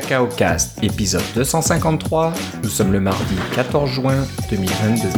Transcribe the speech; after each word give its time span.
Cacao 0.00 0.26
Cast, 0.26 0.84
épisode 0.84 1.22
253. 1.34 2.34
Nous 2.62 2.68
sommes 2.68 2.92
le 2.92 3.00
mardi 3.00 3.34
14 3.54 3.88
juin 3.88 4.26
2022. 4.50 5.08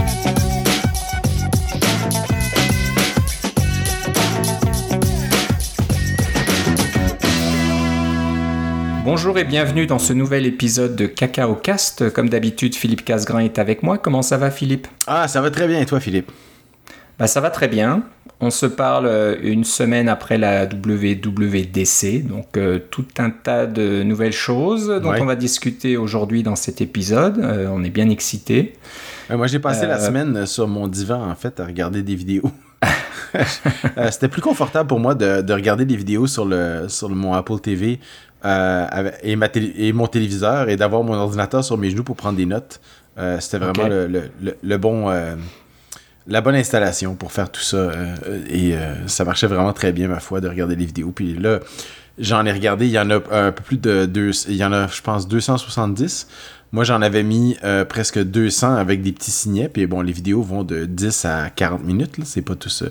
Bonjour 9.05 9.37
et 9.37 9.43
bienvenue 9.43 9.89
dans 9.89 9.99
ce 9.99 10.13
nouvel 10.13 10.47
épisode 10.47 10.95
de 10.95 11.07
Cacao 11.07 11.57
Cast. 11.57 12.11
Comme 12.13 12.29
d'habitude, 12.29 12.77
Philippe 12.77 13.05
Casgrain 13.05 13.41
est 13.41 13.59
avec 13.59 13.83
moi. 13.83 13.99
Comment 13.99 14.23
ça 14.23 14.37
va, 14.37 14.53
Philippe? 14.53 14.87
Ah, 15.09 15.27
ça 15.27 15.41
va 15.41 15.51
très 15.51 15.67
bien. 15.67 15.81
Et 15.81 15.87
toi, 15.87 15.99
Philippe? 15.99 16.31
Bah, 17.19 17.27
Ça 17.27 17.41
va 17.41 17.51
très 17.51 17.69
bien. 17.69 18.05
On 18.41 18.51
se 18.51 18.67
parle 18.67 19.07
euh, 19.07 19.37
une 19.43 19.65
semaine 19.65 20.09
après 20.09 20.39
la 20.39 20.65
WWDC, 20.65 22.25
donc 22.25 22.57
euh, 22.57 22.79
tout 22.91 23.07
un 23.19 23.31
tas 23.31 23.67
de 23.67 24.05
nouvelles 24.05 24.33
choses 24.33 24.87
dont 25.03 25.13
on 25.13 25.25
va 25.25 25.35
discuter 25.35 25.97
aujourd'hui 25.97 26.45
dans 26.45 26.55
cet 26.55 26.81
épisode. 26.81 27.39
Euh, 27.41 27.69
on 27.73 27.83
est 27.83 27.91
bien 27.91 28.09
excités. 28.11 28.75
moi, 29.29 29.49
j'ai 29.49 29.59
passé 29.59 29.87
la 29.87 29.99
semaine 29.99 30.47
sur 30.47 30.69
mon 30.69 30.87
divan, 30.87 31.29
en 31.29 31.35
fait, 31.35 31.59
à 31.59 31.67
regarder 31.67 32.05
des 32.05 32.15
vidéos. 32.15 32.49
C'était 34.13 34.29
plus 34.29 34.41
confortable 34.41 34.89
pour 34.89 35.01
moi 35.01 35.17
de, 35.17 35.53
regarder 35.53 35.85
des 35.85 35.97
vidéos 35.97 36.29
sur, 36.29 36.45
le, 36.45 36.85
sur 36.87 37.09
mon 37.09 37.35
Apple 37.35 37.59
TV 37.59 37.99
et, 38.45 39.37
ma 39.37 39.49
et 39.55 39.93
mon 39.93 40.07
téléviseur 40.07 40.69
et 40.69 40.77
d'avoir 40.77 41.03
mon 41.03 41.15
ordinateur 41.15 41.65
sur 41.65 41.77
mes 41.77 41.91
genoux 41.91 42.05
pour 42.05 42.15
prendre 42.15 42.37
des 42.37 42.47
notes. 42.47 42.81
C'était 43.41 43.59
vraiment 43.59 43.89
le, 43.89 44.77
bon 44.77 45.11
la 46.29 46.43
bonne 46.43 46.55
installation 46.55 47.15
pour 47.15 47.33
faire 47.33 47.51
tout 47.51 47.63
ça. 47.63 47.77
Euh, 47.77 48.15
et 48.49 48.77
euh, 48.77 49.07
ça 49.09 49.25
marchait 49.25 49.47
vraiment 49.47 49.73
très 49.73 49.93
bien, 49.93 50.09
ma 50.09 50.21
foi, 50.21 50.41
de 50.41 50.49
regarder 50.49 50.77
les 50.77 50.85
vidéos. 50.85 51.11
Puis 51.11 51.35
là, 51.35 51.61
j'en 52.19 52.45
ai 52.45 52.53
regardé, 52.53 52.87
il 52.87 52.93
y 52.93 52.99
en 52.99 53.11
a 53.11 53.17
un 53.17 53.53
peu 53.53 53.63
plus 53.63 53.79
de 53.79 54.07
deux, 54.07 54.31
il 54.49 54.57
y 54.57 54.65
en 54.65 54.73
a, 54.73 54.87
je 54.87 55.01
pense, 55.01 55.27
270. 55.27 56.29
Moi, 56.71 56.85
j'en 56.85 57.01
avais 57.01 57.23
mis 57.23 57.57
euh, 57.65 57.87
presque 57.87 58.23
200 58.23 58.75
avec 58.75 59.01
des 59.01 59.13
petits 59.13 59.31
signets. 59.31 59.69
Puis 59.69 59.87
bon, 59.87 60.03
les 60.03 60.13
vidéos 60.13 60.43
vont 60.43 60.65
de 60.65 60.85
10 60.85 61.25
à 61.25 61.51
40 61.51 61.83
minutes. 61.83 62.17
C'est 62.25 62.43
pas 62.43 62.55
tout 62.55 62.69
ça. 62.69 62.87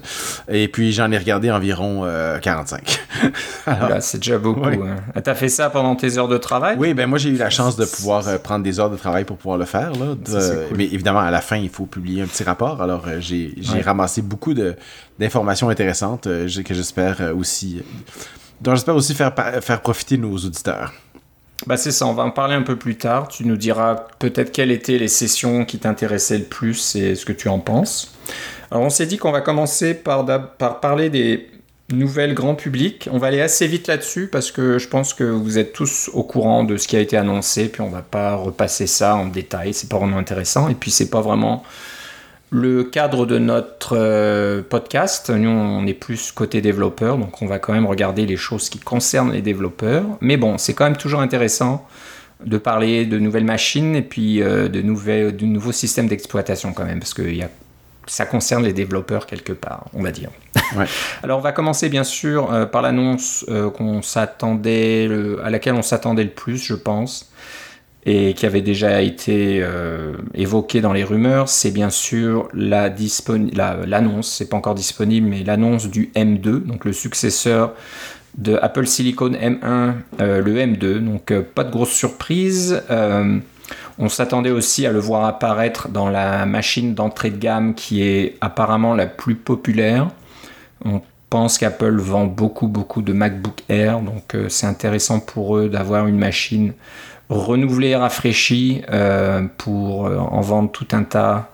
Et 0.47 0.67
puis, 0.67 0.91
j'en 0.91 1.11
ai 1.11 1.17
regardé 1.17 1.51
environ 1.51 2.07
45. 2.41 2.99
Euh, 3.23 3.29
bah, 3.65 4.01
c'est 4.01 4.17
déjà 4.17 4.39
beaucoup. 4.39 4.65
Hein. 4.65 4.95
Ah, 5.13 5.21
t'as 5.21 5.35
fait 5.35 5.49
ça 5.49 5.69
pendant 5.69 5.95
tes 5.95 6.17
heures 6.17 6.27
de 6.27 6.37
travail? 6.37 6.75
Oui, 6.79 6.93
ben 6.95 7.07
moi, 7.07 7.19
j'ai 7.19 7.29
eu 7.29 7.37
la 7.37 7.51
chance 7.51 7.75
de 7.75 7.85
pouvoir 7.85 8.27
euh, 8.27 8.37
prendre 8.39 8.63
des 8.63 8.79
heures 8.79 8.89
de 8.89 8.97
travail 8.97 9.25
pour 9.25 9.37
pouvoir 9.37 9.59
le 9.59 9.65
faire. 9.65 9.91
Là. 9.91 10.15
Mais 10.75 10.85
évidemment, 10.85 11.19
à 11.19 11.31
la 11.31 11.41
fin, 11.41 11.57
il 11.57 11.69
faut 11.69 11.85
publier 11.85 12.23
un 12.23 12.27
petit 12.27 12.43
rapport. 12.43 12.81
Alors, 12.81 13.05
j'ai 13.19 13.53
ramassé 13.83 14.23
beaucoup 14.23 14.55
d'informations 15.19 15.69
intéressantes 15.69 16.23
que 16.23 16.73
j'espère 16.73 17.31
aussi... 17.37 17.83
dont 18.61 18.73
j'espère 18.73 18.95
aussi 18.95 19.13
faire, 19.13 19.33
faire 19.61 19.81
profiter 19.81 20.17
nos 20.17 20.35
auditeurs. 20.35 20.93
Bah 21.65 21.75
c'est 21.75 21.91
ça, 21.91 22.05
on 22.05 22.13
va 22.13 22.23
en 22.23 22.31
parler 22.31 22.55
un 22.55 22.61
peu 22.61 22.75
plus 22.75 22.97
tard. 22.97 23.27
Tu 23.27 23.45
nous 23.45 23.57
diras 23.57 23.95
peut-être 24.19 24.51
quelles 24.51 24.71
étaient 24.71 24.97
les 24.97 25.07
sessions 25.07 25.65
qui 25.65 25.79
t'intéressaient 25.79 26.37
le 26.37 26.45
plus 26.45 26.95
et 26.95 27.15
ce 27.15 27.25
que 27.25 27.33
tu 27.33 27.49
en 27.49 27.59
penses. 27.59 28.13
Alors 28.69 28.83
on 28.83 28.89
s'est 28.89 29.05
dit 29.05 29.17
qu'on 29.17 29.31
va 29.31 29.41
commencer 29.41 29.93
par, 29.93 30.25
par 30.57 30.79
parler 30.79 31.09
des 31.09 31.49
nouvelles 31.91 32.33
grand 32.33 32.55
public. 32.55 33.09
On 33.11 33.17
va 33.17 33.27
aller 33.27 33.41
assez 33.41 33.65
vite 33.67 33.87
là-dessus 33.87 34.27
parce 34.27 34.51
que 34.51 34.77
je 34.77 34.87
pense 34.87 35.13
que 35.13 35.23
vous 35.23 35.57
êtes 35.57 35.73
tous 35.73 36.09
au 36.13 36.23
courant 36.23 36.63
de 36.63 36.77
ce 36.77 36.87
qui 36.87 36.95
a 36.95 36.99
été 36.99 37.17
annoncé, 37.17 37.69
puis 37.69 37.81
on 37.81 37.89
va 37.89 38.01
pas 38.01 38.35
repasser 38.35 38.87
ça 38.87 39.15
en 39.15 39.27
détail, 39.27 39.73
c'est 39.73 39.89
pas 39.89 39.97
vraiment 39.97 40.17
intéressant. 40.17 40.69
Et 40.69 40.75
puis 40.75 40.91
c'est 40.91 41.09
pas 41.09 41.21
vraiment 41.21 41.63
le 42.49 42.83
cadre 42.83 43.25
de 43.25 43.39
notre 43.39 43.97
euh, 43.97 44.61
podcast. 44.67 45.29
Nous, 45.29 45.49
on 45.49 45.85
est 45.85 45.93
plus 45.93 46.31
côté 46.31 46.61
développeur, 46.61 47.17
donc 47.17 47.41
on 47.41 47.45
va 47.45 47.59
quand 47.59 47.73
même 47.73 47.85
regarder 47.85 48.25
les 48.25 48.37
choses 48.37 48.69
qui 48.69 48.79
concernent 48.79 49.31
les 49.31 49.41
développeurs. 49.41 50.05
Mais 50.21 50.37
bon, 50.37 50.57
c'est 50.57 50.73
quand 50.73 50.85
même 50.85 50.97
toujours 50.97 51.19
intéressant 51.19 51.87
de 52.45 52.57
parler 52.57 53.05
de 53.05 53.17
nouvelles 53.17 53.45
machines 53.45 53.95
et 53.95 54.01
puis 54.01 54.41
euh, 54.41 54.69
de, 54.69 54.81
nouvelles, 54.81 55.35
de 55.35 55.45
nouveaux 55.45 55.71
systèmes 55.71 56.07
d'exploitation 56.07 56.71
quand 56.71 56.85
même, 56.85 56.99
parce 56.99 57.13
que 57.13 57.23
y 57.23 57.41
a, 57.41 57.49
ça 58.05 58.25
concerne 58.25 58.63
les 58.63 58.73
développeurs 58.73 59.25
quelque 59.25 59.53
part, 59.53 59.85
on 59.93 60.03
va 60.03 60.11
dire. 60.11 60.29
Alors 61.23 61.39
on 61.39 61.41
va 61.41 61.51
commencer 61.51 61.89
bien 61.89 62.03
sûr 62.03 62.53
euh, 62.53 62.65
par 62.65 62.83
l'annonce 62.83 63.45
qu'on 63.75 64.01
s'attendait, 64.03 65.09
à 65.43 65.49
laquelle 65.49 65.73
on 65.73 65.81
s'attendait 65.81 66.23
le 66.23 66.29
plus, 66.29 66.63
je 66.63 66.75
pense 66.75 67.31
et 68.09 68.33
qui 68.33 68.45
avait 68.45 68.61
déjà 68.61 69.01
été 69.01 69.59
euh, 69.61 70.13
évoqué 70.33 70.79
dans 70.79 70.93
les 70.93 71.03
rumeurs, 71.03 71.49
c'est 71.49 71.71
bien 71.71 71.89
sûr 71.89 72.47
l'annonce, 72.53 73.51
la, 73.53 74.21
c'est 74.21 74.49
pas 74.49 74.55
encore 74.55 74.75
disponible, 74.75 75.27
mais 75.27 75.43
l'annonce 75.43 75.89
du 75.89 76.09
M2, 76.15 76.63
donc 76.63 76.85
le 76.85 76.93
successeur 76.93 77.73
de 78.37 78.57
Apple 78.61 78.87
Silicon 78.87 79.31
M1, 79.31 79.93
euh, 80.21 80.41
le 80.41 80.55
M2. 80.55 80.99
Donc 80.99 81.31
euh, 81.31 81.41
pas 81.41 81.65
de 81.65 81.71
grosse 81.71 81.91
surprise. 81.91 82.81
on 83.99 84.07
s'attendait 84.07 84.51
aussi 84.51 84.85
à 84.85 84.93
le 84.93 84.99
voir 84.99 85.25
apparaître 85.25 85.89
dans 85.89 86.09
la 86.09 86.45
machine 86.45 86.95
d'entrée 86.95 87.29
de 87.29 87.37
gamme 87.37 87.73
qui 87.75 88.03
est 88.03 88.37
apparemment 88.39 88.93
la 88.93 89.07
plus 89.07 89.35
populaire. 89.35 90.07
Pense 91.29 91.57
qu'Apple 91.57 91.97
vend 91.99 92.25
beaucoup 92.25 92.67
beaucoup 92.67 93.01
de 93.01 93.13
MacBook 93.13 93.63
Air, 93.69 94.01
donc 94.01 94.35
c'est 94.49 94.67
intéressant 94.67 95.19
pour 95.19 95.57
eux 95.57 95.69
d'avoir 95.69 96.07
une 96.07 96.17
machine 96.17 96.73
renouvelé, 97.29 97.95
rafraîchi 97.95 98.83
euh, 98.89 99.43
pour 99.57 100.07
euh, 100.07 100.17
en 100.17 100.41
vendre 100.41 100.71
tout 100.71 100.87
un 100.91 101.03
tas 101.03 101.51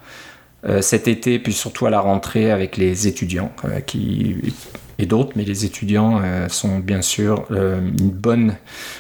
euh, 0.66 0.82
cet 0.82 1.08
été, 1.08 1.40
puis 1.40 1.54
surtout 1.54 1.86
à 1.86 1.90
la 1.90 2.00
rentrée 2.00 2.52
avec 2.52 2.78
les 2.78 3.08
étudiants 3.08 3.52
qui 3.86 4.54
et 5.00 5.08
d'autres, 5.08 5.32
mais 5.36 5.44
les 5.44 5.66
étudiants 5.66 6.22
sont 6.50 6.78
bien 6.78 7.02
sûr 7.02 7.46
une 7.50 8.12
bonne, 8.12 8.56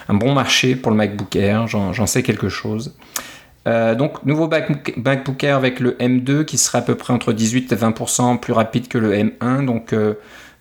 un 0.09 0.16
bon 0.16 0.33
marché 0.33 0.75
pour 0.75 0.91
le 0.91 0.97
MacBook 0.97 1.35
Air, 1.35 1.67
j'en 1.67 2.07
sais 2.07 2.23
quelque 2.23 2.50
chose. 2.50 2.95
donc, 3.66 4.25
nouveau 4.25 4.50
MacBook, 4.50 5.44
Air 5.44 5.56
avec 5.56 5.79
le 5.79 5.91
M2 6.00 6.45
qui 6.45 6.57
sera 6.57 6.79
à 6.79 6.81
peu 6.81 6.95
près 6.95 7.13
entre 7.13 7.31
18 7.31 7.72
et 7.72 7.75
20% 7.75 8.39
plus 8.39 8.53
rapide 8.53 8.88
que 8.88 8.97
le 8.97 9.13
M1. 9.13 9.66
Donc, 9.66 9.94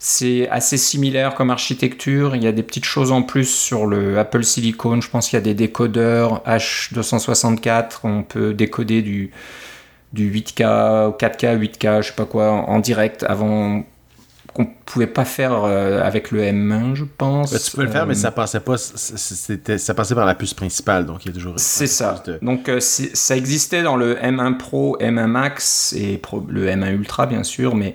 c'est 0.04 0.48
assez 0.48 0.78
similaire 0.78 1.36
comme 1.36 1.50
architecture. 1.50 2.34
Il 2.34 2.42
y 2.42 2.48
a 2.48 2.52
des 2.52 2.64
petites 2.64 2.84
choses 2.84 3.12
en 3.12 3.22
plus 3.22 3.48
sur 3.48 3.86
le 3.86 4.18
Apple 4.18 4.42
Silicon. 4.42 5.00
Je 5.00 5.08
pense 5.08 5.28
qu'il 5.28 5.36
y 5.36 5.40
a 5.40 5.44
des 5.44 5.54
décodeurs 5.54 6.42
H264. 6.44 8.00
On 8.02 8.24
peut 8.24 8.52
décoder 8.52 9.02
du, 9.02 9.30
du 10.12 10.28
8K, 10.28 11.16
4K, 11.16 11.56
8K, 11.56 12.02
je 12.02 12.08
sais 12.08 12.14
pas 12.16 12.24
quoi, 12.24 12.50
en, 12.50 12.80
direct 12.80 13.22
avant 13.22 13.84
qu'on 14.52 14.66
pouvait 14.66 15.06
pas 15.06 15.24
faire 15.24 15.62
euh, 15.62 16.02
avec 16.02 16.32
le 16.32 16.42
M1, 16.42 16.96
je 16.96 17.04
pense. 17.04 17.52
Bah, 17.52 17.60
tu 17.60 17.70
peux 17.70 17.84
le 17.84 17.90
faire, 17.90 18.04
mais 18.04 18.14
ça 18.14 18.32
passait 18.32 18.58
pas. 18.58 18.78
C'était, 18.78 19.78
ça 19.78 19.94
passait 19.94 20.16
par 20.16 20.26
la 20.26 20.34
puce 20.34 20.52
principale, 20.52 21.06
donc 21.06 21.24
il 21.24 21.28
y 21.28 21.30
a 21.30 21.34
toujours. 21.34 21.54
C'est 21.58 21.86
ça. 21.86 22.20
Donc 22.42 22.68
euh, 22.68 22.80
ça 22.80 23.36
existait 23.36 23.84
dans 23.84 23.94
le 23.94 24.16
M1 24.16 24.56
Pro, 24.56 24.98
M1 24.98 25.26
Max 25.26 25.92
et 25.92 26.20
le 26.48 26.66
M1 26.66 26.92
Ultra, 26.92 27.26
bien 27.26 27.44
sûr, 27.44 27.76
mais 27.76 27.94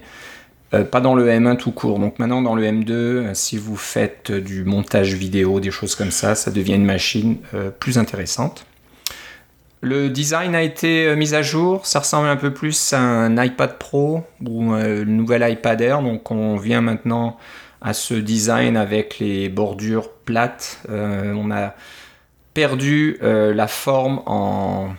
euh, 0.74 0.84
pas 0.84 1.00
dans 1.00 1.16
le 1.16 1.28
M1 1.28 1.56
tout 1.56 1.72
court. 1.72 2.00
Donc 2.00 2.20
maintenant 2.20 2.42
dans 2.42 2.56
le 2.56 2.64
M2, 2.64 2.92
euh, 2.92 3.34
si 3.34 3.58
vous 3.58 3.78
faites 3.78 4.32
du 4.32 4.66
montage 4.66 5.14
vidéo, 5.14 5.60
des 5.60 5.72
choses 5.72 5.96
comme 5.96 6.12
ça, 6.12 6.36
ça 6.36 6.52
devient 6.52 6.76
une 6.76 6.86
machine 6.86 7.38
euh, 7.54 7.70
plus 7.70 7.98
intéressante. 7.98 8.66
Le 9.82 10.10
design 10.10 10.56
a 10.56 10.64
été 10.64 11.16
mis 11.16 11.36
à 11.36 11.44
jour, 11.44 11.86
ça 11.86 12.00
ressemble 12.00 12.28
un 12.28 12.36
peu 12.36 12.52
plus 12.52 12.94
à 12.94 13.00
un 13.00 13.42
iPad 13.42 13.78
Pro 13.78 14.24
ou 14.44 14.74
le 14.74 15.04
nouvel 15.06 15.50
iPad 15.50 15.80
Air. 15.80 16.02
Donc 16.02 16.32
on 16.32 16.58
vient 16.58 16.82
maintenant 16.82 17.38
à 17.80 17.94
ce 17.94 18.16
design 18.16 18.76
avec 18.76 19.20
les 19.20 19.50
bordures 19.50 20.10
plates. 20.10 20.80
on 20.90 21.52
a 21.52 21.76
perdu 22.56 23.20
la 23.22 23.68
forme 23.68 24.24
en, 24.26 24.90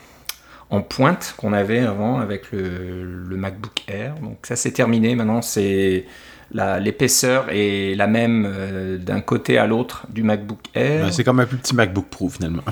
en 0.71 0.83
pointe 0.83 1.35
qu'on 1.37 1.53
avait 1.53 1.81
avant 1.81 2.21
avec 2.21 2.53
le, 2.53 3.37
MacBook 3.37 3.85
Air. 3.89 4.15
Donc 4.21 4.39
ça 4.43 4.57
c'est 4.57 4.73
terminé, 4.73 5.15
maintenant 5.15 5.43
c'est 5.43 6.05
l'épaisseur 6.53 7.47
est 7.51 7.95
la 7.95 8.07
même 8.07 8.47
euh, 8.47 8.99
d'un 8.99 9.21
côté 9.21 9.59
à 9.59 9.67
l'autre 9.67 10.07
du 10.09 10.23
MacBook 10.23 10.61
Air. 10.75 11.13
c'est 11.13 11.25
comme 11.25 11.41
un 11.41 11.47
plus 11.47 11.59
petit 11.59 11.75
MacBook 11.75 12.07
Pro 12.07 12.29
finalement. 12.29 12.63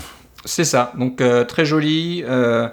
C'est 0.44 0.65
ça, 0.65 0.93
donc 0.97 1.21
euh, 1.21 1.44
très 1.44 1.65
joli. 1.65 2.23
Euh, 2.26 2.69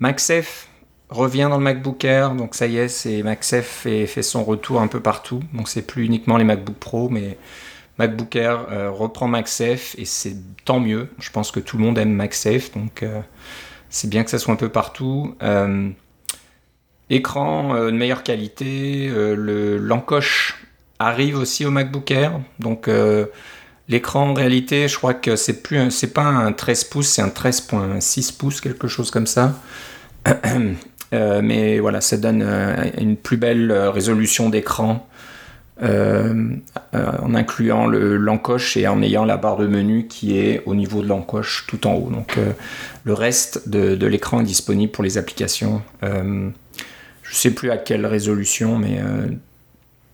MagSafe 0.00 0.68
revient 1.10 1.48
dans 1.50 1.58
le 1.58 1.64
MacBook 1.64 2.04
Air, 2.04 2.34
donc 2.34 2.54
ça 2.54 2.66
y 2.66 2.78
est, 2.78 2.88
c'est 2.88 3.22
MagSafe 3.22 3.66
fait, 3.66 4.06
fait 4.06 4.22
son 4.22 4.44
retour 4.44 4.80
un 4.80 4.88
peu 4.88 5.00
partout. 5.00 5.40
Donc 5.52 5.68
c'est 5.68 5.82
plus 5.82 6.04
uniquement 6.04 6.36
les 6.36 6.44
MacBook 6.44 6.76
Pro, 6.76 7.08
mais 7.08 7.38
MacBook 7.98 8.34
Air 8.36 8.66
reprend 8.92 9.26
MagSafe 9.26 9.96
et 9.98 10.04
c'est 10.04 10.36
tant 10.64 10.80
mieux. 10.80 11.08
Je 11.18 11.30
pense 11.30 11.50
que 11.50 11.60
tout 11.60 11.78
le 11.78 11.84
monde 11.84 11.98
aime 11.98 12.12
MagSafe, 12.12 12.72
donc 12.72 13.04
c'est 13.90 14.08
bien 14.08 14.24
que 14.24 14.30
ça 14.30 14.38
soit 14.38 14.52
un 14.52 14.56
peu 14.56 14.68
partout. 14.68 15.34
Euh, 15.42 15.90
écran 17.10 17.74
euh, 17.74 17.90
de 17.90 17.96
meilleure 17.96 18.22
qualité, 18.22 19.08
euh, 19.10 19.78
l'encoche 19.80 20.66
arrive 20.98 21.38
aussi 21.38 21.64
au 21.64 21.70
MacBook 21.70 22.10
Air. 22.10 22.40
Donc 22.58 22.90
l'écran 23.88 24.30
en 24.30 24.34
réalité, 24.34 24.88
je 24.88 24.96
crois 24.96 25.14
que 25.14 25.36
c'est 25.36 25.62
plus 25.62 25.90
c'est 25.90 26.12
pas 26.12 26.24
un 26.24 26.52
13 26.52 26.84
pouces, 26.84 27.08
c'est 27.08 27.22
un 27.22 27.28
13.6 27.28 28.36
pouces, 28.36 28.60
quelque 28.60 28.88
chose 28.88 29.10
comme 29.10 29.26
ça. 29.26 29.54
mais 31.12 31.78
voilà, 31.78 32.00
ça 32.00 32.16
donne 32.16 32.42
une 32.98 33.16
plus 33.16 33.36
belle 33.36 33.70
résolution 33.72 34.48
d'écran. 34.48 35.08
En 35.82 36.58
en 36.92 37.34
incluant 37.34 37.86
l'encoche 37.86 38.76
et 38.76 38.88
en 38.88 39.02
ayant 39.02 39.24
la 39.24 39.36
barre 39.36 39.58
de 39.58 39.66
menu 39.66 40.06
qui 40.06 40.38
est 40.38 40.62
au 40.66 40.74
niveau 40.74 41.02
de 41.02 41.08
l'encoche 41.08 41.66
tout 41.68 41.86
en 41.86 41.94
haut. 41.94 42.10
Donc 42.10 42.36
le 43.04 43.12
reste 43.12 43.68
de, 43.68 44.06
l'écran 44.06 44.40
est 44.40 44.44
disponible 44.44 44.90
pour 44.90 45.04
les 45.04 45.18
applications. 45.18 45.82
je 46.02 46.08
ne 46.08 46.52
sais 47.22 47.50
plus 47.52 47.70
à 47.70 47.76
quelle 47.76 48.06
résolution, 48.06 48.78
mais 48.78 49.00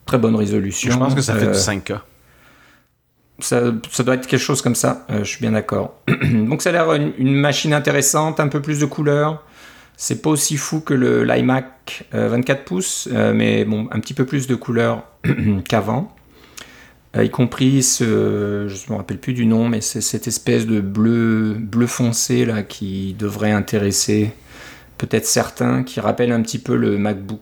très 0.06 0.18
bonne 0.18 0.36
résolution. 0.36 0.92
Je 0.92 0.98
pense 0.98 1.14
que 1.14 1.22
ça 1.22 1.34
fait 1.34 1.46
du 1.46 1.52
5K. 1.52 2.00
Ça, 3.40 3.60
doit 4.02 4.14
être 4.14 4.26
quelque 4.26 4.38
chose 4.38 4.62
comme 4.62 4.76
ça, 4.76 5.06
je 5.08 5.24
suis 5.24 5.40
bien 5.40 5.52
d'accord. 5.52 5.94
Donc 6.08 6.62
ça 6.62 6.70
a 6.70 6.72
l'air 6.72 6.92
une, 6.92 7.12
une, 7.18 7.34
machine 7.34 7.74
intéressante, 7.74 8.38
un 8.38 8.48
peu 8.48 8.60
plus 8.60 8.78
de 8.78 8.86
couleurs. 8.86 9.42
C'est 9.96 10.22
pas 10.22 10.30
aussi 10.30 10.56
fou 10.56 10.80
que 10.80 10.94
le 10.94 11.24
l'iMac 11.24 12.04
24 12.12 12.58
euh, 12.58 12.64
pouces, 12.64 13.08
euh, 13.12 13.32
mais 13.32 13.64
bon, 13.64 13.88
un 13.92 14.00
petit 14.00 14.14
peu 14.14 14.26
plus 14.26 14.46
de 14.46 14.54
couleurs 14.54 15.04
qu'avant. 15.68 16.14
Euh, 17.16 17.24
y 17.24 17.30
compris 17.30 17.82
ce, 17.82 18.66
je 18.68 18.92
me 18.92 18.96
rappelle 18.96 19.18
plus 19.18 19.34
du 19.34 19.46
nom, 19.46 19.68
mais 19.68 19.80
c'est 19.80 20.00
cette 20.00 20.26
espèce 20.26 20.66
de 20.66 20.80
bleu, 20.80 21.54
bleu 21.58 21.86
foncé 21.86 22.44
là 22.44 22.62
qui 22.64 23.14
devrait 23.16 23.52
intéresser 23.52 24.32
peut-être 24.98 25.26
certains, 25.26 25.84
qui 25.84 26.00
rappelle 26.00 26.32
un 26.32 26.42
petit 26.42 26.58
peu 26.58 26.74
le 26.76 26.98
MacBook 26.98 27.40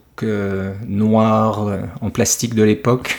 noir 0.87 1.67
en 2.01 2.09
plastique 2.09 2.55
de 2.55 2.63
l'époque. 2.63 3.17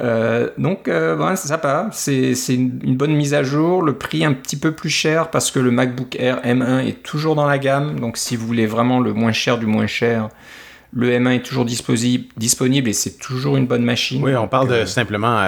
Euh, 0.00 0.48
donc, 0.58 0.88
euh, 0.88 1.36
ça 1.36 1.56
va. 1.56 1.88
C'est 1.92 2.34
une, 2.48 2.96
bonne 2.96 3.14
mise 3.14 3.34
à 3.34 3.42
jour. 3.42 3.82
Le 3.82 3.94
prix 3.94 4.24
un 4.24 4.32
petit 4.32 4.56
peu 4.56 4.72
plus 4.72 4.90
cher 4.90 5.30
parce 5.30 5.50
que 5.50 5.58
le 5.58 5.70
MacBook 5.70 6.16
Air 6.18 6.40
M1 6.42 6.86
est 6.86 7.02
toujours 7.02 7.34
dans 7.34 7.46
la 7.46 7.58
gamme. 7.58 7.98
Donc, 8.00 8.16
si 8.16 8.36
vous 8.36 8.46
voulez 8.46 8.66
vraiment 8.66 9.00
le 9.00 9.12
moins 9.12 9.32
cher 9.32 9.58
du 9.58 9.66
moins 9.66 9.86
cher, 9.86 10.28
le 10.92 11.10
M1 11.10 11.36
est 11.36 11.42
toujours 11.42 11.64
disponible 11.64 12.88
et 12.88 12.92
c'est 12.92 13.18
toujours 13.18 13.56
une 13.56 13.66
bonne 13.66 13.84
machine. 13.84 14.22
Oui, 14.22 14.34
on 14.34 14.48
parle 14.48 14.68
de 14.68 14.74
euh, 14.74 14.86
simplement. 14.86 15.40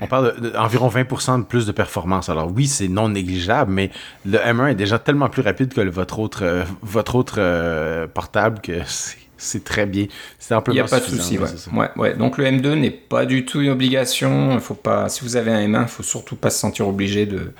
on 0.00 0.06
parle 0.06 0.34
d'environ 0.40 0.88
20% 0.88 1.40
de 1.40 1.44
plus 1.44 1.66
de 1.66 1.72
performance. 1.72 2.28
Alors 2.28 2.50
oui, 2.52 2.66
c'est 2.66 2.88
non 2.88 3.08
négligeable, 3.08 3.70
mais 3.70 3.90
le 4.26 4.38
M1 4.38 4.72
est 4.72 4.74
déjà 4.74 4.98
tellement 4.98 5.28
plus 5.28 5.42
rapide 5.42 5.72
que 5.72 5.80
votre 5.80 6.18
autre, 6.18 6.64
votre 6.82 7.14
autre 7.14 8.06
portable 8.06 8.60
que 8.60 8.72
c'est 8.86 9.23
c'est 9.44 9.64
très 9.64 9.86
bien. 9.86 10.06
C'est 10.38 10.54
Il 10.68 10.72
n'y 10.72 10.80
a 10.80 10.84
pas 10.84 11.00
de 11.00 11.04
souci. 11.04 11.38
Ouais. 11.38 11.88
Ouais, 11.96 12.14
Donc 12.14 12.38
le 12.38 12.44
M2 12.44 12.74
n'est 12.74 12.90
pas 12.90 13.26
du 13.26 13.44
tout 13.44 13.60
une 13.60 13.70
obligation. 13.70 14.58
faut 14.60 14.74
pas, 14.74 15.08
si 15.08 15.22
vous 15.22 15.36
avez 15.36 15.52
un 15.52 15.66
M1, 15.68 15.82
il 15.82 15.88
faut 15.88 16.02
surtout 16.02 16.36
pas 16.36 16.50
se 16.50 16.58
sentir 16.58 16.88
obligé 16.88 17.26
de, 17.26 17.52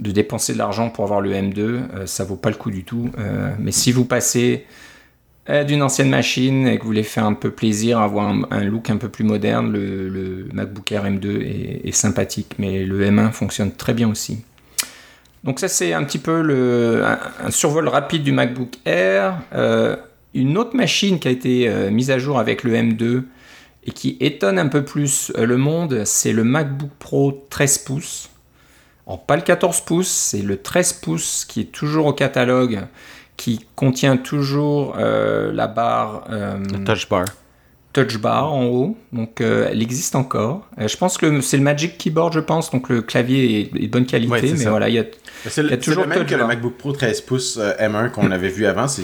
de 0.00 0.10
dépenser 0.10 0.54
de 0.54 0.58
l'argent 0.58 0.90
pour 0.90 1.04
avoir 1.04 1.20
le 1.20 1.32
M2. 1.32 1.58
Euh, 1.60 2.06
ça 2.06 2.24
vaut 2.24 2.36
pas 2.36 2.50
le 2.50 2.56
coup 2.56 2.70
du 2.70 2.84
tout. 2.84 3.10
Euh, 3.18 3.52
mais 3.58 3.70
si 3.70 3.92
vous 3.92 4.04
passez 4.04 4.64
euh, 5.48 5.62
d'une 5.62 5.82
ancienne 5.82 6.08
machine 6.08 6.66
et 6.66 6.76
que 6.76 6.82
vous 6.82 6.88
voulez 6.88 7.02
faire 7.02 7.24
un 7.24 7.34
peu 7.34 7.50
plaisir, 7.50 8.00
avoir 8.00 8.34
un, 8.50 8.64
look 8.64 8.90
un 8.90 8.96
peu 8.96 9.08
plus 9.08 9.24
moderne, 9.24 9.70
le, 9.72 10.48
MacBook 10.52 10.90
Air 10.90 11.04
M2 11.04 11.82
est, 11.84 11.92
sympathique. 11.92 12.54
Mais 12.58 12.84
le 12.84 13.04
M1 13.04 13.30
fonctionne 13.32 13.72
très 13.72 13.94
bien 13.94 14.08
aussi. 14.08 14.42
Donc 15.44 15.58
ça 15.58 15.68
c'est 15.68 15.94
un 15.94 16.04
petit 16.04 16.18
peu 16.18 16.42
le, 16.42 17.02
un, 17.04 17.50
survol 17.50 17.88
rapide 17.88 18.22
du 18.22 18.32
MacBook 18.32 18.76
Air. 18.84 19.38
Une 20.34 20.56
autre 20.58 20.76
machine 20.76 21.18
qui 21.18 21.28
a 21.28 21.30
été 21.30 21.68
euh, 21.68 21.90
mise 21.90 22.10
à 22.10 22.18
jour 22.18 22.38
avec 22.38 22.62
le 22.62 22.74
M2 22.74 23.24
et 23.84 23.90
qui 23.90 24.16
étonne 24.20 24.58
un 24.58 24.68
peu 24.68 24.84
plus 24.84 25.32
euh, 25.36 25.44
le 25.44 25.56
monde, 25.56 26.04
c'est 26.04 26.32
le 26.32 26.44
MacBook 26.44 26.90
Pro 26.98 27.46
13 27.50 27.78
pouces. 27.78 28.30
Alors, 29.06 29.24
pas 29.24 29.36
le 29.36 29.42
14 29.42 29.80
pouces, 29.80 30.08
c'est 30.08 30.42
le 30.42 30.60
13 30.60 30.92
pouces 30.94 31.44
qui 31.44 31.62
est 31.62 31.72
toujours 31.72 32.06
au 32.06 32.12
catalogue, 32.12 32.86
qui 33.36 33.66
contient 33.74 34.16
toujours 34.16 34.94
euh, 34.98 35.52
la 35.52 35.66
barre. 35.66 36.28
touch 36.84 37.08
bar 37.08 37.24
touch 37.92 38.18
bar 38.18 38.52
en 38.52 38.66
haut, 38.66 38.96
donc 39.12 39.40
euh, 39.40 39.68
elle 39.70 39.82
existe 39.82 40.14
encore. 40.14 40.66
Euh, 40.78 40.86
je 40.86 40.96
pense 40.96 41.18
que 41.18 41.40
c'est 41.40 41.56
le 41.56 41.62
Magic 41.62 41.98
Keyboard, 41.98 42.32
je 42.32 42.40
pense, 42.40 42.70
donc 42.70 42.88
le 42.88 43.02
clavier 43.02 43.60
est, 43.60 43.86
de 43.86 43.90
bonne 43.90 44.06
qualité, 44.06 44.54
mais 44.56 44.64
voilà, 44.64 44.88
il 44.88 44.94
y 44.94 44.98
a, 44.98 45.04
c'est 45.48 45.80
toujours 45.80 46.04
le 46.04 46.08
même 46.10 46.26
que 46.26 46.34
le 46.34 46.46
MacBook 46.46 46.76
Pro 46.76 46.92
13 46.92 47.20
pouces 47.22 47.58
euh, 47.58 47.72
M1 47.78 48.10
qu'on 48.10 48.30
avait 48.30 48.48
vu 48.48 48.66
avant, 48.66 48.86
c'est 48.88 49.02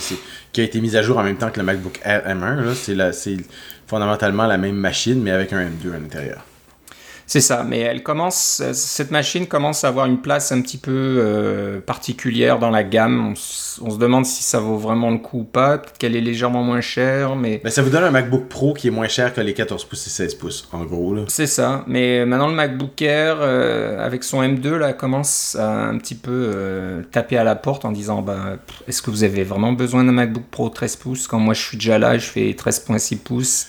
qui 0.52 0.60
a 0.60 0.64
été 0.64 0.80
mis 0.80 0.96
à 0.96 1.02
jour 1.02 1.18
en 1.18 1.22
même 1.22 1.36
temps 1.36 1.50
que 1.50 1.58
le 1.58 1.66
MacBook 1.66 2.00
Air 2.04 2.22
M1. 2.26 3.12
C'est 3.12 3.36
fondamentalement 3.86 4.46
la 4.46 4.58
même 4.58 4.76
machine, 4.76 5.20
mais 5.22 5.30
avec 5.30 5.52
un 5.52 5.64
M2 5.64 5.94
à 5.94 5.98
l'intérieur. 5.98 6.44
C'est 7.26 7.40
ça, 7.40 7.64
mais 7.64 7.80
elle 7.80 8.04
commence, 8.04 8.62
cette 8.72 9.10
machine 9.10 9.46
commence 9.48 9.82
à 9.82 9.88
avoir 9.88 10.06
une 10.06 10.20
place 10.20 10.52
un 10.52 10.60
petit 10.60 10.78
peu 10.78 10.92
euh, 10.92 11.80
particulière 11.80 12.60
dans 12.60 12.70
la 12.70 12.84
gamme. 12.84 13.32
On, 13.32 13.34
se 13.34 13.98
demande 13.98 14.24
si 14.24 14.44
ça 14.44 14.60
vaut 14.60 14.76
vraiment 14.76 15.10
le 15.10 15.18
coup 15.18 15.40
ou 15.40 15.44
pas. 15.44 15.78
Peut-être 15.78 15.98
qu'elle 15.98 16.14
est 16.14 16.20
légèrement 16.20 16.62
moins 16.62 16.80
chère, 16.80 17.34
mais. 17.34 17.60
ça 17.66 17.82
vous 17.82 17.90
donne 17.90 18.04
un 18.04 18.10
MacBook 18.12 18.48
Pro 18.48 18.74
qui 18.74 18.88
est 18.88 18.92
moins 18.92 19.08
cher 19.08 19.34
que 19.34 19.40
les 19.40 19.54
14 19.54 19.84
pouces 19.86 20.06
et 20.06 20.10
16 20.10 20.34
pouces, 20.36 20.68
en 20.72 20.84
gros. 20.84 21.16
C'est 21.28 21.46
ça, 21.46 21.84
mais 21.86 22.24
maintenant 22.24 22.48
le 22.48 22.54
MacBook 22.54 23.00
Air, 23.02 23.38
euh, 23.40 24.04
avec 24.04 24.22
son 24.22 24.42
M2, 24.42 24.76
là, 24.76 24.92
commence 24.92 25.56
à 25.56 25.68
un 25.68 25.98
petit 25.98 26.14
peu 26.14 26.30
euh, 26.32 27.02
taper 27.10 27.38
à 27.38 27.44
la 27.44 27.56
porte 27.56 27.84
en 27.84 27.92
disant 27.92 28.22
bah, 28.22 28.56
est-ce 28.86 29.02
que 29.02 29.10
vous 29.10 29.24
avez 29.24 29.42
vraiment 29.42 29.72
besoin 29.72 30.04
d'un 30.04 30.12
MacBook 30.12 30.44
Pro 30.50 30.68
13 30.68 30.96
pouces? 30.96 31.26
Quand 31.26 31.38
moi 31.38 31.54
je 31.54 31.62
suis 31.62 31.76
déjà 31.76 31.98
là, 31.98 32.18
je 32.18 32.26
fais 32.26 32.50
13,6 32.52 33.18
pouces 33.18 33.66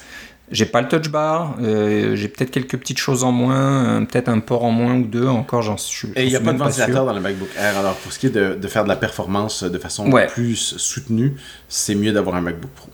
j'ai 0.52 0.66
pas 0.66 0.82
le 0.82 0.88
touch 0.88 1.10
bar, 1.10 1.56
euh, 1.62 2.16
j'ai 2.16 2.28
peut-être 2.28 2.52
quelques 2.52 2.78
petites 2.78 3.00
choses 3.00 3.24
en 3.24 3.32
moins, 3.32 4.06
peut-être 4.06 4.30
un 4.30 4.40
port 4.40 4.64
en 4.64 4.72
moins 4.72 4.96
ou 4.96 5.04
deux, 5.04 5.28
encore 5.28 5.62
j'en 5.62 5.78
suis. 5.78 6.10
Et 6.16 6.24
il 6.24 6.30
n'y 6.30 6.36
a 6.36 6.40
pas 6.40 6.54
de 6.54 6.58
ventilateur 6.58 7.06
dans 7.06 7.14
le 7.14 7.20
MacBook 7.22 7.50
Air, 7.58 7.78
alors 7.78 7.96
pour 7.96 8.12
ce 8.12 8.20
qui 8.20 8.28
est 8.28 8.32
de, 8.32 8.56
de 8.56 8.68
faire 8.68 8.84
de 8.84 8.90
la 8.90 8.96
performance 8.96 9.64
de 9.64 9.78
façon 9.78 10.10
plus 10.30 10.78
soutenue, 10.78 11.36
c'est 11.68 11.96
mieux 11.96 12.12
d'avoir 12.12 12.36
un 12.36 12.42
MacBook 12.42 12.72
Pro. 12.72 12.90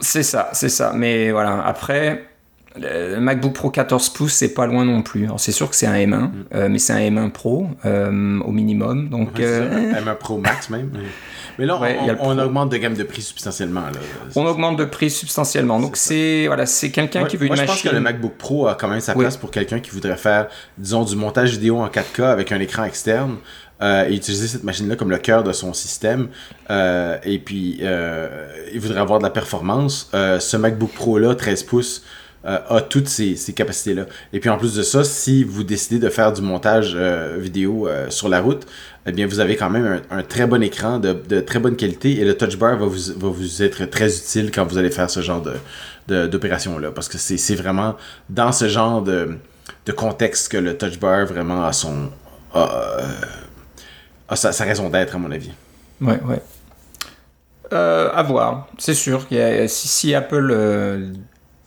C'est 0.00 0.22
ça, 0.22 0.50
c'est 0.52 0.68
ça. 0.68 0.92
Mais 0.94 1.32
voilà, 1.32 1.64
après, 1.64 2.27
le 2.80 3.20
MacBook 3.20 3.52
Pro 3.52 3.70
14 3.70 4.10
pouces, 4.10 4.34
c'est 4.34 4.54
pas 4.54 4.66
loin 4.66 4.84
non 4.84 5.02
plus. 5.02 5.24
Alors 5.24 5.40
c'est 5.40 5.52
sûr 5.52 5.68
que 5.68 5.76
c'est 5.76 5.86
un 5.86 5.94
M1, 5.94 6.16
mm. 6.16 6.32
euh, 6.54 6.68
mais 6.68 6.78
c'est 6.78 6.92
un 6.92 6.98
M1 6.98 7.30
Pro 7.30 7.68
euh, 7.84 8.40
au 8.40 8.52
minimum. 8.52 9.08
Donc, 9.08 9.38
M1 9.38 10.14
Pro 10.16 10.38
Max 10.38 10.70
même. 10.70 10.90
Mais 11.58 11.66
là, 11.66 11.80
on, 12.20 12.38
augmente 12.38 12.70
de 12.70 12.76
gamme 12.76 12.94
de 12.94 13.02
prix 13.02 13.20
substantiellement. 13.20 13.82
On 14.36 14.46
augmente 14.46 14.78
de 14.78 14.84
prix 14.84 15.10
substantiellement. 15.10 15.80
Donc, 15.80 15.96
c'est 15.96 16.46
voilà, 16.46 16.66
c'est 16.66 16.90
quelqu'un 16.90 17.24
qui 17.24 17.36
veut 17.36 17.46
une 17.46 17.50
machine. 17.50 17.66
Je 17.66 17.72
pense 17.72 17.82
que 17.82 17.88
le 17.88 18.00
MacBook 18.00 18.34
Pro 18.38 18.68
a 18.68 18.76
quand 18.76 18.86
même 18.86 19.00
sa 19.00 19.14
place 19.14 19.36
pour 19.36 19.50
quelqu'un 19.50 19.80
qui 19.80 19.90
voudrait 19.90 20.16
faire, 20.16 20.46
disons, 20.76 21.02
du 21.02 21.16
montage 21.16 21.50
vidéo 21.50 21.78
en 21.78 21.88
4K 21.88 22.26
avec 22.26 22.52
un 22.52 22.60
écran 22.60 22.84
externe. 22.84 23.38
Euh, 23.80 24.08
et 24.08 24.16
utiliser 24.16 24.48
cette 24.48 24.64
machine-là 24.64 24.96
comme 24.96 25.10
le 25.10 25.18
cœur 25.18 25.44
de 25.44 25.52
son 25.52 25.72
système. 25.72 26.28
Euh, 26.68 27.16
et 27.22 27.38
puis, 27.38 27.78
euh, 27.82 28.48
il 28.72 28.80
voudrait 28.80 29.00
avoir 29.00 29.20
de 29.20 29.24
la 29.24 29.30
performance. 29.30 30.10
ce 30.12 30.56
MacBook 30.56 30.90
Pro-là, 30.92 31.34
13 31.34 31.62
pouces, 31.62 32.02
a 32.44 32.80
toutes 32.80 33.08
ces, 33.08 33.36
ces 33.36 33.52
capacités-là. 33.52 34.06
Et 34.32 34.40
puis 34.40 34.48
en 34.48 34.56
plus 34.56 34.74
de 34.74 34.82
ça, 34.82 35.04
si 35.04 35.44
vous 35.44 35.64
décidez 35.64 35.98
de 35.98 36.08
faire 36.08 36.32
du 36.32 36.40
montage 36.40 36.96
vidéo 36.96 37.88
sur 38.08 38.28
la 38.28 38.40
route, 38.40 38.66
eh 39.08 39.12
bien, 39.12 39.26
vous 39.26 39.40
avez 39.40 39.56
quand 39.56 39.70
même 39.70 40.02
un, 40.10 40.22
très 40.22 40.46
bon 40.46 40.62
écran 40.62 40.98
de, 40.98 41.40
très 41.40 41.58
bonne 41.58 41.76
qualité 41.76 42.20
et 42.20 42.24
le 42.24 42.36
touch 42.36 42.58
bar 42.58 42.76
va 42.76 42.84
vous, 42.84 43.14
va 43.16 43.28
vous 43.28 43.62
être 43.62 43.86
très 43.86 44.14
utile 44.14 44.50
quand 44.50 44.66
vous 44.66 44.76
allez 44.76 44.90
faire 44.90 45.08
ce 45.08 45.22
genre 45.22 45.42
de, 46.06 46.26
d'opération-là. 46.26 46.90
Parce 46.90 47.08
que 47.08 47.16
c'est, 47.16 47.54
vraiment 47.54 47.96
dans 48.28 48.52
ce 48.52 48.68
genre 48.68 49.00
de, 49.00 49.38
contexte 49.96 50.52
que 50.52 50.58
le 50.58 50.76
touch 50.76 50.98
bar 50.98 51.24
vraiment 51.24 51.64
a 51.64 51.72
son. 51.72 52.10
a, 52.54 54.36
sa, 54.36 54.64
raison 54.64 54.90
d'être, 54.90 55.14
à 55.14 55.18
mon 55.18 55.30
avis. 55.30 55.52
Ouais, 56.02 56.20
ouais. 56.24 56.42
Euh, 57.72 58.10
à 58.12 58.22
voir, 58.22 58.68
c'est 58.76 58.94
sûr. 58.94 59.26
si, 59.68 59.88
si 59.88 60.14
Apple 60.14 60.50
euh, 60.50 61.12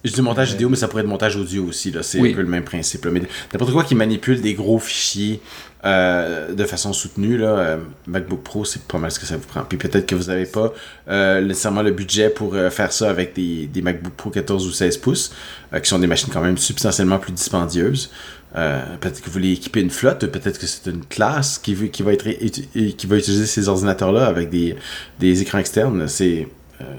je 0.03 0.11
dis 0.11 0.21
montage 0.21 0.51
vidéo, 0.51 0.69
mais 0.69 0.75
ça 0.75 0.87
pourrait 0.87 1.03
être 1.03 1.09
montage 1.09 1.35
audio 1.35 1.65
aussi. 1.65 1.93
C'est 2.01 2.19
un 2.19 2.33
peu 2.33 2.41
le 2.41 2.47
même 2.47 2.63
principe. 2.63 3.05
Mais 3.05 3.21
n'importe 3.53 3.71
quoi 3.71 3.83
qui 3.83 3.95
manipule 3.95 4.41
des 4.41 4.53
gros 4.53 4.79
fichiers 4.79 5.41
euh, 5.83 6.53
de 6.53 6.63
façon 6.63 6.93
soutenue, 6.93 7.37
là, 7.37 7.57
euh, 7.57 7.77
MacBook 8.05 8.43
Pro, 8.43 8.65
c'est 8.65 8.83
pas 8.83 8.99
mal 8.99 9.11
ce 9.11 9.19
que 9.19 9.25
ça 9.25 9.37
vous 9.37 9.47
prend. 9.47 9.61
Puis 9.61 9.77
peut-être 9.77 10.05
que 10.05 10.13
vous 10.13 10.25
n'avez 10.25 10.45
pas 10.45 10.73
euh, 11.07 11.41
nécessairement 11.41 11.81
le 11.81 11.91
budget 11.91 12.29
pour 12.29 12.55
faire 12.71 12.91
ça 12.91 13.09
avec 13.09 13.33
des, 13.33 13.65
des, 13.67 13.81
MacBook 13.81 14.13
Pro 14.13 14.29
14 14.29 14.67
ou 14.67 14.71
16 14.71 14.97
pouces, 14.97 15.33
qui 15.81 15.89
sont 15.89 15.99
des 15.99 16.07
machines 16.07 16.29
quand 16.31 16.41
même 16.41 16.57
substantiellement 16.57 17.17
plus 17.17 17.31
dispendieuses. 17.31 18.11
peut-être 18.53 19.21
que 19.21 19.25
vous 19.25 19.31
voulez 19.31 19.53
équiper 19.53 19.81
une 19.81 19.89
flotte, 19.89 20.25
peut-être 20.27 20.59
que 20.59 20.67
c'est 20.67 20.89
une 20.89 21.05
classe 21.05 21.57
qui, 21.57 21.73
veut, 21.73 21.87
qui, 21.87 22.03
va 22.03 22.13
être, 22.13 22.27
qui 22.27 23.07
va 23.07 23.17
utiliser 23.17 23.45
ces 23.45 23.67
ordinateurs-là 23.67 24.25
avec 24.25 24.49
des, 24.49 24.75
des 25.19 25.41
écrans 25.41 25.59
externes. 25.59 26.07
C'est 26.07 26.45
euh, 26.45 26.45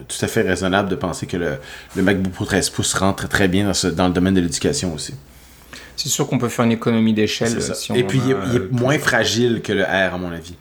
tout 0.09 0.25
à 0.25 0.29
fait 0.29 0.43
raisonnable 0.43 0.89
de 0.89 0.95
penser 0.95 1.27
que 1.27 1.37
le, 1.37 1.59
le 1.97 2.03
MacBook 2.03 2.33
Pro 2.33 2.45
13 2.45 2.71
pouces 2.71 2.95
rentre 2.95 3.29
très 3.29 3.49
bien 3.49 3.67
dans, 3.67 3.75
ce, 3.75 3.87
dans 3.87 4.09
le 4.09 4.15
domaine 4.15 4.35
de 4.35 4.41
l'éducation 4.41 4.95
aussi. 4.95 5.15
C'est 5.97 6.09
sûr 6.09 6.27
qu'on 6.27 6.39
peut 6.39 6.49
faire 6.49 6.65
une 6.65 6.73
économie 6.73 7.13
d'échelle. 7.13 7.59
Et 7.95 8.05
puis, 8.05 8.21
il 8.25 8.33
est, 8.33 8.73
moins 8.73 8.99
fragile 8.99 9.61
que 9.63 9.73
le 9.73 9.83
R, 9.83 10.15
à 10.15 10.19
mon 10.19 10.33
avis. 10.33 10.57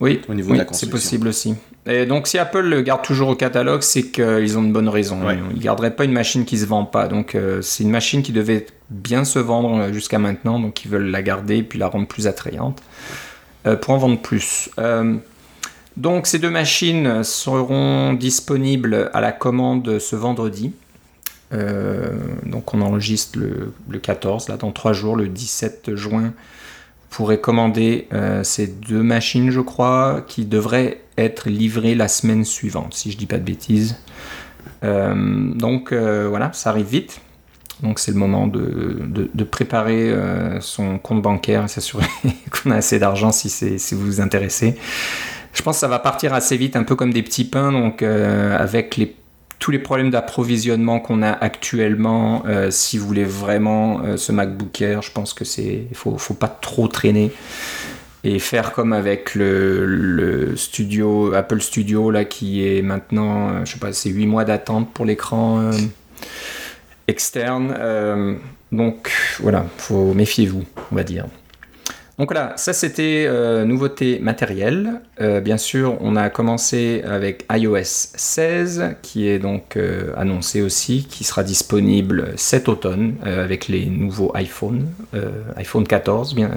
Oui, 0.00 0.20
au 0.28 0.34
niveau 0.34 0.52
de 0.52 0.58
la 0.58 0.66
c'est 0.72 0.90
possible 0.90 1.28
aussi. 1.28 1.54
Et 1.86 2.06
donc, 2.06 2.26
si 2.26 2.38
Apple 2.38 2.60
le 2.60 2.82
garde 2.82 3.02
toujours 3.02 3.28
au 3.28 3.34
catalogue, 3.34 3.82
c'est 3.82 4.10
qu'ils 4.10 4.58
ont 4.58 4.62
une 4.62 4.72
bonne 4.72 4.88
raison. 4.88 5.18
Ils 5.30 5.56
ne 5.56 5.62
garderaient 5.62 5.94
pas 5.94 6.04
une 6.04 6.12
machine 6.12 6.44
qui 6.44 6.58
se 6.58 6.66
vend 6.66 6.84
pas. 6.84 7.08
Donc, 7.08 7.34
euh, 7.34 7.62
c'est 7.62 7.84
une 7.84 7.90
machine 7.90 8.22
qui 8.22 8.32
devait 8.32 8.66
bien 8.90 9.24
se 9.24 9.38
vendre 9.38 9.80
euh, 9.80 9.92
jusqu'à 9.92 10.18
maintenant. 10.18 10.58
Donc, 10.58 10.84
ils 10.84 10.90
veulent 10.90 11.10
la 11.10 11.22
garder 11.22 11.58
et 11.58 11.62
puis 11.62 11.78
la 11.78 11.88
rendre 11.88 12.06
plus 12.06 12.26
attrayante 12.26 12.82
pour 13.80 13.94
en 13.94 13.98
vendre 13.98 14.22
plus. 14.22 14.70
Donc 15.96 16.26
ces 16.26 16.38
deux 16.38 16.50
machines 16.50 17.24
seront 17.24 18.12
disponibles 18.12 19.10
à 19.14 19.20
la 19.20 19.32
commande 19.32 19.98
ce 19.98 20.16
vendredi. 20.16 20.72
donc 21.52 22.74
on 22.74 22.82
enregistre 22.82 23.38
le, 23.38 23.72
le, 23.88 23.98
14, 23.98 24.48
là 24.48 24.56
dans 24.56 24.72
trois 24.72 24.92
jours, 24.92 25.16
le 25.16 25.28
17 25.28 25.94
juin. 25.94 26.32
Vous 27.10 27.22
pourrez 27.22 27.40
commander 27.40 28.08
ces 28.42 28.66
deux 28.66 29.02
machines, 29.02 29.50
je 29.50 29.60
crois, 29.60 30.22
qui 30.26 30.44
devraient 30.44 31.00
être 31.16 31.48
livrées 31.48 31.94
la 31.94 32.08
semaine 32.08 32.44
suivante, 32.44 32.92
si 32.92 33.10
je 33.10 33.16
dis 33.16 33.26
pas 33.26 33.38
de 33.38 33.44
bêtises. 33.44 33.96
donc 34.82 35.94
voilà, 35.94 36.52
ça 36.52 36.70
arrive 36.70 36.88
vite. 36.88 37.20
Donc 37.82 37.98
c'est 37.98 38.12
le 38.12 38.16
moment 38.16 38.46
de, 38.46 39.02
de, 39.06 39.44
préparer 39.44 40.10
euh, 40.10 40.60
son 40.60 40.98
compte 40.98 41.20
bancaire 41.20 41.64
et 41.64 41.68
s'assurer 41.68 42.06
qu'on 42.50 42.70
a 42.70 42.76
assez 42.76 42.98
d'argent 42.98 43.32
si, 43.32 43.50
si 43.50 43.94
vous 43.94 44.06
vous 44.06 44.20
intéressez. 44.20 44.76
Je 45.56 45.62
pense 45.62 45.76
que 45.76 45.80
ça 45.80 45.88
va 45.88 45.98
partir 45.98 46.34
assez 46.34 46.56
vite, 46.56 46.76
un 46.76 46.84
peu 46.84 46.94
comme 46.94 47.12
des 47.12 47.22
petits 47.22 47.44
pains, 47.44 47.72
donc 47.72 48.02
euh, 48.02 48.56
avec 48.56 49.00
tous 49.58 49.70
les 49.70 49.78
problèmes 49.78 50.10
d'approvisionnement 50.10 51.00
qu'on 51.00 51.22
a 51.22 51.30
actuellement, 51.30 52.44
euh, 52.46 52.70
si 52.70 52.98
vous 52.98 53.06
voulez 53.06 53.24
vraiment 53.24 54.02
ce 54.16 54.30
MacBook 54.30 54.80
Air, 54.82 55.02
je 55.02 55.10
pense 55.10 55.32
que 55.34 55.44
c'est 55.44 55.86
faut, 55.94 56.18
faut 56.18 56.34
pas 56.34 56.48
trop 56.48 56.88
traîner 56.88 57.32
et 58.22 58.38
faire 58.38 58.72
comme 58.72 58.92
avec 58.92 59.34
le, 59.34 60.54
studio 60.56 61.32
Apple 61.32 61.60
Studio 61.60 62.10
là 62.10 62.24
qui 62.24 62.66
est 62.66 62.82
maintenant, 62.82 63.64
je 63.64 63.72
sais 63.72 63.78
pas, 63.78 63.92
c'est 63.92 64.10
8 64.10 64.26
mois 64.26 64.44
d'attente 64.44 64.92
pour 64.92 65.04
l'écran 65.04 65.70
externe. 67.08 67.74
Euh, 67.78 68.34
donc 68.72 69.12
voilà, 69.40 69.66
faut 69.78 70.14
méfiez-vous, 70.14 70.64
on 70.92 70.94
va 70.94 71.04
dire. 71.04 71.26
Donc 72.18 72.32
voilà, 72.32 72.54
ça 72.56 72.72
c'était 72.72 73.26
euh, 73.28 73.64
nouveauté 73.64 74.18
matérielle. 74.20 75.02
Euh, 75.20 75.40
bien 75.40 75.58
sûr, 75.58 75.98
on 76.00 76.16
a 76.16 76.30
commencé 76.30 77.02
avec 77.06 77.44
iOS 77.52 77.82
16, 77.84 78.96
qui 79.02 79.28
est 79.28 79.38
donc 79.38 79.78
annoncé 80.16 80.62
aussi, 80.62 81.06
qui 81.10 81.24
sera 81.24 81.42
disponible 81.42 82.32
cet 82.36 82.68
automne 82.68 83.16
avec 83.22 83.68
les 83.68 83.86
nouveaux 83.86 84.30
iPhone, 84.34 84.86
iPhone 85.56 85.86
14, 85.86 86.34
bien, 86.34 86.50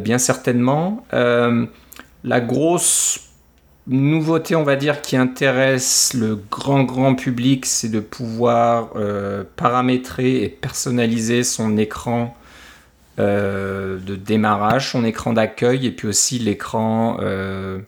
bien 0.00 0.18
certainement. 0.18 1.04
la 1.12 2.40
grosse 2.40 3.30
nouveauté, 3.90 4.54
on 4.54 4.62
va 4.62 4.76
dire, 4.76 5.02
qui 5.02 5.16
intéresse 5.16 6.14
le 6.14 6.36
grand, 6.50 6.84
grand 6.84 7.14
public, 7.14 7.66
c'est 7.66 7.88
de 7.88 8.00
pouvoir 8.00 8.90
euh, 8.96 9.44
paramétrer 9.56 10.42
et 10.42 10.48
personnaliser 10.48 11.42
son 11.42 11.76
écran 11.76 12.36
euh, 13.20 13.98
de 13.98 14.16
démarrage, 14.16 14.90
son 14.90 15.04
écran 15.04 15.32
d'accueil, 15.32 15.86
et 15.86 15.90
puis 15.90 16.08
aussi 16.08 16.38
l'écran 16.38 17.18
euh, 17.20 17.78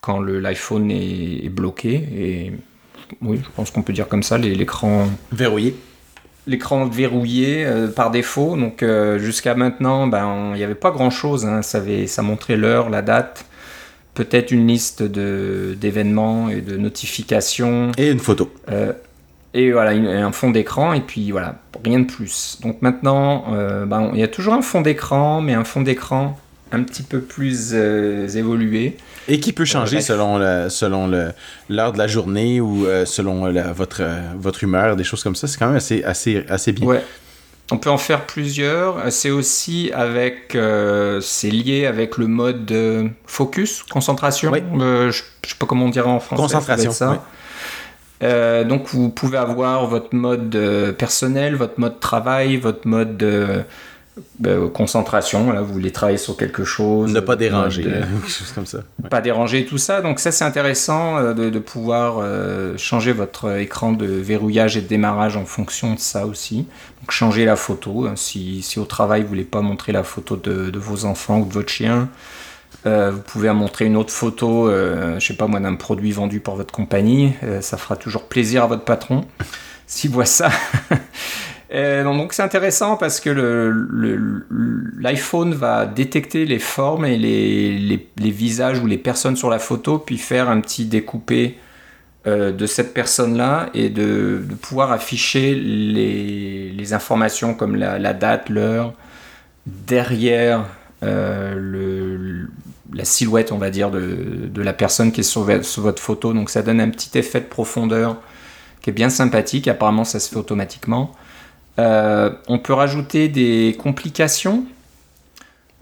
quand 0.00 0.20
l'iPhone 0.20 0.90
est, 0.90 1.48
bloqué. 1.48 1.94
Et 1.94 2.52
oui, 3.22 3.40
je 3.42 3.48
pense 3.54 3.70
qu'on 3.70 3.82
peut 3.82 3.92
dire 3.92 4.08
comme 4.08 4.22
ça, 4.22 4.38
l'écran 4.38 5.08
verrouillé. 5.32 5.76
L'écran 6.46 6.86
verrouillé 6.86 7.66
par 7.94 8.10
défaut. 8.10 8.56
Donc 8.56 8.82
jusqu'à 9.18 9.54
maintenant, 9.54 10.06
ben, 10.06 10.52
il 10.54 10.56
n'y 10.56 10.64
avait 10.64 10.74
pas 10.74 10.90
grand-chose. 10.90 11.44
Hein. 11.44 11.62
Ça, 11.62 11.82
ça 12.06 12.22
montrait 12.22 12.56
l'heure, 12.56 12.88
la 12.88 13.02
date 13.02 13.44
peut-être 14.14 14.50
une 14.50 14.66
liste 14.66 15.02
d'événements 15.02 16.48
et 16.48 16.60
de 16.60 16.76
notifications. 16.76 17.92
Et 17.96 18.10
une 18.10 18.18
photo. 18.18 18.52
Euh, 19.54 19.58
et 19.58 19.72
voilà, 19.72 19.90
un 19.90 20.32
fond 20.32 20.50
d'écran, 20.50 20.92
et 20.92 21.00
puis 21.00 21.30
voilà, 21.30 21.56
rien 21.84 22.00
de 22.00 22.06
plus. 22.06 22.58
Donc 22.62 22.82
maintenant, 22.82 23.44
euh, 23.52 23.86
ben, 23.86 24.10
il 24.14 24.20
y 24.20 24.22
a 24.22 24.28
toujours 24.28 24.54
un 24.54 24.62
fond 24.62 24.80
d'écran, 24.80 25.40
mais 25.40 25.54
un 25.54 25.64
fond 25.64 25.82
d'écran 25.82 26.38
un 26.72 26.84
petit 26.84 27.02
peu 27.02 27.20
plus 27.20 27.70
euh, 27.72 28.28
évolué. 28.28 28.96
Et 29.26 29.40
qui 29.40 29.52
peut 29.52 29.64
changer 29.64 30.00
selon 30.00 30.38
l'heure 30.38 30.70
selon 30.70 31.08
de 31.08 31.32
la 31.68 32.06
journée 32.06 32.60
ou 32.60 32.86
selon 33.04 33.52
votre, 33.72 34.02
votre 34.36 34.64
humeur, 34.64 34.96
des 34.96 35.04
choses 35.04 35.22
comme 35.22 35.36
ça? 35.36 35.46
C'est 35.46 35.58
quand 35.58 35.66
même 35.66 35.76
assez, 35.76 36.02
assez, 36.02 36.44
assez 36.48 36.72
bien. 36.72 36.86
Ouais. 36.86 37.04
On 37.72 37.78
peut 37.78 37.90
en 37.90 37.98
faire 37.98 38.26
plusieurs. 38.26 39.12
C'est 39.12 39.30
aussi 39.30 39.92
avec, 39.94 40.54
euh, 40.54 41.20
c'est 41.20 41.50
lié 41.50 41.86
avec 41.86 42.18
le 42.18 42.26
mode 42.26 42.74
focus, 43.26 43.84
concentration. 43.84 44.52
Euh, 44.52 45.10
je, 45.12 45.22
ne 45.22 45.48
sais 45.48 45.54
pas 45.58 45.66
comment 45.66 45.86
on 45.86 45.90
dirait 45.90 46.08
en 46.08 46.20
français. 46.20 46.42
Concentration. 46.42 46.90
Ça. 46.90 47.24
Euh, 48.22 48.64
donc 48.64 48.88
vous 48.88 49.08
pouvez 49.08 49.38
avoir 49.38 49.86
votre 49.86 50.14
mode 50.14 50.56
personnel, 50.98 51.54
votre 51.56 51.80
mode 51.80 52.00
travail, 52.00 52.56
votre 52.56 52.86
mode 52.86 53.64
bah, 54.38 54.50
concentration, 54.72 55.52
là, 55.52 55.60
vous 55.62 55.72
voulez 55.72 55.92
travailler 55.92 56.18
sur 56.18 56.36
quelque 56.36 56.64
chose. 56.64 57.12
Ne 57.12 57.20
pas 57.20 57.36
déranger, 57.36 57.82
quelque 57.84 58.28
chose 58.28 58.52
comme 58.54 58.66
ça. 58.66 58.80
Pas 59.08 59.20
déranger 59.20 59.64
tout 59.64 59.78
ça. 59.78 60.00
Donc 60.00 60.18
ça, 60.18 60.32
c'est 60.32 60.44
intéressant 60.44 61.18
euh, 61.18 61.32
de, 61.32 61.58
pouvoir 61.58 62.18
euh, 62.18 62.76
changer 62.76 63.12
votre 63.12 63.58
écran 63.58 63.92
de 63.92 64.06
verrouillage 64.06 64.76
et 64.76 64.80
de 64.80 64.86
démarrage 64.86 65.36
en 65.36 65.44
fonction 65.44 65.94
de 65.94 65.98
ça 65.98 66.26
aussi. 66.26 66.66
Donc 67.00 67.10
changer 67.10 67.44
la 67.44 67.56
photo. 67.56 68.06
Hein. 68.06 68.14
Si, 68.16 68.62
si 68.62 68.78
au 68.78 68.84
travail, 68.84 69.22
vous 69.22 69.28
voulez 69.28 69.44
pas 69.44 69.60
montrer 69.60 69.92
la 69.92 70.02
photo 70.02 70.36
de, 70.36 70.76
vos 70.78 71.04
enfants 71.04 71.40
ou 71.40 71.46
de 71.46 71.52
votre 71.52 71.70
chien, 71.70 72.08
euh, 72.86 73.10
vous 73.10 73.20
pouvez 73.20 73.52
montrer 73.52 73.86
une 73.86 73.96
autre 73.96 74.12
photo, 74.12 74.70
je 74.70 75.24
sais 75.24 75.34
pas 75.34 75.46
moi, 75.46 75.60
d'un 75.60 75.74
produit 75.74 76.12
vendu 76.12 76.40
par 76.40 76.56
votre 76.56 76.72
compagnie. 76.72 77.34
ça 77.60 77.76
fera 77.76 77.96
toujours 77.96 78.24
plaisir 78.24 78.64
à 78.64 78.66
votre 78.66 78.84
patron 78.84 79.24
s'il 79.86 80.10
voit 80.10 80.26
ça. 80.26 80.50
Euh, 81.72 82.02
donc 82.02 82.32
c'est 82.32 82.42
intéressant 82.42 82.96
parce 82.96 83.20
que 83.20 83.30
l'iPhone 84.98 85.54
va 85.54 85.86
détecter 85.86 86.44
les 86.44 86.58
formes 86.58 87.04
et 87.04 87.16
les, 87.16 88.30
visages 88.30 88.80
ou 88.80 88.86
les 88.86 88.98
personnes 88.98 89.36
sur 89.36 89.50
la 89.50 89.60
photo, 89.60 89.98
puis 89.98 90.18
faire 90.18 90.48
un 90.48 90.60
petit 90.60 90.86
découpé 90.86 91.58
euh, 92.26 92.50
de 92.50 92.66
cette 92.66 92.92
personne-là 92.92 93.70
et 93.72 93.88
de, 93.88 94.42
pouvoir 94.60 94.90
afficher 94.90 95.54
les, 95.54 96.92
informations 96.92 97.54
comme 97.54 97.76
la, 97.76 98.14
date, 98.14 98.48
l'heure, 98.48 98.94
derrière 99.66 100.66
euh, 101.04 101.54
la 102.92 103.04
silhouette, 103.04 103.52
on 103.52 103.58
va 103.58 103.70
dire, 103.70 103.90
de, 103.90 104.50
la 104.62 104.72
personne 104.72 105.12
qui 105.12 105.20
est 105.20 105.24
sur, 105.24 105.46
sur, 105.64 105.82
votre 105.82 106.02
photo. 106.02 106.32
Donc 106.32 106.50
ça 106.50 106.62
donne 106.62 106.80
un 106.80 106.90
petit 106.90 107.16
effet 107.18 107.40
de 107.40 107.46
profondeur 107.46 108.16
qui 108.82 108.90
est 108.90 108.92
bien 108.92 109.10
sympathique. 109.10 109.68
Apparemment, 109.68 110.04
ça 110.04 110.20
se 110.20 110.28
fait 110.28 110.36
automatiquement. 110.36 111.12
Euh, 111.78 112.30
on 112.48 112.58
peut 112.58 112.72
rajouter 112.72 113.28
des 113.28 113.76
complications 113.78 114.64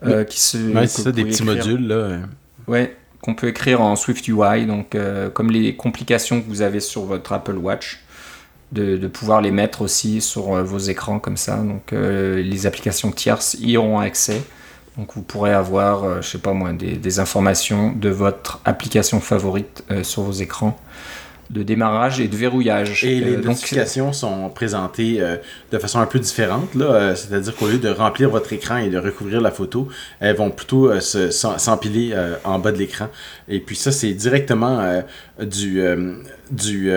euh, 0.04 0.24
qui 0.24 0.40
se. 0.40 0.58
Ouais, 0.72 0.86
c'est 0.86 1.02
ça, 1.02 1.12
des 1.12 1.24
petits 1.24 1.42
modules 1.42 1.88
là. 1.88 2.18
Ouais, 2.66 2.94
qu'on 3.22 3.34
peut 3.34 3.48
écrire 3.48 3.80
en 3.80 3.96
Swift 3.96 4.28
UI, 4.28 4.66
donc 4.66 4.94
euh, 4.94 5.30
comme 5.30 5.50
les 5.50 5.74
complications 5.74 6.40
que 6.40 6.46
vous 6.46 6.62
avez 6.62 6.80
sur 6.80 7.02
votre 7.02 7.32
Apple 7.32 7.56
Watch, 7.56 8.00
de, 8.72 9.06
pouvoir 9.08 9.40
les 9.40 9.50
mettre 9.50 9.80
aussi 9.80 10.20
sur 10.20 10.62
vos 10.62 10.78
écrans 10.78 11.18
comme 11.18 11.38
ça. 11.38 11.56
Donc 11.56 11.92
les 11.92 12.66
applications 12.66 13.10
tierces 13.10 13.56
y 13.60 13.76
auront 13.76 13.98
accès. 13.98 14.42
Donc 14.98 15.14
vous 15.14 15.22
pourrez 15.22 15.54
avoir, 15.54 16.20
je 16.20 16.28
sais 16.28 16.38
pas 16.38 16.52
moi, 16.52 16.72
des, 16.72 16.96
des, 16.96 17.20
informations 17.20 17.92
de 17.92 18.08
votre 18.08 18.60
application 18.64 19.20
favorite 19.20 19.84
sur 20.02 20.22
vos 20.22 20.32
écrans 20.32 20.76
de 21.50 21.62
démarrage 21.62 22.20
et 22.20 22.28
de 22.28 22.36
verrouillage. 22.36 23.04
Et 23.04 23.20
les 23.20 23.36
euh, 23.36 23.40
notifications 23.40 24.12
sont 24.12 24.50
présentées 24.50 25.16
euh, 25.20 25.36
de 25.72 25.78
façon 25.78 25.98
un 25.98 26.06
peu 26.06 26.18
différente, 26.18 26.74
là, 26.74 26.86
euh, 26.86 27.14
c'est-à-dire 27.14 27.54
qu'au 27.56 27.68
lieu 27.68 27.78
de 27.78 27.88
remplir 27.88 28.28
votre 28.28 28.52
écran 28.52 28.78
et 28.78 28.90
de 28.90 28.98
recouvrir 28.98 29.40
la 29.40 29.50
photo, 29.50 29.88
elles 30.20 30.36
vont 30.36 30.50
plutôt 30.50 30.90
s'empiler 31.00 32.14
en 32.44 32.58
bas 32.58 32.72
de 32.72 32.78
l'écran. 32.78 33.08
Et 33.48 33.60
puis 33.60 33.76
ça, 33.76 33.92
c'est 33.92 34.12
directement 34.12 35.02
du, 35.40 35.82
du 36.50 36.92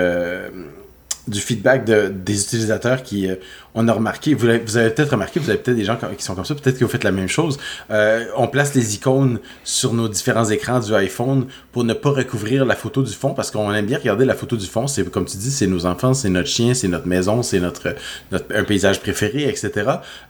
du 1.32 1.40
feedback 1.40 1.86
de, 1.86 2.10
des 2.14 2.42
utilisateurs 2.44 3.04
qui 3.04 3.30
euh, 3.30 3.36
on 3.74 3.88
a 3.88 3.94
remarqué, 3.94 4.34
vous 4.34 4.48
avez, 4.48 4.60
peut-être 4.60 5.12
remarqué, 5.12 5.40
vous 5.40 5.50
avez 5.50 5.60
peut-être 5.60 5.78
des 5.78 5.86
gens 5.86 5.98
qui 6.18 6.24
sont 6.24 6.36
comme 6.36 6.46
ça, 6.46 6.56
peut-être 6.56 6.78
que 6.78 6.84
vous 6.84 6.92
faites 6.92 7.06
la 7.06 7.12
même 7.12 7.30
chose. 7.30 7.58
Euh, 7.90 8.26
on 8.36 8.48
place 8.48 8.74
les 8.74 8.96
icônes 8.96 9.40
sur 9.64 9.94
nos 9.94 10.10
différents 10.10 10.50
écrans 10.50 10.80
du 10.80 10.94
iPhone 10.94 11.48
pour 11.72 11.84
ne 11.86 11.94
pas 11.94 12.10
recouvrir 12.10 12.66
la 12.66 12.76
photo 12.76 13.02
du 13.02 13.14
fond 13.14 13.34
parce 13.34 13.50
qu'on 13.50 13.74
aime 13.74 13.86
bien 13.86 13.98
regarder 13.98 14.26
la 14.26 14.36
photo 14.36 14.58
du 14.58 14.66
fond. 14.66 14.88
C'est 14.88 15.10
comme 15.10 15.26
tu 15.26 15.38
dis, 15.38 15.52
c'est 15.52 15.68
nos 15.68 15.86
enfants, 15.86 16.14
c'est 16.14 16.30
notre 16.30 16.50
chien, 16.50 16.74
c'est 16.74 16.90
notre 16.90 17.08
maison, 17.08 17.44
c'est 17.44 17.60
notre, 17.60 17.96
un 18.32 18.64
paysage 18.64 19.00
préféré, 19.00 19.48
etc. 19.48 19.72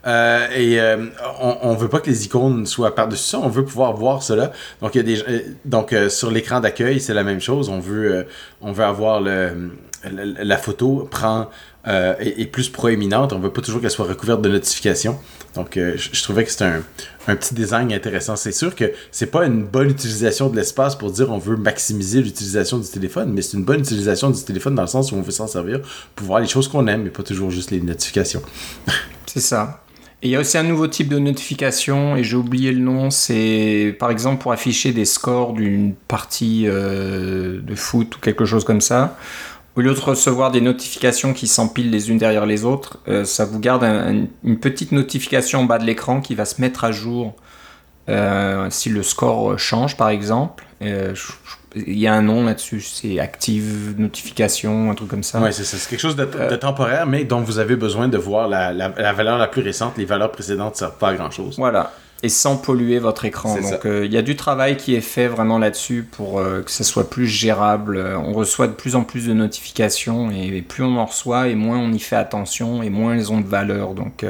Euh, 0.05 0.47
et 0.55 0.79
euh, 0.79 1.07
on, 1.41 1.57
on 1.63 1.73
veut 1.75 1.89
pas 1.89 1.99
que 1.99 2.09
les 2.09 2.25
icônes 2.25 2.65
soient 2.67 2.93
par-dessus 2.93 3.21
ça, 3.21 3.39
on 3.39 3.49
veut 3.49 3.65
pouvoir 3.65 3.93
voir 3.93 4.21
cela. 4.21 4.51
Donc 4.81 4.95
euh, 4.95 5.41
donc 5.65 5.95
sur 6.09 6.29
l'écran 6.31 6.59
d'accueil, 6.59 6.99
c'est 6.99 7.13
la 7.13 7.23
même 7.23 7.41
chose. 7.41 7.69
On 7.69 7.79
veut 7.79 8.25
on 8.61 8.71
veut 8.71 8.83
avoir 8.83 9.19
le 9.21 9.71
la, 10.03 10.57
photo 10.57 11.07
prend 11.09 11.49
euh, 11.87 12.15
est, 12.19 12.45
plus 12.45 12.69
proéminente. 12.69 13.33
On 13.33 13.39
ne 13.39 13.43
veut 13.43 13.51
pas 13.51 13.61
toujours 13.61 13.81
qu'elle 13.81 13.91
soit 13.91 14.05
recouverte 14.05 14.41
de 14.41 14.49
notifications. 14.49 15.19
Donc, 15.55 15.77
euh, 15.77 15.95
je, 15.97 16.23
trouvais 16.23 16.43
que 16.43 16.51
c'était 16.51 16.65
un, 16.65 16.83
un, 17.27 17.35
petit 17.35 17.53
design 17.53 17.91
intéressant. 17.91 18.35
C'est 18.35 18.51
sûr 18.51 18.75
que 18.75 18.91
c'est 19.11 19.31
pas 19.31 19.45
une 19.45 19.63
bonne 19.63 19.89
utilisation 19.89 20.49
de 20.49 20.55
l'espace 20.55 20.95
pour 20.95 21.11
dire 21.11 21.31
on 21.31 21.37
veut 21.37 21.57
maximiser 21.57 22.21
l'utilisation 22.21 22.77
du 22.77 22.87
téléphone, 22.87 23.31
mais 23.33 23.41
c'est 23.41 23.57
une 23.57 23.65
bonne 23.65 23.81
utilisation 23.81 24.29
du 24.29 24.41
téléphone 24.43 24.75
dans 24.75 24.83
le 24.83 24.87
sens 24.87 25.11
où 25.11 25.15
on 25.15 25.21
veut 25.21 25.31
s'en 25.31 25.47
servir 25.47 25.81
pour 26.15 26.27
voir 26.27 26.39
les 26.39 26.47
choses 26.47 26.67
qu'on 26.67 26.87
aime, 26.87 27.03
mais 27.03 27.09
pas 27.09 27.23
toujours 27.23 27.51
juste 27.51 27.71
les 27.71 27.81
notifications. 27.81 28.41
c'est 29.25 29.41
ça. 29.41 29.83
Et 30.23 30.27
il 30.27 30.31
y 30.31 30.35
a 30.35 30.39
aussi 30.39 30.55
un 30.59 30.63
nouveau 30.63 30.85
type 30.85 31.09
de 31.09 31.17
notification, 31.17 32.15
et 32.15 32.23
j'ai 32.23 32.35
oublié 32.35 32.71
le 32.71 32.79
nom, 32.79 33.09
c'est 33.09 33.95
par 33.99 34.11
exemple 34.11 34.39
pour 34.39 34.51
afficher 34.51 34.91
des 34.91 35.05
scores 35.05 35.53
d'une 35.53 35.95
partie 35.95 36.65
euh, 36.67 37.59
de 37.59 37.73
foot 37.73 38.17
ou 38.17 38.19
quelque 38.19 38.45
chose 38.45 38.63
comme 38.63 38.81
ça 38.81 39.17
au 39.75 39.81
lieu 39.81 39.93
de 39.93 39.99
recevoir 39.99 40.51
des 40.51 40.61
notifications 40.61 41.33
qui 41.33 41.47
s'empilent 41.47 41.91
les 41.91 42.09
unes 42.09 42.17
derrière 42.17 42.45
les 42.45 42.65
autres, 42.65 42.99
euh, 43.07 43.23
ça 43.23 43.45
vous 43.45 43.59
garde 43.59 43.83
une 44.43 44.59
petite 44.59 44.91
notification 44.91 45.61
en 45.61 45.63
bas 45.63 45.77
de 45.77 45.85
l'écran 45.85 46.21
qui 46.21 46.35
va 46.35 46.45
se 46.45 46.59
mettre 46.59 46.83
à 46.83 46.91
jour 46.91 47.35
euh, 48.09 48.67
si 48.69 48.89
le 48.89 49.03
score 49.03 49.57
change 49.57 49.95
par 49.95 50.09
exemple. 50.09 50.65
Euh, 50.81 51.13
il 51.73 51.97
y 51.97 52.07
a 52.07 52.13
un 52.13 52.21
nom 52.21 52.43
là-dessus, 52.43 52.81
c'est 52.81 53.19
Active 53.19 53.95
Notification, 53.97 54.91
un 54.91 54.95
truc 54.95 55.07
comme 55.07 55.23
ça. 55.23 55.39
Oui, 55.39 55.53
c'est 55.53 55.63
ça. 55.63 55.77
C'est 55.77 55.89
quelque 55.89 56.01
chose 56.01 56.17
de, 56.17 56.25
temporaire, 56.57 57.07
mais 57.07 57.23
dont 57.23 57.39
vous 57.39 57.59
avez 57.59 57.77
besoin 57.77 58.09
de 58.09 58.17
voir 58.17 58.49
la, 58.49 58.73
la, 58.73 59.13
valeur 59.13 59.37
la 59.37 59.47
plus 59.47 59.61
récente. 59.61 59.93
Les 59.97 60.03
valeurs 60.03 60.33
précédentes 60.33 60.73
ne 60.73 60.77
servent 60.79 60.97
pas 60.97 61.09
à 61.09 61.13
grand-chose. 61.13 61.55
Voilà 61.57 61.93
et 62.23 62.29
sans 62.29 62.57
polluer 62.57 62.99
votre 62.99 63.25
écran. 63.25 63.59
Donc 63.59 63.85
euh, 63.85 64.05
il 64.05 64.13
y 64.13 64.17
a 64.17 64.21
du 64.21 64.35
travail 64.35 64.77
qui 64.77 64.95
est 64.95 65.01
fait 65.01 65.27
vraiment 65.27 65.57
là-dessus 65.57 66.03
pour 66.09 66.39
euh, 66.39 66.61
que 66.61 66.71
ça 66.71 66.83
soit 66.83 67.09
plus 67.09 67.27
gérable. 67.27 67.97
Euh, 67.97 68.17
on 68.17 68.33
reçoit 68.33 68.67
de 68.67 68.73
plus 68.73 68.95
en 68.95 69.03
plus 69.03 69.27
de 69.27 69.33
notifications 69.33 70.29
et, 70.29 70.61
plus 70.61 70.83
on 70.83 70.97
en 70.97 71.05
reçoit 71.05 71.47
et 71.47 71.55
moins 71.55 71.79
on 71.79 71.91
y 71.91 71.99
fait 71.99 72.15
attention 72.15 72.83
et 72.83 72.89
moins 72.89 73.15
elles 73.15 73.31
ont 73.31 73.41
de 73.41 73.47
valeur. 73.47 73.95
Donc 73.95 74.25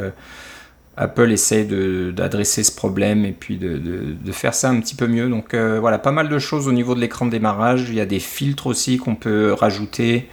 Apple 0.95 1.31
essaie 1.31 1.65
d'adresser 1.65 2.63
ce 2.63 2.71
problème 2.71 3.25
et 3.25 3.31
puis 3.31 3.57
de, 3.57 3.77
de, 3.77 4.31
faire 4.31 4.53
ça 4.53 4.69
un 4.69 4.79
petit 4.79 4.95
peu 4.95 5.07
mieux. 5.07 5.29
Donc 5.29 5.53
voilà, 5.53 5.99
pas 5.99 6.11
mal 6.11 6.29
de 6.29 6.39
choses 6.39 6.67
au 6.67 6.71
niveau 6.71 6.95
de 6.95 7.01
l'écran 7.01 7.25
de 7.25 7.31
démarrage. 7.31 7.87
Il 7.89 7.95
y 7.95 8.01
a 8.01 8.05
des 8.05 8.19
filtres 8.19 8.67
aussi 8.67 8.97
qu'on 8.97 9.15
peut 9.15 9.53
rajouter. 9.53 10.29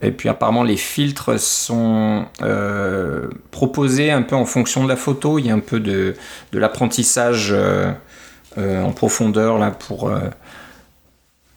Et 0.00 0.12
puis 0.12 0.28
apparemment 0.28 0.62
les 0.62 0.76
filtres 0.76 1.40
sont 1.40 2.26
euh, 2.42 3.28
proposés 3.50 4.10
un 4.10 4.22
peu 4.22 4.36
en 4.36 4.44
fonction 4.44 4.84
de 4.84 4.88
la 4.88 4.96
photo. 4.96 5.38
Il 5.38 5.46
y 5.46 5.50
a 5.50 5.54
un 5.54 5.58
peu 5.58 5.80
de, 5.80 6.14
de 6.52 6.58
l'apprentissage 6.58 7.48
euh, 7.50 7.90
euh, 8.58 8.82
en 8.82 8.92
profondeur 8.92 9.58
là 9.58 9.72
pour, 9.72 10.12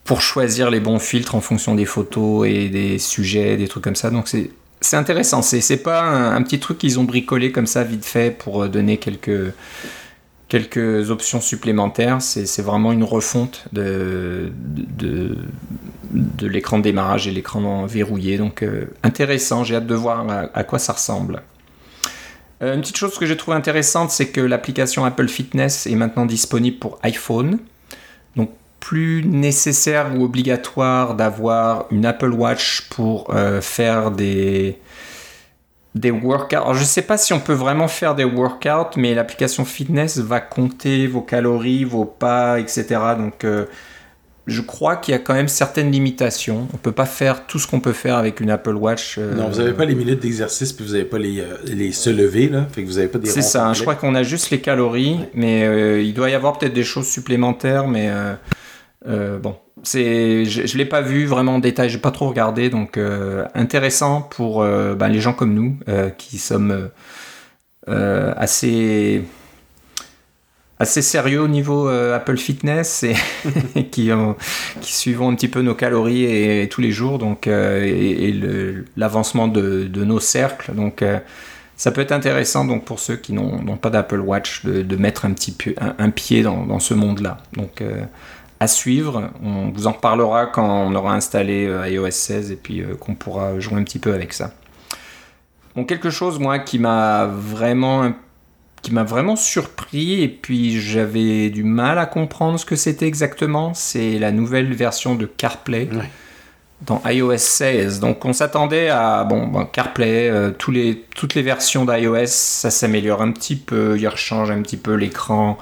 pour 0.05 0.21
choisir 0.21 0.71
les 0.71 0.79
bons 0.79 0.99
filtres 0.99 1.35
en 1.35 1.41
fonction 1.41 1.75
des 1.75 1.85
photos 1.85 2.47
et 2.47 2.69
des 2.69 2.97
sujets, 2.97 3.57
des 3.57 3.67
trucs 3.67 3.83
comme 3.83 3.95
ça. 3.95 4.09
Donc 4.09 4.27
c'est, 4.27 4.49
intéressant. 4.93 5.43
C'est, 5.43 5.61
c'est 5.61 5.77
pas 5.77 6.01
un, 6.01 6.41
petit 6.41 6.59
truc 6.59 6.79
qu'ils 6.79 6.99
ont 6.99 7.03
bricolé 7.03 7.51
comme 7.51 7.67
ça 7.67 7.83
vite 7.83 8.05
fait 8.05 8.35
pour 8.35 8.67
donner 8.67 8.97
quelques 8.97 9.53
quelques 10.51 11.11
options 11.11 11.39
supplémentaires. 11.39 12.21
C'est 12.21 12.61
vraiment 12.61 12.91
une 12.91 13.05
refonte 13.05 13.63
de, 13.71 14.51
de, 14.57 15.37
l'écran 16.45 16.77
de 16.77 16.83
démarrage 16.83 17.25
et 17.25 17.31
l'écran 17.31 17.85
verrouillé. 17.85 18.37
Donc 18.37 18.61
euh, 18.61 18.87
intéressant, 19.01 19.63
j'ai 19.63 19.77
hâte 19.77 19.87
de 19.87 19.95
voir 19.95 20.25
à, 20.53 20.63
quoi 20.65 20.77
ça 20.77 20.91
ressemble. 20.91 21.41
Euh, 22.61 22.75
une 22.75 22.81
petite 22.81 22.97
chose 22.97 23.17
que 23.17 23.25
j'ai 23.25 23.37
trouvé 23.37 23.55
intéressante, 23.55 24.11
c'est 24.11 24.27
que 24.27 24.41
l'application 24.41 25.05
Apple 25.05 25.29
Fitness 25.29 25.87
est 25.87 25.95
maintenant 25.95 26.25
disponible 26.25 26.79
pour 26.79 26.99
iPhone. 27.03 27.59
Donc 28.35 28.51
plus 28.81 29.23
nécessaire 29.23 30.11
ou 30.17 30.25
obligatoire 30.25 31.15
d'avoir 31.15 31.85
une 31.91 32.05
Apple 32.05 32.33
Watch 32.33 32.89
pour 32.89 33.33
euh, 33.33 33.61
faire 33.61 34.11
des, 34.11 34.77
des 35.95 36.11
workouts. 36.11 36.55
Alors, 36.55 36.73
je 36.73 36.81
ne 36.81 36.85
sais 36.85 37.01
pas 37.01 37.17
si 37.17 37.33
on 37.33 37.39
peut 37.39 37.53
vraiment 37.53 37.87
faire 37.87 38.15
des 38.15 38.23
workouts, 38.23 38.97
mais 38.97 39.13
l'application 39.13 39.65
fitness 39.65 40.19
va 40.19 40.39
compter 40.39 41.07
vos 41.07 41.21
calories, 41.21 41.83
vos 41.83 42.05
pas, 42.05 42.59
etc. 42.59 42.85
Donc, 43.17 43.43
euh, 43.43 43.65
je 44.47 44.61
crois 44.61 44.95
qu'il 44.95 45.11
y 45.11 45.15
a 45.15 45.19
quand 45.19 45.33
même 45.33 45.49
certaines 45.49 45.91
limitations. 45.91 46.67
On 46.71 46.77
ne 46.77 46.81
peut 46.81 46.93
pas 46.93 47.05
faire 47.05 47.45
tout 47.45 47.59
ce 47.59 47.67
qu'on 47.67 47.81
peut 47.81 47.93
faire 47.93 48.15
avec 48.15 48.39
une 48.39 48.49
Apple 48.49 48.75
Watch. 48.75 49.17
Euh, 49.17 49.35
non, 49.35 49.49
vous 49.49 49.57
n'avez 49.57 49.73
pas 49.73 49.85
les 49.85 49.95
minutes 49.95 50.21
d'exercice, 50.21 50.71
puis 50.71 50.85
vous 50.85 50.93
n'avez 50.93 51.05
pas 51.05 51.19
les, 51.19 51.41
euh, 51.41 51.57
les 51.65 51.91
se 51.91 52.09
lever, 52.09 52.47
là. 52.47 52.67
Fait 52.71 52.83
que 52.83 52.87
vous 52.87 52.95
n'avez 52.95 53.09
pas 53.09 53.19
des 53.19 53.29
C'est 53.29 53.41
ça, 53.41 53.67
hein. 53.67 53.73
je 53.73 53.81
crois 53.81 53.95
qu'on 53.95 54.15
a 54.15 54.23
juste 54.23 54.49
les 54.49 54.61
calories, 54.61 55.19
mais 55.33 56.03
il 56.03 56.13
doit 56.13 56.29
y 56.29 56.33
avoir 56.33 56.57
peut-être 56.57 56.73
des 56.73 56.83
choses 56.83 57.07
supplémentaires, 57.07 57.87
mais 57.87 58.09
bon, 59.05 59.55
c'est, 59.83 60.45
je, 60.45 60.61
ne 60.61 60.77
l'ai 60.77 60.85
pas 60.85 61.01
vu 61.01 61.25
vraiment 61.25 61.55
en 61.55 61.59
détail, 61.59 61.89
j'ai 61.89 61.97
pas 61.97 62.11
trop 62.11 62.27
regardé, 62.27 62.69
donc 62.69 62.97
euh, 62.97 63.45
intéressant 63.55 64.21
pour 64.21 64.61
euh, 64.61 64.95
ben, 64.95 65.09
les 65.09 65.19
gens 65.19 65.33
comme 65.33 65.53
nous 65.53 65.77
euh, 65.87 66.09
qui 66.09 66.37
sommes 66.37 66.89
assez 67.87 69.23
assez 70.79 71.01
sérieux 71.03 71.41
au 71.41 71.47
niveau 71.47 71.87
Apple 71.87 72.37
Fitness 72.37 73.03
et 73.03 73.85
qui, 73.91 74.11
suivons 74.81 75.29
un 75.29 75.35
petit 75.35 75.47
peu 75.47 75.61
nos 75.61 75.75
calories 75.75 76.23
et, 76.23 76.69
tous 76.69 76.81
les 76.81 76.91
jours, 76.91 77.19
donc 77.19 77.47
et, 77.47 78.39
l'avancement 78.97 79.47
de, 79.47 79.89
nos 80.03 80.19
cercles, 80.19 80.73
donc 80.73 81.03
ça 81.75 81.91
peut 81.91 82.01
être 82.01 82.11
intéressant 82.11 82.65
donc 82.65 82.85
pour 82.85 82.99
ceux 82.99 83.15
qui 83.15 83.33
n'ont 83.33 83.77
pas 83.77 83.89
d'Apple 83.89 84.21
Watch 84.21 84.63
de, 84.63 84.83
de, 84.83 84.95
mettre 84.95 85.25
un 85.25 85.33
petit 85.33 85.51
peu 85.51 85.75
un, 85.79 86.09
pied 86.09 86.43
dans, 86.43 86.65
dans 86.65 86.79
ce 86.79 86.93
monde-là. 86.93 87.39
Donc 87.53 87.83
à 88.61 88.67
suivre. 88.67 89.31
On 89.43 89.71
vous 89.71 89.87
en 89.87 89.91
reparlera 89.91 90.45
quand 90.45 90.85
on 90.85 90.93
aura 90.93 91.15
installé 91.15 91.65
euh, 91.65 91.89
iOS 91.89 92.11
16 92.11 92.51
et 92.51 92.55
puis 92.55 92.81
euh, 92.81 92.93
qu'on 92.93 93.15
pourra 93.15 93.59
jouer 93.59 93.79
un 93.79 93.83
petit 93.83 93.97
peu 93.97 94.13
avec 94.13 94.33
ça. 94.33 94.51
Bon, 95.75 95.83
quelque 95.83 96.11
chose 96.11 96.37
moi 96.37 96.59
qui 96.59 96.77
m'a 96.77 97.25
vraiment 97.25 98.13
qui 98.83 98.93
m'a 98.93 99.03
vraiment 99.03 99.35
surpris 99.35 100.21
et 100.21 100.27
puis 100.27 100.79
j'avais 100.79 101.49
du 101.49 101.63
mal 101.63 101.97
à 101.97 102.05
comprendre 102.05 102.59
ce 102.59 102.65
que 102.65 102.75
c'était 102.75 103.07
exactement, 103.07 103.73
c'est 103.73 104.19
la 104.19 104.31
nouvelle 104.31 104.71
version 104.73 105.15
de 105.15 105.25
CarPlay. 105.25 105.89
Dans 106.81 106.99
iOS 107.05 107.37
16. 107.37 107.99
Donc 107.99 108.25
on 108.25 108.33
s'attendait 108.33 108.89
à 108.89 109.23
bon, 109.23 109.65
CarPlay, 109.65 110.29
euh, 110.29 110.49
tous 110.49 110.71
les, 110.71 111.03
toutes 111.15 111.35
les 111.35 111.43
versions 111.43 111.85
d'iOS, 111.85 112.25
ça 112.25 112.71
s'améliore 112.71 113.21
un 113.21 113.31
petit 113.31 113.55
peu, 113.55 113.97
il 113.99 114.07
rechange 114.07 114.49
un 114.49 114.63
petit 114.63 114.77
peu 114.77 114.93
l'écran, 114.95 115.59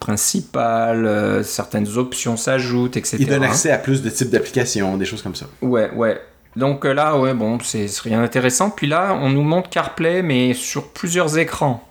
principal, 0.00 1.06
euh, 1.06 1.42
certaines 1.44 1.96
options 1.96 2.36
s'ajoutent, 2.36 2.96
etc. 2.96 3.18
Il 3.20 3.28
donne 3.28 3.44
accès 3.44 3.70
à 3.70 3.78
plus 3.78 4.02
de 4.02 4.10
types 4.10 4.30
d'applications, 4.30 4.96
des 4.96 5.04
choses 5.04 5.22
comme 5.22 5.36
ça. 5.36 5.46
Ouais, 5.62 5.90
ouais. 5.94 6.20
Donc 6.56 6.84
euh, 6.84 6.92
là, 6.92 7.16
ouais, 7.16 7.34
bon, 7.34 7.58
c'est 7.60 7.86
rien 8.02 8.20
d'intéressant. 8.20 8.70
Puis 8.70 8.88
là, 8.88 9.16
on 9.20 9.28
nous 9.28 9.44
montre 9.44 9.70
CarPlay, 9.70 10.22
mais 10.22 10.54
sur 10.54 10.88
plusieurs 10.88 11.38
écrans 11.38 11.86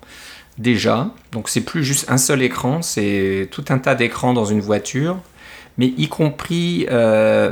déjà. 0.57 1.07
Donc 1.31 1.47
c'est 1.47 1.61
plus 1.61 1.85
juste 1.85 2.11
un 2.11 2.17
seul 2.17 2.41
écran, 2.41 2.81
c'est 2.81 3.47
tout 3.51 3.63
un 3.69 3.77
tas 3.77 3.95
d'écrans 3.95 4.33
dans 4.33 4.43
une 4.43 4.59
voiture, 4.59 5.17
mais 5.77 5.93
y 5.97 6.09
compris 6.09 6.85
euh, 6.91 7.51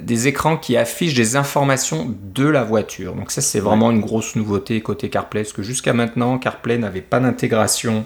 des 0.00 0.26
écrans 0.26 0.56
qui 0.56 0.76
affichent 0.76 1.14
des 1.14 1.36
informations 1.36 2.12
de 2.34 2.46
la 2.46 2.64
voiture. 2.64 3.14
Donc 3.14 3.30
ça, 3.30 3.40
c'est 3.40 3.60
vraiment 3.60 3.90
une 3.92 4.00
grosse 4.00 4.34
nouveauté 4.34 4.80
côté 4.80 5.10
CarPlay, 5.10 5.42
parce 5.42 5.52
que 5.52 5.62
jusqu'à 5.62 5.92
maintenant, 5.92 6.38
CarPlay 6.38 6.78
n'avait 6.78 7.02
pas 7.02 7.20
d'intégration 7.20 8.04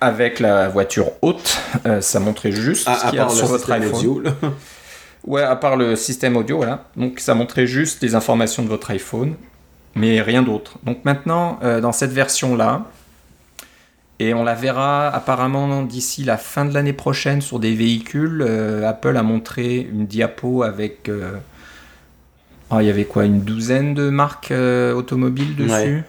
avec 0.00 0.40
la 0.40 0.68
voiture 0.68 1.12
haute, 1.22 1.58
euh, 1.86 2.00
ça 2.00 2.20
montrait 2.20 2.52
juste 2.52 2.88
ce 2.88 3.10
qu'il 3.10 3.18
y 3.18 3.18
a 3.18 3.28
sur 3.28 3.46
votre 3.46 3.70
iPhone. 3.70 3.94
Audio, 3.94 4.22
Ouais, 5.26 5.42
à 5.42 5.54
part 5.54 5.76
le 5.76 5.96
système 5.96 6.36
audio, 6.36 6.56
voilà. 6.56 6.84
Donc 6.96 7.20
ça 7.20 7.34
montrait 7.34 7.66
juste 7.66 8.00
des 8.00 8.14
informations 8.14 8.62
de 8.62 8.68
votre 8.68 8.90
iPhone, 8.90 9.34
mais 9.94 10.22
rien 10.22 10.42
d'autre. 10.42 10.78
Donc 10.82 11.04
maintenant, 11.04 11.58
euh, 11.62 11.82
dans 11.82 11.92
cette 11.92 12.12
version-là, 12.12 12.86
et 14.18 14.32
on 14.32 14.42
la 14.42 14.54
verra 14.54 15.08
apparemment 15.08 15.82
d'ici 15.82 16.24
la 16.24 16.38
fin 16.38 16.64
de 16.64 16.72
l'année 16.72 16.94
prochaine 16.94 17.42
sur 17.42 17.58
des 17.58 17.74
véhicules, 17.74 18.42
euh, 18.46 18.88
Apple 18.88 19.16
a 19.16 19.22
montré 19.22 19.76
une 19.80 20.06
diapo 20.06 20.62
avec... 20.62 21.10
Oh, 22.70 22.76
il 22.80 22.86
y 22.86 22.90
avait 22.90 23.04
quoi 23.04 23.24
Une 23.24 23.40
douzaine 23.40 23.94
de 23.94 24.10
marques 24.10 24.52
automobiles 24.52 25.56
dessus? 25.56 26.04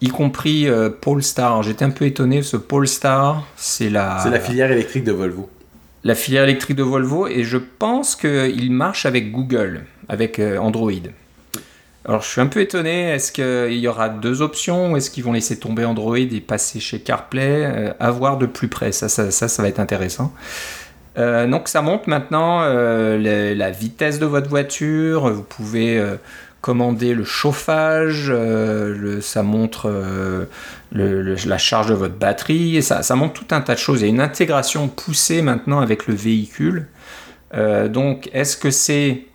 Y 0.00 0.08
compris 0.08 0.68
euh, 0.68 0.90
Polestar. 0.90 1.62
J'étais 1.62 1.84
un 1.84 1.90
peu 1.90 2.04
étonné, 2.04 2.42
ce 2.42 2.56
Polestar, 2.56 3.46
c'est 3.56 3.90
la... 3.90 4.18
C'est 4.22 4.30
la 4.30 4.40
filière 4.40 4.70
électrique 4.70 5.04
de 5.04 5.12
Volvo. 5.12 5.48
La 6.04 6.14
filière 6.14 6.44
électrique 6.44 6.76
de 6.76 6.82
Volvo, 6.82 7.26
et 7.26 7.44
je 7.44 7.56
pense 7.56 8.14
qu'il 8.14 8.70
marche 8.70 9.06
avec 9.06 9.32
Google, 9.32 9.84
avec 10.08 10.38
euh, 10.38 10.58
Android. 10.58 10.92
Alors 12.04 12.22
je 12.22 12.28
suis 12.28 12.40
un 12.40 12.46
peu 12.46 12.60
étonné, 12.60 13.10
est-ce 13.10 13.32
qu'il 13.32 13.78
y 13.78 13.88
aura 13.88 14.08
deux 14.08 14.40
options? 14.40 14.96
Est-ce 14.96 15.10
qu'ils 15.10 15.24
vont 15.24 15.32
laisser 15.32 15.58
tomber 15.58 15.84
Android 15.84 16.16
et 16.16 16.40
passer 16.40 16.78
chez 16.78 17.00
CarPlay? 17.00 17.64
Euh, 17.64 17.92
À 17.98 18.12
voir 18.12 18.38
de 18.38 18.46
plus 18.46 18.68
près, 18.68 18.92
ça, 18.92 19.08
ça, 19.08 19.30
ça, 19.32 19.62
va 19.62 19.68
être 19.68 19.80
intéressant. 19.80 20.32
donc 21.16 21.66
ça 21.66 21.82
monte 21.82 22.06
maintenant 22.06 22.60
la, 22.60 23.70
vitesse 23.70 24.20
de 24.20 24.26
votre 24.26 24.48
voiture, 24.48 25.32
vous 25.32 25.42
pouvez 25.42 26.00
commander 26.66 27.14
le 27.14 27.22
chauffage, 27.22 28.26
euh, 28.28 29.20
ça 29.20 29.44
montre 29.44 29.88
euh, 29.88 30.46
la 30.90 31.58
charge 31.58 31.86
de 31.86 31.94
votre 31.94 32.16
batterie, 32.16 32.82
ça, 32.82 33.04
ça 33.04 33.14
montre 33.14 33.34
tout 33.34 33.54
un 33.54 33.60
tas 33.60 33.74
de 33.74 33.78
choses. 33.78 34.00
Il 34.00 34.02
y 34.02 34.06
a 34.06 34.10
une 34.10 34.20
intégration 34.20 34.88
poussée 34.88 35.42
maintenant 35.42 35.78
avec 35.78 36.08
le 36.08 36.14
véhicule. 36.14 36.88
Euh, 37.54 37.86
donc, 37.86 38.28
est-ce 38.32 38.56
que 38.56 38.72
c'est 38.72 39.26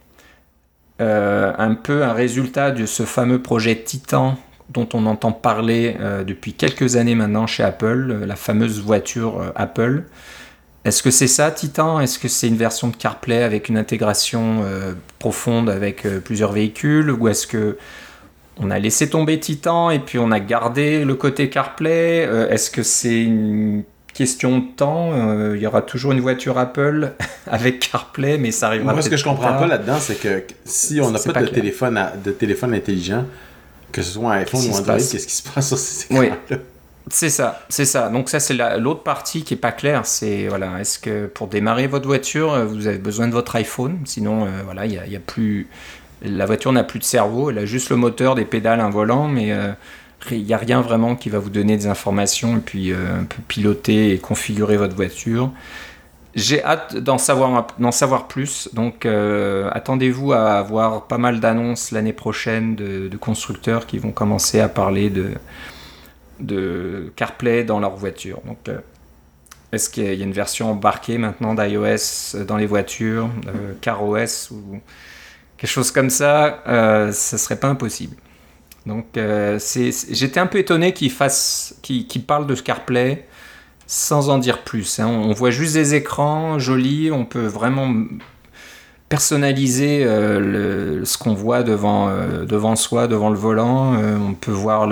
un 0.99 1.73
peu 1.73 2.03
un 2.03 2.13
résultat 2.13 2.69
de 2.69 2.85
ce 2.85 3.03
fameux 3.03 3.41
projet 3.41 3.75
Titan 3.75 4.37
dont 4.69 4.87
on 4.93 5.07
entend 5.07 5.31
parler 5.31 5.95
depuis 6.27 6.53
quelques 6.53 6.95
années 6.95 7.15
maintenant 7.15 7.47
chez 7.47 7.63
Apple, 7.63 8.23
la 8.27 8.35
fameuse 8.35 8.79
voiture 8.81 9.51
Apple? 9.55 10.03
Est-ce 10.83 11.03
que 11.03 11.11
c'est 11.11 11.27
ça 11.27 11.51
Titan? 11.51 11.99
Est-ce 11.99 12.17
que 12.17 12.27
c'est 12.27 12.47
une 12.47 12.57
version 12.57 12.87
de 12.87 12.95
CarPlay 12.95 13.43
avec 13.43 13.69
une 13.69 13.77
intégration 13.77 14.63
euh, 14.63 14.93
profonde 15.19 15.69
avec 15.69 16.05
euh, 16.05 16.19
plusieurs 16.19 16.51
véhicules? 16.51 17.11
Ou 17.11 17.27
est-ce 17.27 17.45
que 17.45 17.77
on 18.57 18.71
a 18.71 18.79
laissé 18.79 19.09
tomber 19.09 19.39
Titan 19.39 19.91
et 19.91 19.99
puis 19.99 20.17
on 20.17 20.31
a 20.31 20.39
gardé 20.39 21.05
le 21.05 21.13
côté 21.13 21.49
CarPlay? 21.49 22.25
Euh, 22.25 22.49
Est-ce 22.49 22.71
que 22.71 22.81
c'est 22.81 23.21
une 23.21 23.83
question 24.13 24.57
de 24.57 24.65
temps? 24.75 25.53
Il 25.53 25.61
y 25.61 25.67
aura 25.67 25.83
toujours 25.83 26.13
une 26.13 26.19
voiture 26.19 26.57
Apple 26.57 27.13
avec 27.47 27.91
CarPlay, 27.91 28.39
mais 28.39 28.51
ça 28.51 28.67
arrivera. 28.67 28.93
Moi, 28.93 29.03
ce 29.03 29.09
que 29.09 29.17
je 29.17 29.23
comprends 29.23 29.53
pas 29.53 29.67
là-dedans, 29.67 29.99
c'est 29.99 30.19
que 30.19 30.43
si 30.65 30.99
on 30.99 31.11
n'a 31.11 31.19
pas, 31.19 31.43
de, 31.43 31.47
téléphone 31.47 31.99
de 32.23 32.31
téléphone 32.31 32.73
intelligent, 32.73 33.25
que 33.91 34.01
ce 34.01 34.13
soit 34.13 34.33
un 34.33 34.37
iPhone 34.39 34.61
ou 34.61 34.75
Android, 34.75 34.95
qu'est-ce 34.95 35.27
qui 35.27 35.35
se 35.35 35.43
passe 35.43 35.67
sur 35.67 35.77
ces 35.77 36.05
écrans 36.05 36.19
oui. 36.49 36.57
C'est 37.09 37.29
ça, 37.29 37.65
c'est 37.69 37.85
ça. 37.85 38.09
Donc 38.09 38.29
ça, 38.29 38.39
c'est 38.39 38.53
l'autre 38.77 39.03
partie 39.03 39.43
qui 39.43 39.55
est 39.55 39.57
pas 39.57 39.71
claire. 39.71 40.05
C'est 40.05 40.47
voilà, 40.47 40.79
est-ce 40.79 40.99
que 40.99 41.25
pour 41.25 41.47
démarrer 41.47 41.87
votre 41.87 42.07
voiture, 42.07 42.53
euh, 42.53 42.65
vous 42.65 42.87
avez 42.87 42.99
besoin 42.99 43.27
de 43.27 43.33
votre 43.33 43.55
iPhone? 43.55 43.99
Sinon, 44.05 44.45
euh, 44.45 44.49
voilà, 44.63 44.85
il 44.85 44.93
y, 44.93 45.15
a, 45.15 45.19
plus, 45.19 45.67
la 46.21 46.45
voiture 46.45 46.71
n'a 46.71 46.83
plus 46.83 46.99
de 46.99 47.03
cerveau. 47.03 47.49
Elle 47.49 47.57
a 47.57 47.65
juste 47.65 47.89
le 47.89 47.95
moteur, 47.95 48.35
des 48.35 48.45
pédales, 48.45 48.79
un 48.79 48.89
volant, 48.89 49.27
mais 49.27 49.51
il 50.29 50.43
n'y 50.43 50.53
a 50.53 50.57
rien 50.57 50.81
vraiment 50.81 51.15
qui 51.15 51.29
va 51.29 51.39
vous 51.39 51.49
donner 51.49 51.77
des 51.77 51.87
informations 51.87 52.57
et 52.57 52.61
puis 52.61 52.91
euh, 52.91 53.21
un 53.21 53.23
peu 53.23 53.41
piloter 53.47 54.13
et 54.13 54.19
configurer 54.19 54.77
votre 54.77 54.95
voiture. 54.95 55.51
J'ai 56.33 56.63
hâte 56.63 56.95
d'en 56.95 57.17
savoir, 57.17 57.67
savoir 57.91 58.27
plus, 58.27 58.69
donc 58.71 59.05
euh, 59.05 59.69
attendez-vous 59.73 60.31
à 60.31 60.53
avoir 60.53 61.07
pas 61.07 61.17
mal 61.17 61.41
d'annonces 61.41 61.91
l'année 61.91 62.13
prochaine 62.13 62.75
de, 62.75 63.09
constructeurs 63.19 63.85
qui 63.85 63.97
vont 63.97 64.11
commencer 64.11 64.61
à 64.61 64.69
parler 64.69 65.09
de, 65.09 65.31
de 66.41 67.11
CarPlay 67.15 67.63
dans 67.63 67.79
leur 67.79 67.95
voiture. 67.95 68.41
Donc, 68.45 68.67
euh, 68.67 68.77
est-ce 69.71 69.89
qu'il 69.89 70.03
y 70.03 70.21
a 70.21 70.25
une 70.25 70.33
version 70.33 70.71
embarquée 70.71 71.17
maintenant 71.17 71.55
d'iOS 71.55 72.43
dans 72.45 72.57
les 72.57 72.65
voitures, 72.65 73.29
CarOS 73.79 74.51
ou 74.51 74.81
quelque 75.55 75.69
chose 75.69 75.91
comme 75.91 76.09
ça 76.09 76.61
Ce 77.13 77.37
serait 77.37 77.55
pas 77.55 77.69
impossible. 77.69 78.17
Donc 78.85 79.17
euh, 79.17 79.59
j'étais 80.09 80.39
un 80.39 80.47
peu 80.47 80.57
étonné 80.57 80.93
qu'il 80.93 81.11
fasse, 81.11 81.75
qu'il 81.81 82.25
parle 82.25 82.47
de 82.47 82.55
CarPlay 82.55 83.25
sans 83.85 84.29
en 84.29 84.37
dire 84.37 84.63
plus. 84.63 84.99
Hein. 84.99 85.07
On, 85.07 85.33
voit 85.33 85.51
juste 85.51 85.73
des 85.73 85.95
écrans 85.95 86.57
jolis, 86.59 87.11
on 87.11 87.25
peut 87.25 87.45
vraiment 87.45 87.93
personnaliser 89.11 90.05
euh, 90.05 91.03
ce 91.03 91.17
qu'on 91.17 91.33
voit 91.33 91.63
devant, 91.63 92.07
euh, 92.07 92.45
devant 92.45 92.77
soi, 92.77 93.07
devant 93.07 93.29
le 93.29 93.35
volant. 93.35 93.93
on 93.93 94.33
peut 94.33 94.53
voir 94.53 94.87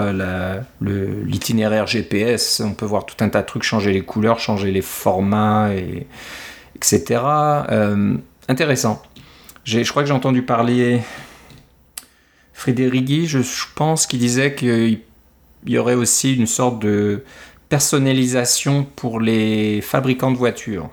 l'itinéraire 0.82 1.88
GPS, 1.88 2.62
on 2.64 2.74
peut 2.74 2.86
voir 2.86 3.06
tout 3.06 3.16
un 3.24 3.30
tas 3.30 3.44
de 3.44 3.48
trucs, 3.48 3.64
changer 3.64 3.94
les 3.94 4.02
couleurs, 4.02 4.40
changer 4.40 4.72
les 4.72 4.82
formats, 4.82 5.74
et, 5.74 6.06
etc. 6.76 7.22
intéressant. 8.50 9.02
Je 9.64 9.90
crois 9.90 10.04
que 10.04 10.10
j'ai 10.10 10.14
entendu 10.14 10.42
parler 10.42 11.00
Frédéric 12.52 13.26
je, 13.26 13.40
pense 13.74 14.06
qu'il 14.06 14.20
disait 14.20 14.54
qu'il 14.54 15.00
y 15.66 15.78
aurait 15.78 15.94
aussi 15.94 16.36
une 16.36 16.46
sorte 16.46 16.80
de 16.82 17.24
personnalisation 17.70 18.86
pour 18.98 19.22
les 19.22 19.80
fabricants 19.80 20.32
de 20.32 20.38
voitures. 20.38 20.90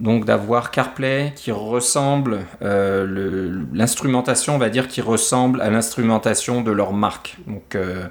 Donc 0.00 0.24
d'avoir 0.24 0.70
CarPlay 0.70 1.32
qui 1.34 1.50
ressemble, 1.50 2.40
euh, 2.62 3.64
l'instrumentation, 3.72 4.54
on 4.54 4.58
va 4.58 4.68
dire, 4.68 4.88
qui 4.88 5.00
ressemble 5.00 5.60
à 5.60 5.70
l'instrumentation 5.70 6.62
de 6.62 6.70
leur 6.70 6.92
marque. 6.92 7.36
Donc 7.46 7.74
euh, 7.74 8.06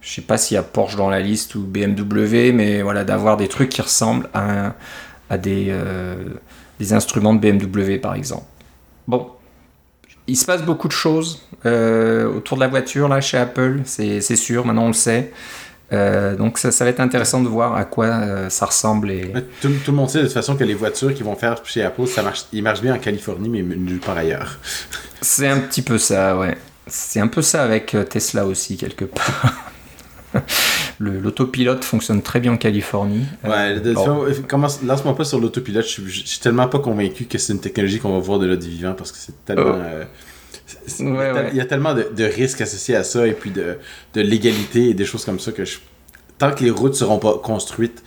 je 0.00 0.12
sais 0.12 0.22
pas 0.22 0.36
s'il 0.36 0.56
y 0.56 0.58
a 0.58 0.62
Porsche 0.62 0.96
dans 0.96 1.10
la 1.10 1.20
liste 1.20 1.54
ou 1.54 1.60
BMW, 1.60 2.52
mais 2.52 2.82
voilà, 2.82 3.04
d'avoir 3.04 3.36
des 3.36 3.48
trucs 3.48 3.70
qui 3.70 3.82
ressemblent 3.82 4.28
à, 4.34 4.74
euh, 5.46 6.24
des 6.78 6.92
instruments 6.92 7.34
de 7.34 7.38
BMW 7.38 7.98
par 7.98 8.14
exemple. 8.14 8.44
Bon, 9.06 9.30
il 10.26 10.36
se 10.36 10.44
passe 10.44 10.62
beaucoup 10.62 10.88
de 10.88 10.92
choses 10.92 11.46
euh, 11.66 12.32
autour 12.32 12.56
de 12.56 12.62
la 12.62 12.68
voiture 12.68 13.08
là 13.08 13.20
chez 13.20 13.38
Apple, 13.38 13.80
c'est 13.84 14.20
sûr, 14.36 14.64
maintenant 14.64 14.84
on 14.84 14.88
le 14.88 14.92
sait. 14.92 15.32
Euh, 15.92 16.36
donc 16.36 16.58
ça, 16.58 16.72
ça, 16.72 16.84
va 16.84 16.90
être 16.90 17.00
intéressant 17.00 17.42
de 17.42 17.48
voir 17.48 17.74
à 17.74 17.84
quoi 17.84 18.06
euh, 18.06 18.48
ça 18.48 18.66
ressemble. 18.66 19.10
Et... 19.10 19.32
Tout, 19.60 19.70
le 19.86 19.92
monde 19.92 20.08
sait 20.08 20.20
de 20.20 20.24
toute 20.24 20.32
façon 20.32 20.56
que 20.56 20.64
les 20.64 20.74
voitures 20.74 21.12
qu'ils 21.12 21.24
vont 21.24 21.36
faire 21.36 21.56
chez 21.64 21.82
Apple, 21.82 22.06
ça 22.06 22.22
marche, 22.22 22.44
ils 22.52 22.62
marchent 22.62 22.82
bien 22.82 22.94
en 22.94 22.98
Californie, 22.98 23.48
mais 23.48 23.62
nulle 23.62 24.00
part 24.00 24.16
ailleurs. 24.16 24.58
C'est 25.20 25.48
un 25.48 25.60
petit 25.60 25.82
peu 25.82 25.98
ça, 25.98 26.36
ouais. 26.36 26.56
C'est 26.86 27.20
un 27.20 27.28
peu 27.28 27.42
ça 27.42 27.62
avec 27.62 27.96
Tesla 28.10 28.44
aussi, 28.44 28.76
quelque 28.76 29.04
part. 29.04 29.72
L'autopilote 30.98 31.84
fonctionne 31.84 32.22
très 32.22 32.40
bien 32.40 32.52
en 32.52 32.56
Californie. 32.56 33.24
Ouais, 33.44 33.80
lance-moi 34.82 35.16
pas 35.16 35.24
sur 35.24 35.40
l'autopilote. 35.40 35.86
Je, 35.86 36.08
suis 36.08 36.40
tellement 36.40 36.68
pas 36.68 36.78
convaincu 36.78 37.24
que 37.24 37.38
c'est 37.38 37.52
une 37.52 37.60
technologie 37.60 37.98
qu'on 37.98 38.12
va 38.12 38.18
voir 38.18 38.38
de 38.38 38.46
l'autre 38.46 38.66
vivant 38.66 38.94
parce 38.94 39.12
que 39.12 39.18
c'est 39.18 39.44
tellement. 39.44 39.74
Oh. 39.74 39.80
Euh, 39.80 40.04
il 40.98 41.54
y 41.56 41.60
a 41.60 41.64
tellement 41.64 41.94
de, 41.94 42.24
risques 42.24 42.60
associés 42.60 42.96
à 42.96 43.04
ça 43.04 43.26
et 43.26 43.32
puis 43.32 43.50
de, 43.50 43.78
de 44.14 44.20
légalité 44.20 44.90
et 44.90 44.94
des 44.94 45.04
choses 45.04 45.24
comme 45.24 45.40
ça 45.40 45.52
que 45.52 45.64
je, 45.64 45.78
tant 46.38 46.52
que 46.52 46.64
les 46.64 46.70
routes 46.70 46.94
seront 46.94 47.18
pas 47.18 47.38
construites 47.38 48.02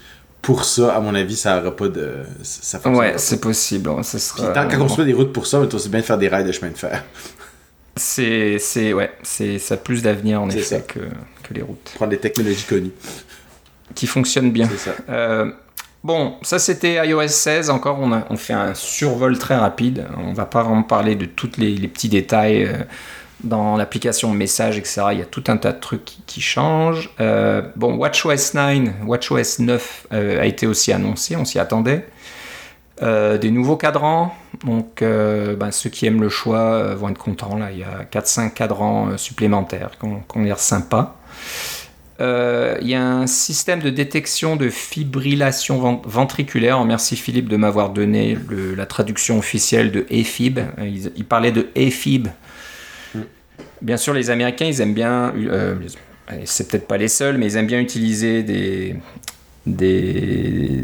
pour 0.45 0.63
ça, 0.63 0.95
à 0.95 0.99
mon 0.99 1.15
avis, 1.15 1.35
ça 1.35 1.57
n'aura 1.57 1.75
pas 1.75 1.87
de. 1.87 2.17
Ça 2.43 2.79
ouais, 2.87 3.15
c'est 3.17 3.41
possible. 3.41 3.89
Ça 4.03 4.19
sera... 4.19 4.49
tant 4.49 4.67
qu'on 4.67 4.77
construit 4.77 5.05
des 5.05 5.13
routes 5.13 5.33
pour 5.33 5.47
ça, 5.47 5.65
tu 5.67 5.75
aussi 5.75 5.89
bien 5.89 6.01
de 6.01 6.05
faire 6.05 6.19
des 6.19 6.27
rails 6.27 6.45
de 6.45 6.51
chemin 6.51 6.71
de 6.71 6.77
fer. 6.77 7.03
C'est, 7.95 8.59
c'est, 8.59 8.93
ouais, 8.93 9.11
c'est, 9.23 9.57
ça 9.57 9.73
a 9.73 9.77
plus 9.77 10.03
d'avenir 10.03 10.41
en 10.41 10.49
effet 10.51 10.83
que, 10.87 10.99
que, 10.99 11.53
les 11.53 11.63
routes. 11.63 11.91
Prendre 11.95 12.11
des 12.11 12.19
technologies 12.19 12.65
connues. 12.65 12.91
Qui 13.95 14.05
fonctionnent 14.05 14.51
bien. 14.51 14.69
Ça. 14.77 14.91
Euh, 15.09 15.51
bon, 16.05 16.35
ça 16.41 16.59
c'était 16.59 17.05
iOS 17.05 17.27
16. 17.27 17.69
Encore, 17.69 17.99
on, 17.99 18.37
fait 18.37 18.53
un 18.53 18.73
survol 18.73 19.37
très 19.37 19.55
rapide. 19.55 20.07
On 20.17 20.33
va 20.33 20.45
pas 20.45 20.63
vraiment 20.63 20.83
parler 20.83 21.15
de 21.15 21.25
tous 21.25 21.51
les, 21.57 21.75
petits 21.87 22.09
détails. 22.09 22.63
Euh, 22.63 22.77
dans 23.43 23.75
l'application 23.75 24.31
message, 24.31 24.77
etc., 24.77 25.03
il 25.11 25.19
y 25.19 25.21
a 25.21 25.25
tout 25.25 25.43
un 25.47 25.57
tas 25.57 25.73
de 25.73 25.79
trucs 25.79 26.03
qui, 26.25 26.41
changent. 26.41 27.11
Euh, 27.19 27.61
bon, 27.75 27.95
WatchOS 27.95 28.53
9, 28.55 28.89
WatchOS 29.05 29.59
9 29.59 30.07
a 30.11 30.45
été 30.45 30.65
aussi 30.65 30.91
annoncé, 30.93 31.35
on 31.35 31.45
s'y 31.45 31.59
attendait. 31.59 32.07
Euh, 33.01 33.37
des 33.37 33.51
nouveaux 33.51 33.75
cadrans, 33.75 34.33
donc 34.63 35.01
euh, 35.01 35.57
ben, 35.57 35.69
ceux 35.71 35.89
qui 35.89 36.05
aiment 36.05 36.21
le 36.21 36.29
choix 36.29 36.59
euh, 36.59 36.95
vont 36.95 37.09
être 37.09 37.17
contents. 37.17 37.57
Là, 37.57 37.69
il 37.71 37.79
y 37.79 37.83
a 37.83 38.05
4-5 38.09 38.53
cadrans 38.53 39.17
supplémentaires 39.17 39.91
ont, 40.01 40.41
l'air 40.41 40.59
sympas. 40.59 41.17
Il 42.19 42.87
y 42.87 42.95
a 42.95 43.03
un 43.03 43.27
système 43.27 43.81
de 43.81 43.89
détection 43.89 44.55
de 44.55 44.69
fibrillation 44.69 46.01
ventriculaire. 46.05 46.83
Merci 46.85 47.15
Philippe 47.15 47.49
de 47.49 47.57
m'avoir 47.57 47.89
donné 47.89 48.37
la 48.75 48.85
traduction 48.85 49.37
officielle 49.37 49.91
de 49.91 50.05
AFib. 50.11 50.59
Il, 50.81 51.25
parlait 51.25 51.51
de 51.51 51.67
AFib. 51.75 52.27
Mm. 53.13 53.19
Bien 53.81 53.97
sûr, 53.97 54.13
les 54.13 54.29
Américains, 54.29 54.65
ils 54.65 54.81
aiment 54.81 54.93
bien. 54.93 55.33
c'est 56.45 56.69
peut-être 56.69 56.87
pas 56.87 56.97
les 56.97 57.09
seuls, 57.09 57.37
mais 57.37 57.47
ils 57.47 57.57
aiment 57.57 57.67
bien 57.67 57.81
utiliser 57.81 58.43
des, 58.43 58.95
des, 59.65 60.83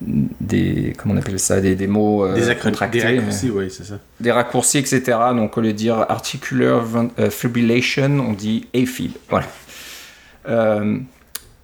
des 0.00 0.92
comment 0.96 1.14
on 1.14 1.16
appelle 1.16 1.38
ça 1.38 1.60
des, 1.60 1.74
des 1.74 1.86
mots 1.86 2.24
euh, 2.24 2.34
des, 2.34 2.40
des 2.40 3.02
raccourcis 3.02 3.50
oui 3.50 3.68
c'est 3.70 3.84
ça 3.84 3.98
des 4.20 4.30
raccourcis 4.30 4.78
etc 4.78 5.00
donc 5.34 5.56
au 5.56 5.60
lieu 5.60 5.72
de 5.72 5.78
dire 5.78 5.98
articular 6.08 6.84
euh, 7.18 7.30
fibrillation 7.30 8.24
on 8.28 8.32
dit 8.32 8.68
AFib 8.74 9.12
voilà 9.28 9.46
euh, 9.46 9.67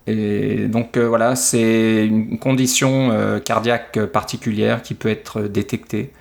et 0.07 0.67
donc 0.69 0.99
voilà 0.99 1.35
c'est 1.35 2.07
une 2.07 2.39
condition 2.39 3.41
cardiaque 3.45 3.99
particulière 4.07 4.83
qui 4.83 4.95
peut 4.95 5.09
être 5.09 5.43
détectée 5.43 6.13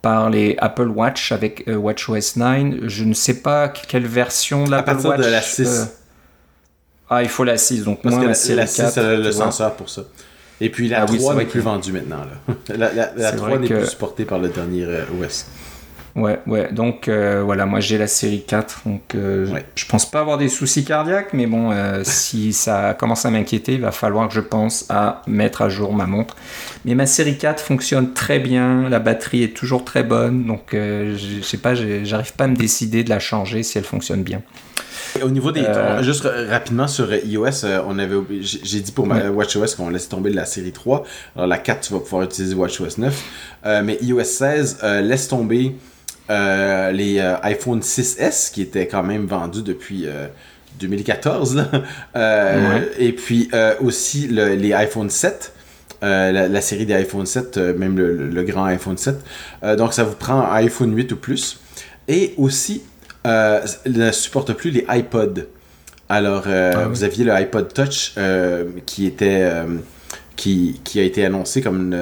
par 0.00 0.30
les 0.30 0.56
Apple 0.58 0.88
Watch 0.88 1.32
avec 1.32 1.64
WatchOS 1.66 2.36
9 2.36 2.88
je 2.88 3.04
ne 3.04 3.12
sais 3.12 3.42
pas 3.42 3.68
quelle 3.68 4.06
version 4.06 4.64
de 4.64 4.70
l'Apple 4.70 4.96
Watch 5.06 5.20
de 5.20 5.30
la 5.30 5.42
6 5.42 5.98
ah 7.10 7.22
il 7.22 7.28
faut 7.28 7.44
la 7.44 7.58
6 7.58 7.84
donc 7.84 8.00
Parce 8.02 8.16
que 8.16 8.52
la, 8.52 8.62
la 8.62 8.66
6 8.66 8.98
a 8.98 9.16
le 9.16 9.32
senseur 9.32 9.74
pour 9.74 9.90
ça 9.90 10.02
et 10.60 10.70
puis 10.70 10.88
la 10.88 11.04
3 11.04 11.32
ah 11.32 11.36
n'est 11.36 11.44
plus 11.44 11.60
vendue 11.60 11.92
maintenant. 11.92 12.18
Là. 12.18 12.76
La, 13.16 13.32
3 13.32 13.58
n'est 13.58 13.68
plus 13.68 13.86
supportée 13.86 14.24
par 14.24 14.38
le 14.38 14.48
dernier 14.48 14.84
euh, 14.84 15.04
OS. 15.20 15.46
Ouais, 16.18 16.40
ouais. 16.46 16.72
Donc 16.72 17.08
euh, 17.08 17.42
voilà, 17.44 17.64
moi 17.64 17.80
j'ai 17.80 17.96
la 17.96 18.06
série 18.06 18.42
4. 18.42 18.82
Donc 18.86 19.14
euh, 19.14 19.46
je 19.74 19.86
pense 19.86 20.10
pas 20.10 20.20
avoir 20.20 20.38
des 20.38 20.48
soucis 20.48 20.84
cardiaques, 20.84 21.32
mais 21.32 21.46
bon, 21.46 21.72
si 22.02 22.52
ça 22.52 22.94
commence 22.94 23.24
à 23.24 23.30
m'inquiéter, 23.30 23.74
il 23.74 23.80
va 23.80 23.92
falloir 23.92 24.28
que 24.28 24.34
je 24.34 24.40
pense 24.40 24.86
à 24.88 25.22
mettre 25.26 25.62
à 25.62 25.68
jour 25.68 25.92
ma 25.94 26.06
montre. 26.06 26.36
Mais 26.84 26.94
ma 26.94 27.06
série 27.06 27.38
4 27.38 27.62
fonctionne 27.62 28.12
très 28.12 28.38
bien, 28.38 28.88
la 28.88 28.98
batterie 28.98 29.42
est 29.42 29.56
toujours 29.56 29.84
très 29.84 30.02
bonne, 30.02 30.44
donc 30.44 30.68
je 30.72 31.40
sais 31.42 31.58
pas, 31.58 31.74
j'arrive 31.74 32.32
pas 32.34 32.44
à 32.44 32.48
me 32.48 32.56
décider 32.56 33.04
de 33.04 33.10
la 33.10 33.20
changer 33.20 33.62
si 33.62 33.78
elle 33.78 33.84
fonctionne 33.84 34.22
bien. 34.22 34.42
Au 35.22 35.30
niveau 35.30 35.52
des. 35.52 35.62
Euh, 35.62 36.02
juste 36.02 36.28
rapidement 36.48 36.88
sur 36.88 37.12
iOS, 37.12 37.64
euh, 37.64 37.82
on 37.86 37.98
avait 37.98 38.16
j'ai 38.40 38.80
dit 38.80 38.92
pour 38.92 39.06
ma 39.06 39.30
WatchOS 39.30 39.74
qu'on 39.76 39.90
laisse 39.90 40.08
tomber 40.08 40.30
la 40.30 40.44
série 40.44 40.72
3. 40.72 41.04
Alors 41.36 41.48
la 41.48 41.58
4, 41.58 41.88
tu 41.88 41.92
vas 41.92 42.00
pouvoir 42.00 42.22
utiliser 42.22 42.54
WatchOS 42.54 42.98
9. 42.98 43.24
Euh, 43.66 43.82
mais 43.84 43.98
iOS 44.02 44.24
16 44.24 44.78
laisse 45.02 45.28
tomber 45.28 45.74
les 46.28 47.20
iPhone 47.42 47.80
6S 47.80 48.52
qui 48.52 48.62
étaient 48.62 48.86
quand 48.86 49.02
même 49.02 49.26
vendus 49.26 49.62
depuis 49.62 50.06
2014. 50.78 51.64
Et 52.98 53.12
puis 53.12 53.50
aussi 53.80 54.28
les 54.28 54.72
iPhone 54.72 55.10
7. 55.10 55.52
la, 56.02 56.60
série 56.60 56.86
des 56.86 56.94
iPhone 56.94 57.26
7, 57.26 57.58
même 57.58 57.96
le, 57.98 58.42
grand 58.42 58.64
iPhone 58.64 58.96
7. 58.96 59.16
donc 59.76 59.94
ça 59.94 60.04
vous 60.04 60.16
prend 60.16 60.40
un 60.40 60.54
iPhone 60.54 60.94
8 60.94 61.12
ou 61.12 61.16
plus. 61.16 61.60
Et 62.08 62.34
aussi 62.38 62.82
euh, 63.26 63.60
ne 63.86 64.10
supporte 64.12 64.52
plus 64.54 64.70
les 64.70 64.86
iPods. 64.88 65.42
Alors, 66.08 66.44
euh, 66.46 66.72
ah 66.74 66.88
vous 66.88 67.04
aviez 67.04 67.24
le 67.24 67.32
iPod 67.32 67.72
Touch 67.72 68.14
euh, 68.16 68.64
qui 68.86 69.06
était 69.06 69.50
qui, 70.36 70.80
qui 70.84 71.00
a 71.00 71.02
été 71.02 71.24
annoncé 71.24 71.60
comme 71.60 71.94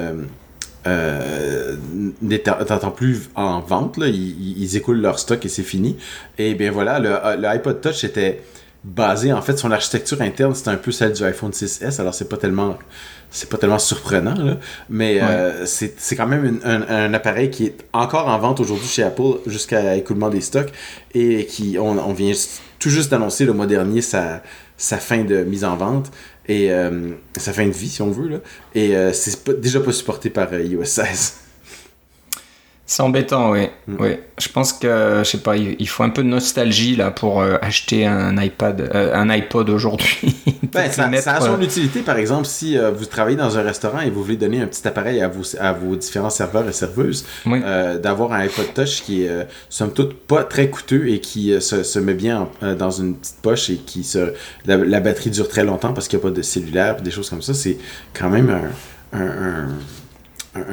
euh, 0.87 1.75
n'étant 2.21 2.91
plus 2.91 3.29
en 3.35 3.59
vente. 3.59 3.97
Là. 3.97 4.07
Ils, 4.07 4.61
ils, 4.61 4.77
écoulent 4.77 5.01
leur 5.01 5.19
stock 5.19 5.45
et 5.45 5.49
c'est 5.49 5.63
fini. 5.63 5.97
Et 6.37 6.55
bien 6.55 6.71
voilà, 6.71 6.99
le, 6.99 7.09
le 7.39 7.47
iPod 7.47 7.81
Touch 7.81 8.03
était 8.03 8.41
basé 8.83 9.33
en 9.33 9.41
fait 9.41 9.57
son 9.57 9.71
architecture 9.71 10.21
interne 10.21 10.55
c'était 10.55 10.69
un 10.69 10.77
peu 10.77 10.91
celle 10.91 11.11
du 11.11 11.23
iPhone 11.23 11.51
6s 11.51 11.99
alors 11.99 12.13
c'est 12.13 12.29
pas 12.29 12.37
tellement 12.37 12.77
c'est 13.29 13.49
pas 13.49 13.57
tellement 13.57 13.79
surprenant 13.79 14.35
là, 14.35 14.57
mais 14.89 15.19
euh, 15.21 15.65
c'est 15.65 16.15
quand 16.15 16.27
même 16.27 16.61
un, 16.63 16.81
un, 16.83 17.13
appareil 17.13 17.49
qui 17.49 17.65
est 17.65 17.77
encore 17.91 18.27
en 18.27 18.39
vente 18.39 18.61
aujourd'hui 18.61 18.87
chez 18.87 19.03
Apple 19.03 19.39
jusqu'à 19.45 19.95
écoulement 19.97 20.29
des 20.29 20.39
stocks 20.39 20.71
et 21.13 21.45
qui 21.47 21.77
on, 21.77 21.97
on 21.97 22.13
vient 22.13 22.31
tout 22.79 22.89
juste 22.89 23.11
d'annoncer 23.11 23.45
le 23.45 23.51
mois 23.51 23.65
dernier 23.65 24.01
sa, 24.01 24.41
sa 24.77 24.97
fin 24.97 25.23
de 25.23 25.43
mise 25.43 25.65
en 25.65 25.75
vente 25.75 26.09
et 26.47 26.71
euh, 26.71 27.11
sa 27.37 27.53
fin 27.53 27.65
de 27.65 27.71
vie 27.71 27.89
si 27.89 28.01
on 28.01 28.11
veut 28.11 28.29
là. 28.29 28.37
Et 28.75 28.95
euh, 28.95 29.13
c'est 29.13 29.49
déjà 29.59 29.79
pas 29.79 29.91
supporté 29.91 30.29
par 30.29 30.53
iOS 30.53 30.85
16 30.85 31.46
c'est 32.89 33.03
embêtant, 33.03 33.51
oui. 33.51 33.67
Mm. 33.87 33.95
oui. 33.99 34.09
Je 34.39 34.47
pense 34.47 34.71
que, 34.71 35.19
je 35.19 35.23
sais 35.25 35.39
pas, 35.39 35.57
il 35.57 35.89
faut 35.89 36.03
un 36.03 36.09
peu 36.09 36.23
de 36.23 36.29
nostalgie 36.29 36.95
là 36.95 37.11
pour 37.11 37.41
euh, 37.41 37.57
acheter 37.61 38.05
un 38.05 38.41
iPad, 38.41 38.79
euh, 38.79 39.13
un 39.13 39.29
iPod 39.29 39.69
aujourd'hui. 39.69 40.37
ben, 40.71 40.89
ça, 40.89 41.11
ça, 41.21 41.35
a 41.35 41.41
son 41.41 41.59
euh, 41.59 41.63
utilité, 41.63 41.99
par 41.99 42.17
exemple, 42.17 42.45
si 42.45 42.77
vous 42.77 43.05
travaillez 43.05 43.35
dans 43.35 43.57
un 43.57 43.61
restaurant 43.61 43.99
et 43.99 44.09
vous 44.09 44.23
voulez 44.23 44.37
donner 44.37 44.61
un 44.61 44.67
petit 44.67 44.87
appareil 44.87 45.21
à 45.21 45.27
vos, 45.27 45.43
à 45.59 45.73
vos 45.73 45.97
différents 45.97 46.29
serveurs 46.29 46.67
et 46.69 46.71
serveuses, 46.71 47.25
d'avoir 47.45 48.31
un 48.31 48.45
iPod 48.45 48.73
Touch 48.73 49.01
qui 49.01 49.23
est, 49.23 49.47
somme 49.67 49.91
toute, 49.91 50.25
pas 50.25 50.45
très 50.45 50.69
coûteux 50.69 51.09
et 51.09 51.19
qui 51.19 51.59
se, 51.59 51.83
se, 51.83 51.99
met 51.99 52.13
bien 52.13 52.47
dans 52.61 52.91
une 52.91 53.17
petite 53.17 53.41
poche 53.41 53.69
et 53.69 53.75
qui 53.75 54.05
se, 54.05 54.33
la, 54.65 54.99
batterie 55.01 55.31
dure 55.31 55.49
très 55.49 55.65
longtemps 55.65 55.91
parce 55.91 56.07
qu'il 56.07 56.19
n'y 56.19 56.25
a 56.25 56.29
pas 56.29 56.35
de 56.35 56.41
cellulaire, 56.41 57.01
des 57.01 57.11
choses 57.11 57.29
comme 57.29 57.41
ça, 57.41 57.53
c'est 57.53 57.77
quand 58.13 58.29
même 58.29 58.49
un, 59.11 59.19
un 59.19 59.67
un 60.06 60.06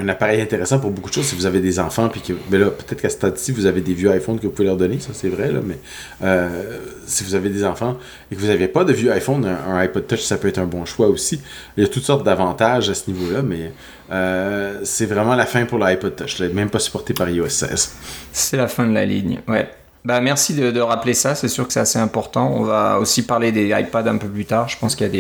appareil 0.08 0.40
intéressant 0.40 0.78
pour 0.78 0.90
beaucoup 0.90 1.10
de 1.10 1.14
choses. 1.14 1.26
Si 1.26 1.34
vous 1.34 1.46
avez 1.46 1.60
des 1.60 1.78
enfants 1.78 2.08
puis 2.08 2.20
que 2.20 2.32
mais 2.50 2.58
là 2.58 2.66
peut-être 2.66 3.00
qu'à 3.00 3.08
ce 3.08 3.16
stade-ci 3.16 3.52
vous 3.52 3.66
avez 3.66 3.80
des 3.80 3.94
vieux 3.94 4.14
iPhones 4.14 4.38
que 4.38 4.46
vous 4.46 4.52
pouvez 4.52 4.66
leur 4.66 4.76
donner 4.76 4.98
ça 5.00 5.10
c'est 5.12 5.28
vrai 5.28 5.50
là 5.50 5.60
mais 5.64 5.78
euh, 6.22 6.78
si 7.06 7.24
vous 7.24 7.34
avez 7.34 7.50
des 7.50 7.64
enfants 7.64 7.96
et 8.30 8.36
que 8.36 8.40
vous 8.40 8.46
n'avez 8.46 8.68
pas 8.68 8.84
de 8.84 8.92
vieux 8.92 9.12
iPhone 9.12 9.44
un, 9.44 9.76
iPod 9.78 10.06
Touch 10.06 10.20
ça 10.20 10.36
peut 10.36 10.48
être 10.48 10.58
un 10.58 10.66
bon 10.66 10.84
choix 10.84 11.08
aussi. 11.08 11.40
Il 11.76 11.84
y 11.84 11.86
a 11.86 11.88
toutes 11.88 12.04
sortes 12.04 12.24
d'avantages 12.24 12.88
à 12.90 12.94
ce 12.94 13.10
niveau-là 13.10 13.42
mais 13.42 13.72
euh, 14.10 14.80
c'est 14.84 15.06
vraiment 15.06 15.34
la 15.34 15.46
fin 15.46 15.64
pour 15.64 15.78
l'iPod 15.78 16.16
Touch 16.16 16.40
même 16.40 16.70
pas 16.70 16.78
supporté 16.78 17.14
par 17.14 17.28
iOS 17.28 17.48
16 17.48 17.94
c'est 18.32 18.56
la 18.56 18.68
fin 18.68 18.86
de 18.86 18.92
la 18.92 19.04
ligne 19.04 19.40
ouais 19.48 19.68
bah, 20.04 20.20
merci 20.20 20.52
de, 20.54 20.80
rappeler 20.80 21.14
ça, 21.14 21.34
c'est 21.34 21.48
sûr 21.48 21.66
que 21.66 21.72
c'est 21.72 21.80
assez 21.80 21.98
important. 21.98 22.52
On 22.54 22.62
va 22.62 22.98
aussi 22.98 23.22
parler 23.22 23.52
des 23.52 23.68
iPads 23.68 24.06
un 24.06 24.18
peu 24.18 24.28
plus 24.28 24.44
tard. 24.44 24.68
Je 24.68 24.76
pense 24.78 24.96
qu'il 24.96 25.06
y 25.06 25.08
a 25.08 25.12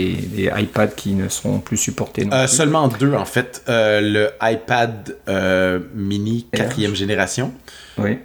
des, 0.52 0.62
iPads 0.62 0.88
qui 0.88 1.14
ne 1.14 1.28
seront 1.30 1.58
plus 1.58 1.78
supportés. 1.78 2.28
Euh, 2.30 2.46
seulement 2.46 2.88
deux 2.88 3.14
en 3.14 3.24
fait. 3.24 3.62
Euh, 3.68 4.02
le 4.02 4.30
iPad 4.42 5.16
euh, 5.26 5.80
mini 5.94 6.46
quatrième 6.52 6.94
génération 6.94 7.54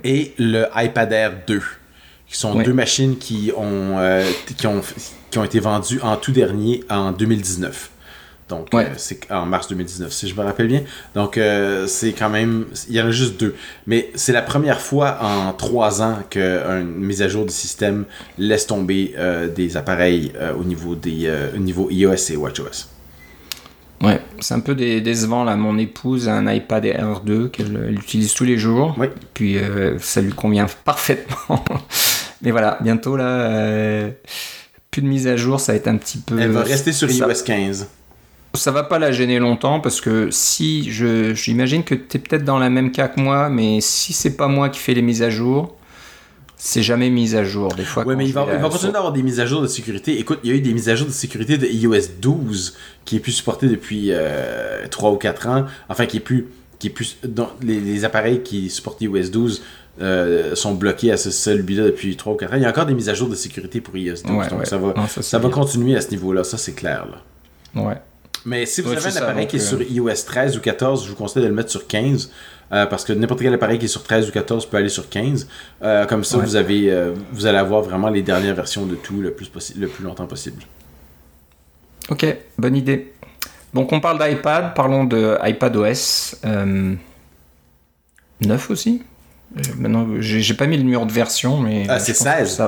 et 0.03 0.33
le 0.37 0.65
iPad 0.75 1.11
Air 1.13 1.33
2, 1.47 1.61
qui 2.27 2.37
sont 2.37 2.55
deux 2.55 2.73
machines 2.73 3.17
qui 3.17 3.53
ont, 3.55 3.97
qui, 4.57 4.67
ont, 4.67 4.81
qui 5.31 5.37
ont 5.37 5.43
été 5.45 5.61
vendues 5.61 6.01
en 6.01 6.17
tout 6.17 6.33
dernier 6.33 6.83
en 6.89 7.13
2019. 7.13 7.89
Donc, 8.49 8.73
euh, 8.73 8.85
c'est 8.97 9.31
en 9.31 9.45
mars 9.45 9.67
2019, 9.67 10.11
si 10.11 10.27
je 10.27 10.35
me 10.35 10.41
rappelle 10.41 10.67
bien. 10.67 10.81
Donc, 11.13 11.37
euh, 11.37 11.85
c'est 11.87 12.13
quand 12.13 12.29
même. 12.29 12.65
Il 12.89 12.95
y 12.95 13.01
en 13.01 13.07
a 13.07 13.11
juste 13.11 13.39
deux. 13.39 13.55
Mais 13.85 14.09
c'est 14.15 14.33
la 14.33 14.41
première 14.41 14.81
fois 14.81 15.19
en 15.21 15.53
trois 15.53 16.01
ans 16.01 16.17
qu'une 16.29 16.95
mise 16.95 17.21
à 17.21 17.29
jour 17.29 17.45
du 17.45 17.53
système 17.53 18.05
laisse 18.37 18.65
tomber 18.65 19.13
euh, 19.17 19.47
des 19.47 19.77
appareils 19.77 20.33
au, 20.59 20.63
niveau 20.63 20.95
des, 20.95 21.31
niveau 21.57 21.89
iOS 21.91 22.31
et 22.31 22.35
WatchOS. 22.35 22.87
Ouais, 24.01 24.21
c'est 24.39 24.53
un 24.53 24.61
peu 24.61 24.75
décevant 24.75 25.43
là. 25.43 25.55
Mon 25.55 25.77
épouse 25.77 26.27
a 26.27 26.33
un 26.33 26.51
iPad 26.51 26.85
R2 26.85 27.49
qu'elle 27.49 27.93
utilise 27.93 28.33
tous 28.33 28.45
les 28.45 28.57
jours. 28.57 28.95
Oui. 28.97 29.07
Puis 29.33 29.57
ça 29.99 30.21
lui 30.21 30.33
convient 30.33 30.67
parfaitement. 30.85 31.63
Mais 32.41 32.51
voilà, 32.51 32.79
bientôt 32.81 33.15
là, 33.15 34.09
plus 34.89 35.01
de 35.03 35.07
mise 35.07 35.27
à 35.27 35.35
jour, 35.35 35.59
ça 35.59 35.73
va 35.73 35.75
être 35.75 35.87
un 35.87 35.97
petit 35.97 36.17
peu. 36.17 36.39
Elle 36.39 36.51
va 36.51 36.63
rester 36.63 36.93
sur 36.93 37.11
iOS 37.11 37.43
15 37.45 37.87
ça 38.53 38.71
va 38.71 38.83
pas 38.83 38.99
la 38.99 39.11
gêner 39.11 39.39
longtemps 39.39 39.79
parce 39.79 40.01
que 40.01 40.29
si 40.31 40.91
je 40.91 41.33
j'imagine 41.33 41.83
que 41.83 41.95
tu 41.95 42.17
es 42.17 42.19
peut-être 42.19 42.43
dans 42.43 42.57
la 42.57 42.69
même 42.69 42.91
cas 42.91 43.07
que 43.07 43.19
moi, 43.19 43.49
mais 43.49 43.79
si 43.81 44.13
c'est 44.13 44.35
pas 44.35 44.47
moi 44.47 44.69
qui 44.69 44.79
fais 44.79 44.93
les 44.93 45.01
mises 45.01 45.21
à 45.21 45.29
jour, 45.29 45.75
c'est 46.55 46.83
jamais 46.83 47.09
mis 47.09 47.35
à 47.35 47.43
jour 47.43 47.73
des 47.73 47.85
fois. 47.85 48.03
Oui, 48.05 48.15
mais 48.17 48.25
il 48.25 48.33
va, 48.33 48.45
continuer 48.69 48.91
d'avoir 48.91 49.13
des 49.13 49.23
mises 49.23 49.39
à 49.39 49.45
jour 49.45 49.61
de 49.61 49.67
sécurité. 49.67 50.19
Écoute, 50.19 50.39
il 50.43 50.49
y 50.49 50.53
a 50.53 50.55
eu 50.57 50.61
des 50.61 50.73
mises 50.73 50.89
à 50.89 50.95
jour 50.95 51.07
de 51.07 51.13
sécurité 51.13 51.57
de 51.57 51.67
iOS 51.67 52.19
12 52.21 52.75
qui 53.05 53.15
est 53.15 53.19
plus 53.19 53.31
supporté 53.31 53.67
depuis 53.67 54.07
euh, 54.09 54.85
3 54.89 55.11
ou 55.11 55.15
4 55.15 55.47
ans. 55.47 55.65
Enfin, 55.87 56.05
qui 56.05 56.17
est 56.17 56.21
plus. 56.21 56.47
Qui 56.79 56.87
est 56.87 56.91
plus 56.91 57.17
dans 57.23 57.49
les, 57.61 58.05
appareils 58.05 58.41
qui 58.41 58.69
supportent 58.69 59.01
iOS 59.01 59.29
12 59.31 59.63
euh, 60.01 60.55
sont 60.55 60.75
bloqués 60.75 61.11
à 61.11 61.17
ce 61.17 61.29
seul 61.29 61.57
là 61.57 61.83
depuis 61.83 62.15
3 62.15 62.33
ou 62.33 62.35
4 62.35 62.53
ans. 62.53 62.55
Il 62.57 62.63
y 62.63 62.65
a 62.65 62.69
encore 62.69 62.85
des 62.85 62.93
mises 62.93 63.09
à 63.09 63.13
jour 63.13 63.29
de 63.29 63.35
sécurité 63.35 63.79
pour 63.81 63.95
iOS 63.97 64.13
12. 64.13 64.23
donc 64.23 64.65
ça 64.65 64.77
va, 64.77 65.07
ça, 65.07 65.39
va 65.39 65.49
continuer 65.49 65.95
à 65.95 66.01
ce 66.01 66.09
niveau-là. 66.11 66.43
Ça, 66.43 66.57
c'est 66.57 66.73
clair. 66.73 67.05
Là. 67.09 67.83
Ouais. 67.83 67.97
Mais 68.45 68.65
si 68.65 68.81
vous 68.81 68.91
avez 68.91 69.05
un 69.05 69.15
appareil 69.21 69.47
qui 69.47 69.57
est 69.57 69.59
sur 69.59 69.81
iOS 69.81 70.25
13 70.25 70.57
ou 70.57 70.61
14, 70.61 71.05
je 71.05 71.09
vous 71.09 71.15
conseille 71.15 71.43
de 71.43 71.47
le 71.47 71.53
mettre 71.53 71.71
sur 71.71 71.87
15. 71.87 72.31
Euh, 72.71 72.85
parce 72.85 73.03
que 73.03 73.13
n'importe 73.13 73.41
quel 73.41 73.53
appareil 73.53 73.79
qui 73.79 73.85
est 73.85 73.89
sur 73.89 74.03
13 74.03 74.29
ou 74.29 74.31
14 74.31 74.67
peut 74.67 74.77
aller 74.77 74.89
sur 74.89 75.09
15. 75.09 75.47
Euh, 75.81 76.05
comme 76.05 76.23
ça, 76.23 76.37
vous, 76.37 76.55
avez, 76.55 76.91
euh, 76.91 77.13
vous 77.31 77.47
allez 77.47 77.57
avoir 77.57 77.81
vraiment 77.81 78.09
les 78.09 78.21
dernières 78.21 78.53
versions 78.53 78.85
de 78.85 78.95
tout 78.95 79.21
le 79.21 79.31
plus, 79.31 79.51
le 79.75 79.87
plus 79.87 80.03
longtemps 80.03 80.27
possible. 80.27 80.61
Ok, 82.09 82.25
bonne 82.57 82.75
idée. 82.75 83.13
Donc 83.73 83.91
on 83.91 83.99
parle 83.99 84.19
d'iPad, 84.19 84.73
parlons 84.73 85.03
de 85.03 85.37
iPadOS 85.43 86.35
9 88.41 88.69
aussi. 88.69 89.01
maintenant, 89.77 90.07
j'ai 90.19 90.53
pas 90.53 90.67
mis 90.67 90.77
le 90.77 90.83
numéro 90.83 91.05
de 91.05 91.11
version, 91.11 91.57
mais. 91.59 91.85
Ah, 91.89 91.99
c'est 91.99 92.13
16. 92.13 92.63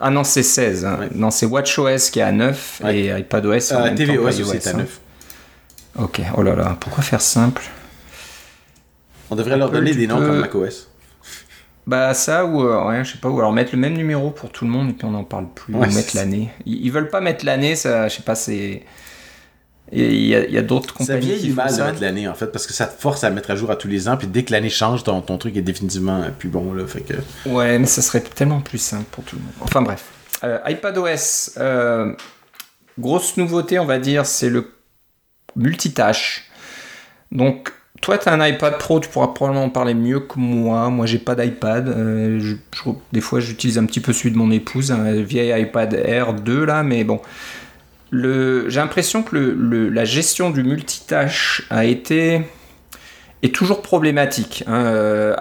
Ah 0.00 0.10
non, 0.10 0.24
c'est 0.24 0.42
16. 0.42 0.84
Hein. 0.84 1.08
Non, 1.14 1.30
c'est 1.30 1.46
WatchOS 1.46 2.10
qui 2.12 2.20
est 2.20 2.22
à 2.22 2.32
9 2.32 2.82
et 2.90 3.08
iPadOS 3.18 3.72
euh, 3.72 3.94
tvOS 3.94 4.40
aussi 4.40 4.56
est 4.56 4.66
à 4.66 4.72
9. 4.74 5.00
Hein. 5.98 6.02
Ok, 6.02 6.20
oh 6.36 6.42
là 6.42 6.54
là, 6.54 6.76
pourquoi 6.78 7.02
faire 7.02 7.20
simple? 7.20 7.62
On 9.30 9.36
devrait 9.36 9.56
leur 9.56 9.70
donner 9.70 9.94
des 9.94 10.06
noms 10.06 10.18
comme 10.18 10.38
macOS. 10.38 10.88
Bah 11.86 12.12
ça 12.12 12.44
ou 12.44 12.62
euh, 12.62 13.02
je 13.02 13.12
sais 13.12 13.18
pas 13.18 13.30
ou 13.30 13.38
alors 13.38 13.50
mettre 13.50 13.70
le 13.72 13.78
même 13.78 13.94
numéro 13.94 14.30
pour 14.30 14.50
tout 14.50 14.66
le 14.66 14.70
monde 14.70 14.90
et 14.90 14.92
puis 14.92 15.06
on 15.06 15.10
n'en 15.10 15.24
parle 15.24 15.46
plus 15.54 15.74
ou 15.74 15.78
mettre 15.78 16.14
l'année. 16.14 16.50
Ils, 16.66 16.84
ils, 16.84 16.92
veulent 16.92 17.08
pas 17.08 17.22
mettre 17.22 17.46
l'année, 17.46 17.76
ça 17.76 18.08
je 18.08 18.16
sais 18.16 18.22
pas 18.22 18.34
c'est 18.34 18.82
il 19.92 20.26
y 20.26 20.58
a, 20.58 20.62
d'autres 20.62 20.92
compagnies. 20.92 21.22
Ça 21.22 21.26
vieillit 21.26 21.50
mal 21.50 21.74
de 21.74 21.82
mettre 21.82 22.00
l'année, 22.00 22.28
en 22.28 22.34
fait, 22.34 22.48
parce 22.48 22.66
que 22.66 22.72
ça 22.72 22.86
te 22.86 23.00
force 23.00 23.24
à 23.24 23.30
mettre 23.30 23.50
à 23.50 23.56
jour 23.56 23.70
à 23.70 23.76
tous 23.76 23.88
les 23.88 24.08
ans, 24.08 24.16
puis 24.16 24.26
dès 24.26 24.44
que 24.44 24.52
l'année 24.52 24.70
change, 24.70 25.04
ton, 25.04 25.20
ton, 25.20 25.38
truc 25.38 25.56
est 25.56 25.62
définitivement 25.62 26.24
plus 26.38 26.48
bon, 26.48 26.72
là, 26.72 26.86
fait 26.86 27.00
que... 27.00 27.14
Ouais, 27.46 27.78
mais 27.78 27.86
ça 27.86 28.02
serait 28.02 28.20
tellement 28.20 28.60
plus 28.60 28.78
simple 28.78 29.06
pour 29.10 29.24
tout 29.24 29.36
le 29.36 29.42
monde. 29.42 29.52
Enfin 29.60 29.82
bref. 29.82 30.04
Euh, 30.44 30.58
iPadOS, 30.66 31.58
euh, 31.58 32.12
grosse 32.98 33.36
nouveauté, 33.36 33.78
on 33.78 33.86
va 33.86 33.98
dire, 33.98 34.26
c'est 34.26 34.50
le 34.50 34.70
multitâche. 35.56 36.44
Donc, 37.32 37.72
toi, 38.00 38.18
tu 38.18 38.28
as 38.28 38.32
un 38.32 38.46
iPad 38.46 38.78
Pro, 38.78 39.00
tu 39.00 39.08
pourras 39.08 39.28
probablement 39.28 39.64
en 39.64 39.70
parler 39.70 39.94
mieux 39.94 40.20
que 40.20 40.38
moi. 40.38 40.88
Moi, 40.90 41.06
j'ai 41.06 41.18
pas 41.18 41.34
d'iPad. 41.34 41.88
Euh, 41.88 42.54
des 43.12 43.20
fois, 43.20 43.40
j'utilise 43.40 43.78
un 43.78 43.86
petit 43.86 44.00
peu 44.00 44.12
celui 44.12 44.30
de 44.30 44.36
mon 44.36 44.50
épouse, 44.50 44.92
un 44.92 45.20
vieil 45.22 45.60
iPad 45.60 45.94
Air 45.94 46.34
2, 46.34 46.64
là, 46.64 46.82
mais 46.82 47.04
bon 47.04 47.20
j'ai 48.12 48.80
l'impression 48.80 49.22
que 49.22 49.36
la 49.36 50.04
gestion 50.04 50.50
du 50.50 50.62
multitâche 50.62 51.66
a 51.70 51.84
été 51.84 52.42
est 53.42 53.54
toujours 53.54 53.82
problématique. 53.82 54.64
Hein. 54.66 54.84
Euh, 54.84 55.36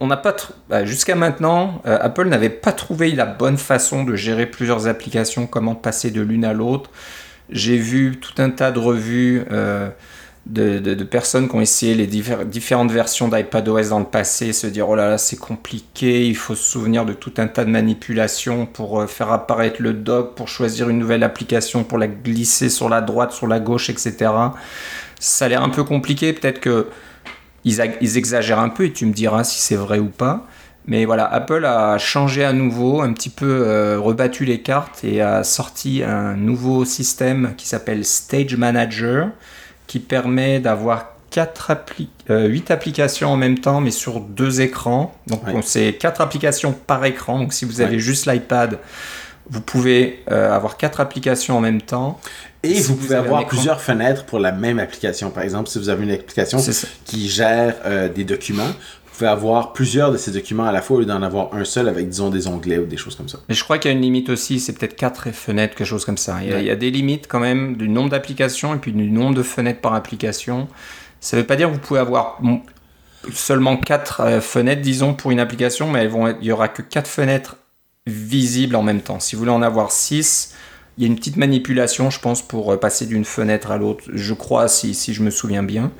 on 0.00 0.06
n'a 0.06 0.16
pas 0.16 0.34
bah, 0.68 0.84
jusqu'à 0.84 1.14
maintenant, 1.14 1.82
euh, 1.86 1.98
Apple 2.00 2.28
n'avait 2.28 2.48
pas 2.48 2.72
trouvé 2.72 3.12
la 3.12 3.26
bonne 3.26 3.58
façon 3.58 4.04
de 4.04 4.16
gérer 4.16 4.46
plusieurs 4.46 4.86
applications, 4.86 5.46
comment 5.46 5.74
passer 5.74 6.10
de 6.10 6.22
l'une 6.22 6.44
à 6.44 6.52
l'autre. 6.52 6.90
J'ai 7.50 7.76
vu 7.76 8.18
tout 8.18 8.40
un 8.40 8.50
tas 8.50 8.70
de 8.70 8.78
revues. 8.78 9.42
Euh, 9.50 9.90
de, 10.46 11.04
personnes 11.04 11.48
qui 11.48 11.54
ont 11.54 11.60
essayé 11.60 11.94
les 11.94 12.06
différentes 12.06 12.90
versions 12.90 13.28
d'iPadOS 13.28 13.90
dans 13.90 14.00
le 14.00 14.04
passé, 14.04 14.52
se 14.52 14.66
dire 14.66 14.88
oh 14.88 14.96
là 14.96 15.08
là 15.08 15.18
c'est 15.18 15.36
compliqué, 15.36 16.26
il 16.26 16.36
faut 16.36 16.54
se 16.54 16.64
souvenir 16.64 17.04
de 17.04 17.12
tout 17.12 17.34
un 17.36 17.46
tas 17.46 17.64
de 17.64 17.70
manipulations 17.70 18.66
pour 18.66 19.00
euh, 19.00 19.06
faire 19.06 19.30
apparaître 19.30 19.80
le 19.80 19.92
dock, 19.92 20.34
pour 20.34 20.48
choisir 20.48 20.88
une 20.88 20.98
nouvelle 20.98 21.22
application, 21.22 21.84
pour 21.84 21.98
la 21.98 22.08
glisser 22.08 22.70
sur 22.70 22.88
la 22.88 23.00
droite, 23.00 23.32
sur 23.32 23.46
la 23.46 23.60
gauche, 23.60 23.88
etc. 23.88 24.30
Ça 25.20 25.44
a 25.44 25.48
l'air 25.48 25.62
un 25.62 25.68
peu 25.68 25.84
compliqué, 25.84 26.32
peut-être 26.32 26.60
que 26.60 26.88
ils, 27.64 27.80
exagèrent 28.16 28.58
un 28.58 28.70
peu 28.70 28.86
et 28.86 28.92
tu 28.92 29.06
me 29.06 29.12
diras 29.12 29.44
si 29.44 29.60
c'est 29.60 29.76
vrai 29.76 30.00
ou 30.00 30.08
pas. 30.08 30.46
Mais 30.86 31.04
voilà, 31.04 31.32
Apple 31.32 31.64
a 31.64 31.96
changé 31.98 32.42
à 32.44 32.52
nouveau, 32.52 33.02
un 33.02 33.12
petit 33.12 33.30
peu 33.30 33.62
euh, 33.68 34.00
rebattu 34.00 34.44
les 34.44 34.62
cartes 34.62 35.04
et 35.04 35.20
a 35.20 35.44
sorti 35.44 36.02
un 36.02 36.34
nouveau 36.34 36.84
système 36.84 37.54
qui 37.56 37.68
s'appelle 37.68 38.04
Stage 38.04 38.56
Manager 38.56 39.28
qui 39.92 39.98
permet 39.98 40.58
d'avoir 40.58 41.08
4 41.32 41.72
euh, 42.30 42.46
8 42.46 42.70
applications 42.70 43.30
en 43.30 43.36
même 43.36 43.58
temps, 43.58 43.82
mais 43.82 43.90
sur 43.90 44.20
deux 44.20 44.62
écrans. 44.62 45.14
Donc 45.26 45.42
c'est 45.64 45.92
4 45.92 46.22
applications 46.22 46.72
par 46.72 47.04
écran. 47.04 47.38
Donc 47.38 47.52
si 47.52 47.66
vous 47.66 47.82
avez 47.82 47.98
juste 47.98 48.24
l'iPad, 48.24 48.78
vous 49.50 49.60
pouvez 49.60 50.22
avoir 50.28 50.78
quatre 50.78 51.00
applications 51.00 51.58
en 51.58 51.60
même 51.60 51.82
temps. 51.82 52.18
Et 52.62 52.80
vous, 52.80 52.96
pouvez 52.96 53.16
avoir 53.16 53.46
plusieurs 53.46 53.82
fenêtres 53.82 54.24
pour 54.24 54.38
la 54.38 54.52
même 54.52 54.78
application. 54.78 55.28
Par 55.28 55.42
exemple, 55.42 55.68
si 55.68 55.78
vous 55.78 55.90
avez 55.90 56.04
une 56.04 56.12
application 56.12 56.58
qui 57.04 57.28
gère 57.28 57.74
des 58.14 58.24
documents, 58.24 58.70
pouvez 59.22 59.30
avoir 59.30 59.72
plusieurs 59.72 60.10
de 60.10 60.16
ces 60.16 60.32
documents 60.32 60.64
à 60.64 60.72
la 60.72 60.82
fois 60.82 60.96
au 60.96 61.00
lieu 61.00 61.06
d'en 61.06 61.22
avoir 61.22 61.54
un 61.54 61.64
seul 61.64 61.88
avec, 61.88 62.08
disons, 62.08 62.30
des 62.30 62.48
onglets 62.48 62.78
ou 62.78 62.86
des 62.86 62.96
choses 62.96 63.14
comme 63.14 63.28
ça. 63.28 63.38
Mais 63.48 63.54
je 63.54 63.62
crois 63.62 63.78
qu'il 63.78 63.90
y 63.90 63.94
a 63.94 63.96
une 63.96 64.02
limite 64.02 64.28
aussi, 64.28 64.58
c'est 64.58 64.72
peut-être 64.72 64.96
quatre 64.96 65.30
fenêtres, 65.30 65.76
quelque 65.76 65.86
chose 65.86 66.04
comme 66.04 66.18
ça. 66.18 66.38
Il 66.42 66.64
y 66.64 66.70
a, 66.70 66.76
des 66.76 66.90
limites 66.90 67.26
quand 67.28 67.38
même 67.38 67.76
du 67.76 67.88
nombre 67.88 68.10
d'applications 68.10 68.74
et 68.74 68.78
puis 68.78 68.92
du 68.92 69.10
nombre 69.10 69.36
de 69.36 69.42
fenêtres 69.42 69.80
par 69.80 69.94
application. 69.94 70.66
Ça 71.20 71.36
ne 71.36 71.42
veut 71.42 71.46
pas 71.46 71.54
dire 71.54 71.68
que 71.68 71.74
vous 71.74 71.78
pouvez 71.78 72.00
avoir 72.00 72.40
seulement 73.32 73.76
quatre 73.76 74.22
euh, 74.22 74.40
fenêtres, 74.40 74.82
disons, 74.82 75.14
pour 75.14 75.30
une 75.30 75.38
application, 75.38 75.88
mais 75.88 76.00
elles 76.00 76.08
vont 76.08 76.28
il 76.28 76.40
n'y 76.40 76.50
aura 76.50 76.66
que 76.66 76.82
quatre 76.82 77.08
fenêtres 77.08 77.56
visibles 78.06 78.74
en 78.74 78.82
même 78.82 79.00
temps. 79.00 79.20
Si 79.20 79.36
vous 79.36 79.40
voulez 79.40 79.52
en 79.52 79.62
avoir 79.62 79.92
six, 79.92 80.54
il 80.98 81.04
y 81.04 81.06
a 81.06 81.08
une 81.08 81.14
petite 81.14 81.36
manipulation, 81.36 82.10
je 82.10 82.18
pense, 82.18 82.42
pour 82.42 82.72
euh, 82.72 82.76
passer 82.76 83.06
d'une 83.06 83.24
fenêtre 83.24 83.70
à 83.70 83.76
l'autre, 83.76 84.02
je 84.12 84.34
crois, 84.34 84.66
si, 84.66 84.94
si 84.94 85.14
je 85.14 85.22
me 85.22 85.30
souviens 85.30 85.62
bien. 85.62 85.92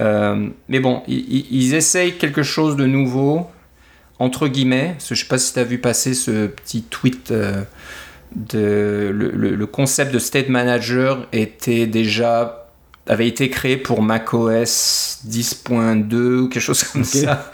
Euh, 0.00 0.48
mais 0.68 0.80
bon, 0.80 1.02
ils, 1.08 1.74
essayent 1.74 2.18
quelque 2.18 2.42
chose 2.42 2.76
de 2.76 2.86
nouveau, 2.86 3.46
entre 4.18 4.48
guillemets. 4.48 4.96
je 5.06 5.14
ne 5.14 5.16
sais 5.16 5.26
pas 5.26 5.38
si 5.38 5.52
tu 5.52 5.58
as 5.58 5.64
vu 5.64 5.78
passer 5.78 6.14
ce 6.14 6.46
petit 6.46 6.82
tweet. 6.82 7.30
Euh, 7.30 7.62
de, 8.34 9.10
le, 9.12 9.66
concept 9.66 10.12
de 10.12 10.18
State 10.18 10.48
Manager 10.48 11.26
était 11.32 11.86
déjà 11.86 12.66
avait 13.06 13.28
été 13.28 13.48
créé 13.48 13.76
pour 13.76 14.02
macOS 14.02 15.20
10.2 15.26 16.38
ou 16.40 16.48
quelque 16.48 16.60
chose 16.60 16.82
comme 16.84 17.04
ça. 17.04 17.50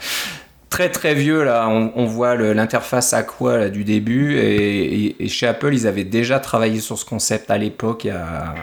Très 0.69 0.89
très 0.89 1.13
vieux 1.13 1.43
là, 1.43 1.69
on, 1.69 2.05
voit 2.05 2.35
l'interface 2.35 3.13
Aqua 3.13 3.59
là, 3.59 3.69
du 3.69 3.83
début 3.83 4.35
et, 4.39 5.27
chez 5.27 5.45
Apple 5.45 5.71
ils 5.71 5.85
avaient 5.85 6.03
déjà 6.03 6.39
travaillé 6.39 6.79
sur 6.79 6.97
ce 6.97 7.05
concept 7.05 7.51
à 7.51 7.59
l'époque, 7.59 8.05
il 8.05 8.07
y 8.07 8.09
a, 8.09 8.55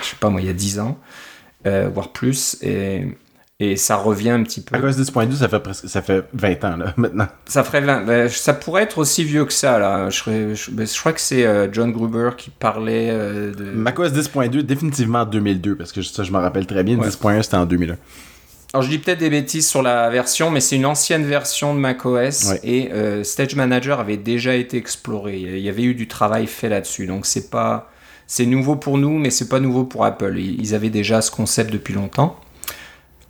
je 0.00 0.04
sais 0.06 0.16
pas 0.18 0.30
moi, 0.30 0.40
il 0.40 0.46
y 0.46 0.50
a 0.50 0.54
10 0.54 0.80
ans, 0.80 0.98
euh, 1.66 1.90
voire 1.92 2.08
plus. 2.12 2.56
Et, 2.62 3.06
et 3.60 3.76
ça 3.76 3.96
revient 3.96 4.30
un 4.30 4.42
petit 4.44 4.60
peu. 4.60 4.76
À 4.76 4.78
cause 4.78 5.00
10.2, 5.00 5.34
ça 5.34 5.48
fait 5.48 5.58
presque 5.58 5.88
ça 5.88 6.00
fait 6.00 6.24
20 6.32 6.64
ans 6.64 6.76
là, 6.76 6.94
maintenant. 6.96 7.26
Ça 7.46 7.64
ferait 7.64 7.80
20, 7.80 8.04
ben, 8.04 8.28
ça 8.28 8.54
pourrait 8.54 8.84
être 8.84 8.98
aussi 8.98 9.24
vieux 9.24 9.44
que 9.44 9.52
ça 9.52 9.78
là. 9.78 10.10
Je, 10.10 10.54
je, 10.54 10.70
ben, 10.70 10.86
je 10.86 10.98
crois 10.98 11.12
que 11.12 11.20
c'est 11.20 11.44
euh, 11.44 11.66
John 11.72 11.90
Gruber 11.90 12.30
qui 12.36 12.50
parlait 12.50 13.08
euh, 13.10 13.52
de. 13.52 13.64
macOS 13.64 14.12
10.2 14.12 14.62
définitivement 14.62 15.20
en 15.20 15.26
2002 15.26 15.74
parce 15.76 15.90
que 15.90 16.02
ça 16.02 16.22
je 16.22 16.30
me 16.30 16.38
rappelle 16.38 16.66
très 16.66 16.84
bien. 16.84 16.96
10.1 16.96 17.42
c'était 17.42 17.56
en 17.56 17.66
2001. 17.66 17.96
Alors 18.74 18.82
je 18.82 18.90
dis 18.90 18.98
peut-être 18.98 19.18
des 19.18 19.30
bêtises 19.30 19.66
sur 19.66 19.82
la 19.82 20.08
version, 20.10 20.50
mais 20.50 20.60
c'est 20.60 20.76
une 20.76 20.86
ancienne 20.86 21.24
version 21.24 21.74
de 21.74 21.80
macOS 21.80 22.52
et 22.62 22.92
euh, 22.92 23.24
Stage 23.24 23.56
Manager 23.56 23.98
avait 23.98 24.18
déjà 24.18 24.54
été 24.54 24.76
exploré. 24.76 25.38
Il 25.38 25.58
y 25.60 25.70
avait 25.70 25.84
eu 25.84 25.94
du 25.94 26.06
travail 26.06 26.46
fait 26.46 26.68
là-dessus, 26.68 27.06
donc 27.06 27.26
c'est 27.26 27.50
pas 27.50 27.90
c'est 28.28 28.44
nouveau 28.44 28.76
pour 28.76 28.98
nous, 28.98 29.18
mais 29.18 29.30
c'est 29.30 29.48
pas 29.48 29.58
nouveau 29.58 29.84
pour 29.84 30.04
Apple. 30.04 30.38
Ils 30.38 30.74
avaient 30.74 30.90
déjà 30.90 31.22
ce 31.22 31.30
concept 31.30 31.72
depuis 31.72 31.94
longtemps. 31.94 32.38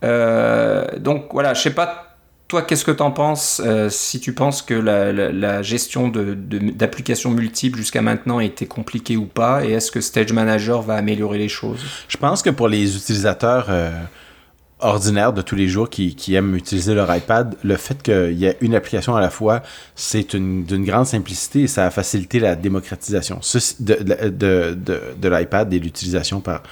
Euh, 0.04 0.86
donc 0.98 1.26
voilà, 1.32 1.54
je 1.54 1.62
sais 1.62 1.74
pas 1.74 2.08
toi, 2.48 2.62
qu'est-ce 2.62 2.84
que 2.86 2.90
tu 2.90 3.02
en 3.02 3.10
penses 3.10 3.60
euh, 3.62 3.90
Si 3.90 4.20
tu 4.20 4.32
penses 4.32 4.62
que 4.62 4.72
la, 4.72 5.62
gestion 5.62 6.08
d'applications 6.08 7.30
de, 7.30 7.36
multiples 7.36 7.78
jusqu'à 7.78 8.00
maintenant 8.00 8.38
a 8.38 8.44
été 8.44 8.64
compliquée 8.66 9.18
ou 9.18 9.26
pas 9.26 9.66
Et 9.66 9.72
est-ce 9.72 9.92
que 9.92 10.00
Stage 10.00 10.32
Manager 10.32 10.80
va 10.80 10.94
améliorer 10.94 11.36
les 11.36 11.48
choses? 11.48 11.80
Je 12.08 12.16
pense 12.16 12.40
que 12.40 12.48
pour 12.48 12.68
les 12.68 12.96
utilisateurs 12.96 13.66
euh, 13.68 13.90
ordinaires 14.78 15.34
de 15.34 15.42
tous 15.42 15.56
les 15.56 15.68
jours 15.68 15.90
qui, 15.90 16.34
aiment 16.34 16.56
utiliser 16.56 16.94
leur 16.94 17.14
iPad, 17.14 17.54
le 17.62 17.76
fait 17.76 18.02
qu'il 18.02 18.38
y 18.38 18.46
ait 18.46 18.56
une 18.62 18.74
application 18.74 19.14
à 19.14 19.20
la 19.20 19.28
fois, 19.28 19.62
c'est 19.94 20.34
d'une 20.34 20.84
grande 20.86 21.06
simplicité 21.06 21.62
et 21.62 21.66
ça 21.66 21.84
a 21.84 21.90
facilité 21.90 22.40
la 22.40 22.54
démocratisation. 22.54 23.40
De, 23.80 24.74
de 24.74 25.28
l'iPad 25.28 25.70
et 25.74 25.78
l'utilisation 25.78 26.40
par 26.40 26.62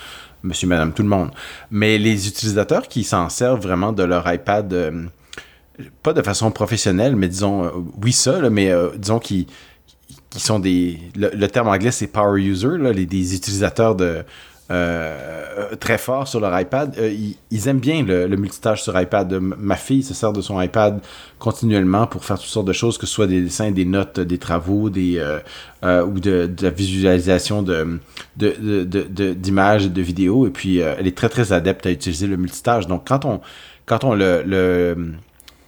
monsieur, 0.46 0.68
madame, 0.68 0.92
tout 0.92 1.02
le 1.02 1.09
monde. 1.09 1.30
Mais 1.70 1.98
les 1.98 2.28
utilisateurs 2.28 2.88
qui 2.88 3.04
s'en 3.04 3.28
servent 3.28 3.61
vraiment 3.61 3.92
de 3.92 4.02
leur 4.02 4.32
iPad, 4.32 4.72
euh, 4.72 5.04
pas 6.02 6.12
de 6.12 6.22
façon 6.22 6.50
professionnelle, 6.50 7.16
mais 7.16 7.28
disons, 7.28 7.64
euh, 7.64 7.70
oui, 8.02 8.12
ça, 8.12 8.48
mais 8.50 8.70
euh, 8.70 8.90
disons 8.96 9.18
qui 9.18 9.46
sont 10.37 10.59
des. 10.59 10.98
Le, 11.16 11.46
terme 11.46 11.68
anglais, 11.68 11.90
c'est 11.90 12.06
power 12.06 12.40
user, 12.40 12.78
les, 12.78 13.06
des 13.06 13.35
utilisateurs 13.35 13.94
de, 13.94 14.24
euh, 14.68 15.76
très 15.76 15.96
fort 15.96 16.26
sur 16.26 16.40
leur 16.40 16.59
iPad. 16.59 16.94
Euh, 16.98 17.14
ils, 17.50 17.68
aiment 17.68 17.79
bien 17.79 18.02
le, 18.02 18.29
multitâche 18.37 18.83
sur 18.83 19.00
iPad. 19.00 19.33
Ma 19.40 19.76
fille 19.76 20.02
se 20.02 20.12
sert 20.12 20.33
de 20.33 20.40
son 20.40 20.61
iPad 20.61 21.00
continuellement 21.38 22.07
pour 22.07 22.24
faire 22.24 22.38
toutes 22.38 22.48
sortes 22.48 22.66
de 22.66 22.72
choses, 22.72 22.98
que 22.98 23.07
ce 23.07 23.12
soit 23.12 23.29
des 23.29 23.42
dessins, 23.42 23.70
des 23.70 23.85
notes, 23.85 24.18
des 24.18 24.38
travaux, 24.38 24.90
des 24.90 25.18
euh, 25.85 26.05
ou 26.05 26.18
de, 26.18 26.50
la 26.61 26.70
visualisation 26.70 27.62
de, 27.62 28.00
d'images 28.37 29.87
et 29.87 29.90
de 29.90 30.02
vidéos. 30.02 30.46
Et 30.46 30.50
puis, 30.50 30.79
elle 30.79 31.07
est 31.07 31.16
très, 31.16 31.29
très 31.29 31.52
adepte 31.52 31.87
à 31.87 31.90
utiliser 31.90 32.26
le 32.26 32.37
multitâche. 32.37 32.87
Donc, 32.87 33.07
quand 33.07 33.24
on, 33.24 33.40
quand 33.87 34.02
on 34.02 34.14
le, 34.14 34.42
le 34.44 35.12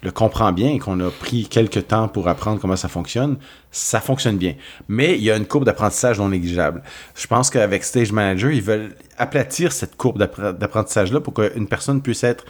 le 0.03 0.11
comprend 0.11 0.53
bien 0.53 0.71
et 0.71 0.79
qu'on 0.79 1.01
a 1.01 1.11
pris 1.11 1.47
quelques 1.47 1.89
temps 1.89 2.09
pour 2.09 2.29
apprendre 2.29 2.61
comment 2.61 2.77
ça 2.77 2.89
fonctionne, 2.89 3.37
ça 3.71 4.01
fonctionne 4.01 4.37
bien. 4.37 4.55
Mais 4.89 5.17
il 5.17 5.25
y 5.25 5.31
a 5.31 5.37
une 5.37 5.47
courbe 5.47 5.65
d'apprentissage 5.65 6.19
non 6.19 6.29
négligeable. 6.29 6.83
Je 7.17 7.27
pense 7.27 7.51
qu'avec 7.51 7.85
Stage 7.85 8.13
Manager, 8.13 8.51
ils 8.51 8.63
veulent 8.63 8.95
aplatir 9.17 9.73
cette 9.73 9.97
courbe 9.97 10.19
d'apprentissage-là 10.19 11.21
pour 11.21 11.35
qu'une 11.35 11.67
personne 11.67 12.01
puisse 12.01 12.25
être 12.25 12.45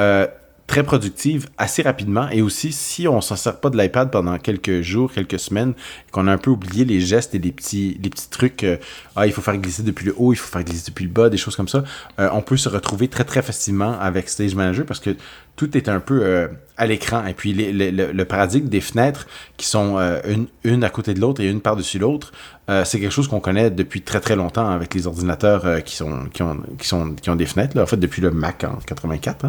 euh, 0.00 0.26
très 0.68 0.82
productive 0.82 1.48
assez 1.56 1.82
rapidement. 1.82 2.28
Et 2.30 2.42
aussi, 2.42 2.72
si 2.72 3.08
on 3.08 3.20
s'en 3.20 3.36
sert 3.36 3.58
pas 3.58 3.70
de 3.70 3.78
l'iPad 3.78 4.10
pendant 4.10 4.38
quelques 4.38 4.82
jours, 4.82 5.10
quelques 5.10 5.40
semaines, 5.40 5.72
qu'on 6.12 6.28
a 6.28 6.32
un 6.32 6.38
peu 6.38 6.50
oublié 6.50 6.84
les 6.84 7.00
gestes 7.00 7.34
et 7.34 7.38
les 7.38 7.50
petits, 7.50 7.98
les 8.02 8.10
petits 8.10 8.28
trucs, 8.28 8.62
euh, 8.62 8.76
ah, 9.16 9.26
il 9.26 9.32
faut 9.32 9.40
faire 9.40 9.56
glisser 9.56 9.82
depuis 9.82 10.04
le 10.04 10.14
haut, 10.16 10.32
il 10.32 10.36
faut 10.36 10.46
faire 10.46 10.62
glisser 10.62 10.90
depuis 10.90 11.06
le 11.06 11.10
bas, 11.10 11.30
des 11.30 11.38
choses 11.38 11.56
comme 11.56 11.68
ça, 11.68 11.82
euh, 12.20 12.28
on 12.32 12.42
peut 12.42 12.58
se 12.58 12.68
retrouver 12.68 13.08
très 13.08 13.24
très 13.24 13.42
facilement 13.42 13.98
avec 13.98 14.28
Stage 14.28 14.54
Manager 14.54 14.84
parce 14.84 15.00
que 15.00 15.16
tout 15.58 15.76
est 15.76 15.90
un 15.90 16.00
peu 16.00 16.20
euh, 16.22 16.48
à 16.78 16.86
l'écran. 16.86 17.26
Et 17.26 17.34
puis 17.34 17.52
le 17.52 18.24
paradigme 18.24 18.68
des 18.68 18.80
fenêtres 18.80 19.26
qui 19.58 19.66
sont 19.66 19.98
une, 20.26 20.46
une 20.64 20.84
à 20.84 20.88
côté 20.88 21.12
de 21.12 21.20
l'autre 21.20 21.42
et 21.42 21.48
une 21.48 21.60
par-dessus 21.60 21.98
l'autre, 21.98 22.32
c'est 22.84 23.00
quelque 23.00 23.12
chose 23.12 23.28
qu'on 23.28 23.40
connaît 23.40 23.70
depuis 23.70 24.02
très 24.02 24.20
très 24.20 24.36
longtemps 24.36 24.70
avec 24.70 24.94
les 24.94 25.06
ordinateurs 25.06 25.82
qui, 25.84 26.02
ont, 26.02 26.28
qui, 26.32 27.36
des 27.36 27.46
fenêtres, 27.46 27.78
en 27.80 27.86
fait 27.86 27.96
depuis 27.96 28.22
le 28.22 28.30
Mac 28.30 28.64
en 28.64 28.76
84. 28.76 29.46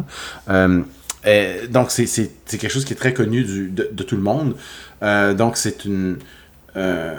Hein. 0.47 0.83
Euh, 1.25 1.67
donc, 1.67 1.91
c'est 1.91 2.31
quelque 2.47 2.69
chose 2.69 2.85
qui 2.85 2.93
est 2.93 2.97
très 2.97 3.13
connu 3.13 3.43
de, 3.43 4.03
tout 4.03 4.15
le 4.15 4.21
monde. 4.21 4.55
Euh, 5.03 5.33
donc, 5.33 5.57
c'est 5.57 5.85
une, 5.85 6.17
euh, 6.75 7.15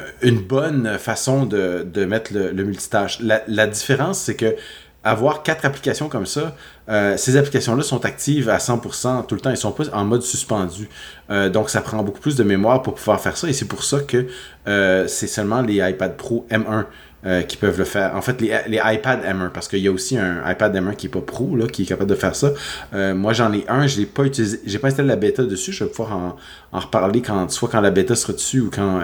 bonne 0.49 0.99
façon 0.99 1.47
de, 1.47 2.05
mettre 2.05 2.33
le, 2.35 2.65
multitâche. 2.65 3.21
La 3.21 3.67
différence, 3.67 4.21
c'est 4.21 4.37
que 4.37 4.57
avoir 5.03 5.43
quatre 5.43 5.65
applications 5.65 6.09
comme 6.09 6.27
ça, 6.27 6.55
euh, 6.89 7.17
ces 7.17 7.37
applications-là 7.37 7.83
sont 7.83 8.05
actives 8.05 8.49
à 8.49 8.59
100% 8.59 9.27
tout 9.27 9.35
le 9.35 9.41
temps. 9.41 9.51
Elles 9.51 9.57
sont 9.57 9.73
pas 9.73 9.85
en 9.93 10.05
mode 10.05 10.23
suspendu. 10.23 10.89
Euh, 11.31 11.49
donc, 11.49 11.71
ça 11.71 11.81
prend 11.81 12.03
beaucoup 12.03 12.21
plus 12.21 12.37
de 12.37 12.43
mémoire 12.43 12.83
pour 12.83 12.95
pouvoir 12.95 13.21
faire 13.21 13.37
ça. 13.37 13.49
Et 13.49 13.53
c'est 13.53 13.69
pour 13.69 13.83
ça 13.83 14.01
que 14.01 14.27
euh, 14.69 15.07
c'est 15.07 15.27
seulement 15.27 15.63
les 15.63 15.77
iPad 15.77 16.17
Pro 16.17 16.47
M1 16.51 16.85
euh, 17.25 17.43
qui 17.43 17.57
peuvent 17.57 17.79
le 17.79 17.85
faire. 17.85 18.15
En 18.15 18.21
fait, 18.21 18.41
les, 18.43 18.55
les 18.67 18.81
iPad 18.83 19.21
M1, 19.25 19.51
parce 19.51 19.69
qu'il 19.69 19.79
y 19.79 19.89
a 19.89 19.93
aussi 19.93 20.19
un 20.19 20.43
iPad 20.51 20.75
M1 20.75 20.97
qui 20.97 21.07
est 21.07 21.11
pas 21.11 21.21
pro, 21.21 21.57
là, 21.57 21.67
qui 21.67 21.85
est 21.85 21.87
capable 21.87 22.11
de 22.11 22.15
faire 22.15 22.35
ça. 22.35 22.53
Moi, 22.93 23.33
j'en 23.33 23.53
ai 23.53 23.65
un, 23.69 23.87
je 23.87 24.01
l'ai 24.01 24.07
pas 24.07 24.25
utilisé, 24.25 24.61
j'ai 24.67 24.79
pas 24.79 24.89
installé 24.89 25.09
la 25.09 25.17
bêta 25.17 25.45
dessus. 25.45 25.73
Je 25.73 25.85
vais 25.85 25.91
pouvoir 25.91 26.17
en, 26.17 26.37
en 26.73 26.79
reparler 26.79 27.23
quand, 27.23 27.51
soit 27.51 27.69
quand 27.71 27.81
la 27.81 27.91
bêta 27.91 28.15
sera 28.15 28.35
dessus 28.35 28.61
ou 28.61 28.71
quand 28.71 29.01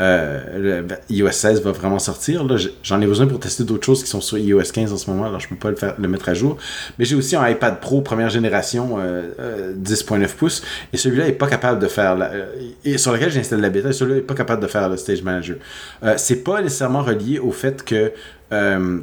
euh, 0.00 0.40
euh, 0.54 0.82
le 0.82 1.14
iOS 1.14 1.30
16 1.30 1.62
va 1.62 1.72
vraiment 1.72 1.98
sortir. 1.98 2.46
J'en 2.82 3.00
ai 3.00 3.06
besoin 3.06 3.26
pour 3.26 3.38
tester 3.38 3.64
d'autres 3.64 3.84
choses 3.84 4.02
qui 4.02 4.10
sont 4.10 4.20
sur 4.20 4.38
iOS 4.38 4.62
15 4.72 4.92
en 4.92 4.96
ce 4.96 5.08
moment, 5.10 5.26
alors 5.26 5.40
je 5.40 5.48
peux 5.48 5.56
pas 5.56 5.70
le, 5.70 5.76
faire, 5.76 5.94
le 5.98 6.08
mettre 6.08 6.28
à 6.28 6.34
jour. 6.34 6.56
Mais 6.98 7.04
j'ai 7.04 7.14
aussi 7.14 7.36
un 7.36 7.48
iPad 7.48 7.80
Pro 7.80 8.00
première 8.00 8.30
génération 8.30 8.96
euh, 8.98 9.72
10.9 9.74 10.22
euh, 10.22 10.26
pouces 10.36 10.62
et 10.92 10.96
celui-là 10.96 11.28
est 11.28 11.32
pas 11.32 11.46
capable 11.46 11.80
de 11.80 11.86
faire 11.86 12.16
la, 12.16 12.32
euh, 12.32 12.46
et 12.84 12.98
sur 12.98 13.12
lequel 13.12 13.30
j'ai 13.30 13.40
installé 13.40 13.62
la 13.62 13.70
bêta, 13.70 13.92
celui-là 13.92 14.18
est 14.18 14.22
pas 14.22 14.34
capable 14.34 14.62
de 14.62 14.66
faire 14.66 14.88
le 14.88 14.96
Stage 14.96 15.22
Manager. 15.22 15.56
Euh, 16.02 16.14
c'est 16.16 16.42
pas 16.42 16.60
nécessairement 16.60 17.02
relié 17.02 17.38
au 17.38 17.52
fait 17.52 17.84
que 17.84 18.12
euh, 18.52 19.00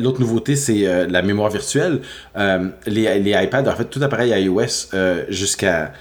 l'autre 0.00 0.20
nouveauté, 0.20 0.56
c'est 0.56 1.06
la 1.06 1.22
mémoire 1.22 1.50
virtuelle. 1.50 2.00
les, 2.34 3.18
les 3.20 3.30
iPads, 3.44 3.70
en 3.70 3.76
fait, 3.76 3.84
tout 3.84 4.02
appareil 4.02 4.32
iOS 4.42 4.90
jusqu'à 5.28 5.92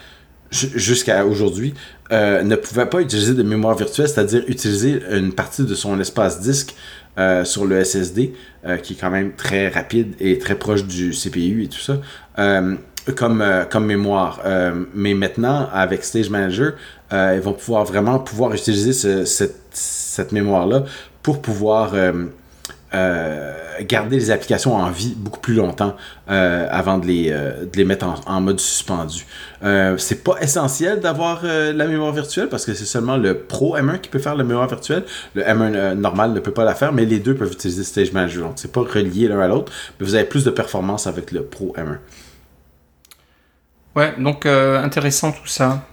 jusqu'à 0.55 1.25
aujourd'hui, 1.25 1.73
euh, 2.11 2.43
ne 2.43 2.55
pouvait 2.55 2.85
pas 2.85 3.01
utiliser 3.01 3.33
de 3.33 3.43
mémoire 3.43 3.75
virtuelle, 3.75 4.07
c'est-à-dire 4.07 4.43
utiliser 4.47 5.01
une 5.11 5.33
partie 5.33 5.63
de 5.63 5.75
son 5.75 5.99
espace 5.99 6.39
disque 6.39 6.75
euh, 7.17 7.43
sur 7.45 7.65
le 7.65 7.83
SSD, 7.83 8.33
euh, 8.65 8.77
qui 8.77 8.93
est 8.93 8.95
quand 8.95 9.09
même 9.09 9.33
très 9.33 9.69
rapide 9.69 10.13
et 10.19 10.37
très 10.37 10.55
proche 10.55 10.85
du 10.85 11.11
CPU 11.11 11.63
et 11.63 11.67
tout 11.67 11.79
ça, 11.79 11.99
comme, 13.15 13.45
comme 13.69 13.85
mémoire. 13.85 14.41
mais 14.95 15.13
maintenant, 15.13 15.69
avec 15.71 16.03
Stage 16.03 16.29
Manager, 16.29 16.73
ils 17.11 17.41
vont 17.41 17.53
pouvoir 17.53 17.85
vraiment 17.85 18.17
pouvoir 18.17 18.53
utiliser 18.53 18.93
cette, 18.93 19.59
cette 19.71 20.31
mémoire-là 20.31 20.85
pour 21.21 21.39
pouvoir 21.41 21.93
garder 23.81 24.15
les 24.15 24.31
applications 24.31 24.75
en 24.75 24.89
vie 24.89 25.15
beaucoup 25.17 25.39
plus 25.39 25.55
longtemps 25.55 25.95
avant 26.27 26.97
de 26.97 27.05
les, 27.05 27.29
de 27.29 27.75
les 27.75 27.85
mettre 27.85 28.05
en, 28.25 28.41
mode 28.41 28.59
suspendu. 28.59 29.25
c'est 29.97 30.23
pas 30.23 30.37
essentiel 30.39 30.99
d'avoir 31.01 31.43
la 31.43 31.85
mémoire 31.85 32.13
virtuelle 32.13 32.47
parce 32.47 32.65
que 32.65 32.73
c'est 32.73 32.85
seulement 32.85 33.17
le 33.17 33.37
Pro 33.37 33.77
M1 33.77 33.99
qui 33.99 34.09
peut 34.09 34.19
faire 34.19 34.35
la 34.35 34.43
mémoire 34.43 34.67
virtuelle. 34.67 35.03
Le 35.33 35.43
M1 35.43 35.93
normal 35.93 36.31
ne 36.31 36.39
peut 36.39 36.53
pas 36.53 36.63
la 36.63 36.75
faire, 36.75 36.93
mais 36.93 37.05
les 37.05 37.19
deux 37.19 37.35
peuvent 37.35 37.51
utiliser 37.51 37.83
Stage 37.83 38.13
Manager. 38.13 38.47
Donc 38.47 38.53
c'est 38.55 38.71
pas 38.71 38.81
relié 38.81 39.27
l'un 39.27 39.39
à 39.39 39.47
l'autre, 39.47 39.71
mais 39.99 40.05
vous 40.05 40.15
avez 40.15 40.25
plus 40.25 40.45
de 40.45 40.51
performance 40.51 41.07
avec 41.07 41.31
le 41.31 41.43
Pro 41.43 41.73
M1. 41.77 41.97
Ouais, 43.95 44.13
donc 44.17 44.45
intéressant 44.45 45.31
tout 45.31 45.47
ça. 45.47 45.87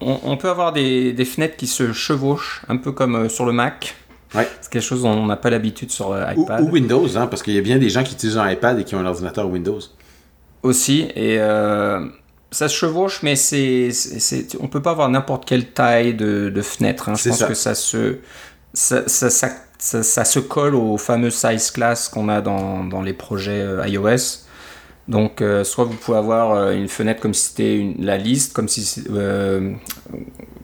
on, 0.00 0.36
peut 0.36 0.50
avoir 0.50 0.72
des, 0.72 1.24
fenêtres 1.24 1.56
qui 1.56 1.68
se 1.68 1.92
chevauchent, 1.92 2.62
un 2.68 2.76
peu 2.76 2.90
comme 2.92 3.14
euh, 3.14 3.28
sur 3.28 3.46
le 3.46 3.52
Mac. 3.52 3.96
C'est 4.32 4.70
quelque 4.70 4.82
chose 4.82 5.02
dont 5.02 5.10
on 5.10 5.26
n'a 5.26 5.36
pas 5.36 5.50
l'habitude 5.50 5.90
sur 5.90 6.12
euh, 6.12 6.24
iPad. 6.32 6.62
Ou, 6.62 6.70
Windows, 6.70 7.16
hein, 7.16 7.26
parce 7.26 7.42
qu'il 7.42 7.54
y 7.54 7.58
a 7.58 7.62
bien 7.62 7.78
des 7.78 7.90
gens 7.90 8.04
qui 8.04 8.14
utilisent 8.14 8.38
un 8.38 8.50
iPad 8.50 8.78
et 8.78 8.84
qui 8.84 8.94
ont 8.94 9.00
un 9.00 9.06
ordinateur 9.06 9.48
Windows. 9.48 9.80
Aussi, 10.62 11.08
et 11.14 11.40
euh, 11.40 12.06
ça 12.50 12.68
se 12.68 12.74
chevauche, 12.74 13.22
mais 13.22 13.34
c'est, 13.34 13.90
on 14.60 14.68
peut 14.68 14.82
pas 14.82 14.90
avoir 14.90 15.08
n'importe 15.08 15.46
quelle 15.46 15.66
taille 15.66 16.14
de, 16.14 16.62
fenêtre. 16.62 17.08
Hein. 17.08 17.14
Je 17.14 17.28
pense 17.30 17.44
que 17.44 17.54
ça 17.54 17.74
se, 17.74 18.18
ça, 18.72 20.24
se 20.24 20.38
colle 20.38 20.74
au 20.74 20.96
fameux 20.96 21.30
size 21.30 21.70
class 21.70 22.08
qu'on 22.08 22.28
a 22.28 22.40
dans, 22.40 23.02
les 23.02 23.14
projets 23.14 23.64
iOS. 23.86 24.44
Donc, 25.10 25.42
euh, 25.42 25.64
soit 25.64 25.84
vous 25.84 25.94
pouvez 25.94 26.18
avoir 26.18 26.52
euh, 26.52 26.72
une 26.72 26.88
fenêtre 26.88 27.20
comme 27.20 27.34
si 27.34 27.48
c'était 27.48 27.94
la 27.98 28.16
liste, 28.16 28.52
comme 28.52 28.68
si 28.68 29.02
euh, 29.10 29.72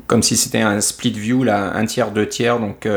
comme 0.07 0.23
si 0.23 0.37
c'était 0.37 0.61
un 0.61 0.81
split 0.81 1.11
view, 1.11 1.43
là, 1.43 1.73
un 1.75 1.85
tiers, 1.85 2.13
deux 2.13 2.29
tiers. 2.29 2.61
Donc, 2.61 2.89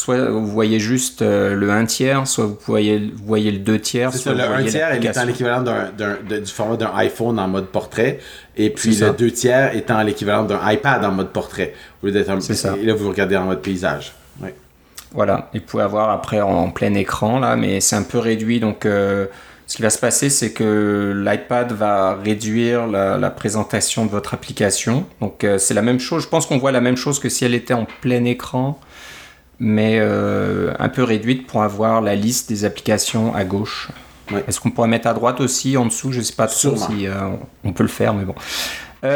soit 0.00 0.30
vous 0.30 0.46
voyez 0.46 0.80
juste 0.80 1.22
le 1.22 1.70
1 1.70 1.84
tiers, 1.86 2.26
soit 2.26 2.46
vous 2.46 2.58
voyez, 2.66 2.98
vous 2.98 3.26
voyez 3.26 3.50
le 3.50 3.58
2 3.58 3.78
tiers. 3.78 4.14
Soit 4.14 4.34
le 4.34 4.42
1 4.42 4.64
tiers 4.64 4.94
étant 4.94 5.24
l'équivalent 5.24 5.62
du 5.62 6.52
format 6.52 6.76
d'un 6.76 6.92
iPhone 6.94 7.38
en 7.38 7.48
mode 7.48 7.66
portrait, 7.66 8.18
et 8.56 8.70
puis 8.70 8.96
le 8.96 9.10
2 9.10 9.30
tiers 9.30 9.76
étant 9.76 10.02
l'équivalent 10.02 10.44
d'un 10.44 10.60
iPad 10.70 11.04
en 11.04 11.12
mode 11.12 11.30
portrait. 11.30 11.74
Au 12.02 12.06
lieu 12.06 12.12
d'être 12.12 12.40
ça. 12.40 12.74
Et 12.80 12.86
là, 12.86 12.94
vous 12.94 13.08
regardez 13.08 13.36
en 13.36 13.44
mode 13.44 13.62
paysage. 13.62 14.14
Voilà, 15.12 15.50
et 15.52 15.58
vous 15.58 15.64
pouvez 15.64 15.82
avoir 15.82 16.10
après 16.10 16.40
en 16.40 16.70
plein 16.70 16.94
écran, 16.94 17.40
là, 17.40 17.56
mais 17.56 17.80
c'est 17.80 17.96
un 17.96 18.04
peu 18.04 18.18
réduit, 18.18 18.60
donc 18.60 18.86
ce 19.70 19.76
qui 19.76 19.82
va 19.82 19.90
se 19.90 20.00
passer, 20.00 20.30
c'est 20.30 20.52
que 20.52 21.14
l'iPad 21.24 21.70
va 21.70 22.16
réduire 22.16 22.88
la, 22.88 23.30
présentation 23.30 24.04
de 24.04 24.10
votre 24.10 24.34
application. 24.34 25.06
Donc 25.20 25.44
euh, 25.44 25.58
c'est 25.58 25.74
la 25.74 25.82
même 25.82 26.00
chose. 26.00 26.24
Je 26.24 26.28
pense 26.28 26.46
qu'on 26.46 26.58
voit 26.58 26.72
la 26.72 26.80
même 26.80 26.96
chose 26.96 27.20
que 27.20 27.28
si 27.28 27.44
elle 27.44 27.54
était 27.54 27.72
en 27.72 27.86
plein 28.00 28.24
écran, 28.24 28.80
mais 29.60 29.98
euh, 30.00 30.72
un 30.78 30.88
peu 30.88 31.04
réduite 31.04 31.46
pour 31.46 31.62
avoir 31.62 32.00
la 32.00 32.14
liste 32.14 32.48
des 32.48 32.64
applications 32.64 33.34
à 33.34 33.44
gauche. 33.44 33.90
Est-ce 34.48 34.60
qu'on 34.60 34.70
pourrait 34.70 34.88
mettre 34.88 35.08
à 35.08 35.14
droite 35.14 35.40
aussi, 35.40 35.76
en 35.76 35.86
dessous? 35.86 36.12
Je 36.12 36.18
ne 36.18 36.24
sais 36.24 36.34
pas 36.34 36.46
trop 36.46 36.76
si 36.76 37.06
euh, 37.06 37.14
on 37.64 37.72
peut 37.72 37.82
le 37.82 37.88
faire, 37.88 38.14
mais 38.14 38.24
bon. 38.24 38.34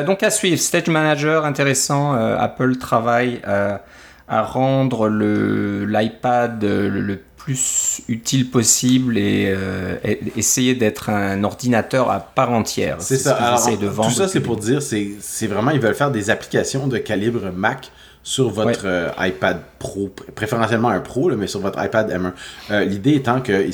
donc 0.05 0.23
à 0.23 0.31
suivre, 0.31 0.59
Stage 0.59 0.89
Manager, 0.89 1.45
intéressant. 1.45 2.15
Apple 2.15 2.77
travaille 2.77 3.41
à 3.47 4.43
rendre 4.43 5.09
l'iPad 5.09 6.63
le, 6.63 6.89
le 6.89 7.21
plus 7.45 8.01
utile 8.09 8.51
possible 8.51 9.17
euh, 9.19 9.97
et, 10.03 10.19
essayer 10.37 10.75
d'être 10.75 11.11
un 11.11 11.45
ordinateur 11.45 12.11
à 12.11 12.21
part 12.21 12.51
entière. 12.51 12.97
C'est 13.01 13.19
ça. 13.19 13.35
Alors, 13.35 13.79
de 13.79 13.87
vendre 13.87 14.09
tout 14.09 14.15
ça, 14.15 14.29
c'est 14.29 14.41
pour 14.41 14.57
dire, 14.57 14.81
c'est 14.81 15.47
vraiment, 15.47 15.71
ils 15.71 15.81
veulent 15.81 15.95
faire 15.95 16.11
des 16.11 16.31
applications 16.31 16.87
de 16.87 16.97
calibre 16.97 17.53
Mac 17.55 17.91
sur 18.25 18.51
votre 18.51 18.87
euh, 18.87 19.11
iPad 19.21 19.59
Pro, 19.79 20.11
préférentiellement 20.35 20.89
un 20.89 20.99
Pro, 20.99 21.31
mais 21.37 21.47
sur 21.47 21.61
votre 21.61 21.83
iPad 21.83 22.11
M1. 22.11 22.33
Euh, 22.73 22.85
l'idée 22.85 23.15
étant 23.15 23.41
qu'il 23.41 23.71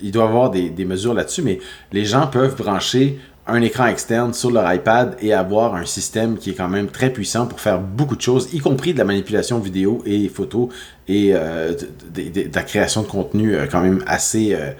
il 0.00 0.12
doit 0.12 0.24
y 0.24 0.28
avoir 0.28 0.50
des, 0.50 0.70
des 0.70 0.84
mesures 0.84 1.14
là-dessus, 1.14 1.42
mais 1.42 1.58
les 1.90 2.04
gens 2.04 2.28
peuvent 2.28 2.54
brancher 2.54 3.18
un 3.50 3.62
écran 3.62 3.86
externe 3.86 4.32
sur 4.32 4.50
leur 4.50 4.72
iPad 4.72 5.16
et 5.20 5.32
avoir 5.32 5.74
un 5.74 5.84
système 5.84 6.38
qui 6.38 6.50
est 6.50 6.54
quand 6.54 6.68
même 6.68 6.88
très 6.88 7.10
puissant 7.10 7.46
pour 7.46 7.60
faire 7.60 7.80
beaucoup 7.80 8.16
de 8.16 8.20
choses, 8.20 8.52
y 8.52 8.58
compris 8.58 8.92
de 8.92 8.98
la 8.98 9.04
manipulation 9.04 9.58
vidéo 9.58 10.02
et 10.06 10.28
photo 10.28 10.68
et 11.08 11.32
euh, 11.34 11.74
de, 12.14 12.54
la 12.54 12.62
création 12.62 13.02
de 13.02 13.08
contenu 13.08 13.54
euh, 13.54 13.66
quand 13.70 13.80
même 13.80 14.04
assez, 14.06 14.54
euh, 14.54 14.70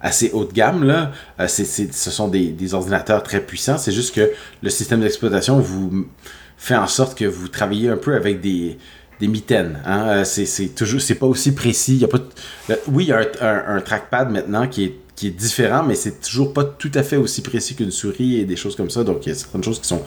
assez 0.00 0.30
haut 0.32 0.44
de 0.44 0.52
gamme. 0.52 0.84
Là. 0.84 1.12
ce 1.46 2.10
sont 2.10 2.28
des, 2.28 2.74
ordinateurs 2.74 3.22
très 3.22 3.40
puissants. 3.40 3.78
C'est 3.78 3.92
juste 3.92 4.14
que 4.14 4.30
le 4.62 4.70
système 4.70 5.00
d'exploitation 5.00 5.60
vous 5.60 6.06
fait 6.66 6.74
en 6.74 6.88
sorte 6.88 7.16
que 7.16 7.24
vous 7.24 7.46
travaillez 7.46 7.88
un 7.88 7.96
peu 7.96 8.16
avec 8.16 8.40
des, 8.40 8.76
des 9.20 9.28
mitaines. 9.28 9.78
Hein. 9.86 10.24
C'est 10.24 10.74
toujours, 10.74 11.00
c'est 11.00 11.14
pas 11.14 11.26
aussi 11.26 11.54
précis. 11.54 12.04
Pas, 12.10 12.18
oui, 12.88 13.04
il 13.04 13.08
y 13.08 13.12
a 13.12 13.22
un 13.40 13.80
trackpad 13.80 14.32
maintenant 14.32 14.66
qui 14.66 14.84
est 14.84 14.94
qui 15.16 15.28
est 15.28 15.30
différent, 15.30 15.82
mais 15.82 15.94
c'est 15.94 16.20
toujours 16.20 16.52
pas 16.52 16.62
tout 16.62 16.92
à 16.94 17.02
fait 17.02 17.16
aussi 17.16 17.40
précis 17.40 17.74
qu'une 17.74 17.90
souris 17.90 18.38
et 18.38 18.44
des 18.44 18.54
choses 18.54 18.76
comme 18.76 18.90
ça. 18.90 19.02
Donc 19.02 19.24
il 19.24 19.30
y 19.30 19.32
a 19.32 19.34
certaines 19.34 19.64
choses 19.64 19.80
qui 19.80 19.88
sont 19.88 20.02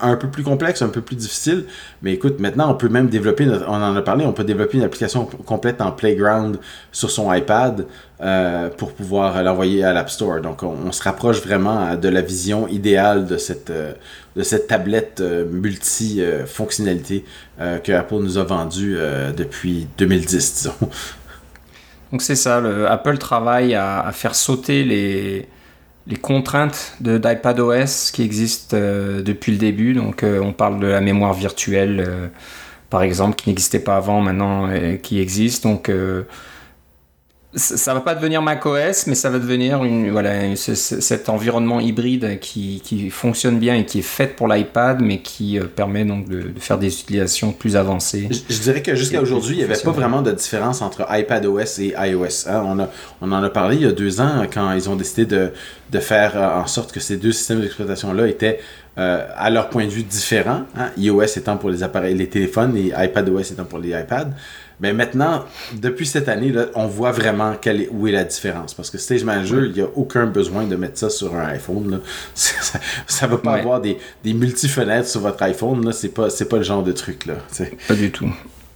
un 0.00 0.16
peu 0.16 0.28
plus 0.28 0.44
complexes, 0.44 0.82
un 0.82 0.88
peu 0.88 1.00
plus 1.00 1.16
difficiles. 1.16 1.64
Mais 2.00 2.12
écoute, 2.12 2.38
maintenant 2.38 2.70
on 2.70 2.74
peut 2.74 2.88
même 2.88 3.08
développer, 3.08 3.48
on 3.66 3.74
en 3.74 3.96
a 3.96 4.02
parlé, 4.02 4.24
on 4.24 4.32
peut 4.32 4.44
développer 4.44 4.78
une 4.78 4.84
application 4.84 5.24
complète 5.24 5.80
en 5.80 5.90
Playground 5.90 6.58
sur 6.92 7.10
son 7.10 7.32
iPad 7.32 7.86
euh, 8.20 8.68
pour 8.70 8.92
pouvoir 8.92 9.42
l'envoyer 9.42 9.82
à 9.82 9.92
l'App 9.92 10.10
Store. 10.10 10.40
Donc 10.40 10.62
on, 10.62 10.92
se 10.92 11.02
rapproche 11.02 11.40
vraiment 11.42 11.96
de 11.96 12.08
la 12.08 12.20
vision 12.20 12.68
idéale 12.68 13.26
de 13.26 13.38
cette, 13.38 13.70
euh, 13.70 13.94
de 14.36 14.44
cette 14.44 14.68
tablette 14.68 15.20
euh, 15.20 15.44
multi-fonctionnalité 15.44 17.24
que 17.84 17.92
Apple 17.92 18.16
nous 18.16 18.38
a 18.38 18.42
vendue 18.42 18.96
depuis 19.36 19.86
2010, 19.96 20.54
disons. 20.54 20.88
Donc 22.12 22.20
c'est 22.20 22.36
ça, 22.36 22.60
le, 22.60 22.86
Apple 22.88 23.16
travaille 23.16 23.74
à, 23.74 24.10
faire 24.12 24.34
sauter 24.34 24.84
les, 24.84 25.48
contraintes 26.20 26.94
d'iPadOS 27.00 28.10
qui 28.12 28.22
existent 28.22 28.76
euh, 28.78 29.22
depuis 29.22 29.52
le 29.52 29.58
début. 29.58 29.94
Donc 29.94 30.22
euh, 30.22 30.38
on 30.40 30.52
parle 30.52 30.78
de 30.78 30.86
la 30.86 31.00
mémoire 31.00 31.32
virtuelle, 31.32 32.04
euh, 32.06 32.28
par 32.90 33.02
exemple, 33.02 33.36
qui 33.36 33.48
n'existait 33.48 33.78
pas 33.78 33.96
avant, 33.96 34.20
maintenant 34.20 34.68
qui 35.02 35.20
existe. 35.20 35.64
Donc 35.64 35.90
ça 37.54 37.92
va 37.92 38.00
pas 38.00 38.14
devenir 38.14 38.40
macOS, 38.40 39.06
mais 39.06 39.14
ça 39.14 39.28
va 39.28 39.38
devenir 39.38 39.84
une, 39.84 40.10
voilà, 40.10 40.56
cet 40.56 41.28
environnement 41.28 41.80
hybride 41.80 42.38
qui, 42.40 42.80
qui, 42.82 43.10
fonctionne 43.10 43.58
bien 43.58 43.74
et 43.76 43.84
qui 43.84 43.98
est 43.98 44.02
fait 44.02 44.28
pour 44.28 44.48
l'iPad, 44.48 45.02
mais 45.02 45.18
qui 45.20 45.58
euh, 45.58 45.64
permet 45.64 46.06
donc 46.06 46.28
de, 46.28 46.44
faire 46.58 46.78
des 46.78 47.00
utilisations 47.00 47.52
plus 47.52 47.76
avancées. 47.76 48.28
Je, 48.48 48.58
dirais 48.60 48.80
que 48.80 48.94
jusqu'à 48.94 49.20
aujourd'hui, 49.20 49.56
il 49.56 49.58
n'y 49.58 49.64
avait 49.64 49.82
pas 49.82 49.90
vraiment 49.90 50.22
de 50.22 50.32
différence 50.32 50.80
entre 50.80 51.06
iPadOS 51.10 51.80
et 51.80 51.94
iOS. 51.98 52.48
Hein. 52.48 52.62
On, 52.64 52.78
a, 52.78 52.88
on 53.20 53.30
en 53.32 53.42
a 53.42 53.50
parlé 53.50 53.76
il 53.76 53.82
y 53.82 53.86
a 53.86 53.92
deux 53.92 54.20
ans 54.22 54.46
quand 54.52 54.72
ils 54.72 54.88
ont 54.88 54.96
décidé 54.96 55.26
de, 55.26 55.52
de 55.90 55.98
faire 55.98 56.32
euh, 56.36 56.62
en 56.62 56.66
sorte 56.66 56.90
que 56.90 57.00
ces 57.00 57.18
deux 57.18 57.32
systèmes 57.32 57.60
d'exploitation-là 57.60 58.28
étaient 58.28 58.60
euh, 58.98 59.26
à 59.36 59.50
leur 59.50 59.68
point 59.68 59.84
de 59.84 59.90
vue 59.90 60.02
différents, 60.02 60.64
hein. 60.76 60.90
iOS 60.96 61.22
étant 61.22 61.56
pour 61.56 61.70
les 61.70 61.82
appareils, 61.82 62.14
les 62.14 62.28
téléphones 62.28 62.76
et 62.76 62.92
iPadOS 62.96 63.40
étant 63.40 63.64
pour 63.64 63.78
les 63.78 63.90
iPads. 63.90 64.30
Mais 64.82 64.92
maintenant, 64.92 65.44
depuis 65.74 66.06
cette 66.06 66.28
année, 66.28 66.50
là, 66.50 66.66
on 66.74 66.88
voit 66.88 67.12
vraiment 67.12 67.54
quelle 67.54 67.82
est, 67.82 67.88
où 67.92 68.08
est 68.08 68.12
la 68.12 68.24
différence. 68.24 68.74
Parce 68.74 68.90
que 68.90 68.98
Stage 68.98 69.22
Manager, 69.24 69.64
il 69.64 69.72
n'y 69.72 69.80
a 69.80 69.88
aucun 69.94 70.26
besoin 70.26 70.64
de 70.64 70.74
mettre 70.74 70.98
ça 70.98 71.08
sur 71.08 71.34
un 71.36 71.46
iPhone. 71.46 72.00
Ça 72.34 73.26
ne 73.26 73.30
va 73.30 73.38
pas 73.38 73.54
avoir 73.54 73.80
des, 73.80 73.96
des 74.24 74.34
multi-fenêtres 74.34 75.08
sur 75.08 75.20
votre 75.20 75.40
iPhone. 75.44 75.92
Ce 75.92 76.06
n'est 76.06 76.12
pas, 76.12 76.28
pas 76.28 76.56
le 76.56 76.62
genre 76.64 76.82
de 76.82 76.92
truc. 76.92 77.26
Là, 77.26 77.34
pas 77.86 77.94
du 77.94 78.10
tout. 78.10 78.28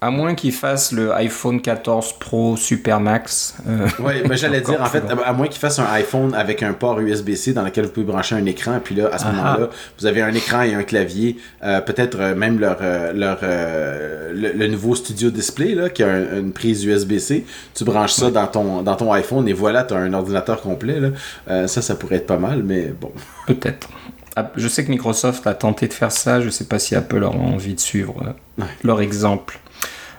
À 0.07 0.11
moins 0.13 0.37
qu'il 0.37 0.53
fasse 0.53 0.93
le 0.93 1.13
iPhone 1.15 1.61
14 1.61 2.13
Pro 2.21 2.57
Super 2.57 3.01
Max. 3.01 3.57
Euh, 3.67 3.89
oui, 3.99 4.13
mais 4.29 4.37
j'allais 4.37 4.61
dire, 4.71 4.81
en 4.81 4.87
fait, 4.87 5.03
à 5.25 5.33
moins 5.33 5.49
qu'il 5.49 5.59
fasse 5.59 5.81
un 5.81 5.93
iPhone 5.95 6.33
avec 6.33 6.63
un 6.63 6.75
port 6.75 7.01
USB-C 7.01 7.55
dans 7.55 7.65
lequel 7.65 7.87
vous 7.87 7.91
pouvez 7.91 8.07
brancher 8.07 8.37
un 8.37 8.47
écran, 8.47 8.79
puis 8.79 8.95
là, 8.95 9.09
à 9.13 9.19
ce 9.19 9.25
ah 9.27 9.33
moment-là, 9.33 9.71
vous 9.99 10.07
avez 10.07 10.23
un 10.23 10.33
écran 10.33 10.63
et 10.63 10.75
un 10.75 10.85
clavier, 10.85 11.39
euh, 11.65 11.81
peut-être 11.81 12.19
euh, 12.21 12.37
même 12.37 12.61
leur, 12.61 12.77
leur 13.15 13.39
le, 13.43 14.67
nouveau 14.69 14.95
Studio 14.95 15.31
Display, 15.31 15.75
là, 15.75 15.89
qui 15.89 16.05
a 16.05 16.39
une 16.39 16.53
prise 16.53 16.85
USB-C. 16.85 17.45
Tu 17.75 17.83
branches 17.83 18.13
ça 18.13 18.31
dans, 18.31 18.47
ton, 18.47 18.83
dans 18.83 18.95
ton 18.95 19.13
iPhone 19.13 19.49
et 19.49 19.55
voilà, 19.55 19.83
tu 19.83 19.95
as 19.95 19.97
un 19.97 20.15
ordinateur 20.15 20.61
complet. 20.61 21.01
Là. 21.01 21.67
ça, 21.67 21.83
ça 21.83 21.97
pourrait 21.97 22.17
être 22.17 22.29
pas 22.29 22.39
mal, 22.39 22.63
mais 22.63 22.93
bon. 23.01 23.11
Peut-être. 23.49 23.89
Ah, 24.37 24.53
je 24.55 24.69
sais 24.69 24.85
que 24.85 24.91
Microsoft 24.91 25.49
a 25.49 25.55
tenté 25.55 25.89
de 25.89 25.95
faire 25.95 26.13
ça, 26.13 26.41
je 26.41 26.47
ne 26.47 26.51
sais 26.51 26.67
pas 26.67 26.79
si 26.79 26.95
Apple 26.95 27.25
aura 27.25 27.39
envie 27.39 27.75
de 27.75 27.81
suivre 27.81 28.37
leur 28.85 29.01
exemple. 29.01 29.59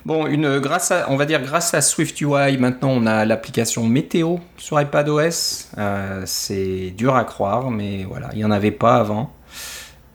Bon, 0.07 0.25
une, 0.25 0.59
grâce 0.59 0.91
à, 0.91 1.07
on 1.09 1.17
va 1.17 1.25
dire 1.25 1.41
grâce 1.41 1.73
à 1.73 1.81
SwiftUI, 1.81 2.57
maintenant 2.57 2.91
on 2.91 3.05
a 3.05 3.25
l'application 3.25 3.85
météo 3.85 4.37
sur 4.55 4.79
iPadOS. 4.79 5.67
Euh, 5.77 6.23
c'est 6.25 6.93
dur 6.95 7.17
à 7.17 7.25
croire, 7.25 7.71
mais 7.71 8.05
voilà, 8.05 8.29
il 8.31 8.37
n'y 8.37 8.45
en 8.45 8.51
avait 8.51 8.71
pas 8.71 8.95
avant. 8.95 9.33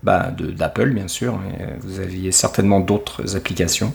Bah, 0.03 0.31
d'Apple 0.31 0.93
bien 0.93 1.09
sûr, 1.09 1.39
mais 1.39 1.77
vous 1.81 2.01
aviez 2.01 2.33
certainement 2.33 2.81
d'autres 2.81 3.37
applications. 3.37 3.93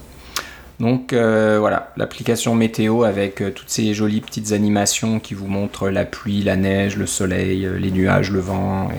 Donc 0.80 1.14
euh, 1.14 1.58
voilà, 1.60 1.92
l'application 1.98 2.54
météo 2.54 3.02
avec 3.02 3.42
euh, 3.42 3.50
toutes 3.50 3.72
ces 3.72 3.96
jolies 3.96 4.22
petites 4.22 4.52
animations 4.52 5.20
qui 5.20 5.34
vous 5.34 5.48
montrent 5.48 5.90
la 5.90 6.06
pluie, 6.06 6.44
la 6.44 6.58
neige, 6.58 6.96
le 6.96 7.08
soleil, 7.08 7.68
les 7.80 7.90
nuages, 7.90 8.30
le 8.30 8.40
vent, 8.40 8.90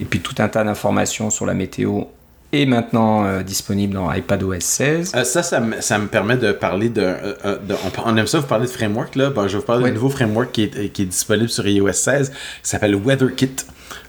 et 0.00 0.04
puis 0.04 0.20
tout 0.20 0.34
un 0.36 0.48
tas 0.48 0.64
d'informations 0.64 1.30
sur 1.30 1.46
la 1.46 1.54
météo 1.54 2.02
est 2.52 2.66
maintenant 2.66 3.40
disponible 3.42 3.94
dans 3.94 4.12
iPadOS 4.12 4.60
16. 4.60 5.10
ça, 5.24 5.42
ça 5.42 5.60
me, 5.60 5.80
ça 5.80 5.98
me, 5.98 6.06
permet 6.06 6.36
de 6.36 6.52
parler 6.52 6.88
de, 6.88 7.14
on, 8.04 8.16
aime 8.16 8.26
ça 8.26 8.38
vous 8.38 8.46
parler 8.46 8.66
de 8.66 8.70
framework 8.70 9.16
là. 9.16 9.32
je 9.34 9.40
vais 9.40 9.58
vous 9.58 9.62
parler 9.62 9.84
d'un 9.84 9.92
nouveau 9.92 10.10
framework 10.10 10.52
qui 10.52 10.64
est, 10.64 10.88
qui 10.92 11.02
est 11.02 11.06
disponible 11.06 11.48
sur 11.48 11.66
iOS 11.66 11.92
16 11.92 12.30
qui 12.30 12.36
s'appelle 12.62 12.94
WeatherKit. 12.94 13.56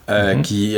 Mm-hmm. 0.09 0.41
qui 0.41 0.77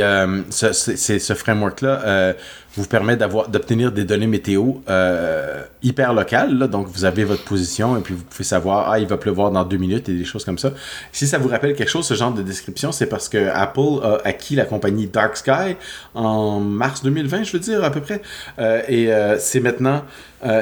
c'est 0.50 1.18
ce 1.20 1.34
framework 1.34 1.82
là 1.82 2.34
vous 2.76 2.86
permet 2.86 3.16
d'obtenir 3.16 3.90
des 3.90 4.04
données 4.04 4.28
météo 4.28 4.74
euh, 4.88 5.62
hyper 5.82 6.12
locales. 6.12 6.56
Donc, 6.68 6.86
vous 6.86 7.04
avez 7.04 7.24
votre 7.24 7.44
position 7.44 7.96
et 7.96 8.00
puis 8.00 8.14
vous 8.14 8.22
pouvez 8.22 8.44
savoir, 8.44 8.90
ah, 8.90 8.98
il 9.00 9.06
va 9.06 9.16
pleuvoir 9.16 9.50
dans 9.50 9.64
deux 9.64 9.76
minutes 9.76 10.08
et 10.08 10.12
des 10.12 10.24
choses 10.24 10.44
comme 10.44 10.58
ça. 10.58 10.72
Si 11.10 11.26
ça 11.26 11.38
vous 11.38 11.48
rappelle 11.48 11.74
quelque 11.74 11.88
chose, 11.88 12.06
ce 12.06 12.14
genre 12.14 12.32
de 12.32 12.42
description, 12.42 12.92
c'est 12.92 13.06
parce 13.06 13.28
que 13.28 13.48
Apple 13.48 14.04
a 14.04 14.20
acquis 14.24 14.54
la 14.54 14.64
compagnie 14.64 15.08
Dark 15.08 15.36
Sky 15.36 15.76
en 16.14 16.60
mars 16.60 17.02
2020, 17.02 17.42
je 17.42 17.52
veux 17.52 17.58
dire, 17.58 17.82
à 17.82 17.90
peu 17.90 18.00
près. 18.00 18.22
Euh, 18.58 18.82
et 18.88 19.12
euh, 19.12 19.36
c'est 19.38 19.60
maintenant... 19.60 20.04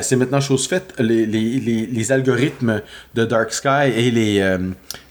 c'est 0.01 0.17
maintenant 0.17 0.41
chose 0.41 0.67
faite. 0.67 0.95
Les, 0.99 1.25
les, 1.27 1.61
les, 1.61 1.87
les, 1.87 2.13
algorithmes 2.13 2.83
de 3.15 3.25
Dark 3.25 3.53
Sky 3.53 3.93
et 3.95 4.11
les, 4.11 4.57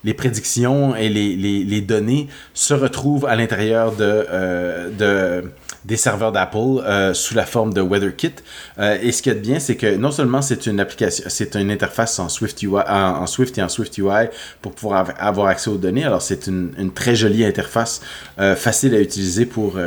les 0.03 0.13
prédictions 0.13 0.93
et 0.95 1.09
les, 1.09 1.81
données 1.81 2.27
se 2.53 2.73
retrouvent 2.73 3.25
à 3.27 3.35
l'intérieur 3.35 3.95
de, 3.95 4.25
de 4.97 5.43
des 5.85 5.97
serveurs 5.97 6.31
d'Apple 6.31 6.57
euh, 6.57 7.13
sous 7.13 7.35
la 7.35 7.45
forme 7.45 7.73
de 7.73 7.81
WeatherKit. 7.81 8.35
Euh, 8.79 8.97
et 9.01 9.11
ce 9.11 9.21
qui 9.21 9.29
est 9.29 9.35
bien, 9.35 9.59
c'est 9.59 9.75
que 9.75 9.95
non 9.95 10.11
seulement 10.11 10.41
c'est 10.41 10.65
une 10.65 10.79
application, 10.79 11.25
c'est 11.27 11.55
une 11.55 11.71
interface 11.71 12.19
en 12.19 12.29
Swift, 12.29 12.63
en, 12.65 13.27
Swift 13.27 13.57
et 13.57 13.63
en 13.63 13.69
Swift 13.69 13.97
UI 13.97 14.27
pour 14.61 14.73
pouvoir 14.73 15.13
avoir 15.19 15.47
accès 15.47 15.69
aux 15.69 15.77
données. 15.77 16.03
Alors 16.03 16.21
c'est 16.21 16.47
une, 16.47 16.91
très 16.93 17.15
jolie 17.15 17.45
interface 17.45 18.01
euh, 18.39 18.55
facile 18.55 18.95
à 18.95 18.99
utiliser 18.99 19.45
pour 19.45 19.77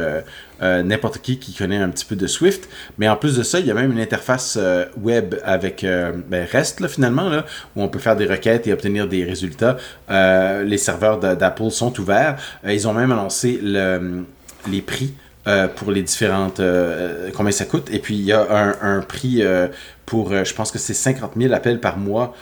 n'importe 0.63 1.23
qui 1.23 1.39
qui 1.39 1.55
connaît 1.55 1.79
un 1.79 1.89
petit 1.89 2.05
peu 2.05 2.17
de 2.17 2.27
Swift. 2.27 2.69
Mais 2.99 3.09
en 3.09 3.17
plus 3.17 3.37
de 3.37 3.43
ça, 3.43 3.61
il 3.61 3.67
y 3.67 3.71
a 3.71 3.75
même 3.75 3.93
une 3.93 4.01
interface 4.01 4.59
web 5.01 5.37
avec 5.43 5.83
ben, 5.85 6.47
REST 6.53 6.87
finalement, 6.87 7.31
là, 7.31 7.47
où 7.75 7.83
on 7.83 7.89
peut 7.89 7.99
faire 7.99 8.15
des 8.15 8.27
requêtes 8.27 8.67
et 8.67 8.73
obtenir 8.73 9.09
des 9.09 9.25
résultats. 9.25 9.79
les 10.09 10.79
serveurs 10.79 11.19
d'Apple 11.19 11.71
sont 11.71 11.99
ouverts. 11.99 12.37
ils 12.67 12.87
ont 12.87 12.93
même 12.93 13.11
annoncé 13.11 13.59
le, 13.63 14.25
les 14.69 14.83
prix 14.83 15.15
euh, 15.51 15.67
pour 15.69 15.91
les 15.91 16.03
différentes. 16.03 16.61
Euh, 16.61 17.31
combien 17.35 17.51
ça 17.51 17.65
coûte. 17.65 17.89
Et 17.91 17.99
puis, 17.99 18.15
il 18.15 18.25
y 18.25 18.33
a 18.33 18.77
un, 18.83 19.01
prix 19.01 19.43
euh, 19.43 19.67
pour, 20.07 20.33
je 20.33 20.55
pense 20.55 20.71
que 20.71 20.79
c'est 20.79 20.95
50 20.95 21.33
000 21.37 21.53
appels 21.53 21.81
par 21.81 21.99
mois. 21.99 22.35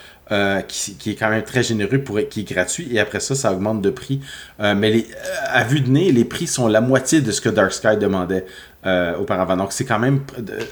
Qui, 0.67 1.09
est 1.09 1.15
quand 1.15 1.31
même 1.31 1.41
très 1.41 1.63
généreux 1.63 1.97
pour 2.03 2.19
qui 2.29 2.41
est 2.41 2.53
gratuit 2.53 2.87
et 2.91 2.99
après 2.99 3.19
ça 3.19 3.33
ça 3.33 3.51
augmente 3.51 3.81
de 3.81 3.89
prix 3.89 4.21
mais 4.59 5.07
à 5.47 5.63
vue 5.63 5.81
de 5.81 5.89
nez 5.89 6.11
les 6.11 6.23
prix 6.23 6.45
sont 6.45 6.67
la 6.67 6.81
moitié 6.81 7.21
de 7.21 7.31
ce 7.31 7.41
que 7.41 7.49
Dark 7.49 7.73
Sky 7.73 7.97
demandait 7.99 8.45
euh, 8.85 9.17
auparavant. 9.17 9.57
Donc 9.57 9.73
c'est 9.73 9.83
quand 9.83 9.99
même 9.99 10.21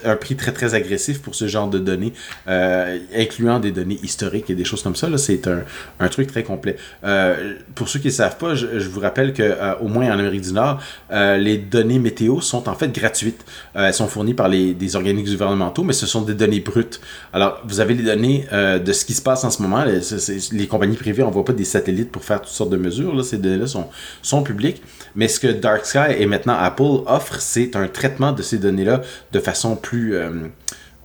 un 0.05 0.16
prix 0.16 0.38
très 0.38 0.53
très 0.53 0.76
agressif 0.76 1.22
pour 1.22 1.36
ce 1.36 1.45
genre 1.45 1.70
de 1.70 1.78
données, 1.78 2.14
euh, 2.47 2.99
incluant 3.14 3.60
des 3.60 3.74
données 3.74 3.99
historiques 4.01 4.49
et 4.49 4.55
des 4.55 4.64
choses 4.64 4.82
comme 4.82 4.95
ça. 4.95 5.10
C'est 5.18 5.45
un, 5.45 5.64
un, 5.99 6.08
truc 6.08 6.28
très 6.28 6.43
complet. 6.43 6.78
Euh, 7.03 7.55
pour 7.76 7.89
ceux 7.89 7.99
qui 7.99 8.08
ne 8.08 8.14
savent 8.14 8.38
pas, 8.38 8.55
je, 8.55 8.88
vous 8.88 9.01
rappelle 9.01 9.34
que 9.34 9.58
au 9.82 9.89
moins 9.89 10.08
en 10.08 10.20
Amérique 10.20 10.43
du 10.43 10.53
Nord, 10.53 10.82
les 11.12 11.58
données 11.58 11.99
météo 11.99 12.39
sont 12.39 12.70
en 12.70 12.76
fait 12.76 12.93
gratuites. 12.93 13.43
elles 13.74 13.93
sont 13.93 14.08
fournies 14.08 14.34
par 14.34 14.47
les, 14.47 14.74
des 14.74 14.95
organismes 14.95 15.34
gouvernementaux, 15.34 15.84
mais 15.84 15.91
ce 15.91 16.05
sont 16.05 16.22
des 16.22 16.34
données 16.34 16.62
brutes. 16.62 17.01
Alors 17.34 17.60
vous 17.66 17.82
avez 17.82 17.93
les 17.93 18.03
données 18.03 18.47
de 18.53 18.93
ce 18.93 19.03
qui 19.03 19.16
se 19.16 19.22
passe 19.22 19.43
en 19.43 19.51
ce 19.51 19.62
moment. 19.62 19.84
Les, 19.84 20.68
compagnies 20.68 20.95
privées 20.95 21.24
n'envoient 21.24 21.43
pas 21.43 21.51
des 21.51 21.66
satellites 21.66 22.14
pour 22.14 22.24
faire 22.24 22.39
toutes 22.39 22.53
sortes 22.53 22.70
de 22.70 22.78
mesures. 22.78 23.14
Là. 23.14 23.24
Ces 23.24 23.38
données-là 23.38 23.68
sont, 23.68 23.88
sont 24.22 24.43
publiques. 24.43 24.82
Mais 25.14 25.28
ce 25.28 25.41
que 25.41 25.47
Dark 25.47 25.86
Sky 25.86 26.14
et 26.20 26.26
maintenant 26.26 26.55
Apple 26.58 27.03
offrent, 27.05 27.41
c'est 27.41 27.76
un 27.76 27.89
traitement 27.97 28.31
de 28.31 28.43
ces 28.43 28.59
données-là 28.59 29.01
de 29.31 29.39
façon 29.39 29.75
plus 29.75 30.15
euh, 30.15 30.29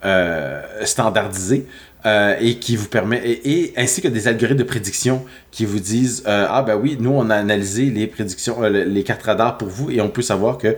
euh, 0.05 0.85
standardisée. 0.85 1.67
Euh, 2.05 2.35
et 2.41 2.57
qui 2.57 2.75
vous 2.75 2.89
permet 2.89 3.21
et, 3.25 3.73
ainsi 3.77 4.03
que 4.03 4.09
des 4.09 4.27
algorithmes 4.27 4.59
de 4.59 4.65
prédiction 4.65 5.25
qui 5.53 5.65
vous 5.65 5.79
disent 5.79 6.25
ah 6.27 6.65
ben 6.67 6.75
oui 6.75 6.97
nous 6.99 7.11
on 7.11 7.31
a 7.31 7.37
analysé 7.37 7.91
les 7.91 8.09
prédictions 8.09 8.61
les 8.63 9.05
cartes 9.05 9.23
radar 9.23 9.57
pour 9.57 9.69
vous 9.69 9.89
et 9.89 10.01
on 10.01 10.09
peut 10.09 10.23
savoir 10.23 10.59
que 10.59 10.77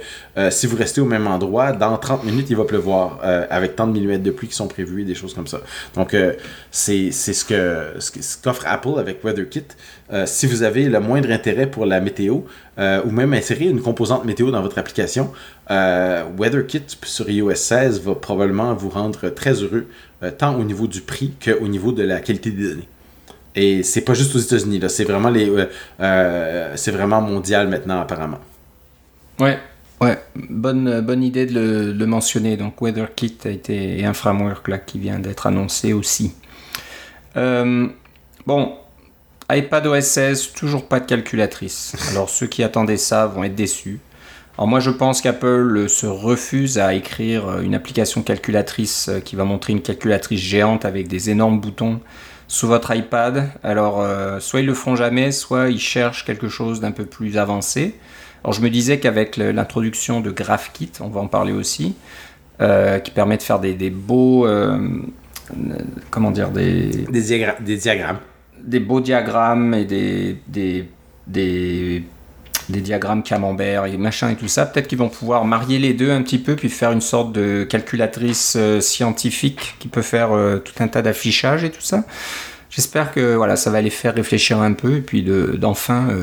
si 0.50 0.66
vous 0.66 0.76
restez 0.76 1.00
au 1.00 1.06
même 1.06 1.26
endroit 1.26 1.72
dans 1.72 1.96
30 1.96 2.24
minutes 2.24 2.48
il 2.50 2.56
va 2.56 2.64
pleuvoir 2.64 3.20
avec 3.48 3.76
tant 3.76 3.86
de 3.86 3.92
millimètres 3.92 4.24
de 4.24 4.32
pluie 4.32 4.48
qui 4.48 4.54
sont 4.54 4.68
prévus 4.68 5.02
et 5.02 5.04
des 5.04 5.14
choses 5.14 5.32
comme 5.32 5.46
ça. 5.46 5.60
Donc 5.94 6.14
c'est 6.70 7.12
ce 7.12 7.44
que 7.44 7.94
ce 8.00 8.36
qu'offre 8.42 8.64
Apple 8.66 8.98
avec 8.98 9.24
WeatherKit. 9.24 9.68
Si 10.26 10.46
vous 10.46 10.62
avez 10.62 10.84
le 10.88 11.00
moindre 11.00 11.30
intérêt 11.30 11.70
pour 11.70 11.86
la 11.86 12.00
météo 12.00 12.40
ou 12.78 13.10
même 13.10 13.32
insérer 13.32 13.66
une 13.66 13.80
composante 13.80 14.24
météo 14.24 14.50
dans 14.50 14.60
votre 14.60 14.78
application 14.78 15.30
euh, 15.70 16.24
WeatherKit 16.36 16.84
sur 17.04 17.28
iOS 17.30 17.54
16 17.54 18.02
va 18.02 18.14
probablement 18.14 18.74
vous 18.74 18.90
rendre 18.90 19.30
très 19.30 19.62
heureux, 19.62 19.86
euh, 20.24 20.30
tant 20.30 20.56
au 20.56 20.64
niveau 20.64 20.86
du 20.86 21.00
prix 21.00 21.32
qu'au 21.42 21.68
niveau 21.68 21.92
de 21.92 22.02
la 22.02 22.20
qualité 22.20 22.50
des 22.50 22.68
données. 22.68 22.88
Et 23.54 23.82
c'est 23.82 24.00
pas 24.00 24.14
juste 24.14 24.34
aux 24.34 24.40
États-Unis, 24.40 24.80
là, 24.80 24.88
c'est 24.88 25.04
vraiment 25.04 25.30
les, 25.30 25.48
euh, 26.00 26.72
c'est 26.74 26.90
vraiment 26.90 27.20
mondial 27.20 27.68
maintenant 27.68 28.00
apparemment. 28.00 28.40
Ouais, 29.38 29.58
ouais, 30.00 30.18
bonne, 30.34 31.00
bonne 31.02 31.22
idée 31.22 31.46
de 31.46 31.94
le, 31.96 32.06
mentionner. 32.06 32.56
Donc 32.56 32.80
WeatherKit 32.80 33.38
a 33.44 33.50
été 33.50 34.04
un 34.04 34.12
framework 34.12 34.66
là 34.66 34.78
qui 34.78 34.98
vient 34.98 35.20
d'être 35.20 35.46
annoncé 35.46 35.92
aussi. 35.92 36.34
bon, 37.36 38.72
iPadOS 39.52 40.00
16, 40.00 40.52
toujours 40.52 40.88
pas 40.88 40.98
de 40.98 41.06
calculatrice. 41.06 41.94
Alors 42.10 42.30
ceux 42.30 42.46
qui 42.46 42.64
attendaient 42.64 42.96
ça 42.96 43.26
vont 43.26 43.44
être 43.44 43.54
déçus. 43.54 44.00
Alors 44.56 44.68
moi 44.68 44.78
je 44.78 44.90
pense 44.90 45.20
qu'Apple 45.20 45.88
se 45.88 46.06
refuse 46.06 46.78
à 46.78 46.94
écrire 46.94 47.48
euh, 47.48 47.62
une 47.62 47.74
application 47.74 48.22
calculatrice 48.22 49.08
euh, 49.08 49.18
qui 49.18 49.34
va 49.34 49.44
montrer 49.44 49.72
une 49.72 49.82
calculatrice 49.82 50.40
géante 50.40 50.84
avec 50.84 51.08
des 51.08 51.28
énormes 51.28 51.60
boutons 51.60 51.98
sous 52.46 52.68
votre 52.68 52.94
iPad. 52.94 53.50
Alors 53.64 54.00
euh, 54.00 54.38
soit 54.38 54.60
ils 54.60 54.66
le 54.66 54.74
font 54.74 54.94
jamais, 54.94 55.32
soit 55.32 55.70
ils 55.70 55.80
cherchent 55.80 56.24
quelque 56.24 56.48
chose 56.48 56.80
d'un 56.80 56.92
peu 56.92 57.04
plus 57.04 57.36
avancé. 57.36 57.96
Alors 58.44 58.52
je 58.52 58.60
me 58.60 58.70
disais 58.70 59.00
qu'avec 59.00 59.38
l'introduction 59.38 60.20
de 60.20 60.30
GraphKit, 60.30 60.92
on 61.00 61.08
va 61.08 61.20
en 61.20 61.28
parler 61.28 61.52
aussi, 61.52 61.96
qui 62.58 63.10
permet 63.10 63.38
de 63.38 63.42
faire 63.42 63.58
des, 63.58 63.88
beaux... 63.88 64.46
comment 66.10 66.30
dire 66.30 66.50
des, 66.50 67.06
des, 67.10 67.76
diagrammes. 67.78 68.18
Des 68.62 68.80
beaux 68.80 69.00
diagrammes 69.00 69.72
et 69.72 69.86
des, 69.86 70.36
des, 70.46 70.86
des 71.26 72.04
des 72.68 72.80
diagrammes 72.80 73.22
camembert 73.22 73.86
et 73.86 73.96
machin 73.96 74.30
et 74.30 74.36
tout 74.36 74.48
ça, 74.48 74.66
peut-être 74.66 74.88
qu'ils 74.88 74.98
vont 74.98 75.08
pouvoir 75.08 75.44
marier 75.44 75.78
les 75.78 75.92
deux 75.92 76.10
un 76.10 76.22
petit 76.22 76.38
peu, 76.38 76.56
puis 76.56 76.68
faire 76.68 76.92
une 76.92 77.00
sorte 77.00 77.32
de 77.32 77.64
calculatrice 77.64 78.54
euh, 78.56 78.80
scientifique 78.80 79.74
qui 79.78 79.88
peut 79.88 80.02
faire 80.02 80.32
euh, 80.32 80.58
tout 80.58 80.74
un 80.82 80.88
tas 80.88 81.02
d'affichages 81.02 81.64
et 81.64 81.70
tout 81.70 81.80
ça. 81.80 82.04
J'espère 82.70 83.12
que 83.12 83.36
voilà, 83.36 83.56
ça 83.56 83.70
va 83.70 83.80
les 83.80 83.90
faire 83.90 84.14
réfléchir 84.14 84.60
un 84.60 84.72
peu 84.72 84.96
et 84.96 85.00
puis 85.00 85.22
d'enfin 85.22 86.08
euh, 86.10 86.22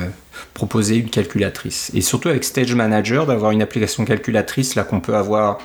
proposer 0.54 0.98
une 0.98 1.10
calculatrice. 1.10 1.92
Et 1.94 2.02
surtout 2.02 2.28
avec 2.28 2.44
Stage 2.44 2.76
Manager, 2.76 3.26
d'avoir 3.26 3.52
une 3.52 3.62
application 3.62 4.04
calculatrice 4.04 4.76
là 4.76 4.84
qu'on 4.84 5.00
peut 5.00 5.16
avoir 5.16 5.60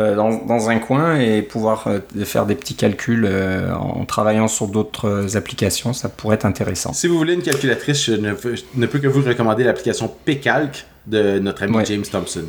euh, 0.00 0.16
dans, 0.16 0.70
un 0.70 0.78
coin 0.78 1.20
et 1.20 1.42
pouvoir 1.42 1.86
euh, 1.86 2.00
faire 2.24 2.46
des 2.46 2.54
petits 2.54 2.74
calculs 2.74 3.26
euh, 3.28 3.74
en 3.74 4.06
travaillant 4.06 4.48
sur 4.48 4.66
d'autres 4.66 5.36
applications, 5.36 5.92
ça 5.92 6.08
pourrait 6.08 6.36
être 6.36 6.46
intéressant. 6.46 6.94
Si 6.94 7.06
vous 7.06 7.18
voulez 7.18 7.34
une 7.34 7.42
calculatrice, 7.42 8.06
je 8.06 8.12
ne, 8.12 8.32
peux 8.86 8.98
que 8.98 9.06
vous 9.06 9.20
recommander 9.20 9.64
l'application 9.64 10.10
Pcalc 10.24 10.86
de 11.06 11.38
notre 11.38 11.64
ami 11.64 11.76
James 11.84 12.04
Thompson. 12.10 12.44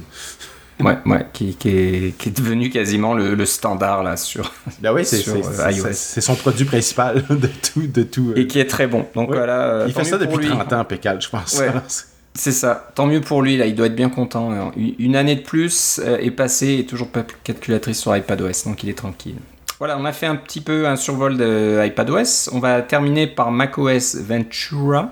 Ouais, 0.80 0.98
ouais, 1.06 1.28
qui, 1.34 1.56
qui, 1.56 1.70
est, 1.70 2.18
qui, 2.18 2.30
est, 2.30 2.32
devenu 2.32 2.70
quasiment 2.70 3.14
le, 3.14 3.46
standard 3.46 4.04
là 4.04 4.16
sur, 4.16 4.52
ben 4.82 4.94
oui, 4.94 5.06
c'est, 5.06 5.24
iOS. 5.28 5.88
C'est 5.92 6.22
son 6.22 6.36
produit 6.36 6.66
principal 6.66 7.24
de 7.30 7.48
tout, 7.48 7.88
de 7.88 8.04
tout. 8.04 8.34
Et 8.38 8.48
qui 8.48 8.60
est 8.60 8.70
très 8.70 8.88
bon. 8.88 9.06
Donc 9.16 9.28
voilà. 9.28 9.84
Il 9.86 9.94
fait 9.94 10.06
ça 10.06 10.18
depuis 10.18 10.48
30 10.48 10.74
ans, 10.74 10.86
Pcalc, 10.86 11.22
je 11.22 11.30
pense. 11.30 11.62
C'est 12.36 12.52
ça. 12.52 12.92
Tant 12.96 13.06
mieux 13.06 13.22
pour 13.22 13.42
lui, 13.42 13.58
là, 13.58 13.66
il 13.68 13.76
doit 13.76 13.88
être 13.88 13.96
bien 13.96 14.10
content. 14.10 14.72
Une 14.76 15.16
année 15.16 15.36
de 15.36 15.42
plus 15.42 16.02
euh, 16.04 16.18
est 16.18 16.32
passée 16.32 16.80
et 16.80 16.86
toujours 16.86 17.10
pas 17.10 17.24
calculatrice 17.44 18.00
sur 18.00 18.16
iPadOS, 18.16 18.66
donc 18.66 18.84
il 18.84 18.90
est 18.90 18.98
tranquille. 18.98 19.36
Voilà, 19.78 19.98
on 20.00 20.06
a 20.06 20.14
fait 20.14 20.26
un 20.26 20.36
petit 20.36 20.62
peu 20.62 20.88
un 20.88 20.96
survol 20.96 21.38
de 21.38 21.82
iPadOS. 21.86 22.50
On 22.52 22.60
va 22.60 22.82
terminer 22.82 23.28
par 23.28 23.52
macOS 23.52 24.16
Ventura. 24.16 25.12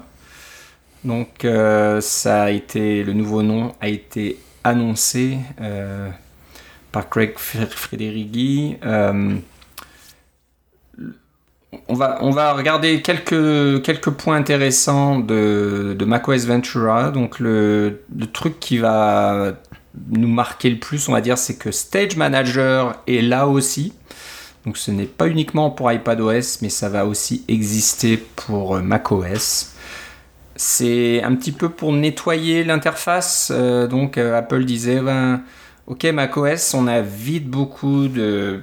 Donc, 1.03 1.45
euh, 1.45 2.01
ça 2.01 2.43
a 2.43 2.49
été, 2.49 3.03
le 3.03 3.13
nouveau 3.13 3.43
nom 3.43 3.73
a 3.81 3.87
été 3.87 4.37
annoncé 4.63 5.37
euh, 5.59 6.09
par 6.91 7.09
Craig 7.09 7.33
Frederighi 7.37 8.77
on 11.87 11.93
va, 11.93 12.17
on 12.21 12.31
va 12.31 12.53
regarder 12.53 13.01
quelques, 13.01 13.81
quelques 13.83 14.09
points 14.09 14.35
intéressants 14.35 15.19
de, 15.19 15.95
de 15.97 16.05
macOS 16.05 16.45
Ventura. 16.45 17.11
Donc 17.11 17.39
le, 17.39 18.01
truc 18.33 18.59
qui 18.59 18.77
va 18.77 19.53
nous 20.09 20.27
marquer 20.27 20.69
le 20.69 20.79
plus, 20.79 21.07
on 21.07 21.13
va 21.13 21.21
dire, 21.21 21.37
c'est 21.37 21.57
que 21.57 21.71
Stage 21.71 22.17
Manager 22.17 22.95
est 23.07 23.21
là 23.21 23.47
aussi. 23.47 23.93
Donc 24.65 24.77
ce 24.77 24.91
n'est 24.91 25.05
pas 25.05 25.27
uniquement 25.27 25.71
pour 25.71 25.91
iPadOS, 25.91 26.59
mais 26.61 26.69
ça 26.69 26.89
va 26.89 27.05
aussi 27.05 27.43
exister 27.47 28.17
pour 28.17 28.75
euh, 28.75 28.81
macOS. 28.81 29.71
C'est 30.55 31.23
un 31.23 31.33
petit 31.35 31.51
peu 31.51 31.69
pour 31.69 31.93
nettoyer 31.93 32.63
l'interface. 32.63 33.51
Euh, 33.51 33.87
donc 33.87 34.17
euh, 34.17 34.37
Apple 34.37 34.65
disait, 34.65 34.99
ben, 34.99 35.41
Ok, 35.87 36.05
macOS, 36.05 36.75
on 36.75 36.87
a 36.87 37.01
vite 37.01 37.49
beaucoup 37.49 38.07
de, 38.07 38.61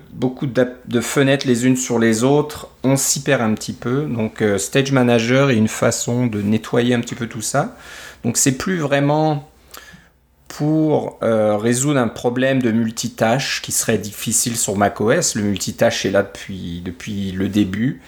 fenêtres 1.00 1.46
les 1.46 1.66
unes 1.66 1.76
sur 1.76 1.98
les 1.98 2.22
autres. 2.22 2.68
On 2.84 2.96
s'y 2.96 3.22
perd 3.22 3.42
un 3.42 3.54
petit 3.54 3.72
peu. 3.72 4.04
Donc, 4.04 4.40
euh, 4.40 4.56
Stage 4.56 4.92
Manager 4.92 5.50
est 5.50 5.56
une 5.56 5.68
façon 5.68 6.26
de 6.26 6.40
nettoyer 6.40 6.94
un 6.94 7.00
petit 7.00 7.16
peu 7.16 7.26
tout 7.26 7.42
ça. 7.42 7.76
Donc, 8.24 8.36
c'est 8.36 8.52
plus 8.56 8.78
vraiment 8.78 9.48
pour 10.46 11.18
euh, 11.22 11.56
résoudre 11.56 11.98
un 11.98 12.08
problème 12.08 12.62
de 12.62 12.70
multitâche 12.70 13.62
qui 13.62 13.72
serait 13.72 13.98
difficile 13.98 14.56
sur 14.56 14.76
macOS. 14.76 15.34
Le 15.34 15.42
multitâche 15.42 16.06
est 16.06 16.10
là 16.10 16.22
depuis, 16.22 16.80
depuis 16.84 17.32
le 17.32 17.48
début 17.48 18.00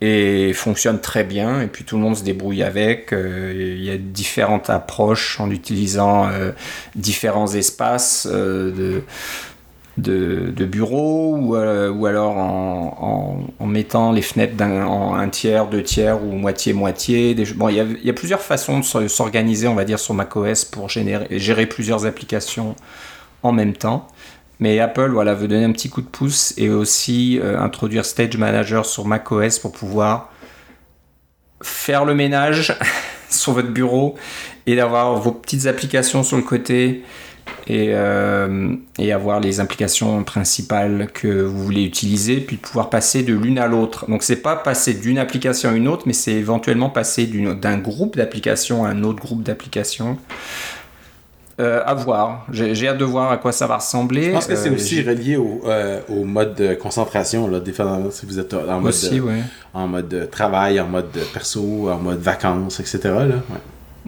et 0.00 0.52
fonctionne 0.54 1.00
très 1.00 1.24
bien 1.24 1.60
et 1.60 1.66
puis 1.66 1.84
tout 1.84 1.96
le 1.96 2.02
monde 2.02 2.16
se 2.16 2.24
débrouille 2.24 2.62
avec. 2.62 3.12
Euh, 3.12 3.52
il 3.54 3.84
y 3.84 3.90
a 3.90 3.98
différentes 3.98 4.70
approches 4.70 5.38
en 5.40 5.50
utilisant 5.50 6.28
euh, 6.28 6.52
différents 6.94 7.52
espaces 7.52 8.26
euh, 8.30 8.72
de, 8.72 9.02
de, 9.98 10.50
de, 10.50 10.64
bureau 10.64 11.36
ou, 11.36 11.54
alors 12.06 12.38
en, 12.38 13.66
mettant 13.66 14.12
les 14.12 14.22
fenêtres 14.22 14.62
en 14.62 15.14
un 15.14 15.28
tiers, 15.28 15.66
deux 15.66 15.82
tiers 15.82 16.22
ou 16.22 16.32
moitié-moitié. 16.32 17.36
Bon, 17.56 17.68
il 17.68 17.76
y, 18.02 18.10
a, 18.10 18.12
plusieurs 18.14 18.40
façons 18.40 18.80
de 18.80 19.08
s'organiser, 19.08 19.68
on 19.68 19.74
va 19.74 19.84
dire, 19.84 19.98
sur 19.98 20.14
macOS 20.14 20.64
pour 20.64 20.88
gérer 20.88 21.66
plusieurs 21.66 22.06
applications 22.06 22.74
en 23.42 23.52
même 23.52 23.74
temps. 23.74 24.08
Mais 24.60 24.78
Apple 24.78 25.10
voilà, 25.10 25.34
veut 25.34 25.48
donner 25.48 25.64
un 25.64 25.72
petit 25.72 25.88
coup 25.88 26.02
de 26.02 26.06
pouce 26.06 26.54
et 26.58 26.68
aussi 26.68 27.40
euh, 27.42 27.58
introduire 27.58 28.04
Stage 28.04 28.36
Manager 28.36 28.84
sur 28.84 29.06
macOS 29.06 29.58
pour 29.58 29.72
pouvoir 29.72 30.30
faire 31.62 32.04
le 32.04 32.14
ménage 32.14 32.76
sur 33.30 33.52
votre 33.54 33.70
bureau 33.70 34.16
et 34.66 34.76
d'avoir 34.76 35.16
vos 35.16 35.32
petites 35.32 35.66
applications 35.66 36.22
sur 36.22 36.36
le 36.36 36.42
côté 36.42 37.02
et, 37.66 37.88
euh, 37.90 38.74
et, 38.98 39.12
avoir 39.12 39.40
les 39.40 39.60
applications 39.60 40.22
principales 40.24 41.08
que 41.12 41.42
vous 41.42 41.64
voulez 41.64 41.82
utiliser, 41.84 42.36
puis 42.36 42.56
pouvoir 42.56 42.90
passer 42.90 43.22
de 43.22 43.34
l'une 43.34 43.58
à 43.58 43.66
l'autre. 43.66 44.08
Donc 44.08 44.22
c'est 44.22 44.42
pas 44.42 44.56
passer 44.56 44.94
d'une 44.94 45.18
application 45.18 45.70
à 45.70 45.72
une 45.72 45.88
autre, 45.88 46.04
mais 46.06 46.12
c'est 46.12 46.32
éventuellement 46.32 46.90
passer 46.90 47.26
d'un 47.26 47.78
groupe 47.78 48.16
d'applications 48.16 48.84
à 48.84 48.90
un 48.90 49.04
autre 49.04 49.20
groupe 49.20 49.42
d'applications. 49.42 50.18
Euh, 51.60 51.82
à 51.84 51.92
voir. 51.92 52.46
J'ai 52.50 52.88
hâte 52.88 52.96
de 52.96 53.04
voir 53.04 53.30
à 53.30 53.36
quoi 53.36 53.52
ça 53.52 53.66
va 53.66 53.76
ressembler. 53.76 54.24
Je 54.24 54.30
pense 54.30 54.46
que 54.46 54.56
c'est 54.56 54.70
euh, 54.70 54.74
aussi 54.74 55.02
relié 55.02 55.36
au, 55.36 55.60
euh, 55.66 56.00
au, 56.08 56.24
mode 56.24 56.54
de 56.54 56.72
concentration, 56.74 57.48
là, 57.48 57.60
dépendamment 57.60 58.10
si 58.10 58.24
vous 58.24 58.38
êtes 58.38 58.54
en 58.54 58.80
mode, 58.80 58.94
en 59.74 59.86
mode 59.86 60.28
travail, 60.30 60.80
en 60.80 60.86
mode 60.86 61.10
perso, 61.34 61.90
en 61.90 61.98
mode 61.98 62.20
vacances, 62.20 62.80
etc. 62.80 62.98
Là. 63.04 63.24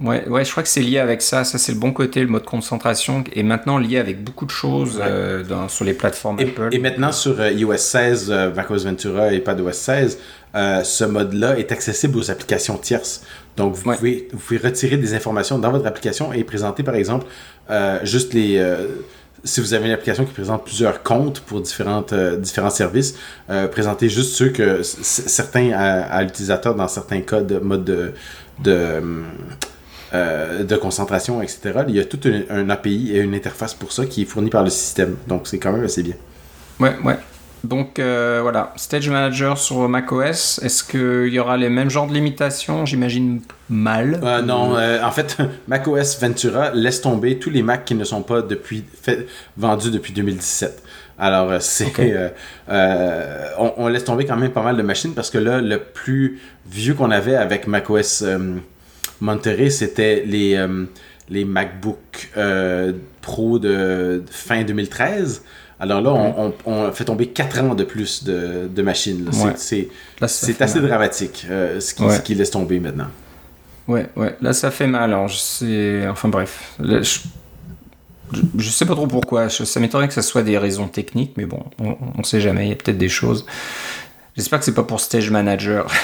Ouais. 0.00 0.26
Ouais, 0.26 0.44
je 0.44 0.50
crois 0.50 0.62
que 0.62 0.68
c'est 0.70 0.80
lié 0.80 0.98
avec 0.98 1.20
ça. 1.20 1.44
Ça, 1.44 1.58
c'est 1.58 1.72
le 1.72 1.78
bon 1.78 1.92
côté, 1.92 2.20
le 2.20 2.28
mode 2.28 2.44
concentration, 2.44 3.22
est 3.36 3.42
maintenant 3.42 3.76
lié 3.76 3.98
avec 3.98 4.24
beaucoup 4.24 4.46
de 4.46 4.50
choses 4.50 4.98
dans, 5.46 5.68
sur 5.68 5.84
les 5.84 5.92
plateformes 5.92 6.40
et, 6.40 6.44
Apple. 6.44 6.70
Et 6.72 6.78
maintenant, 6.78 7.12
sur 7.12 7.46
iOS 7.46 7.76
16, 7.76 8.32
macOS 8.56 8.86
Ventura 8.86 9.32
et 9.34 9.40
PadOS 9.40 9.72
16, 9.72 10.18
ce 10.54 11.04
mode-là 11.04 11.58
est 11.58 11.72
accessible 11.72 12.18
aux 12.18 12.30
applications 12.30 12.76
tierces. 12.76 13.22
Donc, 13.56 13.74
vous, 13.74 13.92
pouvez, 13.94 14.28
vous 14.32 14.38
pouvez 14.38 14.58
retirer 14.58 14.96
des 14.96 15.14
informations 15.14 15.58
dans 15.58 15.70
votre 15.70 15.86
application 15.86 16.32
et 16.32 16.42
présenter, 16.44 16.82
par 16.82 16.94
exemple, 16.94 17.26
euh, 17.70 17.98
juste 18.04 18.32
les. 18.32 18.58
Euh, 18.58 18.86
si 19.44 19.60
vous 19.60 19.74
avez 19.74 19.86
une 19.86 19.92
application 19.92 20.24
qui 20.24 20.32
présente 20.32 20.64
plusieurs 20.64 21.02
comptes 21.02 21.40
pour 21.40 21.60
différentes, 21.60 22.12
euh, 22.12 22.36
différents 22.36 22.70
services, 22.70 23.16
présentez 23.72 24.08
juste 24.08 24.34
ceux 24.34 24.50
que 24.50 24.82
certains 24.84 25.72
à, 25.72 26.22
l'utilisateur 26.22 26.76
dans 26.76 26.86
certains 26.86 27.22
cas 27.22 27.40
de 27.40 27.58
mode 27.58 27.82
de, 27.82 28.12
de, 28.62 29.02
de 30.62 30.76
concentration, 30.76 31.42
etc. 31.42 31.82
Il 31.88 31.96
y 31.96 31.98
a 31.98 32.04
tout 32.04 32.20
un, 32.50 32.70
API 32.70 33.16
et 33.16 33.18
une 33.18 33.34
interface 33.34 33.74
pour 33.74 33.90
ça 33.90 34.06
qui 34.06 34.22
est 34.22 34.26
fournie 34.26 34.50
par 34.50 34.62
le 34.62 34.70
système. 34.70 35.16
Donc 35.26 35.48
c'est 35.48 35.58
quand 35.58 35.72
même 35.72 35.84
assez 35.84 36.04
bien. 36.04 36.14
Ouais, 36.78 36.94
ouais. 37.04 37.18
Donc 37.64 37.98
euh, 38.00 38.40
voilà, 38.42 38.72
Stage 38.76 39.08
Manager 39.08 39.56
sur 39.56 39.88
macOS, 39.88 40.60
est-ce 40.62 40.82
qu'il 40.82 41.32
y 41.32 41.38
aura 41.38 41.56
les 41.56 41.68
mêmes 41.68 41.90
genres 41.90 42.08
de 42.08 42.12
limitations? 42.12 42.84
J'imagine 42.86 43.40
mal. 43.70 44.20
Euh, 44.22 44.42
non, 44.42 44.76
euh, 44.76 45.00
en 45.02 45.12
fait, 45.12 45.36
macOS 45.68 46.20
Ventura 46.20 46.72
laisse 46.74 47.00
tomber 47.00 47.38
tous 47.38 47.50
les 47.50 47.62
Macs 47.62 47.84
qui 47.84 47.94
ne 47.94 48.02
sont 48.02 48.22
pas 48.22 48.42
depuis, 48.42 48.84
vendus 49.56 49.92
depuis 49.92 50.12
2017. 50.12 50.82
Alors, 51.18 51.62
c'est. 51.62 51.92
On, 53.58 53.86
laisse 53.88 54.04
tomber 54.04 54.24
quand 54.24 54.36
même 54.36 54.50
pas 54.50 54.62
mal 54.62 54.76
de 54.76 54.82
machines 54.82 55.14
parce 55.14 55.30
que 55.30 55.38
là, 55.38 55.60
le 55.60 55.78
plus 55.78 56.40
vieux 56.66 56.94
qu'on 56.94 57.12
avait 57.12 57.36
avec 57.36 57.68
macOS 57.68 58.24
Monterey, 59.20 59.70
c'était 59.70 60.24
les, 60.26 60.66
les 61.28 61.44
MacBook 61.44 62.32
Pro 63.20 63.60
de 63.60 64.24
fin 64.28 64.64
2013. 64.64 65.42
Alors 65.82 66.00
là, 66.00 66.52
on, 66.64 66.92
fait 66.92 67.04
tomber 67.04 67.26
4 67.26 67.60
ans 67.60 67.74
de 67.74 67.82
plus 67.82 68.22
de, 68.22 68.82
machines. 68.82 69.28
C'est 69.56 69.88
assez 70.62 70.80
dramatique 70.80 71.44
euh, 71.50 71.80
ce 71.80 72.20
qui 72.20 72.36
laisse 72.36 72.52
tomber 72.52 72.78
maintenant. 72.78 73.08
Ouais, 73.88 74.06
ouais. 74.14 74.36
Là, 74.40 74.52
ça 74.52 74.70
fait 74.70 74.86
mal. 74.86 75.12
Alors, 75.12 75.26
je 75.26 75.36
sais... 75.36 76.06
Enfin 76.08 76.28
bref. 76.28 76.76
je... 76.78 77.18
je... 78.56 78.68
sais 78.70 78.86
pas 78.86 78.94
trop 78.94 79.08
pourquoi. 79.08 79.48
Ça 79.48 79.80
m'étonnerait 79.80 80.06
que 80.06 80.14
ce 80.14 80.22
soit 80.22 80.44
des 80.44 80.56
raisons 80.56 80.86
techniques, 80.86 81.32
mais 81.36 81.46
bon, 81.46 81.64
on, 81.80 81.96
on 82.16 82.22
sait 82.22 82.40
jamais. 82.40 82.66
Il 82.66 82.68
y 82.68 82.72
a 82.72 82.76
peut-être 82.76 82.98
des 82.98 83.08
choses. 83.08 83.44
J'espère 84.34 84.60
que 84.60 84.64
c'est 84.64 84.72
pas 84.72 84.82
pour 84.82 85.00
Stage 85.00 85.30
Manager. 85.30 85.86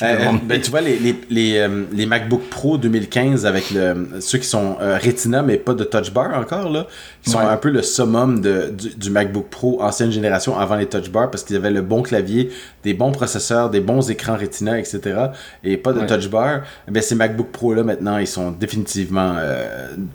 Euh, 0.00 0.32
ben, 0.42 0.60
tu 0.60 0.70
vois, 0.70 0.80
les, 0.80 0.98
les, 0.98 1.14
les, 1.30 1.58
euh, 1.58 1.84
les, 1.92 2.06
MacBook 2.06 2.48
Pro 2.50 2.76
2015 2.76 3.46
avec 3.46 3.70
le, 3.70 4.08
ceux 4.18 4.38
qui 4.38 4.48
sont 4.48 4.76
euh, 4.80 4.98
Retina 4.98 5.42
mais 5.42 5.58
pas 5.58 5.74
de 5.74 5.84
Touch 5.84 6.12
Bar 6.12 6.36
encore, 6.36 6.70
là, 6.70 6.88
qui 7.22 7.30
sont 7.30 7.38
un 7.38 7.56
peu 7.56 7.68
le 7.68 7.82
summum 7.82 8.40
de, 8.40 8.74
du, 8.96 9.10
MacBook 9.10 9.48
Pro 9.48 9.80
ancienne 9.80 10.10
génération 10.10 10.58
avant 10.58 10.74
les 10.74 10.86
Touch 10.86 11.08
Bar 11.10 11.30
parce 11.30 11.44
qu'ils 11.44 11.54
avaient 11.54 11.70
le 11.70 11.82
bon 11.82 12.02
clavier, 12.02 12.50
des 12.82 12.94
bons 12.94 13.12
processeurs, 13.12 13.70
des 13.70 13.80
bons 13.80 14.10
écrans 14.10 14.36
Retina, 14.36 14.76
etc. 14.76 15.26
et 15.62 15.76
pas 15.76 15.92
de 15.92 16.00
Touch 16.04 16.28
Bar. 16.28 16.62
Ben, 16.88 17.00
ces 17.00 17.14
MacBook 17.14 17.52
Pro 17.52 17.72
là 17.72 17.84
maintenant, 17.84 18.18
ils 18.18 18.26
sont 18.26 18.50
définitivement 18.50 19.36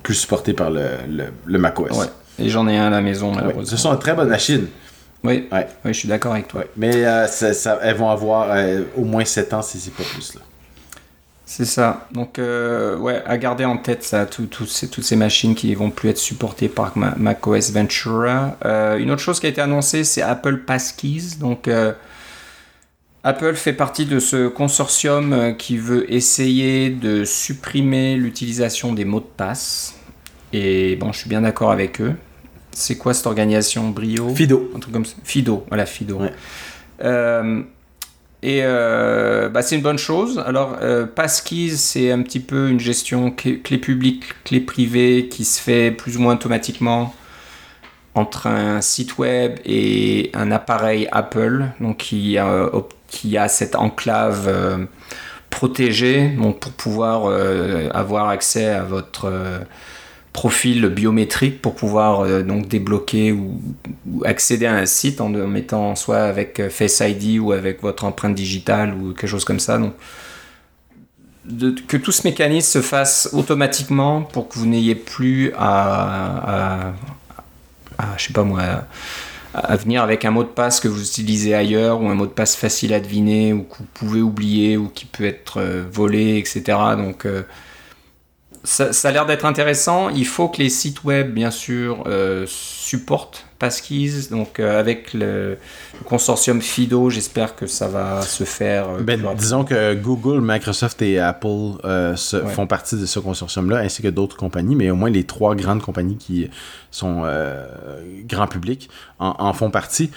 plus 0.04 0.16
supportés 0.16 0.54
par 0.54 0.70
le, 0.70 0.88
le, 1.46 1.60
macOS. 1.60 1.98
Ouais. 1.98 2.08
Et 2.40 2.50
j'en 2.50 2.68
ai 2.68 2.78
un 2.78 2.88
à 2.88 2.90
la 2.90 3.02
maison, 3.02 3.32
malheureusement. 3.32 3.64
Ce 3.64 3.78
sont 3.78 3.94
une 3.94 4.00
très 4.00 4.16
bonne 4.16 4.30
machine. 4.30 4.68
Oui, 5.24 5.48
ouais. 5.52 5.68
oui 5.84 5.94
je 5.94 6.00
suis 6.00 6.08
d'accord 6.08 6.34
avec 6.34 6.48
toi. 6.48 6.64
Mais 6.76 7.06
euh, 7.06 7.28
ça, 7.28 7.80
elles 7.82 7.96
vont 7.96 8.10
avoir 8.10 8.52
euh, 8.52 8.84
au 8.96 9.04
moins 9.04 9.26
7 9.26 9.54
ans 9.54 9.62
si 9.62 9.80
c'est 9.80 9.94
pas 9.94 10.04
plus. 10.04 10.36
là. 10.36 10.42
C'est 11.46 11.66
ça. 11.66 12.08
Donc, 12.12 12.40
euh, 12.40 12.98
ouais, 12.98 13.24
à 13.26 13.38
garder 13.38 13.64
en 13.64 13.78
tête 13.78 14.04
ça, 14.04 14.26
tout, 14.26 14.50
ces, 14.66 14.90
toutes 14.90 15.06
ces 15.06 15.16
machines 15.16 15.56
qui 15.56 15.74
vont 15.76 15.92
plus 15.92 16.10
être 16.10 16.18
supportées 16.18 16.68
par 16.68 16.98
macOS 16.98 17.72
Ventura. 17.72 18.58
une 19.00 19.12
autre 19.12 19.22
chose 19.22 19.40
qui 19.40 19.46
a 19.46 19.50
été 19.50 19.62
annoncée, 19.62 20.04
c'est 20.04 20.22
Apple 20.22 20.58
Passkeys. 20.58 21.38
Donc, 21.40 21.70
Apple 23.24 23.56
fait 23.56 23.72
partie 23.72 24.06
de 24.06 24.20
ce 24.20 24.50
consortium 24.50 25.56
qui 25.58 25.78
veut 25.78 26.12
essayer 26.14 26.90
de 26.90 27.24
supprimer 27.24 28.18
l'utilisation 28.18 28.92
des 28.92 29.06
mots 29.06 29.22
de 29.22 29.26
passe. 29.26 29.96
Et 30.52 30.98
bon, 30.98 31.14
je 31.14 31.20
suis 31.20 31.30
bien 31.30 31.42
d'accord 31.42 31.72
avec 31.72 32.02
eux 32.02 32.14
c'est 32.78 32.96
quoi 32.96 33.16
cette 33.16 33.26
organisation? 33.26 33.90
Brio? 33.90 34.30
Fido. 34.36 34.72
Un 34.76 34.80
truc 34.80 34.94
comme 34.94 35.06
ça. 35.06 35.16
Fido, 35.24 35.66
voilà, 35.70 35.88
Fido. 35.88 36.22
Euh, 37.04 37.62
et 38.44 38.60
euh, 38.62 39.50
bah, 39.50 39.64
c'est 39.64 39.76
une 39.76 39.82
bonne 39.82 39.98
chose. 39.98 40.42
Alors, 40.46 40.78
euh, 40.84 41.08
Passkeys, 41.08 41.76
c'est 41.76 42.12
un 42.12 42.22
petit 42.22 42.40
peu 42.40 42.70
une 42.70 42.80
gestion 42.80 43.32
clé, 43.32 43.60
clé 43.62 43.80
publique, 43.80 44.26
clé 44.44 44.60
privée 44.60 45.28
qui 45.28 45.44
se 45.44 45.60
fait 45.60 45.90
plus 45.90 46.18
ou 46.18 46.22
moins 46.22 46.36
automatiquement 46.36 47.16
entre 48.14 48.46
un 48.46 48.80
site 48.82 49.18
web 49.18 49.56
et 49.66 50.30
un 50.36 50.52
appareil 50.52 51.08
Apple, 51.12 51.66
donc 51.80 51.98
qui 51.98 52.38
a, 52.38 52.70
qui 53.08 53.38
a 53.38 53.48
cette 53.48 53.76
enclave 53.76 54.88
protégée 55.50 56.30
donc 56.30 56.60
pour 56.60 56.72
pouvoir 56.72 57.32
avoir 57.94 58.30
accès 58.30 58.70
à 58.70 58.84
votre 58.84 59.32
profil 60.38 60.88
biométrique 60.90 61.64
pour 61.64 61.74
pouvoir 61.74 62.20
euh, 62.20 62.44
donc 62.44 62.68
débloquer 62.68 63.32
ou, 63.32 63.60
accéder 64.24 64.68
à 64.68 64.76
un 64.76 64.86
site 64.86 65.20
en, 65.20 65.30
mettant 65.30 65.96
soit 65.96 66.20
avec 66.20 66.60
euh, 66.60 66.70
Face 66.70 67.02
ID 67.04 67.40
ou 67.40 67.54
avec 67.54 67.82
votre 67.82 68.04
empreinte 68.04 68.36
digitale 68.36 68.94
ou 68.94 69.14
quelque 69.14 69.26
chose 69.26 69.46
comme 69.46 69.60
ça. 69.60 69.80
Donc, 69.80 69.96
que 71.88 71.98
tout 71.98 72.12
ce 72.12 72.22
mécanisme 72.28 72.70
se 72.70 72.82
fasse 72.86 73.30
automatiquement 73.34 74.22
pour 74.22 74.48
que 74.48 74.60
vous 74.60 74.68
n'ayez 74.68 74.94
plus 74.94 75.54
à, 75.58 76.94
je 78.18 78.26
sais 78.26 78.34
pas 78.34 78.44
moi, 78.44 78.62
à, 79.56 79.76
venir 79.76 80.04
avec 80.04 80.24
un 80.24 80.30
mot 80.30 80.44
de 80.44 80.50
passe 80.50 80.80
que 80.80 80.88
vous 80.88 81.02
utilisez 81.02 81.56
ailleurs 81.56 82.00
ou 82.00 82.10
un 82.10 82.16
mot 82.16 82.28
de 82.28 82.32
passe 82.32 82.56
facile 82.56 82.94
à 82.94 83.00
deviner 83.00 83.54
ou 83.54 83.64
que 83.64 83.78
vous 83.80 83.88
pouvez 83.92 84.22
oublier 84.22 84.78
ou 84.78 84.88
qui 84.90 85.06
peut 85.06 85.26
être 85.26 85.62
euh, 85.62 85.84
volé, 85.92 86.38
etc. 86.38 86.78
Donc 86.96 87.26
ça, 88.68 89.08
a 89.08 89.12
l'air 89.12 89.26
d'être 89.26 89.46
intéressant. 89.46 90.10
Il 90.10 90.26
faut 90.26 90.50
que 90.50 90.62
les 90.62 90.70
sites 90.70 91.04
web, 91.04 91.34
bien 91.34 91.52
sûr, 91.52 92.04
euh, 92.06 92.46
supportent 92.48 93.46
Passkeys. 93.60 94.28
Donc 94.30 94.60
avec 94.60 95.14
le, 95.14 95.58
consortium 96.06 96.62
FIDO, 96.62 97.10
j'espère 97.10 97.56
que 97.56 97.66
ça 97.66 97.88
va 97.88 98.22
se 98.22 98.44
faire. 98.44 98.98
Ben, 99.00 99.24
disons 99.36 99.64
que 99.64 99.96
Google, 99.96 100.42
Microsoft 100.42 101.02
et 101.02 101.18
Apple 101.20 101.78
se, 102.16 102.44
font 102.46 102.68
partie 102.68 102.98
de 102.98 103.06
ce 103.06 103.20
consortium-là, 103.20 103.78
ainsi 103.78 104.02
que 104.02 104.10
d'autres 104.10 104.38
compagnies, 104.38 104.76
mais 104.76 104.92
au 104.92 104.96
moins 104.96 105.10
les 105.10 105.24
trois 105.24 105.56
grandes 105.56 105.82
compagnies 105.82 106.18
qui 106.18 106.50
sont 106.92 107.24
grand 108.28 108.48
public 108.48 108.90
en, 109.18 109.34
en 109.40 109.54
font 109.54 109.72
partie 109.72 110.12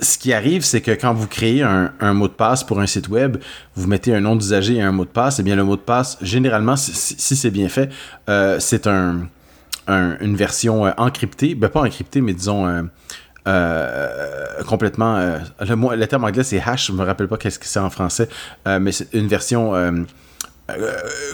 ce 0.00 0.18
qui 0.18 0.32
arrive, 0.32 0.64
c'est 0.64 0.80
que 0.80 0.92
quand 0.92 1.12
vous 1.12 1.26
créez 1.26 1.62
un, 1.62 2.12
mot 2.14 2.28
de 2.28 2.32
passe 2.32 2.64
pour 2.64 2.80
un 2.80 2.86
site 2.86 3.08
web, 3.08 3.38
vous 3.74 3.88
mettez 3.88 4.14
un 4.14 4.20
nom 4.20 4.36
d'usager 4.36 4.76
et 4.76 4.82
un 4.82 4.92
mot 4.92 5.04
de 5.04 5.10
passe, 5.10 5.38
et 5.38 5.42
eh 5.42 5.44
bien 5.44 5.56
le 5.56 5.64
mot 5.64 5.76
de 5.76 5.80
passe, 5.80 6.18
généralement, 6.22 6.76
si, 6.76 7.36
c'est 7.36 7.50
bien 7.50 7.68
fait, 7.68 7.90
euh, 8.28 8.60
c'est 8.60 8.86
un, 8.86 9.28
une 9.88 10.36
version 10.36 10.86
euh, 10.86 10.90
encryptée, 10.98 11.54
ben 11.54 11.68
pas 11.68 11.80
encryptée, 11.80 12.20
mais 12.20 12.34
disons 12.34 12.88
euh, 13.46 14.06
complètement. 14.66 15.38
le, 15.60 15.74
mot, 15.74 15.94
le 15.94 16.06
terme 16.06 16.24
anglais 16.24 16.44
c'est 16.44 16.60
hash, 16.60 16.88
je 16.88 16.92
me 16.92 17.02
rappelle 17.02 17.28
pas 17.28 17.36
qu'est-ce 17.36 17.58
que 17.58 17.66
c'est 17.66 17.80
en 17.80 17.90
français, 17.90 18.28
mais 18.66 18.92
c'est 18.92 19.12
une 19.14 19.26
version 19.26 19.72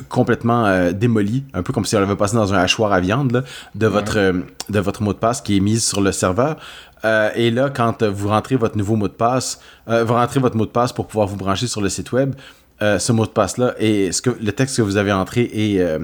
complètement 0.09 0.93
démolie, 0.93 1.45
un 1.55 1.63
peu 1.65 1.73
comme 1.73 1.85
si 1.85 1.97
on 1.97 2.03
avait 2.03 2.15
passé 2.15 2.37
dans 2.37 2.55
un 2.55 2.59
hachoir 2.59 2.93
à 2.93 3.01
viande 3.01 3.45
de, 3.75 3.87
votre, 3.89 4.33
de 4.69 4.79
votre 4.79 5.03
mot 5.03 5.13
de 5.13 5.19
passe 5.19 5.41
qui 5.41 5.57
est 5.57 5.61
mis 5.61 5.81
sur 5.81 6.01
le 6.01 6.13
serveur. 6.13 6.57
Euh, 7.05 7.31
et 7.35 7.51
là, 7.51 7.71
quand 7.71 8.03
vous 8.03 8.29
rentrez 8.29 8.57
votre 8.57 8.77
nouveau 8.77 8.97
mot 8.97 9.09
de 9.09 9.13
passe, 9.13 9.61
euh, 9.89 10.05
vous 10.05 10.15
rentrez 10.15 10.41
votre 10.41 10.57
mot 10.57 10.67
de 10.67 10.71
passe 10.71 10.93
pour 10.93 11.07
pouvoir 11.07 11.27
vous 11.27 11.37
brancher 11.37 11.67
sur 11.67 11.81
le 11.81 11.89
site 11.89 12.13
web, 12.13 12.35
euh, 12.83 12.99
ce 12.99 13.13
mot 13.13 13.27
de 13.27 13.31
passe-là 13.31 13.75
et 13.79 14.11
le 14.41 14.53
texte 14.53 14.77
que 14.77 14.83
vous 14.83 14.97
avez 14.97 15.13
entré 15.13 15.43
est 15.53 15.99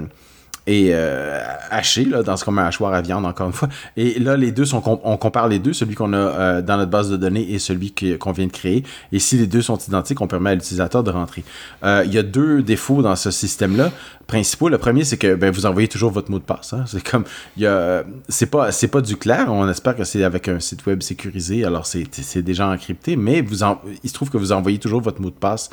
et 0.71 0.91
euh, 0.93 1.41
haché 1.71 2.05
là, 2.05 2.23
dans 2.23 2.37
ce 2.37 2.45
comme 2.45 2.61
un 2.61 2.67
hachoir 2.67 2.95
à 2.95 3.01
viande 3.01 3.27
encore 3.27 3.49
une 3.49 3.53
fois. 3.53 3.69
Et 3.97 4.21
là, 4.21 4.37
les 4.37 4.53
deux 4.53 4.65
sont 4.65 4.81
on 5.03 5.17
compare 5.17 5.49
les 5.49 5.59
deux, 5.59 5.73
celui 5.73 5.97
qu'on 5.97 6.13
a 6.13 6.17
euh, 6.17 6.63
dans 6.63 6.77
notre 6.77 6.93
base 6.93 7.11
de 7.11 7.17
données 7.17 7.51
et 7.51 7.59
celui 7.59 7.93
qu'on 7.93 8.31
vient 8.31 8.47
de 8.47 8.53
créer. 8.53 8.85
Et 9.11 9.19
si 9.19 9.37
les 9.37 9.49
deux 9.49 9.63
sont 9.63 9.79
identiques, 9.79 10.21
on 10.21 10.29
permet 10.29 10.51
à 10.51 10.55
l'utilisateur 10.55 11.03
de 11.03 11.11
rentrer. 11.11 11.43
Euh, 11.83 12.05
il 12.07 12.15
y 12.15 12.19
a 12.19 12.23
deux 12.23 12.63
défauts 12.63 13.03
dans 13.03 13.17
ce 13.17 13.33
système-là 13.33 13.91
principaux. 14.29 14.69
Le 14.69 14.79
premier, 14.79 15.03
c'est 15.03 15.17
que 15.17 15.35
ben, 15.35 15.51
vous 15.51 15.67
envoyez 15.67 15.89
toujours 15.89 16.13
votre 16.13 16.31
mot 16.31 16.39
de 16.39 16.45
passe. 16.45 16.73
Hein. 16.73 16.85
C'est 16.87 17.03
comme 17.03 17.25
il 17.57 17.65
y 17.65 17.67
a, 17.67 18.05
c'est 18.29 18.47
pas 18.47 18.71
c'est 18.71 18.87
pas 18.87 19.01
du 19.01 19.17
clair. 19.17 19.47
On 19.49 19.69
espère 19.69 19.97
que 19.97 20.05
c'est 20.05 20.23
avec 20.23 20.47
un 20.47 20.61
site 20.61 20.87
web 20.87 21.03
sécurisé. 21.03 21.65
Alors 21.65 21.85
c'est, 21.85 22.39
déjà 22.39 22.69
encrypté, 22.69 23.17
mais 23.17 23.41
vous 23.41 23.65
en, 23.65 23.81
il 24.05 24.09
se 24.09 24.15
trouve 24.15 24.31
que 24.31 24.39
vous 24.39 24.53
envoyez 24.53 24.79
toujours 24.79 25.01
votre 25.01 25.21
mot 25.21 25.31
de 25.31 25.35
passe 25.35 25.71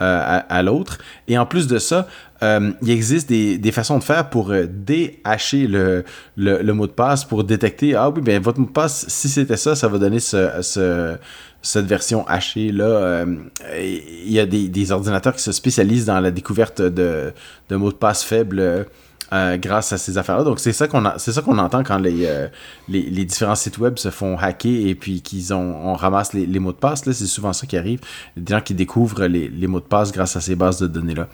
à 0.00 0.62
l'autre. 0.62 0.98
Et 1.28 1.36
en 1.38 1.46
plus 1.46 1.66
de 1.66 1.78
ça, 1.78 2.06
euh, 2.42 2.72
il 2.82 2.90
existe 2.90 3.28
des, 3.28 3.58
des, 3.58 3.72
façons 3.72 3.98
de 3.98 4.04
faire 4.04 4.30
pour 4.30 4.50
euh, 4.50 4.66
déhacher 4.66 5.66
le, 5.66 6.04
le, 6.36 6.72
mot 6.72 6.86
de 6.86 6.92
passe, 6.92 7.24
pour 7.24 7.44
détecter, 7.44 7.94
ah 7.94 8.08
oui, 8.08 8.22
ben 8.22 8.40
votre 8.42 8.58
mot 8.58 8.66
de 8.66 8.72
passe, 8.72 9.04
si 9.08 9.28
c'était 9.28 9.58
ça, 9.58 9.74
ça 9.74 9.88
va 9.88 9.98
donner 9.98 10.20
ce, 10.20 10.50
ce 10.62 11.16
cette 11.62 11.84
version 11.84 12.26
hachée 12.26 12.72
là. 12.72 12.84
Euh, 12.84 13.36
il 13.78 14.32
y 14.32 14.40
a 14.40 14.46
des, 14.46 14.68
des, 14.68 14.92
ordinateurs 14.92 15.36
qui 15.36 15.42
se 15.42 15.52
spécialisent 15.52 16.06
dans 16.06 16.18
la 16.18 16.30
découverte 16.30 16.80
de, 16.80 17.34
de 17.68 17.76
mots 17.76 17.92
de 17.92 17.96
passe 17.96 18.24
faibles. 18.24 18.86
Euh, 19.32 19.58
grâce 19.58 19.92
à 19.92 19.98
ces 19.98 20.18
affaires-là. 20.18 20.42
Donc 20.42 20.58
c'est 20.58 20.72
ça 20.72 20.88
qu'on 20.88 21.04
c'est 21.18 21.30
ça 21.30 21.40
qu'on 21.40 21.56
entend 21.58 21.84
quand 21.84 21.98
les, 21.98 22.26
euh, 22.26 22.48
les, 22.88 23.02
les, 23.02 23.24
différents 23.24 23.54
sites 23.54 23.78
web 23.78 23.96
se 23.96 24.10
font 24.10 24.36
hacker 24.36 24.88
et 24.88 24.96
puis 24.96 25.22
qu'ils 25.22 25.54
ont 25.54 25.88
on 25.88 25.94
ramasse 25.94 26.32
les, 26.32 26.58
mots 26.58 26.72
de 26.72 26.76
passe. 26.76 27.06
Là, 27.06 27.12
c'est 27.12 27.26
souvent 27.26 27.52
ça 27.52 27.64
qui 27.64 27.76
arrive. 27.76 28.00
Des 28.36 28.52
gens 28.52 28.60
qui 28.60 28.74
découvrent 28.74 29.26
les, 29.26 29.66
mots 29.68 29.78
de 29.78 29.84
passe 29.84 30.10
grâce 30.10 30.34
à 30.34 30.40
ces 30.40 30.56
bases 30.56 30.80
de 30.80 30.88
données-là. 30.88 31.28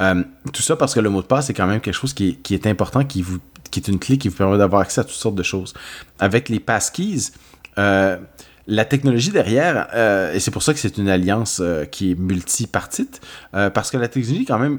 Euh, 0.00 0.22
tout 0.52 0.62
ça 0.62 0.76
parce 0.76 0.94
que 0.94 1.00
le 1.00 1.10
mot 1.10 1.20
de 1.20 1.26
passe 1.26 1.46
c'est 1.46 1.52
quand 1.52 1.66
même 1.66 1.80
quelque 1.80 1.96
chose 1.96 2.14
qui 2.14 2.38
est, 2.48 2.52
est 2.52 2.66
important, 2.68 3.02
qui 3.04 3.22
vous 3.22 3.40
qui 3.72 3.80
est 3.80 3.88
une 3.88 3.98
clé 3.98 4.18
qui 4.18 4.28
vous 4.28 4.36
permet 4.36 4.56
d'avoir 4.56 4.82
accès 4.82 5.00
à 5.00 5.04
toutes 5.04 5.14
sortes 5.14 5.34
de 5.34 5.42
choses. 5.42 5.74
Avec 6.20 6.48
les 6.48 6.60
passkeys, 6.60 7.32
la 7.76 8.84
technologie 8.84 9.32
derrière, 9.32 9.88
et 10.32 10.38
c'est 10.38 10.52
pour 10.52 10.62
ça 10.62 10.72
que 10.74 10.78
c'est 10.78 10.96
une 10.96 11.08
alliance 11.08 11.60
qui 11.90 12.12
est 12.12 12.14
multipartite, 12.14 13.20
parce 13.50 13.90
que 13.90 13.96
la 13.96 14.06
technologie 14.06 14.44
quand 14.44 14.58
même 14.58 14.78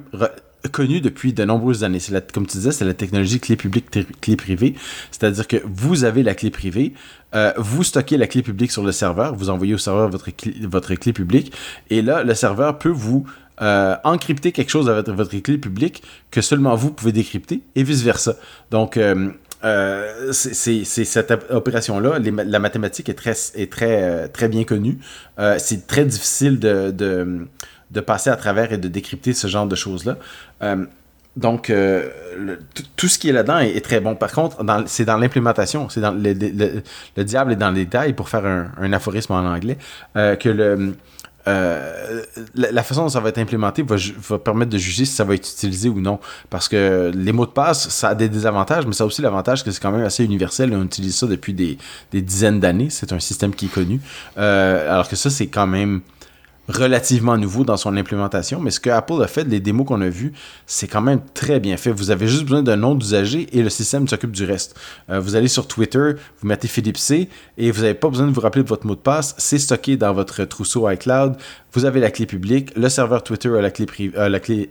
connu 0.71 1.01
depuis 1.01 1.33
de 1.33 1.43
nombreuses 1.43 1.83
années. 1.83 1.99
Comme 2.33 2.47
tu 2.47 2.57
disais, 2.57 2.71
c'est 2.71 2.85
la 2.85 2.93
technologie 2.93 3.39
clé 3.39 3.55
publique, 3.55 3.85
clé 4.21 4.35
privée. 4.35 4.75
C'est-à-dire 5.11 5.47
que 5.47 5.57
vous 5.65 6.03
avez 6.03 6.23
la 6.23 6.35
clé 6.35 6.49
privée, 6.49 6.93
euh, 7.35 7.51
vous 7.57 7.83
stockez 7.83 8.17
la 8.17 8.27
clé 8.27 8.41
publique 8.41 8.71
sur 8.71 8.83
le 8.83 8.91
serveur, 8.91 9.35
vous 9.35 9.49
envoyez 9.49 9.73
au 9.73 9.77
serveur 9.77 10.09
votre 10.09 10.29
clé, 10.31 10.53
votre 10.61 10.93
clé 10.95 11.13
publique, 11.13 11.53
et 11.89 12.01
là, 12.01 12.23
le 12.23 12.35
serveur 12.35 12.77
peut 12.77 12.89
vous 12.89 13.25
euh, 13.61 13.95
encrypter 14.03 14.51
quelque 14.51 14.69
chose 14.69 14.89
avec 14.89 15.07
votre 15.09 15.35
clé 15.37 15.57
publique 15.57 16.03
que 16.31 16.41
seulement 16.41 16.75
vous 16.75 16.91
pouvez 16.91 17.11
décrypter, 17.11 17.61
et 17.75 17.83
vice-versa. 17.83 18.35
Donc, 18.71 18.97
euh, 18.97 19.31
c'est 20.31 20.83
cette 20.83 21.33
opération-là. 21.49 22.19
La 22.19 22.59
mathématique 22.59 23.09
est 23.09 23.13
très, 23.13 23.33
est 23.55 23.71
très, 23.71 24.27
très 24.27 24.49
bien 24.49 24.65
connue. 24.65 24.99
c'est 25.57 25.87
très 25.87 26.03
difficile 26.03 26.59
de, 26.59 27.47
de 27.93 28.01
passer 28.01 28.29
à 28.29 28.35
travers 28.35 28.73
et 28.73 28.77
de 28.77 28.87
décrypter 28.87 29.33
ce 29.33 29.47
genre 29.47 29.67
de 29.67 29.75
choses-là. 29.75 30.17
Euh, 30.63 30.85
donc, 31.37 31.69
euh, 31.69 32.09
tout 32.95 33.07
ce 33.07 33.17
qui 33.17 33.29
est 33.29 33.31
là-dedans 33.31 33.59
est, 33.59 33.83
très 33.83 33.99
bon. 33.99 34.15
Par 34.15 34.31
contre, 34.31 34.63
c'est 34.85 35.05
dans 35.05 35.17
l'implémentation, 35.17 35.89
c'est 35.89 36.01
dans 36.01 36.11
le, 36.11 36.33
le, 36.33 37.23
diable 37.23 37.53
est 37.53 37.55
dans 37.55 37.71
les 37.71 37.85
détails 37.85 38.13
pour 38.13 38.29
faire 38.29 38.45
un, 38.45 38.93
aphorisme 38.93 39.33
en 39.33 39.39
anglais, 39.39 39.79
euh, 40.15 40.35
que 40.35 40.49
le, 40.49 40.93
la, 42.53 42.83
façon 42.83 43.01
dont 43.03 43.09
ça 43.09 43.19
va 43.19 43.29
être 43.29 43.39
implémenté 43.39 43.81
va, 43.81 43.95
va, 44.29 44.37
permettre 44.37 44.69
de 44.69 44.77
juger 44.77 45.05
si 45.05 45.13
ça 45.13 45.23
va 45.23 45.33
être 45.33 45.49
utilisé 45.49 45.89
ou 45.89 46.01
non. 46.01 46.19
Parce 46.51 46.69
que 46.69 47.11
les 47.15 47.31
mots 47.31 47.47
de 47.47 47.51
passe, 47.51 47.89
ça 47.89 48.09
a 48.09 48.15
des 48.15 48.29
désavantages, 48.29 48.85
mais 48.85 48.93
ça 48.93 49.03
a 49.03 49.07
aussi 49.07 49.23
l'avantage 49.23 49.63
que 49.63 49.71
c'est 49.71 49.81
quand 49.81 49.91
même 49.91 50.05
assez 50.05 50.23
universel. 50.23 50.71
On 50.75 50.83
utilise 50.83 51.15
ça 51.15 51.25
depuis 51.25 51.53
des 51.53 51.77
dizaines 52.13 52.59
d'années. 52.59 52.91
C'est 52.91 53.11
un 53.11 53.19
système 53.19 53.55
qui 53.55 53.65
est 53.65 53.73
connu. 53.73 53.99
alors 54.35 55.09
que 55.09 55.15
ça, 55.15 55.31
c'est 55.31 55.47
quand 55.47 55.67
même 55.67 56.01
relativement 56.69 57.37
nouveau 57.37 57.63
dans 57.63 57.77
son 57.77 57.95
implémentation, 57.97 58.59
mais 58.59 58.71
ce 58.71 58.79
que 58.79 58.89
Apple 58.89 59.21
a 59.21 59.27
fait, 59.27 59.43
les 59.43 59.59
démos 59.59 59.85
qu'on 59.85 60.01
a 60.01 60.09
vues, 60.09 60.33
c'est 60.65 60.87
quand 60.87 61.01
même 61.01 61.19
très 61.33 61.59
bien 61.59 61.77
fait. 61.77 61.91
Vous 61.91 62.09
avez 62.09 62.27
juste 62.27 62.43
besoin 62.43 62.63
d'un 62.63 62.77
nom 62.77 62.95
d'usager 62.95 63.47
et 63.51 63.61
le 63.61 63.69
système 63.69 64.07
s'occupe 64.07 64.31
du 64.31 64.45
reste. 64.45 64.75
Euh, 65.09 65.19
vous 65.19 65.35
allez 65.35 65.49
sur 65.49 65.67
Twitter, 65.67 66.13
vous 66.39 66.47
mettez 66.47 66.67
Philippe 66.67 66.97
C 66.97 67.29
et 67.57 67.71
vous 67.71 67.81
n'avez 67.81 67.93
pas 67.93 68.09
besoin 68.09 68.27
de 68.27 68.31
vous 68.31 68.41
rappeler 68.41 68.63
de 68.63 68.69
votre 68.69 68.87
mot 68.87 68.95
de 68.95 68.99
passe. 68.99 69.35
C'est 69.37 69.59
stocké 69.59 69.97
dans 69.97 70.13
votre 70.13 70.43
trousseau 70.45 70.89
iCloud. 70.89 71.35
Vous 71.73 71.85
avez 71.85 71.99
la 71.99 72.11
clé 72.11 72.25
publique, 72.25 72.71
le 72.75 72.87
serveur 72.89 73.23
Twitter 73.23 73.49
a 73.49 73.61
la 73.61 73.71
clé 73.71 73.85
privée, 73.85 74.17
euh, 74.17 74.29
la 74.29 74.39
clé, 74.39 74.69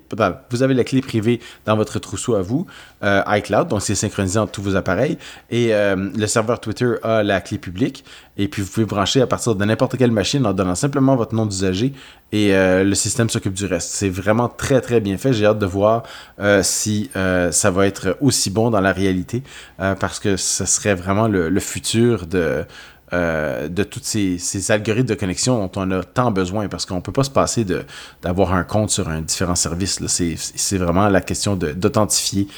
vous 0.51 0.63
avez 0.63 0.75
la 0.75 0.85
clé 0.85 1.01
privée 1.01 1.41
dans 1.67 1.77
votre 1.77 1.99
trousseau 1.99 2.35
à 2.35 2.43
vous, 2.43 2.67
euh, 3.03 3.23
iCloud, 3.27 3.69
donc 3.69 3.83
c'est 3.83 3.95
synchronisé 3.95 4.39
entre 4.39 4.53
tous 4.53 4.63
vos 4.63 4.77
appareils, 4.77 5.19
et 5.51 5.73
le 5.73 6.27
serveur 6.27 6.61
Twitter 6.61 6.95
a 7.03 7.23
la 7.23 7.41
clé 7.41 7.59
publique, 7.59 8.05
et 8.37 8.49
puis 8.49 8.63
vous 8.63 8.71
pouvez 8.71 8.87
brancher 8.87 9.21
à 9.21 9.27
partir 9.27 9.55
de 9.55 9.65
n'importe 9.65 9.97
quelle 9.97 10.11
machine 10.11 10.47
en 10.47 10.53
donnant 10.53 10.75
simplement 10.75 11.17
votre 11.17 11.35
nom 11.35 11.45
d'usager 11.45 11.93
et 12.33 12.55
euh, 12.55 12.83
le 12.83 12.95
système 12.95 13.29
s'occupe 13.29 13.53
du 13.53 13.67
reste. 13.67 13.91
C'est 13.91 14.09
vraiment 14.09 14.49
très 14.49 14.81
très 14.81 15.01
bien 15.01 15.19
fait. 15.19 15.35
J'ai 15.35 15.45
hâte 15.45 15.59
de 15.59 15.67
voir 15.67 16.03
euh, 16.41 16.63
si 16.63 17.11
euh, 17.15 17.53
ça 17.53 17.71
va 17.71 17.87
être 17.87 18.17
aussi 18.21 18.51
bon 18.51 18.71
dans 18.71 18.81
la 18.81 18.93
réalité 18.93 19.43
parce 19.77 20.21
que 20.21 20.37
ce 20.37 20.65
serait 20.65 20.95
vraiment 20.95 21.27
le, 21.29 21.61
futur 21.61 22.27
de, 22.27 22.65
de 23.13 23.83
tous 23.83 24.01
ces, 24.03 24.71
algorithmes 24.71 25.09
de 25.09 25.15
connexion 25.15 25.59
dont 25.59 25.71
on 25.77 25.91
a 25.91 26.03
tant 26.03 26.31
besoin 26.31 26.69
parce 26.69 26.87
qu'on 26.87 26.97
ne 26.97 27.01
peut 27.01 27.13
pas 27.13 27.25
se 27.25 27.31
passer 27.31 27.67
d'avoir 28.23 28.55
un 28.55 28.65
compte 28.65 28.91
sur 28.91 29.09
un 29.09 29.21
différent 29.21 29.55
service. 29.55 30.01
C'est 30.07 30.79
vraiment 30.79 31.09
la 31.09 31.21
question 31.21 31.57
d'authentifier 31.57 32.49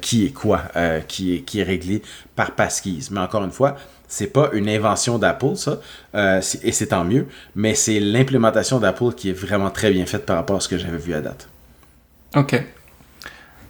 qui 0.00 0.26
est 0.26 0.30
quoi, 0.30 0.62
qui, 1.08 1.34
est, 1.36 1.40
qui 1.40 1.60
est 1.60 1.64
réglé 1.64 2.02
par 2.36 2.52
passkeys. 2.52 3.08
Mais 3.10 3.20
encore 3.20 3.44
une 3.44 3.50
fois, 3.50 3.76
c'est 4.08 4.28
pas 4.28 4.50
une 4.52 4.68
invention 4.68 5.18
d'Apple, 5.18 5.56
ça, 5.56 5.80
euh, 6.14 6.40
et 6.62 6.72
c'est 6.72 6.88
tant 6.88 7.04
mieux, 7.04 7.26
mais 7.54 7.74
c'est 7.74 8.00
l'implémentation 8.00 8.78
d'Apple 8.78 9.12
qui 9.16 9.30
est 9.30 9.32
vraiment 9.32 9.70
très 9.70 9.90
bien 9.90 10.06
faite 10.06 10.26
par 10.26 10.36
rapport 10.36 10.56
à 10.56 10.60
ce 10.60 10.68
que 10.68 10.78
j'avais 10.78 10.98
vu 10.98 11.14
à 11.14 11.20
date. 11.20 11.48
Ok. 12.34 12.62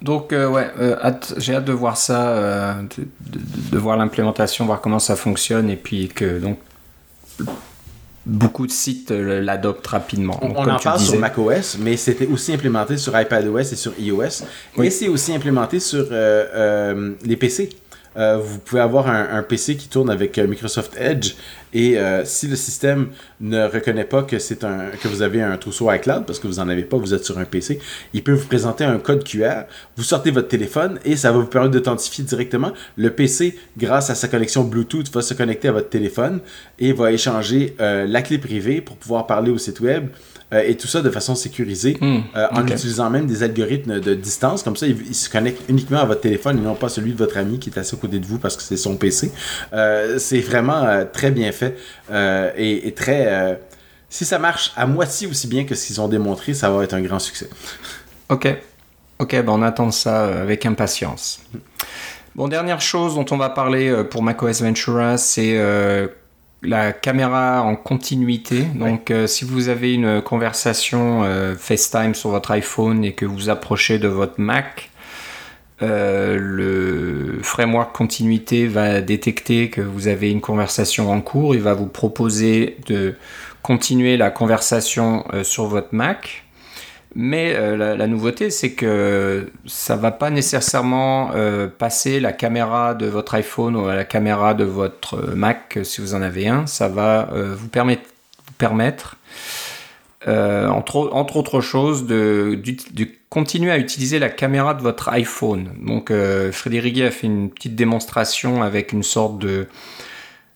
Donc, 0.07 0.33
euh, 0.33 0.49
ouais, 0.49 0.71
euh, 0.81 1.13
j'ai 1.37 1.57
hâte 1.57 1.65
de 1.65 1.73
voir 1.73 1.97
ça, 1.97 2.77
de, 2.97 3.79
voir 3.79 3.97
l'implémentation, 3.97 4.65
voir 4.65 4.81
comment 4.81 5.01
ça 5.01 5.17
fonctionne, 5.17 5.69
et 5.69 5.77
puis 5.77 6.09
que 6.09 6.39
donc 6.39 6.59
beaucoup 8.25 8.67
de 8.67 8.73
sites 8.73 9.11
l'adoptent 9.11 9.87
rapidement. 9.87 10.39
on, 10.43 10.51
en 10.55 10.79
parle 10.79 11.01
sur 11.01 11.19
macOS, 11.19 11.79
mais 11.81 11.97
c'était 11.97 12.27
aussi 12.27 12.53
implémenté 12.53 12.97
sur 12.97 13.19
iPadOS 13.21 13.59
et 13.59 13.77
sur 13.77 13.93
iOS, 13.99 14.45
et 14.83 14.91
c'est 14.91 15.09
aussi 15.09 15.35
implémenté 15.35 15.81
sur 15.81 16.07
les 16.11 17.37
PC. 17.37 17.71
Euh, 18.17 18.39
vous 18.39 18.59
pouvez 18.59 18.81
avoir 18.81 19.09
un, 19.09 19.43
PC 19.43 19.77
qui 19.77 19.89
tourne 19.89 20.11
avec 20.11 20.39
euh, 20.39 20.47
Microsoft 20.47 20.97
Edge 20.99 21.35
et 21.75 21.99
euh, 21.99 22.25
si 22.25 22.49
le 22.49 22.57
système 22.57 23.09
ne 23.41 23.67
reconnaît 23.67 24.05
pas 24.05 24.23
que 24.23 24.39
c'est 24.39 24.65
un 24.65 24.87
que 25.03 25.09
vous 25.09 25.21
avez 25.21 25.43
un 25.43 25.57
trousseau 25.59 25.93
iCloud 25.93 26.25
parce 26.25 26.39
que 26.39 26.47
vous 26.47 26.59
en 26.59 26.69
avez 26.69 26.83
pas, 26.83 26.97
vous 26.97 27.13
êtes 27.13 27.25
sur 27.25 27.39
un 27.39 27.45
PC, 27.45 27.79
il 28.15 28.23
peut 28.23 28.33
vous 28.33 28.47
présenter 28.47 28.85
un 28.85 28.99
code 28.99 29.23
QR. 29.23 29.65
Vous 29.97 30.03
sortez 30.03 30.31
votre 30.31 30.49
téléphone 30.49 30.99
et 31.05 31.17
ça 31.17 31.31
va 31.31 31.39
vous 31.39 31.47
permettre 31.47 31.73
d'authentifier 31.73 32.25
directement. 32.25 32.73
Le 32.97 33.11
PC, 33.11 33.59
grâce 33.77 34.09
à 34.09 34.15
sa 34.15 34.29
connexion 34.29 34.65
Bluetooth, 34.65 35.13
va 35.13 35.21
se 35.21 35.35
connecter 35.35 35.69
à 35.69 35.73
votre 35.73 35.91
téléphone 35.91 36.41
et 36.79 36.93
va 36.93 37.13
échanger 37.13 37.77
la 37.79 38.23
clé 38.23 38.39
privée 38.39 38.81
pour 38.81 38.97
pouvoir 38.97 39.27
parler 39.27 39.51
au 39.51 39.59
site 39.59 39.81
web 39.81 40.09
euh, 40.55 40.63
et 40.65 40.77
tout 40.77 40.87
ça 40.87 41.03
de 41.03 41.11
façon 41.11 41.35
sécurisée, 41.35 41.97
hmm, 42.01 42.19
euh, 42.37 42.47
en 42.53 42.67
utilisant 42.67 43.11
même 43.11 43.27
des 43.27 43.43
algorithmes 43.43 43.99
de 43.99 44.15
distance. 44.15 44.63
Comme 44.63 44.77
ça, 44.77 44.87
il, 44.87 45.15
se 45.15 45.29
connecte 45.29 45.63
uniquement 45.69 45.99
à 45.99 46.05
votre 46.05 46.21
téléphone 46.21 46.59
et 46.59 46.61
non 46.61 46.77
pas 46.77 46.89
celui 46.89 47.13
de 47.13 47.19
votre 47.19 47.37
ami 47.37 47.59
qui 47.59 47.71
est 47.71 47.79
assis 47.79 47.97
côté 47.97 48.21
de 48.21 48.27
vous 48.27 48.39
parce 48.39 48.57
que 48.57 48.63
c'est 48.63 48.77
son 48.77 48.97
PC. 48.97 49.33
c'est 50.19 50.41
vraiment 50.41 51.05
très 51.13 51.31
bien 51.31 51.51
fait 51.51 51.77
et, 52.57 52.87
et, 52.87 52.93
très... 52.93 53.59
si 54.09 54.25
ça 54.25 54.39
marche 54.39 54.73
à 54.77 54.87
moitié 54.87 55.27
aussi 55.27 55.49
bien 55.49 55.65
que 55.65 55.75
ce 55.75 55.87
qu'ils 55.87 56.01
ont 56.01 56.09
démontré, 56.09 56.55
ça 56.55 56.71
va 56.71 56.85
être 56.85 56.95
un 56.95 57.01
grand 57.01 57.19
succès. 57.19 57.49
Ok. 58.29 58.49
Ok, 59.19 59.31
ben 59.33 59.49
on 59.49 59.63
attend 59.63 59.91
ça 59.91 60.43
avec 60.43 60.67
impatience. 60.67 61.41
Bon, 62.35 62.49
dernière 62.49 62.83
chose 62.83 63.15
dont 63.15 63.25
on 63.31 63.39
va 63.39 63.49
parler 63.49 64.05
pour 64.11 64.23
macOS 64.23 64.63
Ventura, 64.63 65.17
c'est 65.17 65.59
la 66.63 66.93
caméra 66.93 67.63
en 67.63 67.77
continuité. 67.77 68.63
Donc, 68.63 69.11
euh, 69.11 69.27
si 69.27 69.45
vous 69.45 69.69
avez 69.69 69.95
une 69.95 70.23
conversation 70.23 71.23
euh, 71.25 71.55
FaceTime 71.57 72.15
sur 72.15 72.31
votre 72.31 72.51
iPhone 72.51 73.05
et 73.05 73.13
que 73.13 73.27
vous 73.27 73.51
approchez 73.51 73.99
de 73.99 74.09
votre 74.09 74.41
Mac, 74.41 74.91
euh, 75.83 76.39
le 76.41 77.41
framework 77.43 77.95
continuité 77.95 78.67
va 78.67 79.03
détecter 79.03 79.69
que 79.69 79.83
vous 79.83 80.09
avez 80.09 80.31
une 80.31 80.41
conversation 80.41 81.11
en 81.11 81.21
cours. 81.21 81.55
Il 81.55 81.61
va 81.61 81.75
vous 81.75 81.87
proposer 81.87 82.79
de 82.87 83.15
continuer 83.63 84.17
la 84.17 84.31
conversation 84.31 85.25
sur 85.43 85.67
votre 85.67 85.89
Mac. 85.93 86.46
Mais 87.19 87.55
euh, 87.57 87.97
la, 87.97 88.07
nouveauté, 88.07 88.51
c'est 88.51 88.73
que 88.73 89.51
ça 89.65 89.97
va 89.97 90.11
pas 90.11 90.29
nécessairement 90.29 91.31
euh, 91.35 91.67
passer 91.67 92.21
la 92.21 92.35
caméra 92.35 92.93
de 92.93 93.07
votre 93.07 93.35
iPhone 93.37 93.75
ou 93.75 93.87
la 93.89 94.05
caméra 94.05 94.53
de 94.53 94.65
votre 94.65 95.35
Mac 95.35 95.79
si 95.83 96.03
vous 96.03 96.15
en 96.15 96.21
avez 96.21 96.47
un. 96.49 96.67
Ça 96.67 96.89
va 96.89 97.31
euh, 97.33 97.55
vous 97.57 97.69
permettre, 97.69 98.03
permettre 98.59 99.17
entre, 100.27 101.09
entre, 101.13 101.37
autres 101.37 101.63
choses, 101.63 102.05
de, 102.05 102.61
continuer 103.31 103.71
à 103.71 103.79
utiliser 103.79 104.19
la 104.19 104.29
caméra 104.29 104.75
de 104.75 104.83
votre 104.83 105.09
iPhone. 105.09 105.71
Donc, 105.87 106.13
Frédéric 106.51 107.01
a 107.01 107.11
fait 107.13 107.29
une 107.29 107.49
petite 107.49 107.77
démonstration 107.77 108.63
avec 108.63 108.93
une 108.93 109.05
sorte 109.05 109.39
de 109.39 109.67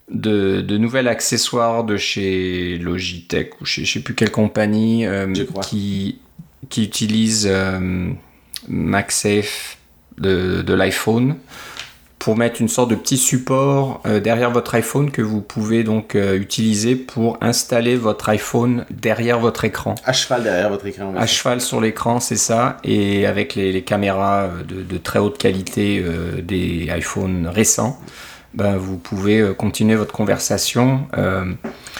de, 0.09 0.61
de 0.61 0.77
nouvel 0.77 1.07
accessoire 1.07 1.85
de 1.85 1.97
chez 1.97 2.79
Logitech 2.79 3.61
ou 3.61 3.65
chez 3.65 3.85
je 3.85 3.93
sais 3.93 4.01
plus 4.01 4.17
quelle 4.17 4.33
compagnie 4.33 5.07
qui 5.63 6.19
qui 6.69 6.85
utilise 6.85 7.49
euh, 7.51 8.11
MagSafe 8.69 9.79
de, 10.19 10.63
de 10.63 10.75
l'iPhone 10.75 11.37
pour 12.19 12.37
mettre 12.37 12.61
une 12.61 12.69
sorte 12.69 12.91
de 12.91 12.95
petit 12.97 13.17
support 13.17 14.03
euh, 14.05 14.21
derrière 14.21 14.51
votre 14.51 14.75
iPhone 14.75 15.11
que 15.11 15.23
vous 15.23 15.41
pouvez 15.41 15.85
donc 15.85 16.15
euh, 16.15 16.37
utiliser 16.37 16.95
pour 16.95 17.39
installer 17.41 17.97
votre 17.97 18.29
iPhone 18.29 18.85
derrière 18.91 19.39
votre 19.39 19.65
écran. 19.65 19.95
À 20.05 20.13
cheval 20.13 20.43
derrière 20.43 20.69
votre 20.69 20.87
écran. 20.87 21.15
À 21.17 21.27
cheval 21.27 21.63
sur 21.63 21.81
l'écran, 21.81 22.21
c'est 22.21 22.37
ça. 22.37 22.77
Et 22.85 23.25
avec 23.25 23.55
les, 23.55 23.73
les 23.73 23.83
caméras 23.83 24.51
de, 24.69 24.83
de, 24.83 24.99
très 24.99 25.19
haute 25.19 25.39
qualité 25.39 26.05
des 26.43 26.91
iPhones 26.95 27.47
récents, 27.47 27.99
ben, 28.53 28.77
vous 28.77 28.97
pouvez 28.97 29.41
euh, 29.41 29.55
continuer 29.55 29.95
votre 29.95 30.13
conversation. 30.13 31.07
Euh, 31.17 31.53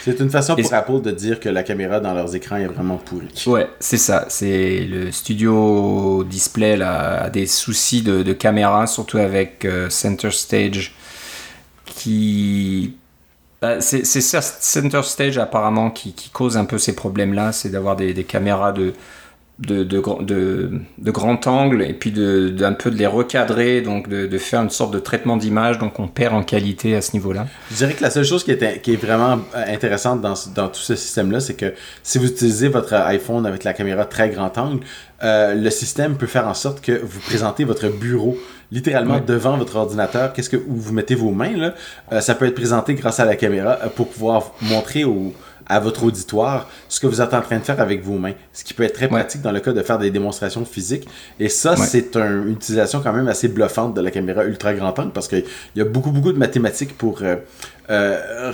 c'est 0.03 0.19
une 0.19 0.29
façon 0.29 0.55
pour 0.55 0.73
Apple 0.73 1.01
de 1.01 1.11
dire 1.11 1.39
que 1.39 1.47
la 1.47 1.63
caméra 1.63 1.99
dans 2.01 2.13
leurs 2.13 2.35
écrans 2.35 2.57
est 2.57 2.65
vraiment 2.65 2.97
pourrie. 2.97 3.29
Ouais, 3.47 3.69
c'est 3.79 3.97
ça. 3.97 4.25
C'est 4.27 4.81
le 4.81 5.11
studio 5.11 6.25
display 6.25 6.75
là, 6.75 7.23
a 7.23 7.29
des 7.29 7.45
soucis 7.45 8.01
de, 8.01 8.33
caméra, 8.33 8.85
surtout 8.87 9.17
avec 9.17 9.63
euh, 9.63 9.89
Center 9.89 10.31
Stage, 10.31 10.93
qui 11.85 12.95
bah, 13.61 13.79
c'est 13.79 14.03
Center 14.03 15.03
Stage 15.03 15.37
apparemment 15.37 15.91
qui, 15.91 16.13
cause 16.33 16.57
un 16.57 16.65
peu 16.65 16.79
ces 16.79 16.95
problèmes-là, 16.95 17.51
c'est 17.51 17.69
d'avoir 17.69 17.95
des, 17.95 18.23
caméras 18.23 18.71
de, 18.71 18.93
de, 19.61 19.83
de, 19.83 20.01
de, 20.97 21.11
grand 21.11 21.47
angle 21.47 21.83
et 21.83 21.93
puis 21.93 22.11
d'un 22.11 22.73
peu 22.73 22.89
de 22.91 22.95
les 22.95 23.07
recadrer, 23.07 23.81
donc 23.81 24.09
de, 24.09 24.37
faire 24.37 24.61
une 24.61 24.69
sorte 24.69 24.93
de 24.93 24.99
traitement 24.99 25.37
d'image, 25.37 25.77
donc 25.77 25.99
on 25.99 26.07
perd 26.07 26.33
en 26.33 26.43
qualité 26.43 26.95
à 26.95 27.01
ce 27.01 27.13
niveau-là. 27.13 27.47
Je 27.69 27.77
dirais 27.77 27.93
que 27.93 28.01
la 28.01 28.09
seule 28.09 28.25
chose 28.25 28.43
qui 28.43 28.51
est, 28.51 28.81
qui 28.81 28.93
est 28.93 29.03
vraiment 29.03 29.39
intéressante 29.53 30.21
dans, 30.21 30.33
dans 30.55 30.67
tout 30.67 30.79
ce 30.79 30.95
système-là, 30.95 31.39
c'est 31.39 31.53
que 31.53 31.73
si 32.03 32.17
vous 32.17 32.27
utilisez 32.27 32.67
votre 32.69 32.93
iPhone 32.93 33.45
avec 33.45 33.63
la 33.63 33.73
caméra 33.73 34.05
très 34.05 34.29
grand 34.29 34.57
angle, 34.57 34.79
euh, 35.23 35.53
le 35.53 35.69
système 35.69 36.15
peut 36.15 36.27
faire 36.27 36.47
en 36.47 36.53
sorte 36.53 36.81
que 36.81 36.99
vous 37.03 37.19
présentez 37.19 37.63
votre 37.63 37.87
bureau 37.89 38.37
littéralement 38.71 39.19
devant 39.19 39.57
votre 39.57 39.75
ordinateur. 39.75 40.33
Qu'est-ce 40.33 40.49
que 40.49 40.57
où 40.57 40.75
vous 40.75 40.93
mettez 40.93 41.13
vos 41.13 41.31
mains 41.31 41.55
là? 41.55 41.75
Euh, 42.11 42.21
Ça 42.21 42.35
peut 42.35 42.45
être 42.45 42.55
présenté 42.55 42.95
grâce 42.95 43.19
à 43.19 43.25
la 43.25 43.35
caméra 43.35 43.77
euh, 43.83 43.89
pour 43.89 44.07
pouvoir 44.07 44.53
montrer 44.61 45.03
au 45.03 45.33
à 45.67 45.79
votre 45.79 46.03
auditoire 46.03 46.69
ce 46.89 46.99
que 46.99 47.07
vous 47.07 47.21
êtes 47.21 47.33
en 47.33 47.41
train 47.41 47.59
de 47.59 47.63
faire 47.63 47.79
avec 47.79 48.03
vos 48.03 48.17
mains, 48.17 48.33
ce 48.53 48.63
qui 48.63 48.73
peut 48.73 48.83
être 48.83 48.93
très 48.93 49.07
pratique 49.07 49.41
dans 49.41 49.51
le 49.51 49.59
cas 49.59 49.73
de 49.73 49.81
faire 49.81 49.99
des 49.99 50.11
démonstrations 50.11 50.65
physiques. 50.65 51.07
Et 51.39 51.49
ça, 51.49 51.75
c'est 51.75 52.15
une 52.15 52.51
utilisation 52.51 53.01
quand 53.01 53.13
même 53.13 53.27
assez 53.27 53.47
bluffante 53.47 53.93
de 53.93 54.01
la 54.01 54.11
caméra 54.11 54.45
ultra 54.45 54.73
grand 54.73 54.97
angle 54.99 55.11
parce 55.11 55.27
qu'il 55.27 55.43
y 55.75 55.81
a 55.81 55.85
beaucoup, 55.85 56.11
beaucoup 56.11 56.33
de 56.33 56.37
mathématiques 56.37 56.97
pour 56.97 57.19
euh, 57.21 57.35
euh, 57.89 58.51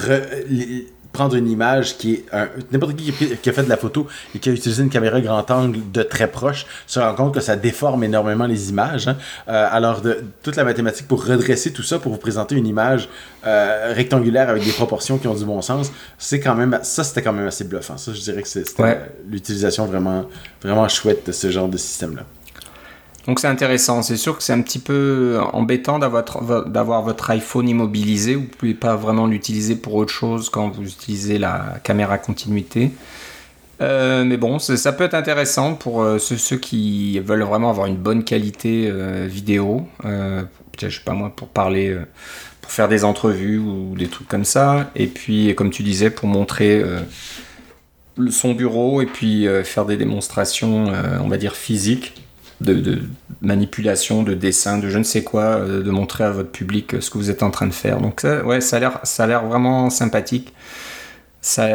prendre 1.18 1.36
une 1.36 1.50
image 1.50 1.98
qui 1.98 2.14
est 2.14 2.26
n'importe 2.72 2.96
qui 2.96 3.12
qui 3.42 3.50
a 3.50 3.54
fait 3.54 3.64
de 3.64 3.70
la 3.70 3.78
photo 3.78 4.08
et 4.36 4.40
qui 4.40 4.50
a 4.50 4.52
utilisé 4.52 4.84
une 4.84 4.90
caméra 4.90 5.20
grand 5.22 5.50
angle 5.50 5.80
de 5.92 6.04
très 6.04 6.30
proche 6.30 6.66
se 6.86 7.00
rend 7.00 7.16
compte 7.16 7.34
que 7.34 7.40
ça 7.40 7.56
déforme 7.56 8.04
énormément 8.04 8.46
les 8.46 8.70
images. 8.70 9.08
Hein. 9.08 9.18
Euh, 9.48 9.68
alors 9.72 10.02
de, 10.02 10.24
toute 10.44 10.56
la 10.56 10.64
mathématique 10.64 11.08
pour 11.08 11.26
redresser 11.26 11.74
tout 11.74 11.84
ça 11.84 12.00
pour 12.00 12.12
vous 12.12 12.18
présenter 12.28 12.56
une 12.56 12.68
image 12.68 13.10
euh, 13.46 13.94
rectangulaire 13.96 14.50
avec 14.50 14.64
des 14.64 14.72
proportions 14.72 15.18
qui 15.18 15.28
ont 15.28 15.36
du 15.36 15.46
bon 15.46 15.62
sens, 15.62 15.92
c'est 16.18 16.40
quand 16.40 16.56
même 16.56 16.80
ça 16.84 17.04
c'était 17.04 17.22
quand 17.22 17.34
même 17.34 17.48
assez 17.48 17.64
bluffant. 17.64 17.98
Ça 17.98 18.14
je 18.14 18.22
dirais 18.22 18.42
que 18.42 18.48
c'était 18.48 19.00
l'utilisation 19.28 19.86
vraiment 19.86 20.26
vraiment 20.62 20.88
chouette 20.88 21.26
de 21.28 21.32
ce 21.32 21.50
genre 21.50 21.68
de 21.68 21.78
système 21.78 22.16
là. 22.16 22.24
Donc 23.28 23.42
c'est 23.42 23.48
intéressant. 23.48 24.02
C'est 24.02 24.16
sûr 24.16 24.38
que 24.38 24.44
c'est 24.44 24.54
un 24.54 24.62
petit 24.62 24.80
peu 24.80 25.38
embêtant 25.52 26.00
d'avoir 26.00 27.02
votre 27.04 27.30
iPhone 27.30 27.68
immobilisé. 27.68 28.36
Vous 28.36 28.42
ne 28.42 28.48
pouvez 28.48 28.74
pas 28.74 28.96
vraiment 28.96 29.28
l'utiliser 29.28 29.76
pour 29.76 29.96
autre 29.96 30.14
chose 30.14 30.50
quand 30.50 30.70
vous 30.70 30.84
utilisez 30.84 31.38
la 31.38 31.76
caméra 31.84 32.18
continuité. 32.18 32.92
Euh, 33.82 34.24
mais 34.24 34.38
bon, 34.38 34.60
ça 34.60 34.94
peut 34.94 35.04
être 35.04 35.14
intéressant 35.14 35.76
pour 35.76 36.02
euh, 36.02 36.18
ceux, 36.18 36.58
qui 36.58 37.20
veulent 37.20 37.44
vraiment 37.44 37.70
avoir 37.70 37.86
une 37.86 37.98
bonne 37.98 38.24
qualité 38.24 38.90
euh, 38.90 39.28
vidéo. 39.30 39.88
je 40.04 40.90
sais 40.90 41.02
pas 41.04 41.14
moi, 41.14 41.32
pour 41.36 41.50
parler, 41.50 41.96
pour 42.62 42.72
faire 42.72 42.88
des 42.88 43.04
entrevues 43.04 43.60
ou 43.60 43.94
des 43.98 44.08
trucs 44.08 44.30
comme 44.30 44.46
ça. 44.46 44.90
Et 44.96 45.08
puis, 45.08 45.54
comme 45.56 45.70
tu 45.70 45.84
disais, 45.84 46.10
pour 46.10 46.28
montrer 46.30 46.82
son 48.30 48.54
bureau 48.54 49.02
et 49.02 49.06
puis 49.06 49.48
faire 49.64 49.86
des 49.86 49.98
démonstrations, 49.98 50.92
on 51.22 51.28
va 51.28 51.38
dire 51.38 51.56
physiques 51.56 52.27
de, 52.62 53.00
manipulation, 53.42 54.24
de 54.24 54.34
dessin, 54.34 54.78
de 54.78 54.90
je 54.90 54.98
ne 54.98 55.04
sais 55.04 55.24
quoi, 55.24 55.44
euh, 55.44 55.84
de 55.84 55.92
montrer 55.92 56.24
à 56.24 56.32
votre 56.32 56.50
public 56.50 56.94
euh, 56.94 57.02
ce 57.02 57.10
que 57.10 57.18
vous 57.18 57.30
êtes 57.30 57.44
en 57.44 57.52
train 57.52 57.68
de 57.68 57.74
faire. 57.74 58.02
Donc 58.02 58.22
ça, 58.22 58.44
ouais, 58.44 58.62
ça 58.62 58.78
a 58.78 58.80
l'air, 58.80 59.00
ça 59.04 59.26
a 59.26 59.28
l'air 59.28 59.46
vraiment 59.46 59.90
sympathique. 59.90 60.54
Ça, 61.40 61.68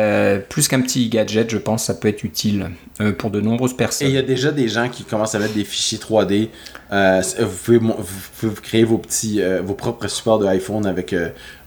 plus 0.51 0.69
qu'un 0.69 0.83
petit 0.83 1.09
gadget, 1.09 1.49
je 1.49 1.57
pense, 1.57 1.85
ça 1.85 1.95
peut 1.95 2.09
être 2.09 2.25
utile 2.25 2.71
euh, 3.01 3.13
pour 3.13 3.31
de 3.31 3.41
nombreuses 3.41 3.75
personnes. 3.75 4.09
Et 4.09 4.11
il 4.11 4.15
y 4.15 4.19
a 4.19 4.23
déjà 4.23 4.51
des 4.51 4.69
gens 4.69 4.89
qui 4.89 5.05
commencent 5.05 5.35
à 5.35 5.39
mettre 5.39 5.55
des 5.55 5.65
fichiers 5.65 5.99
3D. 5.99 6.49
vous, 6.91 7.57
pouvez, 7.65 7.79
vous, 7.79 8.61
créer 8.61 8.85
vos 8.85 8.99
petits, 8.99 9.41
vos 9.63 9.73
propres 9.75 10.09
supports 10.09 10.41
de 10.41 10.47
iPhone 10.47 10.85
avec 10.85 11.15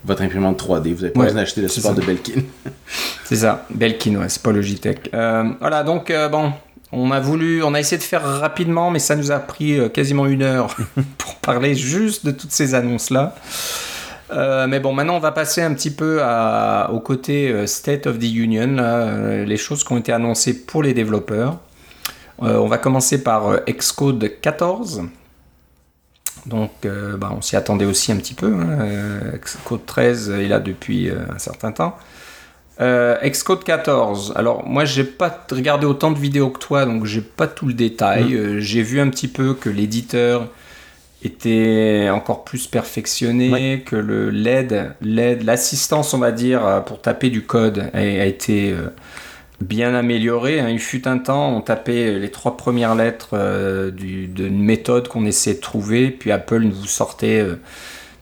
votre 0.04 0.22
imprimante 0.22 0.62
3D. 0.62 0.94
Vous 0.94 1.02
n'avez 1.02 1.14
pas 1.14 1.22
besoin 1.22 1.42
d'acheter 1.42 1.62
le 1.62 1.68
support 1.68 1.96
de 1.96 2.02
Belkin. 2.02 2.44
c'est 3.24 3.38
ça, 3.38 3.66
Belkin, 3.74 4.18
ouais, 4.18 4.30
c'est 4.30 4.44
pas 4.44 4.52
Logitech. 4.52 5.10
voilà, 5.12 5.84
donc 5.84 6.14
bon, 6.30 6.52
on 6.96 7.12
a 7.12 7.20
voulu, 7.20 7.62
on 7.62 7.74
a 7.74 7.80
essayé 7.80 7.98
de 7.98 8.04
faire 8.04 8.24
rapidement, 8.24 8.90
mais 8.90 9.00
ça 9.00 9.16
nous 9.16 9.32
a 9.32 9.40
pris 9.40 9.78
euh, 9.78 9.90
quasiment 9.90 10.26
une 10.26 10.44
heure 10.44 10.76
pour 11.18 11.36
parler 11.36 11.76
juste 11.76 12.26
de 12.26 12.32
toutes 12.32 12.52
ces 12.52 12.74
annonces-là. 12.74 13.36
Euh, 14.32 14.66
mais 14.68 14.80
bon, 14.80 14.94
maintenant 14.94 15.18
on 15.18 15.20
va 15.20 15.32
passer 15.32 15.62
un 15.62 15.74
petit 15.74 15.92
peu 15.92 16.22
au 16.90 17.00
côté 17.00 17.50
euh, 17.50 17.68
State 17.68 18.08
of 18.08 18.18
the 18.18 18.24
Union, 18.24 18.78
les 19.46 19.58
choses 19.58 19.84
qui 19.84 19.92
ont 19.92 19.98
été 19.98 20.12
annoncées 20.12 20.66
pour 20.66 20.82
les 20.82 20.94
développeurs. 20.94 21.60
on 22.40 22.68
va 22.68 22.78
commencer 22.78 23.22
par 23.22 23.60
Xcode 23.70 24.40
14. 24.42 25.04
Donc 26.46 26.72
bah, 27.18 27.32
on 27.36 27.42
s'y 27.42 27.56
attendait 27.56 27.86
aussi 27.86 28.12
un 28.12 28.18
petit 28.18 28.34
peu. 28.34 28.54
Hein. 28.54 29.38
Xcode 29.40 29.86
13 29.86 30.30
est 30.30 30.48
là 30.48 30.60
depuis 30.60 31.10
un 31.10 31.38
certain 31.38 31.72
temps. 31.72 31.98
Euh, 32.82 33.16
Xcode 33.24 33.64
14. 33.64 34.34
Alors 34.36 34.68
moi 34.68 34.84
j'ai 34.84 35.06
pas 35.06 35.46
regardé 35.50 35.86
autant 35.86 36.12
de 36.12 36.20
vidéos 36.20 36.50
que 36.50 36.60
toi, 36.60 36.86
donc 36.86 37.06
j'ai 37.06 37.22
pas 37.22 37.48
tout 37.48 37.68
le 37.68 37.74
détail. 37.74 38.34
Mm. 38.34 38.38
Euh, 38.38 38.60
j'ai 38.60 38.82
vu 38.82 39.00
un 39.00 39.10
petit 39.10 39.30
peu 39.30 39.54
que 39.54 39.70
l'éditeur 39.70 40.50
était 41.24 42.10
encore 42.12 42.44
plus 42.44 42.68
perfectionné, 42.68 43.82
que 43.86 43.96
le 43.96 44.30
LED, 44.30 44.92
LED 45.02 45.44
l'assistance 45.44 46.14
on 46.14 46.20
va 46.20 46.32
dire 46.32 46.66
euh, 46.66 46.82
pour 46.82 47.02
taper 47.02 47.30
du 47.30 47.44
code 47.44 47.90
a, 47.94 48.04
été 48.04 48.76
bien 49.62 49.96
améliorée. 49.96 50.60
Hein. 50.60 50.70
Il 50.70 50.80
fut 50.80 51.08
un 51.08 51.18
temps, 51.18 51.56
on 51.56 51.62
tapait 51.62 52.20
les 52.20 52.30
trois 52.30 52.58
premières 52.58 52.96
lettres 52.96 53.90
d'une 53.92 54.62
méthode 54.62 55.08
qu'on 55.08 55.26
essayait 55.26 55.56
de 55.56 55.62
trouver, 55.62 56.12
puis 56.12 56.34
Apple 56.34 56.60
nous 56.60 56.86
sortait 56.86 57.42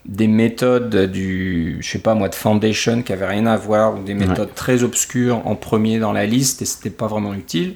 des 0.05 0.27
méthodes 0.27 1.11
du, 1.11 1.77
je 1.79 1.89
sais 1.89 1.99
pas 1.99 2.13
moi, 2.13 2.29
de 2.29 2.35
Foundation 2.35 3.01
qui 3.01 3.13
avait 3.13 3.27
rien 3.27 3.45
à 3.45 3.55
voir, 3.57 3.95
ou 3.95 4.03
des 4.03 4.13
méthodes 4.13 4.53
très 4.53 4.83
obscures 4.83 5.45
en 5.47 5.55
premier 5.55 5.99
dans 5.99 6.11
la 6.11 6.25
liste 6.25 6.61
et 6.61 6.65
c'était 6.65 6.89
pas 6.89 7.07
vraiment 7.07 7.33
utile. 7.33 7.75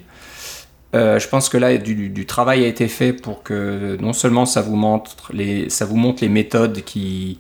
je 0.93 1.27
pense 1.27 1.47
que 1.47 1.57
là, 1.57 1.77
du, 1.77 2.25
travail 2.25 2.65
a 2.65 2.67
été 2.67 2.87
fait 2.89 3.13
pour 3.13 3.43
que 3.43 3.97
non 4.01 4.13
seulement 4.13 4.45
ça 4.45 4.61
vous 4.61 4.75
montre 4.75 5.31
les, 5.31 5.69
ça 5.69 5.85
vous 5.85 5.95
montre 5.95 6.21
les 6.21 6.29
méthodes 6.29 6.81
qui 6.81 7.39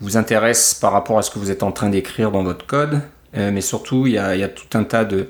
vous 0.00 0.18
intéressent 0.18 0.74
par 0.74 0.92
rapport 0.92 1.18
à 1.18 1.22
ce 1.22 1.30
que 1.30 1.38
vous 1.38 1.50
êtes 1.50 1.62
en 1.62 1.72
train 1.72 1.88
d'écrire 1.88 2.30
dans 2.30 2.42
votre 2.42 2.66
code, 2.66 3.00
mais 3.34 3.62
surtout, 3.62 4.06
il 4.06 4.12
y 4.12 4.18
a, 4.18 4.48
tout 4.48 4.76
un 4.76 4.84
tas 4.84 5.06
de, 5.06 5.28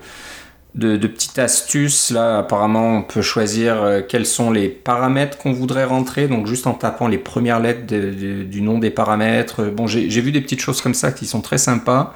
de, 0.77 1.07
petites 1.07 1.39
astuces. 1.39 2.11
Là, 2.11 2.39
apparemment, 2.39 2.99
on 2.99 3.03
peut 3.03 3.23
choisir 3.23 3.83
euh, 3.83 4.01
quels 4.07 4.27
sont 4.27 4.51
les 4.51 4.69
paramètres 4.69 5.39
qu'on 5.39 5.53
voudrait 5.53 5.85
rentrer. 5.85 6.29
Donc, 6.29 6.47
juste 6.47 6.67
en 6.67 6.75
tapant 6.75 7.09
les 7.09 7.19
premières 7.19 7.61
lettres 7.61 7.87
du 7.87 8.63
nom 8.63 8.79
des 8.79 8.91
paramètres. 8.91 9.65
Bon, 9.65 9.87
j'ai 9.87 10.21
vu 10.21 10.33
des 10.33 10.41
petites 10.41 10.61
choses 10.61 10.81
comme 10.81 10.95
ça 10.95 11.13
qui 11.13 11.27
sont 11.27 11.41
très 11.41 11.59
sympas. 11.59 12.15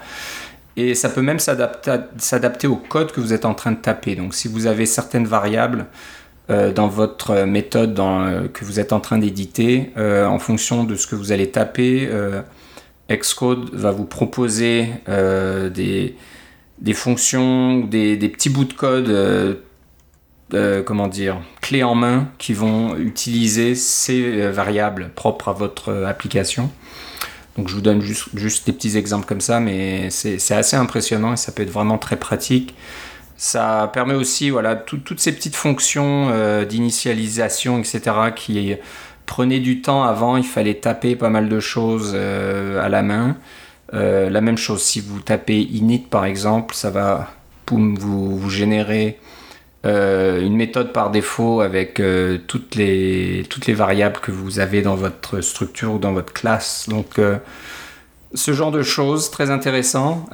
Et 0.77 0.95
ça 0.95 1.09
peut 1.09 1.23
même 1.23 1.39
s'adapter 1.41 2.67
au 2.67 2.77
code 2.77 3.13
que 3.13 3.21
vous 3.21 3.33
êtes 3.33 3.45
en 3.45 3.55
train 3.55 3.73
de 3.73 3.79
taper. 3.79 4.15
Donc, 4.15 4.35
si 4.35 4.47
vous 4.47 4.67
avez 4.67 4.87
certaines 4.87 5.27
variables 5.27 5.87
euh, 6.51 6.73
dans 6.73 6.87
votre 6.89 7.45
méthode 7.45 7.99
euh, 7.99 8.49
que 8.49 8.65
vous 8.65 8.79
êtes 8.79 8.93
en 8.93 9.01
train 9.01 9.19
d'éditer, 9.19 9.91
en 9.97 10.39
fonction 10.39 10.85
de 10.85 10.97
ce 10.97 11.07
que 11.07 11.17
vous 11.17 11.33
allez 11.33 11.51
taper, 11.51 12.09
Xcode 13.11 13.71
va 13.73 13.91
vous 13.91 14.05
proposer 14.05 14.89
des 15.09 16.15
des 16.81 16.95
fonctions, 16.95 17.81
des, 17.81 18.17
petits 18.17 18.49
bouts 18.49 18.65
de 18.65 18.73
code, 18.73 19.09
euh, 19.09 19.55
euh, 20.55 20.83
comment 20.83 21.09
dire, 21.09 21.41
clés 21.61 21.83
en 21.83 21.95
main 21.95 22.29
qui 22.39 22.55
vont 22.55 22.97
utiliser 22.97 23.75
ces 23.75 24.23
euh, 24.23 24.51
variables 24.51 25.11
propres 25.15 25.49
à 25.49 25.53
votre 25.53 25.93
application. 26.07 26.71
Donc 27.57 27.69
je 27.69 27.75
vous 27.75 27.81
donne 27.81 28.01
juste 28.01 28.67
des 28.67 28.73
petits 28.73 28.97
exemples 28.97 29.27
comme 29.27 29.41
ça, 29.41 29.61
mais 29.61 30.09
c'est 30.11 30.55
assez 30.55 30.77
impressionnant 30.77 31.35
et 31.35 31.37
ça 31.37 31.53
peut 31.53 31.63
être 31.63 31.71
vraiment 31.71 31.99
très 31.99 32.17
pratique. 32.17 32.75
Ça 33.37 33.91
permet 33.93 34.15
aussi, 34.15 34.51
voilà, 34.51 34.77
toutes 34.77 35.19
ces 35.19 35.33
petites 35.33 35.57
fonctions 35.57 36.31
d'initialisation, 36.65 37.79
etc., 37.81 38.03
qui 38.37 38.77
prenaient 39.27 39.61
du 39.61 39.83
temps 39.83 40.05
avant, 40.05 40.37
il 40.37 40.45
fallait 40.45 40.75
taper 40.75 41.17
pas 41.17 41.29
mal 41.29 41.49
de 41.49 41.61
choses 41.61 42.15
à 42.15 42.89
la 42.89 43.03
main. 43.03 43.37
Euh, 43.95 44.31
la 44.31 44.41
même 44.41 44.59
chose, 44.59 44.83
si 44.83 45.01
vous 45.01 45.21
tapez 45.21 45.61
init 45.61 45.99
par 45.99 46.25
exemple, 46.25 46.75
ça 46.75 46.91
va 46.91 47.31
vous, 47.69 48.51
générer 48.51 49.19
euh, 49.87 50.41
une 50.41 50.57
méthode 50.57 50.93
par 50.93 51.11
défaut 51.11 51.61
avec 51.61 52.01
euh, 52.01 52.39
toutes, 52.49 52.75
les, 52.75 53.45
toutes 53.49 53.67
les 53.67 53.75
variables 53.75 54.19
que 54.19 54.33
vous 54.33 54.59
avez 54.59 54.83
dans 54.83 54.97
votre 54.97 55.41
structure 55.41 55.95
ou 55.95 55.99
dans 55.99 56.13
votre 56.13 56.33
classe. 56.33 56.89
Donc, 56.89 57.21
ce 58.35 58.53
genre 58.53 58.73
de 58.73 58.83
choses, 58.83 59.31
très 59.31 59.51
intéressant. 59.51 60.27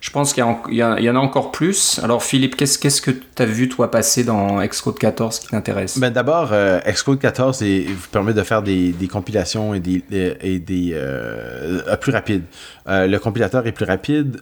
Je 0.00 0.08
pense 0.10 0.32
qu'il 0.32 0.42
y, 0.70 0.82
en 0.82 1.16
a 1.16 1.18
encore 1.18 1.52
plus. 1.52 2.00
Alors 2.02 2.22
Philippe, 2.22 2.56
qu'est-ce 2.56 3.02
que 3.02 3.10
tu 3.10 3.42
as 3.42 3.44
vu 3.44 3.68
toi 3.68 3.90
passer 3.90 4.24
dans 4.24 4.64
Xcode 4.64 4.98
14 4.98 5.38
qui 5.38 5.48
t'intéresse? 5.48 5.98
Ben, 5.98 6.10
D'abord, 6.10 6.48
euh, 6.52 6.80
Xcode 6.90 7.18
14 7.18 7.62
vous 7.62 8.08
permet 8.10 8.32
de 8.32 8.42
faire 8.42 8.62
des, 8.62 8.94
compilations 9.12 9.74
et 9.74 9.80
des, 9.80 10.02
et 10.40 10.58
des 10.58 10.92
euh, 10.94 11.96
plus 11.96 12.12
rapides. 12.12 12.44
Euh, 12.88 13.06
le 13.06 13.18
compilateur 13.18 13.66
est 13.66 13.72
plus 13.72 13.84
rapide 13.84 14.40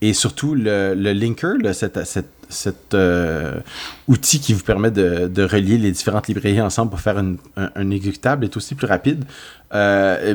et 0.00 0.14
surtout 0.14 0.54
le, 0.54 0.94
linker, 0.94 1.58
cet 1.74 2.96
outil 4.08 4.40
qui 4.40 4.54
vous 4.54 4.64
permet 4.64 4.90
de, 4.90 5.44
relier 5.44 5.76
les 5.76 5.90
différentes 5.90 6.28
librairies 6.28 6.62
ensemble 6.62 6.90
pour 6.92 7.00
faire 7.00 7.18
un, 7.18 7.34
un 7.56 7.90
exécutable 7.90 8.46
est 8.46 8.56
aussi 8.56 8.74
plus 8.74 8.86
rapide, 8.86 9.24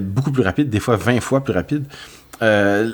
beaucoup 0.02 0.32
plus 0.32 0.44
rapide, 0.44 0.70
des 0.70 0.80
fois 0.80 0.96
20 0.96 1.22
fois 1.22 1.44
plus 1.44 1.54
rapide. 1.54 1.86
Euh, 2.42 2.92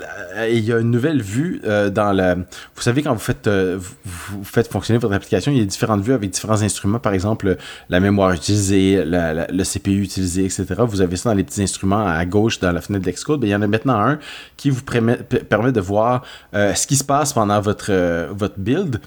il 0.50 0.64
y 0.64 0.72
a 0.72 0.80
une 0.80 0.92
nouvelle 0.92 1.22
vue 1.22 1.62
euh, 1.66 1.90
dans 1.90 2.12
la. 2.14 2.36
Vous 2.36 2.82
savez, 2.82 3.02
quand 3.04 3.14
vous 3.14 3.20
faites, 3.20 3.48
euh, 3.48 3.78
vous, 4.06 4.44
faites 4.44 4.68
fonctionner 4.68 5.00
votre 5.00 5.14
application, 5.14 5.52
il 5.52 5.58
y 5.58 5.62
a 5.62 5.66
différentes 5.66 6.02
vues 6.02 6.14
avec 6.14 6.30
différents 6.30 6.62
instruments. 6.62 7.00
Par 7.00 7.14
exemple, 7.14 7.58
la 7.90 8.00
mémoire 8.00 8.32
utilisée, 8.32 9.04
le 9.06 9.64
CPU 9.64 10.02
utilisé, 10.02 10.46
etc. 10.46 10.66
Vous 10.80 11.02
avez 11.02 11.16
ça 11.18 11.30
dans 11.30 11.36
les 11.36 11.44
petits 11.44 11.62
instruments 11.62 12.06
à 12.06 12.26
gauche 12.26 12.60
dans 12.60 12.72
la 12.72 12.82
fenêtre 12.82 13.06
d'Excode. 13.06 13.42
Mais 13.42 13.48
il 13.48 13.52
y 13.52 13.56
en 13.56 13.62
a 13.62 13.68
maintenant 13.68 14.00
un 14.00 14.20
qui 14.58 14.70
vous 14.70 14.82
permet, 14.82 15.18
permet 15.18 15.72
de 15.72 15.82
voir 15.82 16.24
ce 16.54 16.88
qui 16.88 16.96
se 16.96 17.04
passe 17.04 17.34
pendant 17.34 17.60
votre, 17.60 17.92
votre 18.32 18.60
build. 18.60 19.00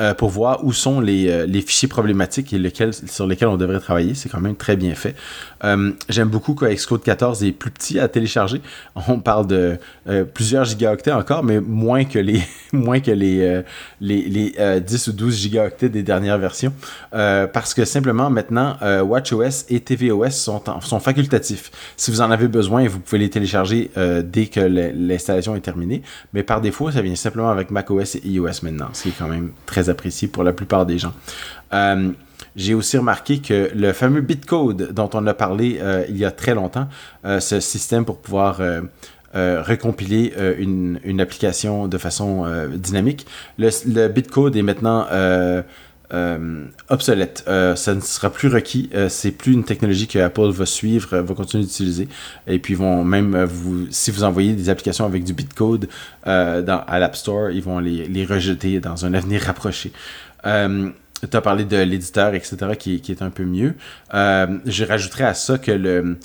Euh, 0.00 0.12
pour 0.12 0.30
voir 0.30 0.64
où 0.64 0.72
sont 0.72 1.00
les, 1.00 1.28
euh, 1.28 1.60
fichiers 1.64 1.86
problématiques 1.86 2.52
et 2.52 2.72
sur 3.06 3.28
lesquels 3.28 3.46
on 3.46 3.56
devrait 3.56 3.78
travailler. 3.78 4.14
C'est 4.14 4.28
quand 4.28 4.40
même 4.40 4.56
très 4.56 4.74
bien 4.74 4.92
fait. 4.96 5.14
Euh, 5.62 5.92
j'aime 6.08 6.28
beaucoup 6.28 6.54
que 6.54 6.64
Xcode 6.64 7.02
14 7.04 7.44
est 7.44 7.52
plus 7.52 7.70
petit 7.70 8.00
à 8.00 8.08
télécharger. 8.08 8.60
On 9.08 9.20
parle 9.20 9.46
de 9.46 9.78
plusieurs 10.34 10.64
gigaoctets 10.64 11.12
encore, 11.12 11.44
mais 11.44 11.60
moins 11.60 12.04
que 12.04 12.18
les, 12.18 12.42
moins 12.72 12.98
que 12.98 13.12
les, 13.12 13.62
les, 14.00 14.22
les 14.22 14.80
10 14.80 15.08
ou 15.08 15.12
12 15.12 15.36
gigaoctets 15.36 15.88
des 15.88 16.02
dernières 16.02 16.38
versions. 16.38 16.72
parce 17.12 17.72
que 17.72 17.84
simplement, 17.84 18.30
maintenant, 18.30 18.76
WatchOS 18.82 19.66
et 19.68 19.80
tvOS 19.80 20.30
sont, 20.30 20.62
sont 20.80 21.00
facultatifs. 21.00 21.70
Si 21.96 22.10
vous 22.10 22.20
en 22.20 22.30
avez 22.30 22.48
besoin, 22.48 22.86
vous 22.88 22.98
pouvez 22.98 23.18
les 23.18 23.30
télécharger 23.30 23.90
dès 24.24 24.46
que 24.46 24.60
l'installation 24.60 25.54
est 25.54 25.60
terminée. 25.60 26.02
Mais 26.32 26.42
par 26.42 26.60
défaut, 26.60 26.90
ça 26.90 27.00
vient 27.00 27.14
simplement 27.14 27.50
avec 27.50 27.70
macOS 27.70 28.16
et 28.16 28.22
iOS 28.24 28.62
maintenant, 28.62 28.88
ce 28.92 29.04
qui 29.04 29.08
est 29.10 29.18
quand 29.18 29.28
même 29.28 29.52
apprécié 29.90 30.28
pour 30.28 30.44
la 30.44 30.52
plupart 30.52 30.86
des 30.86 30.98
gens. 30.98 31.12
Euh, 31.72 32.10
j'ai 32.56 32.74
aussi 32.74 32.96
remarqué 32.96 33.40
que 33.40 33.70
le 33.74 33.92
fameux 33.92 34.20
bitcode 34.20 34.92
dont 34.92 35.10
on 35.14 35.26
a 35.26 35.34
parlé 35.34 35.78
euh, 35.80 36.04
il 36.08 36.16
y 36.16 36.24
a 36.24 36.30
très 36.30 36.54
longtemps, 36.54 36.88
euh, 37.24 37.40
ce 37.40 37.60
système 37.60 38.04
pour 38.04 38.18
pouvoir 38.18 38.60
recompiler 39.34 40.32
une, 40.58 41.00
une, 41.02 41.20
application 41.20 41.88
de 41.88 41.98
façon 41.98 42.46
dynamique, 42.72 43.26
le, 43.58 43.68
le, 43.92 44.06
bitcode 44.06 44.54
est 44.54 44.62
maintenant 44.62 45.08
euh, 46.14 46.64
obsolète. 46.88 47.44
Euh, 47.48 47.74
ça 47.74 47.94
ne 47.94 48.00
sera 48.00 48.30
plus 48.30 48.48
requis. 48.48 48.88
Euh, 48.94 49.08
c'est 49.08 49.32
plus 49.32 49.52
une 49.52 49.64
technologie 49.64 50.06
que 50.06 50.18
Apple 50.18 50.50
va 50.50 50.64
suivre, 50.64 51.18
va 51.18 51.34
continuer 51.34 51.64
d'utiliser. 51.64 52.08
Et 52.46 52.58
puis 52.58 52.74
vont 52.74 53.04
même 53.04 53.44
vous, 53.44 53.86
si 53.90 54.10
vous 54.10 54.22
envoyez 54.22 54.52
des 54.52 54.68
applications 54.68 55.04
avec 55.04 55.24
du 55.24 55.32
bitcode 55.32 55.88
à 56.22 56.98
l'App 56.98 57.16
Store, 57.16 57.50
ils 57.50 57.62
vont 57.62 57.80
les, 57.80 58.06
les, 58.06 58.24
rejeter 58.24 58.80
dans 58.80 59.04
un 59.04 59.14
avenir 59.14 59.42
rapproché. 59.42 59.92
tu 60.44 61.36
as 61.36 61.40
parlé 61.40 61.64
de 61.64 61.76
l'éditeur, 61.78 62.34
etc., 62.34 62.56
qui, 62.78 63.00
qui, 63.00 63.12
est 63.12 63.22
un 63.22 63.30
peu 63.30 63.44
mieux. 63.44 63.74
je 64.12 64.84
rajouterais 64.84 65.24
à 65.24 65.34
ça 65.34 65.58
que 65.58 65.72
le, 65.72 66.16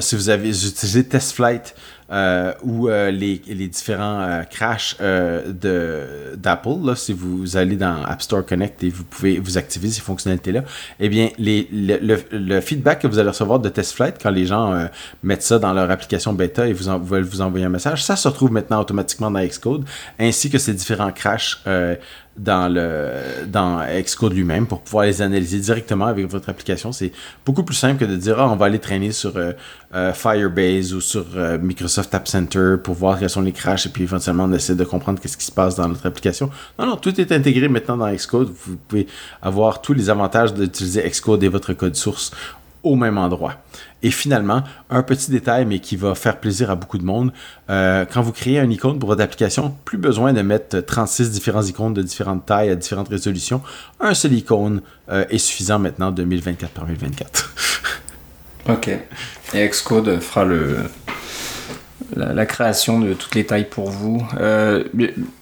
si 0.00 0.16
vous 0.16 0.28
avez 0.28 0.48
utilisé 0.48 1.04
TestFlight, 1.04 1.74
euh, 2.12 2.52
ou 2.62 2.88
euh, 2.88 3.10
les, 3.10 3.38
différents 3.38 4.20
euh, 4.20 4.42
crashs 4.42 4.98
d'Apple, 4.98 6.94
si 6.94 7.14
vous 7.14 7.56
allez 7.56 7.76
dans 7.76 8.04
App 8.04 8.20
Store 8.20 8.44
Connect 8.44 8.84
et 8.84 8.90
vous 8.90 9.04
pouvez 9.04 9.38
vous 9.38 9.56
activer 9.56 9.88
ces 9.88 10.02
fonctionnalités-là, 10.02 10.62
eh 11.00 11.08
bien, 11.08 11.30
le, 11.38 12.60
feedback 12.60 13.00
que 13.00 13.06
vous 13.06 13.18
allez 13.18 13.30
recevoir 13.30 13.60
de 13.60 13.68
TestFlight 13.70 14.16
quand 14.22 14.30
les 14.30 14.44
gens 14.44 14.88
mettent 15.22 15.42
ça 15.42 15.58
dans 15.58 15.72
leur 15.72 15.90
application 15.90 16.34
bêta 16.34 16.68
et 16.68 16.74
vous 16.74 16.90
veulent 17.02 17.24
vous 17.24 17.40
envoyer 17.40 17.64
un 17.64 17.70
message, 17.70 18.04
ça 18.04 18.16
se 18.16 18.28
retrouve 18.28 18.52
maintenant 18.52 18.80
automatiquement 18.80 19.30
dans 19.30 19.40
Xcode, 19.40 19.84
ainsi 20.18 20.50
que 20.50 20.58
ces 20.58 20.74
différents 20.74 21.12
crashs 21.12 21.62
dans 22.36 22.72
le 22.72 23.10
dans 23.46 23.84
Xcode 23.86 24.32
lui-même 24.32 24.66
pour 24.66 24.80
pouvoir 24.80 25.04
les 25.04 25.20
analyser 25.20 25.58
directement 25.58 26.06
avec 26.06 26.26
votre 26.26 26.48
application. 26.48 26.90
C'est 26.90 27.12
beaucoup 27.44 27.62
plus 27.62 27.74
simple 27.74 28.00
que 28.00 28.10
de 28.10 28.16
dire 28.16 28.38
ah, 28.38 28.50
on 28.50 28.56
va 28.56 28.66
aller 28.66 28.78
traîner 28.78 29.12
sur 29.12 29.34
Firebase 30.14 30.94
ou 30.94 31.00
sur 31.00 31.26
Microsoft 31.60 32.14
App 32.14 32.26
Center 32.26 32.76
pour 32.82 32.94
voir 32.94 33.18
quels 33.18 33.28
sont 33.28 33.42
les 33.42 33.52
crashs 33.52 33.86
et 33.86 33.90
puis 33.90 34.04
éventuellement 34.04 34.44
on 34.44 34.52
essaie 34.52 34.74
de 34.74 34.84
comprendre 34.84 35.20
qu'est-ce 35.20 35.36
qui 35.36 35.44
se 35.44 35.52
passe 35.52 35.76
dans 35.76 35.86
notre 35.86 36.06
application. 36.06 36.48
Non, 36.78 36.86
non, 36.86 36.96
tout 36.96 37.20
est 37.20 37.30
intégré 37.30 37.68
maintenant 37.68 37.98
dans 37.98 38.10
Xcode. 38.10 38.50
Vous 38.64 38.76
pouvez 38.88 39.06
avoir 39.42 39.82
tous 39.82 39.92
les 39.92 40.08
avantages 40.08 40.54
d'utiliser 40.54 41.02
Xcode 41.02 41.42
et 41.42 41.48
votre 41.48 41.74
code 41.74 41.94
source 41.94 42.32
au 42.82 42.96
même 42.96 43.18
endroit. 43.18 43.54
Et 44.02 44.10
finalement, 44.10 44.62
un 44.90 45.02
petit 45.02 45.30
détail, 45.30 45.64
mais 45.64 45.78
qui 45.78 45.96
va 45.96 46.14
faire 46.14 46.38
plaisir 46.38 46.70
à 46.70 46.74
beaucoup 46.74 46.98
de 46.98 47.04
monde, 47.04 47.32
euh, 47.70 48.04
quand 48.10 48.22
vous 48.22 48.32
créez 48.32 48.58
un 48.58 48.68
icône 48.68 48.98
pour 48.98 49.08
votre 49.08 49.22
application, 49.22 49.74
plus 49.84 49.98
besoin 49.98 50.32
de 50.32 50.42
mettre 50.42 50.80
36 50.80 51.30
différents 51.30 51.62
icônes 51.62 51.94
de 51.94 52.02
différentes 52.02 52.44
tailles 52.46 52.70
à 52.70 52.74
différentes 52.74 53.08
résolutions. 53.08 53.62
Un 54.00 54.14
seul 54.14 54.32
icône 54.32 54.82
euh, 55.10 55.24
est 55.30 55.38
suffisant 55.38 55.78
maintenant 55.78 56.10
2024 56.10 56.72
par 56.72 56.86
2024. 56.86 57.54
ok. 58.68 58.98
Et 59.54 59.68
Xcode 59.68 60.20
fera 60.20 60.44
le, 60.44 60.78
la, 62.16 62.46
création 62.46 63.00
de 63.00 63.14
toutes 63.14 63.34
les 63.34 63.44
tailles 63.44 63.68
pour 63.68 63.90
vous. 63.90 64.22
Euh, 64.40 64.84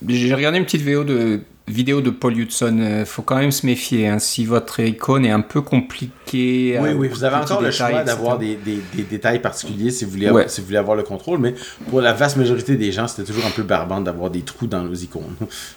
j'ai 0.08 0.34
regardé 0.34 0.58
une 0.58 0.64
petite 0.64 0.82
vidéo 0.82 1.04
de, 1.04 1.40
vidéo 1.70 2.00
de 2.00 2.10
Paul 2.10 2.36
Hudson. 2.36 2.76
Il 2.78 2.84
euh, 2.84 3.04
faut 3.04 3.22
quand 3.22 3.36
même 3.36 3.52
se 3.52 3.64
méfier. 3.64 4.08
Hein. 4.08 4.18
si 4.18 4.44
votre 4.44 4.80
icône 4.80 5.24
est 5.24 5.30
un 5.30 5.40
peu 5.40 5.62
compliquée. 5.62 6.78
Oui, 6.80 6.90
oui, 6.96 7.08
vous 7.08 7.24
avez 7.24 7.36
encore 7.36 7.62
le 7.62 7.70
choix 7.70 8.02
d'avoir 8.02 8.38
des, 8.38 8.56
des, 8.56 9.02
détails 9.02 9.40
particuliers 9.40 9.90
si 9.90 10.04
vous, 10.04 10.12
voulez 10.12 10.26
avoir, 10.26 10.50
si 10.50 10.60
vous 10.60 10.66
voulez 10.66 10.78
avoir 10.78 10.96
le 10.96 11.02
contrôle. 11.02 11.38
Mais 11.38 11.54
pour 11.88 12.00
la 12.00 12.12
vaste 12.12 12.36
majorité 12.36 12.76
des 12.76 12.92
gens, 12.92 13.08
c'était 13.08 13.24
toujours 13.24 13.46
un 13.46 13.50
peu 13.50 13.62
barbant 13.62 14.00
d'avoir 14.00 14.30
des 14.30 14.42
trous 14.42 14.66
dans 14.66 14.82
nos 14.82 14.94
icônes. 14.94 15.34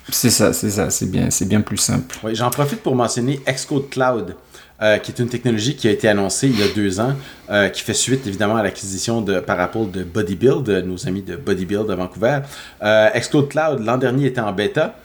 C'est 0.09 0.29
ça, 0.29 0.53
c'est 0.53 0.71
ça. 0.71 0.89
C'est 0.89 1.09
bien, 1.09 1.29
bien 1.41 1.61
plus 1.61 1.77
simple. 1.77 2.15
J'en 2.33 2.49
profite 2.49 2.81
pour 2.81 2.95
mentionner 2.95 3.39
Xcode 3.47 3.89
Cloud. 3.89 4.35
Euh, 4.83 4.97
qui 4.97 5.11
est 5.11 5.19
une 5.19 5.29
technologie 5.29 5.77
qui 5.77 5.87
a 5.87 5.91
été 5.91 6.09
annoncée 6.09 6.49
il 6.49 6.59
y 6.59 6.63
a 6.63 6.67
deux 6.75 6.99
ans, 6.99 7.13
euh, 7.49 7.69
qui 7.69 7.81
fait 7.81 7.93
suite 7.93 8.27
évidemment 8.27 8.57
à 8.57 8.63
l'acquisition 8.63 9.21
de, 9.21 9.39
par 9.39 9.57
Apple 9.61 9.91
de 9.91 10.03
Bodybuild, 10.03 10.67
nos 10.85 11.07
amis 11.07 11.21
de 11.21 11.37
Bodybuild 11.37 11.89
à 11.89 11.95
Vancouver. 11.95 12.39
Euh, 12.81 13.09
Cloud, 13.49 13.79
l'an 13.79 13.97
dernier, 13.97 14.25
était 14.25 14.41
en 14.41 14.51
bêta. 14.51 14.95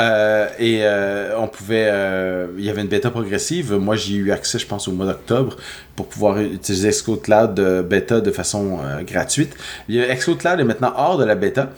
Euh, 0.00 0.48
et 0.58 0.82
on 1.36 1.46
pouvait. 1.46 1.92
il 2.58 2.64
y 2.64 2.70
avait 2.70 2.80
une 2.80 2.88
bêta 2.88 3.10
progressive. 3.10 3.74
Moi, 3.74 3.94
j'ai 3.94 4.14
eu 4.14 4.32
accès, 4.32 4.58
je 4.58 4.66
pense, 4.66 4.88
au 4.88 4.92
mois 4.92 5.06
d'octobre 5.06 5.56
pour 5.94 6.06
pouvoir 6.08 6.40
utiliser 6.40 6.88
Xcode 6.88 7.22
Cloud 7.22 7.60
bêta 7.88 8.20
de 8.20 8.30
façon 8.32 8.80
gratuite. 9.02 9.54
Xcode 9.88 10.38
Cloud 10.38 10.58
est 10.58 10.64
maintenant 10.64 10.92
hors 10.96 11.18
de 11.18 11.24
la 11.24 11.36
bêta. 11.36 11.70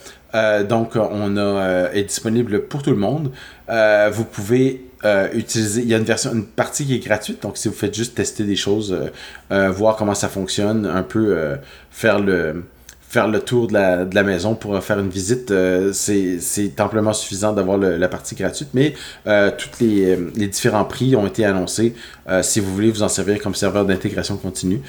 Donc, 0.68 0.92
on 0.94 1.36
a, 1.36 1.90
est 1.92 2.04
disponible 2.04 2.62
pour 2.62 2.82
tout 2.82 2.90
le 2.90 2.96
monde. 2.96 3.30
Vous 3.68 4.24
pouvez 4.24 4.91
euh, 5.04 5.28
utiliser. 5.32 5.82
Il 5.82 5.88
y 5.88 5.94
a 5.94 5.98
une 5.98 6.04
version, 6.04 6.32
une 6.32 6.44
partie 6.44 6.86
qui 6.86 6.94
est 6.94 7.04
gratuite. 7.04 7.42
Donc, 7.42 7.56
si 7.56 7.68
vous 7.68 7.74
faites 7.74 7.94
juste 7.94 8.14
tester 8.14 8.44
des 8.44 8.56
choses, 8.56 8.92
euh, 8.92 9.08
euh, 9.52 9.70
voir 9.70 9.96
comment 9.96 10.14
ça 10.14 10.28
fonctionne, 10.28 10.86
un 10.86 11.02
peu 11.02 11.56
faire 11.90 12.18
le 12.20 12.64
faire 13.00 13.28
le 13.28 13.40
tour 13.40 13.66
de 13.66 13.74
la, 13.74 14.06
de 14.06 14.14
la 14.14 14.22
maison 14.22 14.54
pour 14.54 14.82
faire 14.82 14.98
une 14.98 15.10
visite, 15.10 15.52
c'est 15.92 16.80
amplement 16.80 17.12
suffisant 17.12 17.52
d'avoir 17.52 17.76
la 17.76 18.08
partie 18.08 18.34
gratuite. 18.34 18.68
Mais 18.72 18.94
tous 19.26 19.70
les, 19.80 20.16
les 20.34 20.46
différents 20.46 20.86
prix 20.86 21.14
ont 21.14 21.26
été 21.26 21.44
annoncés. 21.44 21.94
Si 22.40 22.60
vous 22.60 22.72
voulez 22.72 22.90
vous 22.90 23.02
en 23.02 23.08
servir 23.08 23.38
comme 23.42 23.54
serveur 23.54 23.84
d'intégration 23.84 24.38
continue, 24.38 24.80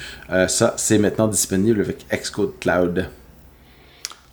ça, 0.48 0.72
c'est 0.78 0.96
maintenant 0.96 1.28
disponible 1.28 1.80
avec 1.82 2.06
Xcode 2.10 2.52
Cloud. 2.60 3.08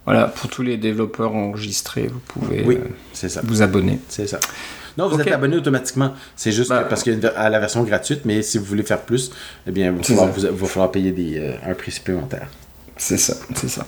Voilà, 0.06 0.28
pour 0.28 0.50
tous 0.50 0.64
les 0.64 0.78
développeurs 0.78 1.36
enregistrés, 1.36 2.08
vous 2.08 2.20
pouvez 2.20 2.64
Oui, 2.66 2.78
euh, 2.78 2.88
c'est 3.14 3.30
ça. 3.30 3.42
vous 3.44 3.62
abonner. 3.62 4.00
C'est 4.10 4.28
ça. 4.28 4.40
Non, 4.98 5.08
vous 5.08 5.20
êtes 5.20 5.28
abonné 5.32 5.58
automatiquement. 5.58 6.14
C'est 6.36 6.52
juste 6.52 6.70
que- 6.70 6.88
parce 6.90 7.04
qu'il 7.04 7.20
y 7.20 7.26
a 7.26 7.50
la 7.50 7.60
version 7.60 7.84
gratuite, 7.84 8.22
mais 8.26 8.42
si 8.42 8.58
vous 8.58 8.66
voulez 8.66 8.84
faire 8.84 9.02
plus, 9.02 9.32
eh 9.68 9.72
bien, 9.72 9.92
il 9.92 9.98
va 9.98 10.04
falloir, 10.04 10.28
vous- 10.28 10.58
va 10.58 10.68
falloir 10.68 10.92
payer 10.92 11.12
des, 11.12 11.38
euh, 11.40 11.54
un 11.66 11.74
prix 11.74 11.92
supplémentaire. 11.92 12.48
C'est 12.98 13.18
ça, 13.18 13.36
c'est 13.56 13.70
ça. 13.70 13.86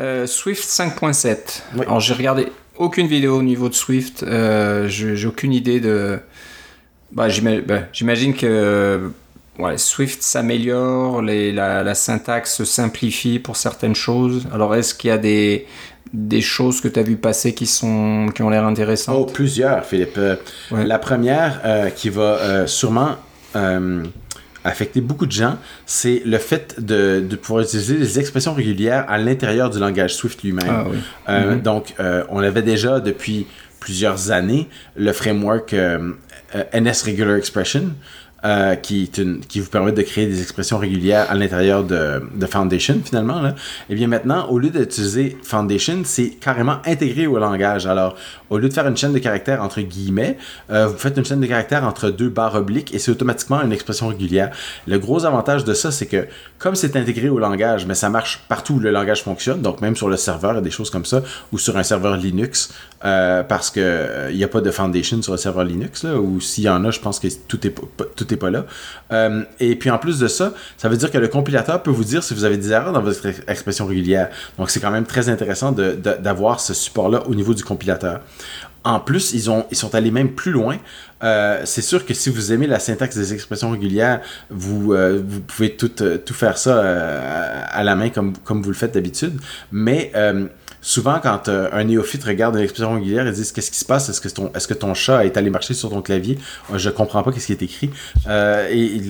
Euh, 0.00 0.26
Swift 0.26 0.64
5.7. 0.68 1.62
Oui. 1.76 1.82
Alors 1.86 2.00
j'ai 2.00 2.14
regardé 2.14 2.48
aucune 2.76 3.06
vidéo 3.06 3.38
au 3.38 3.42
niveau 3.42 3.68
de 3.68 3.74
Swift. 3.74 4.24
Euh, 4.24 4.88
je- 4.88 5.14
j'ai 5.14 5.28
aucune 5.28 5.52
idée 5.52 5.78
de. 5.80 6.18
Bah, 7.12 7.28
bah, 7.66 7.78
J'imagine 7.92 8.34
que 8.34 9.10
ouais, 9.58 9.78
Swift 9.78 10.22
s'améliore, 10.22 11.22
la, 11.22 11.82
la 11.82 11.94
syntaxe 11.94 12.56
se 12.56 12.64
simplifie 12.64 13.38
pour 13.38 13.56
certaines 13.56 13.94
choses. 13.94 14.46
Alors 14.52 14.74
est-ce 14.74 14.94
qu'il 14.94 15.08
y 15.08 15.12
a 15.12 15.18
des, 15.18 15.66
des 16.12 16.40
choses 16.40 16.80
que 16.80 16.88
tu 16.88 16.98
as 17.00 17.02
vu 17.02 17.16
passer 17.16 17.54
qui, 17.54 17.66
sont, 17.66 18.28
qui 18.34 18.42
ont 18.42 18.50
l'air 18.50 18.62
Oh, 18.64 18.68
intéressantes 18.70 19.32
plusieurs, 19.32 19.84
Philippe. 19.84 20.16
Euh, 20.18 20.36
Ouais. 20.70 20.84
La 20.86 20.98
première 20.98 21.60
euh, 21.64 21.90
qui 21.90 22.08
va 22.08 22.22
euh, 22.38 22.66
sûrement 22.66 23.16
euh, 23.56 24.02
affecter 24.64 25.00
beaucoup 25.00 25.26
de 25.26 25.32
gens, 25.32 25.56
c'est 25.86 26.22
le 26.24 26.38
fait 26.38 26.80
de, 26.80 27.20
de 27.28 27.36
pouvoir 27.36 27.64
utiliser 27.64 27.96
des 27.96 28.18
expressions 28.18 28.54
régulières 28.54 29.04
à 29.08 29.18
l'intérieur 29.18 29.68
du 29.70 29.78
langage 29.78 30.14
Swift 30.14 30.42
lui-même. 30.42 30.66
Ah 30.68 30.84
oui. 30.88 30.98
Mhm. 31.28 31.60
Donc, 31.60 31.94
on 32.30 32.38
avait 32.38 32.62
déjà 32.62 32.98
depuis 33.00 33.46
plusieurs 33.78 34.30
années 34.30 34.68
le 34.96 35.12
framework 35.12 35.74
NS 35.74 37.02
Regular 37.04 37.36
Expression. 37.36 37.90
Euh, 38.44 38.74
qui, 38.76 39.10
vous 39.56 39.70
permet 39.70 39.92
de 39.92 40.02
créer 40.02 40.26
des 40.26 40.42
expressions 40.42 40.76
régulières 40.76 41.30
à 41.30 41.34
l'intérieur 41.34 41.82
de, 41.82 42.20
Foundation, 42.46 43.00
finalement. 43.02 43.40
Là. 43.40 43.54
Et 43.88 43.94
bien 43.94 44.06
maintenant, 44.06 44.48
au 44.48 44.58
lieu 44.58 44.68
d'utiliser 44.68 45.38
Foundation, 45.42 46.02
c'est 46.04 46.28
carrément 46.28 46.76
intégré 46.84 47.26
au 47.26 47.38
langage. 47.38 47.86
Alors, 47.86 48.16
au 48.50 48.58
lieu 48.58 48.68
de 48.68 48.74
faire 48.74 48.86
une 48.86 48.96
chaîne 48.96 49.12
de 49.12 49.18
caractères 49.18 49.62
entre 49.62 49.80
guillemets, 49.80 50.36
euh, 50.70 50.86
vous 50.86 50.98
faites 50.98 51.16
une 51.16 51.24
chaîne 51.24 51.40
de 51.40 51.46
caractères 51.46 51.84
entre 51.84 52.10
deux 52.10 52.28
barres 52.28 52.54
obliques 52.54 52.94
et 52.94 52.98
c'est 52.98 53.10
automatiquement 53.10 53.62
une 53.62 53.72
expression 53.72 54.08
régulière. 54.08 54.50
Le 54.86 54.98
gros 54.98 55.24
avantage 55.24 55.64
de 55.64 55.72
ça, 55.72 55.90
c'est 55.90 56.06
que 56.06 56.26
comme 56.58 56.74
c'est 56.74 56.96
intégré 56.96 57.28
au 57.28 57.38
langage, 57.38 57.86
mais 57.86 57.94
ça 57.94 58.10
marche 58.10 58.44
partout 58.48 58.74
où 58.74 58.78
le 58.78 58.90
langage 58.90 59.22
fonctionne, 59.22 59.62
donc 59.62 59.80
même 59.80 59.96
sur 59.96 60.08
le 60.08 60.16
serveur, 60.16 60.56
a 60.56 60.60
des 60.60 60.70
choses 60.70 60.90
comme 60.90 61.04
ça, 61.04 61.22
ou 61.52 61.58
sur 61.58 61.76
un 61.76 61.82
serveur 61.82 62.16
Linux, 62.16 62.72
euh, 63.04 63.42
parce 63.42 63.70
que 63.70 63.80
euh, 63.80 64.32
n'y 64.32 64.44
a 64.44 64.48
pas 64.48 64.60
de 64.60 64.70
foundation 64.70 65.20
sur 65.20 65.32
le 65.32 65.38
serveur 65.38 65.64
Linux, 65.64 66.04
ou 66.04 66.40
s'il 66.40 66.64
y 66.64 66.68
en 66.68 66.84
a, 66.84 66.90
je 66.90 67.00
pense 67.00 67.20
que 67.20 67.28
tout 67.48 67.66
est 67.66 68.33
pas 68.36 68.50
là. 68.50 68.66
Euh, 69.12 69.42
et 69.60 69.76
puis 69.76 69.90
en 69.90 69.98
plus 69.98 70.18
de 70.18 70.28
ça, 70.28 70.52
ça 70.76 70.88
veut 70.88 70.96
dire 70.96 71.10
que 71.10 71.18
le 71.18 71.28
compilateur 71.28 71.82
peut 71.82 71.90
vous 71.90 72.04
dire 72.04 72.22
si 72.22 72.34
vous 72.34 72.44
avez 72.44 72.56
des 72.56 72.72
erreurs 72.72 72.92
dans 72.92 73.02
votre 73.02 73.26
ex- 73.26 73.42
expression 73.46 73.86
régulière. 73.86 74.28
Donc 74.58 74.70
c'est 74.70 74.80
quand 74.80 74.90
même 74.90 75.06
très 75.06 75.28
intéressant 75.28 75.72
d'avoir 75.72 76.60
ce 76.60 76.74
support-là 76.74 77.22
au 77.26 77.34
niveau 77.34 77.54
du 77.54 77.64
compilateur. 77.64 78.20
En 78.86 79.00
plus, 79.00 79.32
ils, 79.32 79.50
ont, 79.50 79.64
ils 79.70 79.76
sont 79.78 79.94
allés 79.94 80.10
même 80.10 80.32
plus 80.32 80.52
loin. 80.52 80.76
Euh, 81.22 81.62
c'est 81.64 81.80
sûr 81.80 82.04
que 82.04 82.12
si 82.12 82.28
vous 82.28 82.52
aimez 82.52 82.66
la 82.66 82.78
syntaxe 82.78 83.16
des 83.16 83.32
expressions 83.32 83.70
régulières, 83.70 84.20
vous, 84.50 84.92
euh, 84.92 85.22
pouvez 85.46 85.74
tout, 85.74 85.88
faire 86.34 86.58
ça 86.58 86.82
à 87.70 87.82
la 87.82 87.96
main 87.96 88.10
comme, 88.10 88.34
vous 88.46 88.68
le 88.68 88.74
faites 88.74 88.92
d'habitude. 88.92 89.40
Mais 89.72 90.12
souvent, 90.84 91.18
quand 91.18 91.48
euh, 91.48 91.68
un 91.72 91.84
néophyte 91.84 92.22
regarde 92.24 92.54
une 92.56 92.62
expression 92.62 92.94
régulière, 92.94 93.26
ils 93.26 93.32
disent 93.32 93.50
Qu'est-ce 93.50 93.70
qui 93.70 93.78
se 93.78 93.84
passe? 93.84 94.08
Est-ce 94.10 94.20
que, 94.68 94.74
ton, 94.74 94.94
chat 94.94 95.24
est 95.24 95.36
allé 95.36 95.50
marcher 95.50 95.74
sur 95.74 95.90
ton 95.90 96.02
clavier? 96.02 96.38
Euh, 96.72 96.78
Je 96.78 96.90
comprends 96.90 97.22
pas 97.22 97.32
ce 97.32 97.46
qui 97.46 97.52
est 97.52 97.62
écrit. 97.62 97.90
Euh, 98.28 98.68
et 98.70 99.00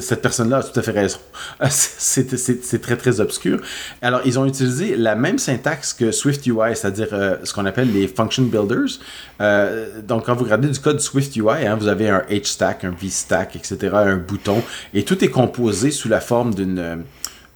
cette 0.00 0.22
personne-là 0.22 0.58
a 0.58 0.62
tout 0.62 0.78
à 0.78 0.82
fait 0.82 0.92
raison. 0.92 1.18
c'est, 1.70 2.80
très 2.80 2.96
très 2.96 3.20
obscur. 3.20 3.60
Alors, 4.02 4.20
ils 4.26 4.38
ont 4.38 4.44
utilisé 4.44 4.94
la 4.94 5.14
même 5.14 5.38
syntaxe 5.38 5.94
que 5.94 6.12
Swift 6.12 6.46
UI, 6.46 6.76
c'est-à-dire 6.76 7.08
ce 7.42 7.52
qu'on 7.52 7.64
appelle 7.64 7.92
les 7.92 8.06
function 8.06 8.42
builders. 8.42 8.98
Donc, 10.06 10.26
quand 10.26 10.34
vous 10.34 10.44
regardez 10.44 10.68
du 10.68 10.78
code 10.78 11.00
Swift 11.00 11.34
UI, 11.34 11.66
hein, 11.66 11.76
vous 11.76 11.88
avez 11.88 12.10
un 12.10 12.22
H-stack, 12.30 12.84
un 12.84 12.90
V-stack, 12.90 13.56
etc., 13.56 13.78
un 13.94 14.16
bouton, 14.16 14.62
et 14.92 15.04
tout 15.04 15.24
est 15.24 15.30
composé 15.30 15.90
sous 15.90 16.08
la 16.08 16.20
forme 16.20 16.54
d'une 16.54 17.04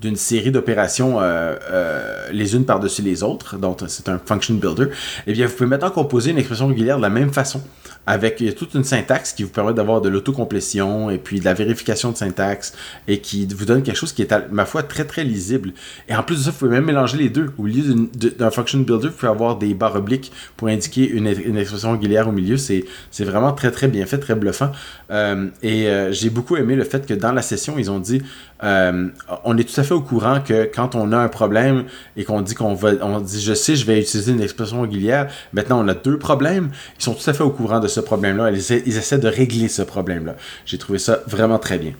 d'une 0.01 0.17
série 0.17 0.51
d'opérations 0.51 1.21
euh, 1.21 1.55
euh, 1.71 2.29
les 2.31 2.55
unes 2.55 2.65
par-dessus 2.65 3.03
les 3.03 3.23
autres, 3.23 3.57
donc 3.57 3.81
c'est 3.89 4.09
un 4.09 4.21
function 4.25 4.55
builder, 4.55 4.89
eh 5.27 5.33
bien, 5.33 5.47
vous 5.47 5.55
pouvez 5.55 5.69
maintenant 5.69 5.91
composer 5.91 6.33
une 6.33 6.39
expression 6.39 6.67
régulière 6.67 6.99
de 6.99 7.03
la 7.03 7.09
même 7.09 7.33
façon, 7.33 7.63
avec 8.07 8.43
toute 8.57 8.75
une 8.75 8.85
syntaxe 8.85 9.33
qui 9.33 9.43
vous 9.43 9.49
permet 9.51 9.75
d'avoir 9.75 10.01
de 10.01 10.09
l'autocomplétion 10.09 11.11
et 11.11 11.19
puis 11.19 11.41
de 11.41 11.45
la 11.45 11.55
vérification 11.55 12.13
de 12.13 12.17
syntaxe 12.17 12.73
et 13.09 13.19
qui 13.19 13.47
vous 13.47 13.65
donne 13.65 13.83
quelque 13.83 13.97
chose 13.97 14.13
qui 14.13 14.23
est, 14.23 14.33
à 14.33 14.45
ma 14.51 14.65
foi, 14.65 14.83
très 14.83 15.05
très 15.05 15.25
lisible. 15.25 15.73
Et 16.09 16.15
en 16.15 16.23
plus 16.23 16.37
de 16.37 16.43
ça, 16.43 16.51
vous 16.51 16.57
pouvez 16.57 16.71
même 16.71 16.85
mélanger 16.85 17.17
les 17.19 17.31
deux. 17.31 17.51
Au 17.59 17.67
lieu 17.67 18.09
d'un 18.39 18.51
function 18.51 18.79
builder, 18.79 19.09
vous 19.09 19.15
pouvez 19.15 19.31
avoir 19.31 19.57
des 19.57 19.75
barres 19.75 19.97
obliques 19.97 20.31
pour 20.57 20.69
indiquer 20.69 21.09
une, 21.09 21.27
une 21.27 21.57
expression 21.57 21.93
régulière 21.93 22.29
au 22.29 22.33
milieu. 22.33 22.57
C'est 22.57 22.85
vraiment 23.21 23.53
très 23.53 23.73
très 23.73 23.89
bien 23.89 24.07
fait, 24.07 24.19
très 24.19 24.37
bluffant. 24.37 24.71
Euh, 25.11 25.49
et 25.63 25.87
euh, 25.87 26.13
j'ai 26.13 26.31
beaucoup 26.31 26.57
aimé 26.57 26.75
le 26.75 26.85
fait 26.85 27.07
que 27.07 27.15
dans 27.15 27.33
la 27.33 27.43
session, 27.43 27.75
ils 27.79 27.91
ont 27.91 28.01
dit 28.01 28.23
euh, 28.65 29.09
on 29.45 29.57
est 29.57 29.65
tout 29.65 29.81
à 29.81 29.85
fait 29.85 29.95
au 29.95 30.01
courant 30.01 30.41
que 30.41 30.65
quand 30.65 30.95
on 30.95 31.13
a 31.13 31.19
un 31.19 31.29
problème 31.29 31.85
et 32.17 32.25
qu'on 32.25 32.41
dit 32.41 32.55
qu'on 32.55 32.75
va, 32.75 32.93
on 33.03 33.21
dit 33.21 33.41
je 33.41 33.55
sais, 33.55 33.77
je 33.77 33.87
vais 33.87 34.01
utiliser 34.01 34.33
une 34.33 34.41
expression 34.41 34.81
régulière, 34.81 35.29
maintenant 35.53 35.85
on 35.85 35.89
a 35.89 35.95
deux 35.95 36.19
problèmes, 36.19 36.71
ils 36.99 37.05
sont 37.05 37.15
tout 37.15 37.29
à 37.29 37.33
fait 37.33 37.45
au 37.45 37.51
courant 37.51 37.81
de 37.81 37.89
ce 37.89 38.01
problème-là. 38.01 38.51
Ils 38.51 38.83
ils 38.87 38.97
essaient 38.97 39.19
de 39.19 39.29
régler 39.29 39.69
ce 39.69 39.83
problème-là. 39.83 40.35
J'ai 40.65 40.79
trouvé 40.79 40.99
ça 40.99 41.21
vraiment 41.27 41.59
très 41.59 41.79
bien. 41.79 41.93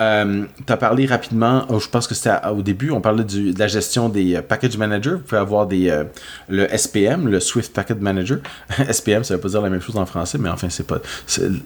Euh, 0.00 0.44
tu 0.66 0.72
as 0.72 0.76
parlé 0.76 1.06
rapidement, 1.06 1.64
oh, 1.68 1.80
je 1.80 1.88
pense 1.88 2.06
que 2.06 2.14
c'était 2.14 2.34
au 2.46 2.62
début, 2.62 2.90
on 2.90 3.00
parlait 3.00 3.24
de 3.24 3.58
la 3.58 3.66
gestion 3.66 4.08
des 4.08 4.36
euh, 4.36 4.42
package 4.42 4.76
managers. 4.76 5.14
Vous 5.14 5.18
pouvez 5.18 5.40
avoir 5.40 5.68
euh, 5.72 6.04
le 6.48 6.68
SPM, 6.76 7.28
le 7.28 7.40
Swift 7.40 7.72
Package 7.72 7.98
Manager. 7.98 8.38
SPM, 8.90 9.24
ça 9.24 9.34
veut 9.34 9.40
pas 9.40 9.48
dire 9.48 9.62
la 9.62 9.70
même 9.70 9.80
chose 9.80 9.96
en 9.96 10.06
français, 10.06 10.38
mais 10.38 10.48
enfin, 10.48 10.68
c'est 10.70 10.86
pas, 10.86 11.00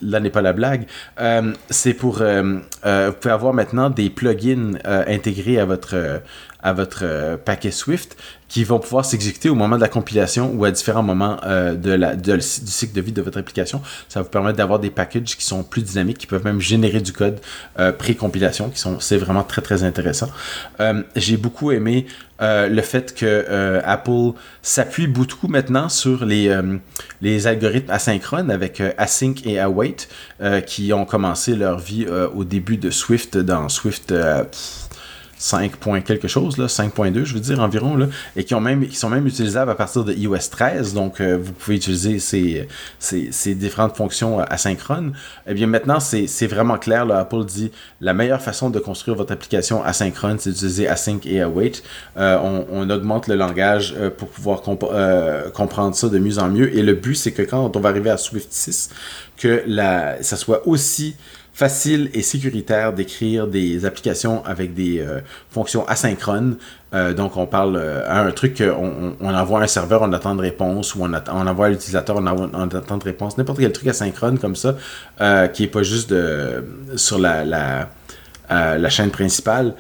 là 0.02 0.20
n'est 0.20 0.30
pas 0.30 0.42
la 0.42 0.52
blague. 0.52 0.86
Euh, 1.20 1.52
c'est 1.68 1.94
pour, 1.94 2.14
vous 2.14 3.12
pouvez 3.20 3.32
avoir 3.32 3.52
maintenant 3.52 3.90
des 3.90 4.10
plugins 4.10 4.74
intégrés 4.84 5.58
à 5.58 5.64
votre, 5.64 6.20
à 6.62 6.72
votre 6.72 7.00
euh, 7.02 7.36
paquet 7.36 7.70
Swift 7.70 8.16
qui 8.48 8.64
vont 8.64 8.78
pouvoir 8.78 9.04
s'exécuter 9.04 9.48
au 9.48 9.54
moment 9.54 9.76
de 9.76 9.80
la 9.80 9.88
compilation 9.88 10.52
ou 10.54 10.64
à 10.64 10.70
différents 10.70 11.02
moments 11.02 11.38
euh, 11.44 11.74
de 11.74 11.90
la, 11.90 12.14
du 12.14 12.40
cycle 12.40 12.94
de 12.94 13.00
vie 13.00 13.12
de 13.12 13.22
votre 13.22 13.38
application. 13.38 13.80
Ça 14.08 14.20
vous 14.20 14.28
permettre 14.28 14.58
d'avoir 14.58 14.78
des 14.78 14.90
packages 14.90 15.36
qui 15.36 15.44
sont 15.44 15.62
plus 15.62 15.82
dynamiques, 15.82 16.18
qui 16.18 16.26
peuvent 16.26 16.44
même 16.44 16.60
générer 16.60 17.00
du 17.00 17.12
code 17.12 17.40
euh, 17.78 17.92
pré-compilation, 17.92 18.68
qui 18.68 18.78
sont, 18.78 19.00
c'est 19.00 19.16
vraiment 19.16 19.42
très 19.42 19.62
très 19.62 19.84
intéressant. 19.84 20.28
J'ai 21.16 21.36
beaucoup 21.36 21.72
aimé 21.72 22.06
le 22.40 22.82
fait 22.82 23.14
que 23.14 23.80
Apple 23.84 24.36
s'appuie 24.62 25.06
beaucoup 25.06 25.46
maintenant 25.46 25.88
sur 25.88 26.24
les, 26.24 26.54
les 27.20 27.46
algorithmes 27.46 27.90
asynchrones 27.90 28.50
avec 28.50 28.82
Async 28.98 29.46
et 29.46 29.60
Await 29.60 29.96
qui 30.66 30.92
ont 30.92 31.04
commencé 31.04 31.54
leur 31.54 31.78
vie 31.78 32.06
au 32.34 32.44
début 32.44 32.78
de 32.78 32.90
Swift 32.90 33.38
dans 33.38 33.68
Swift 33.68 34.12
5 35.42 35.74
points 35.76 36.00
quelque 36.02 36.28
chose, 36.28 36.56
là, 36.56 36.66
5.2 36.66 37.24
je 37.24 37.34
veux 37.34 37.40
dire 37.40 37.58
environ, 37.58 37.96
là, 37.96 38.06
et 38.36 38.44
qui, 38.44 38.54
ont 38.54 38.60
même, 38.60 38.86
qui 38.86 38.94
sont 38.94 39.10
même 39.10 39.26
utilisables 39.26 39.72
à 39.72 39.74
partir 39.74 40.04
de 40.04 40.12
iOS 40.12 40.36
13, 40.50 40.94
donc 40.94 41.20
euh, 41.20 41.36
vous 41.42 41.52
pouvez 41.52 41.76
utiliser 41.76 42.20
ces, 42.20 42.68
ces, 43.00 43.54
différentes 43.56 43.96
fonctions 43.96 44.40
euh, 44.40 44.44
asynchrones. 44.48 45.14
Eh 45.48 45.54
bien 45.54 45.66
maintenant, 45.66 45.98
c'est 45.98 46.46
vraiment 46.46 46.78
clair, 46.78 47.10
Apple 47.10 47.44
dit 47.44 47.72
la 48.00 48.14
meilleure 48.14 48.40
façon 48.40 48.70
de 48.70 48.78
construire 48.78 49.16
votre 49.16 49.32
application 49.32 49.82
asynchrone, 49.82 50.38
c'est 50.38 50.50
d'utiliser 50.50 50.86
Async 50.86 51.26
et 51.26 51.40
Await. 51.40 51.72
Euh, 52.16 52.38
on, 52.70 52.88
augmente 52.90 53.26
le 53.26 53.36
langage 53.36 53.94
pour 54.18 54.28
pouvoir 54.28 54.62
comp- 54.62 54.84
comprendre 55.54 55.94
ça 55.96 56.08
de 56.08 56.18
mieux 56.18 56.38
en 56.38 56.48
mieux, 56.48 56.76
et 56.76 56.82
le 56.82 56.94
but 56.94 57.14
c'est 57.14 57.32
que 57.32 57.42
quand 57.42 57.76
on 57.76 57.80
va 57.80 57.88
arriver 57.88 58.10
à 58.10 58.16
Swift 58.16 58.52
6, 58.52 58.90
que 59.38 59.64
la, 59.66 60.22
ça 60.22 60.36
soit 60.36 60.68
aussi 60.68 61.16
facile 61.52 62.10
et 62.14 62.22
sécuritaire 62.22 62.92
d'écrire 62.92 63.46
des 63.46 63.84
applications 63.84 64.44
avec 64.44 64.74
des 64.74 65.00
euh, 65.00 65.20
fonctions 65.50 65.86
asynchrones. 65.86 66.56
Euh, 66.94 67.12
donc, 67.12 67.36
on 67.36 67.46
parle 67.46 67.78
à 68.06 68.20
un 68.20 68.30
truc, 68.32 68.62
on, 68.62 69.34
envoie 69.34 69.60
un 69.60 69.66
serveur, 69.66 70.02
on 70.02 70.12
attend 70.12 70.34
de 70.34 70.40
réponse, 70.40 70.94
ou 70.94 71.04
on, 71.04 71.12
envoie 71.12 71.68
l'utilisateur, 71.68 72.16
on, 72.16 72.26
on, 72.26 72.68
attend 72.68 72.98
de 72.98 73.04
réponse. 73.04 73.36
N'importe 73.38 73.60
quel 73.60 73.72
truc 73.72 73.88
asynchrone 73.88 74.38
comme 74.38 74.56
ça, 74.56 74.76
qui 75.52 75.64
est 75.64 75.72
pas 75.72 75.82
juste 75.82 76.14
sur 76.96 77.18
la, 77.18 77.88
chaîne 78.88 79.10
principale, 79.10 79.74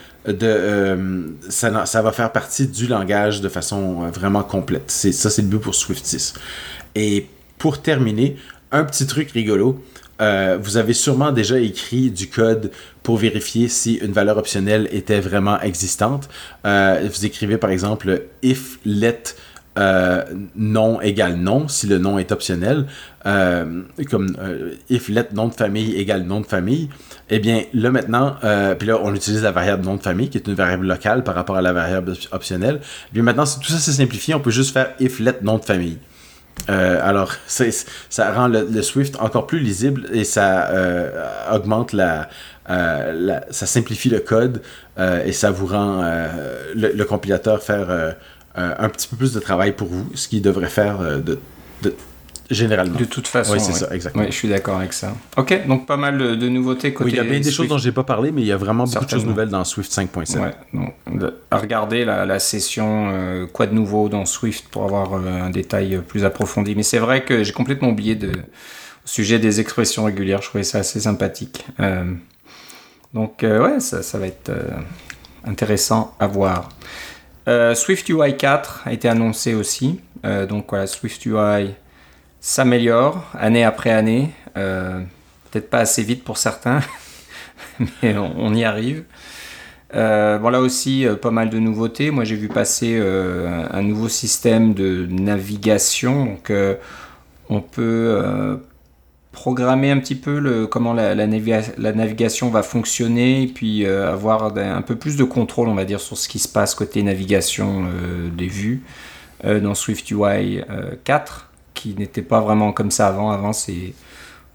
ça, 1.48 2.02
va 2.02 2.12
faire 2.12 2.32
partie 2.32 2.66
du 2.66 2.86
langage 2.86 3.40
de 3.40 3.48
façon 3.48 4.08
vraiment 4.10 4.42
complète. 4.42 4.90
Ça, 4.90 5.30
c'est 5.30 5.42
le 5.42 5.48
but 5.48 5.60
pour 5.60 5.74
Swift 5.74 6.04
6. 6.04 6.34
Et 6.94 7.26
pour 7.58 7.80
terminer, 7.80 8.36
un 8.72 8.84
petit 8.84 9.06
truc 9.06 9.30
rigolo. 9.30 9.80
Euh, 10.22 10.56
vous 10.60 10.76
avez 10.76 10.92
sûrement 10.92 11.32
déjà 11.32 11.58
écrit 11.58 12.10
du 12.10 12.28
code 12.28 12.70
pour 13.02 13.16
vérifier 13.16 13.68
si 13.68 13.94
une 13.94 14.12
valeur 14.12 14.38
optionnelle 14.38 14.88
était 14.92 15.20
vraiment 15.20 15.60
existante. 15.60 16.28
Euh, 16.64 17.08
vous 17.12 17.26
écrivez 17.26 17.58
par 17.58 17.70
exemple 17.70 18.22
if 18.42 18.78
let 18.84 19.34
euh, 19.78 20.22
nom 20.54 21.00
égale 21.00 21.36
nom 21.36 21.66
si 21.66 21.86
le 21.86 21.98
nom 21.98 22.18
est 22.18 22.30
optionnel, 22.30 22.86
comme 23.24 24.36
if 24.90 25.08
let 25.08 25.28
nom 25.32 25.48
de 25.48 25.54
famille 25.54 25.96
égale 25.96 26.22
nom 26.22 26.40
de 26.40 26.46
famille. 26.46 26.88
Eh 27.30 27.38
bien, 27.38 27.62
là 27.72 27.90
maintenant, 27.90 28.36
puis 28.78 28.86
là 28.86 29.00
on 29.02 29.14
utilise 29.14 29.42
la 29.42 29.50
variable 29.50 29.84
nom 29.84 29.96
de 29.96 30.02
famille 30.02 30.28
qui 30.28 30.38
est 30.38 30.46
une 30.46 30.54
variable 30.54 30.86
locale 30.86 31.24
par 31.24 31.34
rapport 31.34 31.56
à 31.56 31.62
la 31.62 31.72
variable 31.72 32.14
optionnelle. 32.30 32.80
Puis 33.10 33.20
eh 33.20 33.22
maintenant, 33.22 33.44
tout 33.44 33.72
ça 33.72 33.78
c'est 33.78 33.92
simplifié, 33.92 34.34
on 34.34 34.40
peut 34.40 34.50
juste 34.50 34.72
faire 34.72 34.92
if 35.00 35.18
let 35.18 35.38
nom 35.42 35.58
de 35.58 35.64
famille. 35.64 35.98
Euh, 36.68 37.00
alors, 37.02 37.32
ça 37.46 38.32
rend 38.32 38.48
le, 38.48 38.82
Swift 38.82 39.16
encore 39.20 39.46
plus 39.46 39.58
lisible 39.58 40.06
et 40.12 40.24
ça 40.24 40.68
euh, 40.68 41.10
augmente 41.52 41.94
euh, 41.94 43.12
la, 43.12 43.44
Ça 43.50 43.66
simplifie 43.66 44.08
le 44.08 44.20
code 44.20 44.62
et 44.98 45.32
ça 45.32 45.50
vous 45.50 45.66
rend 45.66 46.04
le, 46.74 47.02
compilateur 47.04 47.62
faire 47.62 48.14
un 48.54 48.88
petit 48.88 49.08
peu 49.08 49.16
plus 49.16 49.32
de 49.32 49.40
travail 49.40 49.72
pour 49.72 49.88
vous, 49.88 50.10
ce 50.14 50.28
qu'il 50.28 50.42
devrait 50.42 50.68
faire 50.68 50.98
de, 50.98 51.38
Généralement. 52.52 52.98
De 52.98 53.04
toute 53.06 53.26
façon. 53.26 53.54
Oui, 53.54 53.60
c'est 53.60 53.72
ça, 53.72 53.88
exactement. 53.94 54.26
Je 54.26 54.30
suis 54.30 54.48
d'accord 54.48 54.76
avec 54.76 54.92
ça. 54.92 55.14
Ok, 55.38 55.66
donc 55.66 55.86
pas 55.86 55.96
mal 55.96 56.18
de, 56.18 56.48
nouveautés 56.48 56.92
côté. 56.92 57.04
Oui, 57.04 57.10
il 57.12 57.16
y 57.16 57.20
a 57.20 57.24
bien 57.24 57.40
des 57.40 57.50
choses 57.50 57.66
dont 57.66 57.78
je 57.78 57.88
n'ai 57.88 57.92
pas 57.92 58.04
parlé, 58.04 58.30
mais 58.30 58.42
il 58.42 58.46
y 58.46 58.52
a 58.52 58.58
vraiment 58.58 58.84
beaucoup 58.84 59.04
de 59.04 59.10
choses 59.10 59.24
nouvelles 59.24 59.48
dans 59.48 59.64
Swift 59.64 59.90
5.7. 59.90 60.38
Ouais, 60.38 60.50
donc, 60.74 60.94
regarder 61.50 62.04
la, 62.04 62.26
la 62.26 62.38
session 62.38 63.10
euh, 63.12 63.46
Quoi 63.46 63.66
de 63.66 63.74
nouveau 63.74 64.08
dans 64.10 64.26
Swift 64.26 64.68
pour 64.68 64.84
avoir 64.84 65.14
euh, 65.14 65.42
un 65.42 65.50
détail 65.50 66.02
plus 66.06 66.24
approfondi. 66.24 66.74
Mais 66.74 66.82
c'est 66.82 66.98
vrai 66.98 67.24
que 67.24 67.42
j'ai 67.42 67.52
complètement 67.52 67.88
oublié 67.88 68.16
de, 68.16 68.28
au 68.28 69.06
sujet 69.06 69.38
des 69.38 69.60
expressions 69.60 70.04
régulières. 70.04 70.42
Je 70.42 70.48
trouvais 70.48 70.64
ça 70.64 70.78
assez 70.78 71.00
sympathique. 71.00 71.64
Euh, 71.80 72.12
donc, 73.14 73.38
ouais, 73.42 73.80
ça, 73.80 74.02
ça, 74.02 74.18
va 74.18 74.26
être 74.26 74.50
intéressant 75.44 76.14
à 76.18 76.26
voir. 76.26 76.70
Swift 77.74 78.08
UI 78.08 78.36
4 78.36 78.82
a 78.86 78.92
été 78.92 79.06
annoncé 79.06 79.54
aussi. 79.54 80.00
donc 80.48 80.66
voilà, 80.70 80.86
Swift 80.86 81.26
UI 81.26 81.74
s'améliore 82.42 83.24
année 83.38 83.64
après 83.64 83.90
année. 83.90 84.30
Euh, 84.58 85.00
peut-être 85.50 85.70
pas 85.70 85.78
assez 85.78 86.02
vite 86.02 86.24
pour 86.24 86.36
certains, 86.36 86.80
mais 88.02 88.14
on, 88.18 88.52
y 88.52 88.64
arrive. 88.64 89.04
Euh, 89.94 90.38
bon, 90.38 90.50
là 90.50 90.60
aussi, 90.60 91.06
euh, 91.06 91.14
pas 91.14 91.30
mal 91.30 91.48
de 91.48 91.58
nouveautés. 91.58 92.10
Moi, 92.10 92.24
j'ai 92.24 92.36
vu 92.36 92.48
passer 92.48 92.98
un 92.98 93.82
nouveau 93.82 94.08
système 94.08 94.74
de 94.74 95.06
navigation. 95.08 96.26
Donc, 96.26 96.52
on 97.48 97.60
peut 97.60 98.58
programmer 99.30 99.90
un 99.90 99.98
petit 99.98 100.16
peu 100.16 100.66
comment 100.66 100.92
la, 100.92 101.14
navigation 101.14 102.50
va 102.50 102.62
fonctionner 102.62 103.44
et 103.44 103.46
puis 103.46 103.86
avoir 103.86 104.56
un 104.56 104.82
peu 104.82 104.96
plus 104.96 105.16
de 105.16 105.24
contrôle, 105.24 105.68
on 105.68 105.74
va 105.74 105.84
dire, 105.84 106.00
sur 106.00 106.18
ce 106.18 106.28
qui 106.28 106.40
se 106.40 106.48
passe 106.48 106.74
côté 106.74 107.02
navigation 107.02 107.86
des 108.36 108.48
vues 108.48 108.82
dans 109.44 109.74
SwiftUI 109.74 110.62
4 111.04 111.51
qui 111.74 111.94
n'était 111.98 112.22
pas 112.22 112.40
vraiment 112.40 112.72
comme 112.72 112.90
ça 112.90 113.08
avant. 113.08 113.30
Avant, 113.30 113.52
c'est 113.52 113.94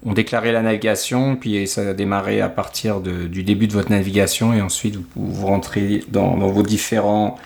on 0.04 0.12
déclarait 0.12 0.52
la 0.52 0.62
navigation, 0.62 1.36
puis 1.36 1.66
ça 1.66 1.88
a 1.88 1.92
démarré 1.92 2.40
à 2.40 2.48
partir 2.48 3.00
du 3.00 3.42
début 3.42 3.66
de 3.66 3.72
votre 3.72 3.90
navigation, 3.90 4.52
et 4.52 4.62
ensuite 4.62 4.96
vous, 4.96 5.04
vous 5.16 5.46
rentrez 5.46 6.04
dans, 6.08 6.36
vos 6.36 6.62
différents 6.62 7.36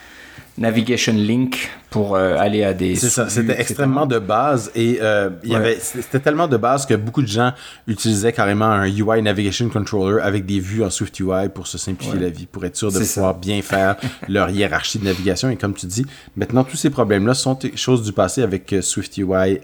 navigation 0.58 1.14
links 1.14 1.70
pour 1.90 2.16
euh, 2.16 2.36
aller 2.38 2.64
à 2.64 2.74
des. 2.74 2.96
C'est 2.96 3.10
ça, 3.10 3.28
c'était 3.28 3.60
extrêmement 3.60 4.06
de 4.06 4.18
base 4.18 4.70
et 4.74 4.98
euh, 5.00 5.30
il 5.44 5.50
y 5.50 5.54
avait, 5.54 5.78
c'était 5.78 6.20
tellement 6.20 6.48
de 6.48 6.56
base 6.56 6.86
que 6.86 6.94
beaucoup 6.94 7.22
de 7.22 7.28
gens 7.28 7.52
utilisaient 7.86 8.32
carrément 8.32 8.66
un 8.66 8.86
UI 8.86 9.22
Navigation 9.22 9.68
Controller 9.68 10.22
avec 10.22 10.46
des 10.46 10.60
vues 10.60 10.82
en 10.82 10.90
Swift 10.90 11.18
UI 11.20 11.48
pour 11.54 11.66
se 11.66 11.78
simplifier 11.78 12.18
la 12.18 12.28
vie, 12.28 12.46
pour 12.46 12.64
être 12.64 12.76
sûr 12.76 12.90
de 12.90 12.98
pouvoir 12.98 13.34
bien 13.34 13.62
faire 13.62 13.96
leur 14.28 14.50
hiérarchie 14.50 14.98
de 14.98 15.04
navigation. 15.04 15.50
Et 15.50 15.56
comme 15.56 15.74
tu 15.74 15.86
dis, 15.86 16.06
maintenant 16.36 16.64
tous 16.64 16.76
ces 16.76 16.90
problèmes-là 16.90 17.34
sont 17.34 17.58
choses 17.74 18.02
du 18.02 18.12
passé 18.12 18.42
avec 18.42 18.72
euh, 18.72 18.82
Swift 18.82 19.16
UI 19.18 19.60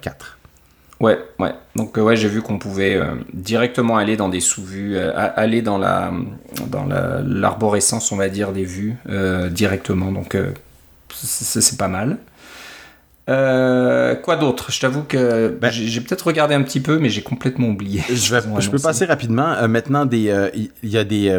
4. 0.00 0.35
Ouais, 1.00 1.18
ouais. 1.38 1.52
Donc 1.74 1.96
ouais, 1.98 2.16
j'ai 2.16 2.28
vu 2.28 2.40
qu'on 2.40 2.58
pouvait 2.58 2.98
directement 3.34 3.98
aller 3.98 4.16
dans 4.16 4.30
des 4.30 4.40
sous-vues, 4.40 4.98
aller 4.98 5.60
dans 5.60 5.76
la 5.76 6.10
dans 6.68 6.86
l'arborescence, 6.86 8.12
on 8.12 8.16
va 8.16 8.28
dire, 8.28 8.52
des 8.52 8.64
vues 8.64 8.96
directement. 9.50 10.10
Donc 10.10 10.36
c'est 11.10 11.76
pas 11.76 11.88
mal. 11.88 12.18
Euh, 13.28 14.14
quoi 14.14 14.36
d'autre? 14.36 14.70
Je 14.70 14.80
t'avoue 14.80 15.02
que 15.02 15.48
ben, 15.60 15.70
j'ai 15.70 16.00
peut-être 16.00 16.28
regardé 16.28 16.54
un 16.54 16.62
petit 16.62 16.80
peu, 16.80 16.98
mais 16.98 17.08
j'ai 17.08 17.22
complètement 17.22 17.68
oublié. 17.68 18.02
Je, 18.08 18.36
je 18.58 18.70
peux 18.70 18.78
passer 18.78 19.04
rapidement. 19.04 19.52
Euh, 19.54 19.66
maintenant, 19.68 20.08
euh, 20.12 20.50
il 20.54 20.88
y 20.88 20.96
a 20.96 21.04
des 21.04 21.36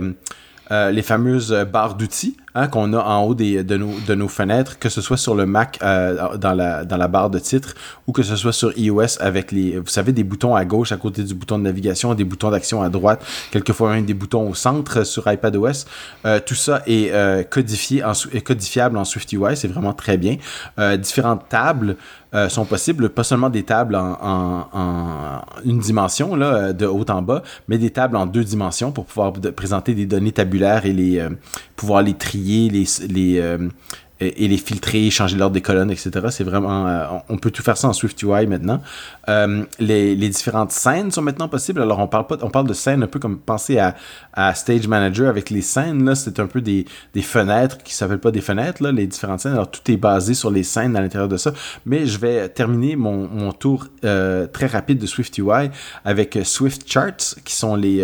euh, 0.72 0.92
les 0.92 1.02
fameuses 1.02 1.66
barres 1.72 1.96
d'outils 1.96 2.36
hein, 2.58 2.68
qu'on 2.68 2.92
a 2.94 3.00
en 3.00 3.24
haut 3.24 3.36
des, 3.36 3.64
de, 3.64 3.78
nos, 3.78 3.94
de 4.08 4.16
nos 4.16 4.28
fenêtres, 4.28 4.80
que 4.80 4.90
ce 4.90 5.02
soit 5.02 5.18
sur 5.18 5.36
le 5.36 5.46
Mac 5.46 5.80
euh, 5.82 6.38
dans, 6.38 6.54
la, 6.54 6.84
dans 6.84 6.98
la 6.98 7.08
barre 7.08 7.30
de 7.30 7.40
titre 7.40 7.76
ou 8.08 8.12
que 8.12 8.24
ce 8.24 8.36
soit 8.36 8.52
sur 8.52 8.78
iOS 8.78 9.22
avec 9.22 9.52
les, 9.52 9.80
vous 9.80 9.88
savez, 9.88 10.12
des 10.12 10.24
boutons 10.24 10.56
à 10.56 10.66
gauche 10.66 10.92
à 10.92 10.98
côté 10.98 11.24
du 11.24 11.34
bouton 11.34 11.58
de 11.60 11.64
navigation, 11.64 12.14
des 12.14 12.24
boutons 12.24 12.52
d'action 12.52 12.82
à 12.82 12.90
droite, 12.90 13.26
quelquefois 13.52 13.94
même 13.94 14.06
des 14.06 14.14
boutons 14.14 14.50
au 14.50 14.54
centre 14.54 15.04
sur 15.06 15.32
iPadOS. 15.32 15.86
Euh, 16.26 16.40
tout 16.46 16.56
ça 16.56 16.82
est 16.88 17.12
codifié 17.50 18.04
en, 18.04 18.14
codifiable 18.44 18.98
en 18.98 19.06
SwiftUI, 19.06 19.56
c'est 19.56 19.68
vraiment 19.68 19.94
très 19.94 20.18
bien. 20.18 20.38
différentes 20.98 21.48
tables 21.50 21.96
euh, 22.36 22.50
sont 22.50 22.66
possibles, 22.66 23.08
pas 23.08 23.24
seulement 23.24 23.50
des 23.50 23.64
tables 23.64 23.96
en, 23.96 25.42
une 25.64 25.80
dimension, 25.80 26.36
là, 26.36 26.74
de 26.74 26.86
haut 26.86 27.06
en 27.10 27.22
bas, 27.22 27.42
mais 27.70 27.78
des 27.78 27.90
tables 27.90 28.18
en 28.18 28.26
deux 28.26 28.44
dimensions 28.44 28.92
pour 28.92 29.06
pouvoir 29.06 29.32
présenter 29.56 29.94
des 29.94 30.06
données 30.06 30.34
tabulaires 30.34 30.86
et 30.86 30.92
les, 30.92 31.20
euh, 31.20 31.30
pouvoir 31.78 32.02
les 32.02 32.16
trier, 32.16 32.47
les, 32.48 32.86
les, 33.08 33.40
euh, 33.40 33.70
et, 34.20 34.48
les 34.48 34.58
filtrer, 34.58 35.10
changer 35.12 35.38
l'ordre 35.38 35.54
des 35.54 35.62
colonnes, 35.62 35.92
etc. 35.92 36.12
C'est 36.32 36.44
vraiment, 36.44 36.88
euh, 36.88 37.06
on 37.30 37.38
peut 37.38 37.52
tout 37.52 37.62
faire 37.62 37.78
ça 37.78 37.88
en 37.88 37.94
SwiftUI 37.94 38.48
maintenant. 38.48 38.82
Euh, 39.30 39.64
les, 39.80 40.16
les, 40.16 40.30
différentes 40.30 40.72
scènes 40.72 41.12
sont 41.12 41.22
maintenant 41.22 41.48
possibles. 41.48 41.82
Alors 41.82 42.00
on 42.00 42.08
parle 42.08 42.26
pas, 42.26 42.38
on 42.42 42.50
parle 42.50 42.68
de 42.68 42.74
scènes 42.74 43.04
un 43.04 43.08
peu 43.08 43.20
comme 43.20 43.38
penser 43.38 43.78
à, 43.78 43.96
à 44.34 44.54
Stage 44.56 44.88
Manager 44.88 45.30
avec 45.30 45.50
les 45.50 45.62
scènes 45.62 46.04
là, 46.06 46.16
c'est 46.16 46.40
un 46.40 46.48
peu 46.48 46.62
des, 46.62 46.86
des 47.14 47.22
fenêtres 47.22 47.78
qui 47.84 47.94
s'appellent 47.94 48.20
pas 48.20 48.32
des 48.32 48.42
fenêtres 48.42 48.82
là, 48.82 48.92
les 48.92 49.08
différentes 49.08 49.42
scènes. 49.42 49.54
Alors 49.54 49.70
tout 49.70 49.92
est 49.92 49.98
basé 49.98 50.34
sur 50.34 50.50
les 50.50 50.64
scènes 50.64 50.96
à 50.96 51.02
l'intérieur 51.02 51.30
de 51.30 51.38
ça. 51.38 51.54
Mais 51.86 52.06
je 52.06 52.18
vais 52.18 52.50
terminer 52.50 52.96
mon, 52.96 53.28
mon 53.28 53.52
tour 53.52 53.88
très 54.02 54.68
rapide 54.68 54.98
de 54.98 55.06
SwiftUI 55.06 55.70
avec 56.06 56.40
Swift 56.44 56.92
Charts 56.92 57.36
qui 57.44 57.54
sont 57.54 57.76
les 57.76 58.04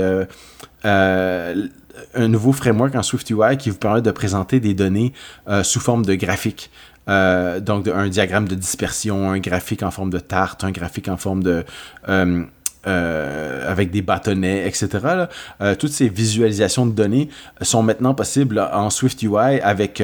un 2.15 2.27
nouveau 2.27 2.51
framework 2.51 2.95
en 2.95 3.03
SwiftUI 3.03 3.57
qui 3.57 3.69
vous 3.69 3.77
permet 3.77 4.01
de 4.01 4.11
présenter 4.11 4.59
des 4.59 4.73
données 4.73 5.13
euh, 5.47 5.63
sous 5.63 5.79
forme 5.79 6.05
de 6.05 6.15
graphiques. 6.15 6.71
Euh, 7.09 7.59
donc 7.59 7.87
un 7.87 8.07
diagramme 8.07 8.47
de 8.47 8.55
dispersion, 8.55 9.31
un 9.31 9.39
graphique 9.39 9.83
en 9.83 9.91
forme 9.91 10.09
de 10.09 10.19
tarte, 10.19 10.63
un 10.63 10.71
graphique 10.71 11.09
en 11.09 11.17
forme 11.17 11.43
de 11.43 11.65
euh, 12.07 12.45
avec 13.71 13.91
des 13.91 14.01
bâtonnets, 14.01 14.67
etc. 14.67 14.89
toutes 15.79 15.93
ces 15.93 16.09
visualisations 16.09 16.85
de 16.85 16.91
données 16.91 17.29
sont 17.61 17.81
maintenant 17.81 18.13
possibles 18.13 18.59
en 18.59 18.89
SwiftUI 18.89 19.61
avec 19.61 20.03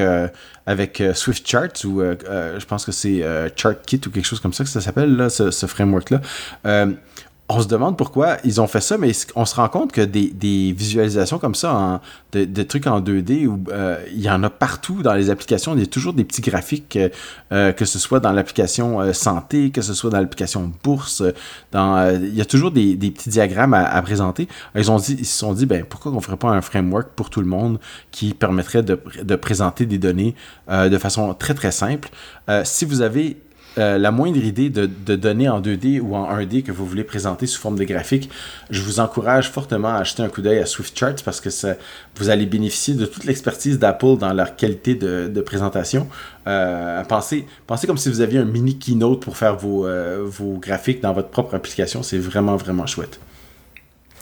avec 0.64 1.02
Swift 1.12 1.46
Charts 1.46 1.84
ou 1.84 2.00
je 2.00 2.64
pense 2.64 2.86
que 2.86 2.92
c'est 2.92 3.22
ChartKit 3.54 4.00
ou 4.06 4.10
quelque 4.10 4.24
chose 4.24 4.40
comme 4.40 4.54
ça 4.54 4.64
que 4.64 4.70
ça 4.70 4.80
s'appelle 4.80 5.26
ce, 5.30 5.50
ce 5.50 5.66
framework 5.66 6.08
là 6.08 6.86
on 7.52 7.60
se 7.60 7.66
demande 7.66 7.96
pourquoi 7.96 8.36
ils 8.44 8.60
ont 8.60 8.68
fait 8.68 8.80
ça, 8.80 8.96
mais 8.96 9.10
on 9.34 9.44
se 9.44 9.56
rend 9.56 9.68
compte 9.68 9.90
que 9.90 10.02
des, 10.02 10.72
visualisations 10.72 11.40
comme 11.40 11.56
ça, 11.56 11.74
en, 11.74 12.00
de, 12.32 12.62
trucs 12.62 12.86
en 12.86 13.00
2D, 13.00 13.46
où, 13.46 13.58
euh, 13.72 13.98
il 14.12 14.20
y 14.20 14.30
en 14.30 14.44
a 14.44 14.50
partout 14.50 15.02
dans 15.02 15.14
les 15.14 15.30
applications. 15.30 15.74
Il 15.74 15.80
y 15.80 15.82
a 15.82 15.86
toujours 15.86 16.12
des 16.12 16.22
petits 16.22 16.42
graphiques, 16.42 16.94
euh, 16.94 17.08
euh, 17.50 17.72
que 17.72 17.84
ce 17.84 17.98
soit 17.98 18.20
dans 18.20 18.30
l'application 18.30 19.12
santé, 19.12 19.70
que 19.70 19.82
ce 19.82 19.94
soit 19.94 20.10
dans 20.10 20.20
l'application 20.20 20.70
bourse. 20.84 21.24
Il 21.74 22.34
y 22.34 22.40
a 22.40 22.44
toujours 22.44 22.70
des, 22.70 22.96
petits 22.96 23.30
diagrammes 23.30 23.74
à, 23.74 24.00
présenter. 24.02 24.46
Ils, 24.76 24.90
ont 24.90 24.98
dit, 24.98 25.16
ils 25.18 25.26
se 25.26 25.38
sont 25.38 25.52
dit, 25.52 25.66
ben, 25.66 25.84
pourquoi 25.84 26.12
on 26.12 26.16
ne 26.16 26.20
ferait 26.20 26.36
pas 26.36 26.50
un 26.50 26.60
framework 26.60 27.08
pour 27.16 27.30
tout 27.30 27.40
le 27.40 27.46
monde 27.46 27.80
qui 28.12 28.32
permettrait 28.32 28.84
de, 28.84 29.00
de 29.22 29.34
présenter 29.34 29.86
des 29.86 29.98
données 29.98 30.36
de 30.68 30.98
façon 30.98 31.34
très, 31.34 31.54
très 31.54 31.72
simple? 31.72 32.10
si 32.64 32.84
vous 32.84 33.00
avez 33.00 33.36
euh, 33.78 33.98
la 33.98 34.10
moindre 34.10 34.38
idée 34.38 34.68
de, 34.68 34.86
données 35.16 35.48
en 35.48 35.60
2D 35.60 36.00
ou 36.00 36.16
en 36.16 36.28
1D 36.36 36.62
que 36.62 36.72
vous 36.72 36.84
voulez 36.86 37.04
présenter 37.04 37.46
sous 37.46 37.60
forme 37.60 37.78
de 37.78 37.84
graphique, 37.84 38.28
je 38.70 38.82
vous 38.82 39.00
encourage 39.00 39.50
fortement 39.50 39.88
à 39.88 39.98
acheter 39.98 40.22
un 40.22 40.28
coup 40.28 40.42
d'œil 40.42 40.58
à 40.58 40.66
SwiftCharts 40.66 41.22
parce 41.24 41.40
que 41.40 41.48
vous 42.16 42.30
allez 42.30 42.46
bénéficier 42.46 42.94
de 42.94 43.06
toute 43.06 43.24
l'expertise 43.24 43.78
d'Apple 43.78 44.16
dans 44.18 44.32
leur 44.32 44.56
qualité 44.56 44.94
de, 44.94 45.40
présentation. 45.40 46.08
Euh, 46.46 47.02
pensez, 47.04 47.46
comme 47.86 47.96
si 47.96 48.08
vous 48.08 48.20
aviez 48.20 48.38
un 48.38 48.44
mini 48.44 48.78
keynote 48.78 49.20
pour 49.20 49.36
faire 49.36 49.56
vos, 49.56 49.86
euh, 49.86 50.22
vos 50.24 50.58
graphiques 50.58 51.00
dans 51.00 51.12
votre 51.12 51.28
propre 51.28 51.54
application. 51.54 52.02
C'est 52.02 52.18
vraiment, 52.18 52.56
vraiment 52.56 52.86
chouette. 52.86 53.20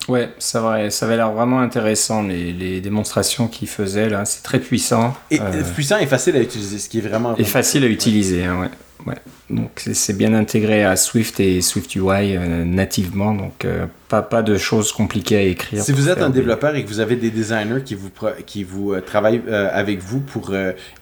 Ouais, 0.08 0.30
ça, 0.38 0.60
va, 0.60 0.90
ça 0.90 1.06
avait 1.06 1.16
l'air 1.16 1.32
vraiment 1.32 1.60
intéressant, 1.60 2.22
les, 2.22 2.52
les 2.52 2.80
démonstrations 2.80 3.46
qu'il 3.46 3.68
faisait 3.68 4.08
là. 4.08 4.24
C'est 4.24 4.42
très 4.42 4.58
puissant. 4.58 5.14
Et, 5.30 5.38
puissant 5.74 5.98
et 5.98 6.06
facile 6.06 6.36
à 6.36 6.40
utiliser, 6.40 6.78
ce 6.78 6.88
qui 6.88 6.98
est 6.98 7.02
vraiment. 7.02 7.36
Et 7.36 7.44
facile 7.44 7.84
à 7.84 7.88
utiliser, 7.88 8.44
hein, 8.44 8.60
ouais. 8.60 8.70
Ouais. 9.06 9.14
Donc 9.48 9.88
c'est 9.92 10.16
bien 10.16 10.34
intégré 10.34 10.84
à 10.84 10.96
Swift 10.96 11.38
et 11.40 11.62
Swift 11.62 11.94
UI 11.94 12.36
euh, 12.36 12.64
nativement, 12.64 13.32
donc 13.32 13.64
euh, 13.64 13.86
pas, 14.08 14.22
pas 14.22 14.42
de 14.42 14.58
choses 14.58 14.92
compliquées 14.92 15.36
à 15.36 15.42
écrire. 15.42 15.82
Si 15.82 15.92
vous 15.92 16.08
êtes 16.08 16.20
un 16.20 16.30
développeur 16.30 16.74
et 16.74 16.82
que 16.82 16.88
vous 16.88 17.00
avez 17.00 17.16
des 17.16 17.30
designers 17.30 17.82
qui 17.84 17.94
vous, 17.94 18.10
qui 18.44 18.64
vous 18.64 18.92
euh, 18.92 19.00
travaillent 19.00 19.42
avec 19.48 20.00
vous 20.00 20.20
pour 20.20 20.52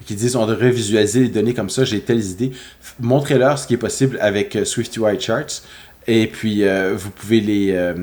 qui 0.04 0.14
disent 0.14 0.36
on 0.36 0.46
devrait 0.46 0.70
visualiser 0.70 1.20
les 1.20 1.28
données 1.28 1.54
comme 1.54 1.70
ça, 1.70 1.84
j'ai 1.84 2.00
telles 2.00 2.24
idées, 2.24 2.52
montrez-leur 3.00 3.58
ce 3.58 3.66
qui 3.66 3.74
est 3.74 3.78
possible 3.78 4.18
avec 4.20 4.58
Swift 4.64 4.96
UI 4.96 5.18
Charts 5.18 5.62
et 6.06 6.26
puis 6.26 6.64
vous 6.94 7.10
pouvez 7.10 7.40
les 7.40 7.94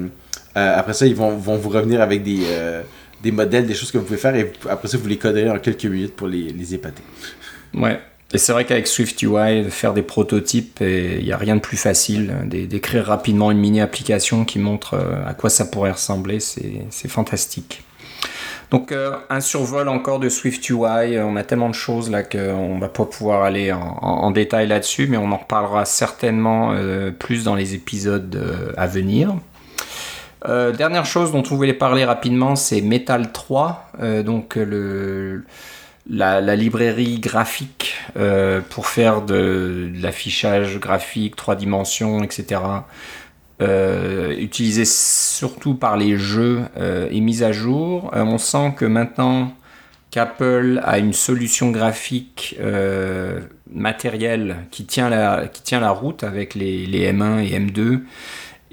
après 0.55 0.93
ça 0.93 1.07
ils 1.07 1.15
vont, 1.15 1.35
vont 1.37 1.57
vous 1.57 1.69
revenir 1.69 2.01
avec 2.01 2.23
des 2.23 2.45
des 3.21 3.31
modèles, 3.31 3.65
des 3.65 3.73
choses 3.73 3.91
que 3.91 3.97
vous 3.97 4.03
pouvez 4.03 4.19
faire 4.19 4.35
et 4.35 4.51
après 4.69 4.87
ça 4.87 4.97
vous 4.97 5.07
les 5.07 5.17
coderez 5.17 5.49
en 5.49 5.57
quelques 5.57 5.85
minutes 5.85 6.15
pour 6.15 6.27
les, 6.27 6.49
les 6.49 6.73
épater. 6.75 7.01
Ouais, 7.73 7.97
et 8.33 8.39
c'est 8.39 8.51
vrai 8.51 8.65
qu'avec 8.65 8.87
Swift 8.87 9.21
UI, 9.21 9.69
faire 9.69 9.93
des 9.93 10.01
prototypes, 10.01 10.79
il 10.81 11.23
n'y 11.23 11.31
a 11.31 11.37
rien 11.37 11.55
de 11.55 11.61
plus 11.61 11.77
facile. 11.77 12.33
D'écrire 12.45 13.05
rapidement 13.05 13.51
une 13.51 13.59
mini-application 13.59 14.43
qui 14.43 14.57
montre 14.57 14.95
euh, 14.95 15.27
à 15.27 15.35
quoi 15.35 15.51
ça 15.51 15.65
pourrait 15.65 15.91
ressembler, 15.91 16.39
c'est 16.39 17.07
fantastique. 17.07 17.83
Donc 18.71 18.91
euh, 18.91 19.15
un 19.29 19.39
survol 19.39 19.87
encore 19.87 20.19
de 20.19 20.29
Swift 20.29 20.67
UI, 20.67 21.19
on 21.19 21.35
a 21.35 21.43
tellement 21.43 21.69
de 21.69 21.75
choses 21.75 22.09
là 22.09 22.23
qu'on 22.23 22.79
va 22.79 22.89
pas 22.89 23.05
pouvoir 23.05 23.43
aller 23.43 23.71
en, 23.71 24.31
détail 24.31 24.65
là-dessus, 24.65 25.05
mais 25.05 25.17
on 25.17 25.31
en 25.31 25.37
reparlera 25.37 25.85
certainement 25.85 26.71
euh, 26.73 27.11
plus 27.11 27.43
dans 27.43 27.53
les 27.53 27.75
épisodes 27.75 28.73
à 28.75 28.87
venir. 28.87 29.35
Dernière 30.45 31.05
chose 31.05 31.31
dont 31.31 31.43
on 31.51 31.55
voulait 31.55 31.73
parler 31.73 32.05
rapidement, 32.05 32.55
c'est 32.55 32.81
Metal 32.81 33.31
3, 33.31 33.91
donc 34.23 34.55
le 34.55 35.43
la, 36.09 36.55
librairie 36.55 37.19
graphique 37.19 37.95
euh, 38.17 38.61
pour 38.69 38.87
faire 38.87 39.21
de, 39.21 39.91
l'affichage 39.95 40.79
graphique, 40.79 41.35
trois 41.35 41.55
dimensions, 41.55 42.23
etc. 42.23 42.61
Euh, 43.61 44.35
utilisée 44.37 44.85
surtout 44.85 45.75
par 45.75 45.95
les 45.95 46.17
jeux 46.17 46.61
euh, 46.77 47.07
et 47.11 47.21
mise 47.21 47.43
à 47.43 47.51
jour. 47.51 48.11
on 48.13 48.37
sent 48.37 48.73
que 48.75 48.85
maintenant 48.85 49.53
qu'Apple 50.11 50.81
a 50.83 50.99
une 50.99 51.13
solution 51.13 51.71
graphique 51.71 52.55
matérielle 53.71 54.57
qui 54.69 54.85
tient 54.85 55.09
la 55.09 55.89
route 55.89 56.23
avec 56.23 56.53
les, 56.53 56.85
M1 56.87 57.39
et 57.39 57.59
M2 57.59 58.01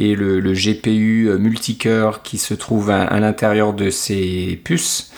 et 0.00 0.16
le, 0.16 0.40
GPU 0.52 1.30
multicœur 1.38 2.22
qui 2.22 2.38
se 2.38 2.54
trouve 2.54 2.90
à 2.90 3.20
l'intérieur 3.20 3.72
de 3.72 3.90
ces 3.90 4.60
puces. 4.64 5.12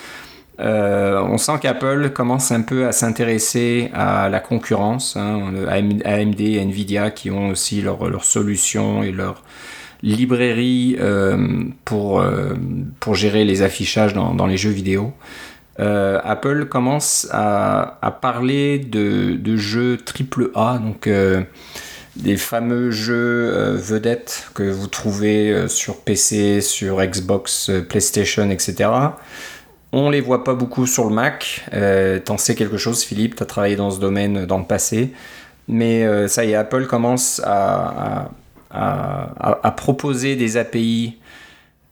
Euh, 0.61 1.21
on 1.23 1.39
sent 1.39 1.59
qu'Apple 1.61 2.11
commence 2.11 2.53
un 2.53 2.63
peu 2.63 2.87
à 2.87 2.93
s'intéresser 2.93 3.91
à 3.95 4.29
la 4.29 4.39
concurrence, 4.39 5.17
hein, 5.17 5.53
AMD 5.69 6.41
et 6.41 6.61
Nvidia 6.61 7.11
qui 7.11 7.31
ont 7.31 7.49
aussi 7.49 7.81
leurs 7.81 8.25
solutions 8.25 9.03
et 9.03 9.13
leur 9.13 9.43
librairie 10.03 10.97
euh, 11.01 11.65
pour, 11.85 12.21
euh, 12.21 12.55
pour 13.01 13.15
gérer 13.15 13.45
les 13.45 13.63
affichages 13.63 14.15
dans, 14.15 14.47
les 14.47 14.57
jeux 14.57 14.71
vidéo. 14.71 15.13
Apple 15.79 16.67
commence 16.67 17.27
à, 17.33 18.19
parler 18.21 18.79
de, 18.79 19.35
de, 19.35 19.57
jeux 19.57 19.99
AAA, 20.55 20.79
donc 20.79 21.09
des 22.17 22.37
fameux 22.37 22.91
jeux 22.91 23.75
vedettes 23.75 24.51
que 24.55 24.65
vous 24.65 24.87
trouvez 24.87 25.67
sur 25.69 25.99
PC, 25.99 26.61
sur 26.61 27.03
Xbox, 27.03 27.71
PlayStation, 27.89 28.51
etc. 28.51 28.91
On 29.93 30.09
les 30.09 30.23
voit 30.23 30.43
pas 30.43 30.55
beaucoup 30.55 30.87
sur 30.87 31.05
le 31.05 31.15
Mac. 31.15 31.67
Euh, 31.75 32.19
T'en 32.19 32.39
sais 32.39 32.55
quelque 32.55 32.79
chose, 32.79 33.05
Philippe, 33.05 33.37
tu 33.37 33.43
as 33.43 33.47
travaillé 33.47 33.77
dans 33.77 33.91
ce 33.91 34.01
domaine 34.01 34.47
dans 34.47 34.59
le 34.59 34.65
passé. 34.65 35.13
Mais 35.69 36.05
euh, 36.05 36.29
ça 36.29 36.45
y 36.47 36.53
est, 36.53 36.55
Apple 36.55 36.87
commence 36.87 37.43
à, 37.45 38.31
proposer 39.77 40.35
des 40.35 40.57
API 40.57 41.19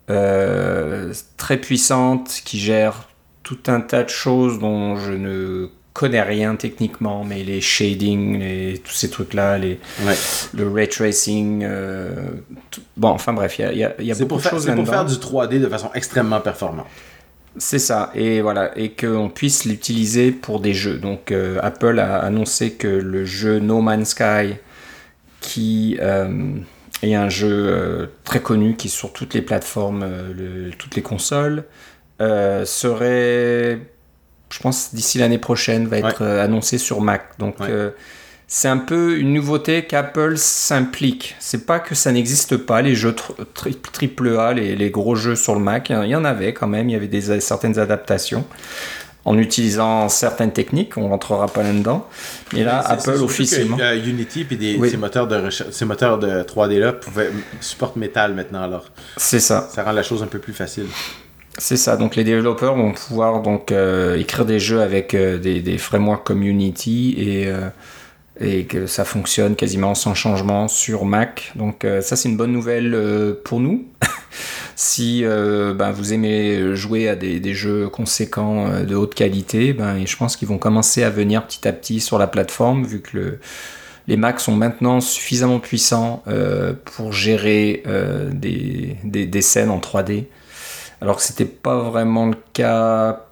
euh, 0.09 1.13
très 1.37 1.59
puissantes 1.59 2.41
qui 2.45 2.59
gèrent 2.59 3.09
tout 3.43 3.59
un 3.67 3.83
tas 3.83 4.03
de 4.03 4.09
choses 4.09 4.59
dont 4.59 4.97
je 4.97 5.13
ne 5.13 5.69
connais 5.93 6.23
rien 6.23 6.57
techniquement, 6.57 7.25
mais 7.25 7.43
les 7.43 7.61
shading, 7.61 8.39
les, 8.39 8.79
tous 8.79 8.93
ces 8.93 9.11
trucs-là, 9.11 9.59
les, 9.59 9.79
le 10.55 10.69
ray 10.69 10.89
tracing. 10.89 11.63
Euh, 11.65 12.15
bon, 12.97 13.09
enfin 13.09 13.33
bref, 13.33 13.59
il 13.59 13.79
y 13.79 13.85
a, 13.85 14.01
y 14.01 14.13
a 14.13 14.15
beaucoup 14.15 14.37
de 14.37 14.49
choses 14.49 14.65
C'est 14.65 14.75
pour 14.75 14.89
faire 14.89 15.05
du 15.05 15.15
3D 15.15 15.61
de 15.61 15.69
façon 15.69 15.91
extrêmement 15.95 16.41
performante. 16.41 16.87
C'est 17.57 17.81
ça, 17.81 18.13
et 18.15 18.41
voilà, 18.43 18.71
et 18.79 18.93
qu'on 18.93 19.29
puisse 19.29 19.65
l'utiliser 19.65 20.31
pour 20.31 20.61
des 20.61 20.73
jeux. 20.73 20.99
Donc 20.99 21.33
euh, 21.33 21.59
Apple 21.63 21.99
a 21.99 22.19
annoncé 22.19 22.75
que 22.75 22.87
le 22.87 23.25
jeu 23.25 23.59
No 23.59 23.81
Man's 23.81 24.11
Sky, 24.11 24.55
qui 25.41 25.99
euh, 26.01 26.53
est 27.03 27.15
un 27.15 27.29
jeu 27.29 27.49
euh, 27.51 28.07
très 28.23 28.41
connu, 28.41 28.77
qui 28.77 28.87
est 28.87 28.91
sur 28.91 29.13
toutes 29.13 29.35
les 29.35 29.43
plateformes, 29.43 30.07
toutes 30.79 30.95
les 30.95 31.03
consoles, 31.03 31.65
serait, 32.21 33.81
je 34.51 34.59
pense, 34.61 34.95
d'ici 34.95 35.19
l'année 35.19 35.39
prochaine, 35.39 35.87
va 35.87 35.99
être 35.99 36.23
annoncé 36.23 36.79
sur 36.79 37.01
Mac. 37.01 37.39
Donc 37.39 37.57
c'est 38.53 38.67
un 38.67 38.79
peu 38.79 39.17
une 39.17 39.33
nouveauté 39.33 39.85
qu'Apple 39.85 40.37
s'implique. 40.37 41.37
C'est 41.39 41.67
pas 41.67 41.79
que 41.79 41.95
ça 41.95 42.11
n'existe 42.11 42.57
pas, 42.57 42.83
les 42.83 42.97
jeux 42.97 43.15
triple 43.93 44.37
A, 44.37 44.53
les, 44.53 44.91
gros 44.91 45.15
jeux 45.15 45.37
sur 45.37 45.55
le 45.55 45.61
Mac. 45.61 45.89
Il 45.91 46.09
y 46.09 46.17
en 46.17 46.25
avait 46.25 46.53
quand 46.53 46.67
même, 46.67 46.89
il 46.89 46.93
y 46.93 46.97
avait 46.97 47.07
des, 47.07 47.39
certaines 47.41 47.79
adaptations 47.79 48.45
en 49.25 49.39
utilisant 49.39 50.09
certaines 50.09 50.51
techniques, 50.51 50.97
on 50.97 51.09
rentrera 51.09 51.47
pas 51.47 51.63
là-dedans. 51.63 52.09
Mais 52.53 52.65
là, 52.65 52.81
Apple 52.81 53.23
officiellement. 53.23 53.77
Que, 53.77 54.09
Unity 54.09 54.45
et 54.51 54.89
ces 54.89 54.97
moteurs 54.97 55.29
de 55.29 55.49
ces 55.51 55.85
moteurs 55.85 56.19
de 56.19 56.43
3D 56.43 56.79
là 56.81 56.93
pouvaient 56.93 57.31
supportent 57.61 57.97
Metal 57.97 58.35
maintenant 58.35 58.63
alors. 58.63 58.87
C'est 59.17 59.39
ça. 59.39 59.69
Ça 59.73 59.85
rend 59.85 59.93
la 59.93 60.03
chose 60.03 60.25
un 60.25 60.27
peu 60.27 60.41
plus 60.41 60.55
facile. 60.55 60.87
C'est 61.59 61.77
ça. 61.77 61.97
Donc 61.97 62.17
les 62.17 62.25
développeurs 62.25 62.77
vont 62.77 62.93
pouvoir 62.93 63.43
donc 63.43 63.73
euh, 63.73 64.17
écrire 64.17 64.45
des 64.45 64.61
jeux 64.61 64.81
avec 64.81 65.15
euh, 65.15 65.39
des, 65.39 65.79
frameworks 65.79 66.25
comme 66.25 66.43
Unity 66.43 67.15
et 67.19 67.49
euh, 67.49 67.69
et 68.43 68.65
que 68.65 68.87
ça 68.87 69.05
fonctionne 69.05 69.55
quasiment 69.55 69.95
sans 69.95 70.15
changement 70.15 70.69
sur 70.69 71.05
Mac. 71.05 71.53
Donc 71.57 71.87
ça 72.01 72.17
c'est 72.17 72.27
une 72.31 72.39
bonne 72.39 72.53
nouvelle 72.53 73.37
pour 73.45 73.61
nous. 73.61 73.85
si 74.77 75.23
ben, 75.25 75.91
vous 75.91 76.15
aimez 76.15 76.75
jouer 76.75 77.11
à 77.11 77.17
des, 77.17 77.53
jeux 77.53 77.91
conséquents 77.91 78.83
de 78.83 78.95
haute 78.95 79.15
qualité, 79.15 79.75
ben, 79.75 80.07
je 80.07 80.17
pense 80.17 80.39
qu'ils 80.39 80.49
vont 80.49 80.57
commencer 80.57 81.03
à 81.03 81.11
venir 81.11 81.47
petit 81.47 81.69
à 81.69 81.73
petit 81.75 82.01
sur 82.01 82.17
la 82.17 82.27
plateforme 82.27 82.87
vu 82.87 83.03
que 83.03 83.37
les 84.09 84.17
Macs 84.17 84.41
sont 84.41 84.57
maintenant 84.57 85.03
suffisamment 85.03 85.59
puissants 85.59 86.25
pour 86.87 87.13
gérer 87.13 87.83
des, 88.33 89.43
scènes 89.43 89.69
en 89.69 89.81
3D. 89.81 90.25
Alors 91.01 91.17
que 91.17 91.23
c'était 91.23 91.47
pas 91.47 91.79
vraiment 91.79 92.27
le 92.27 92.37
cas, 92.53 93.25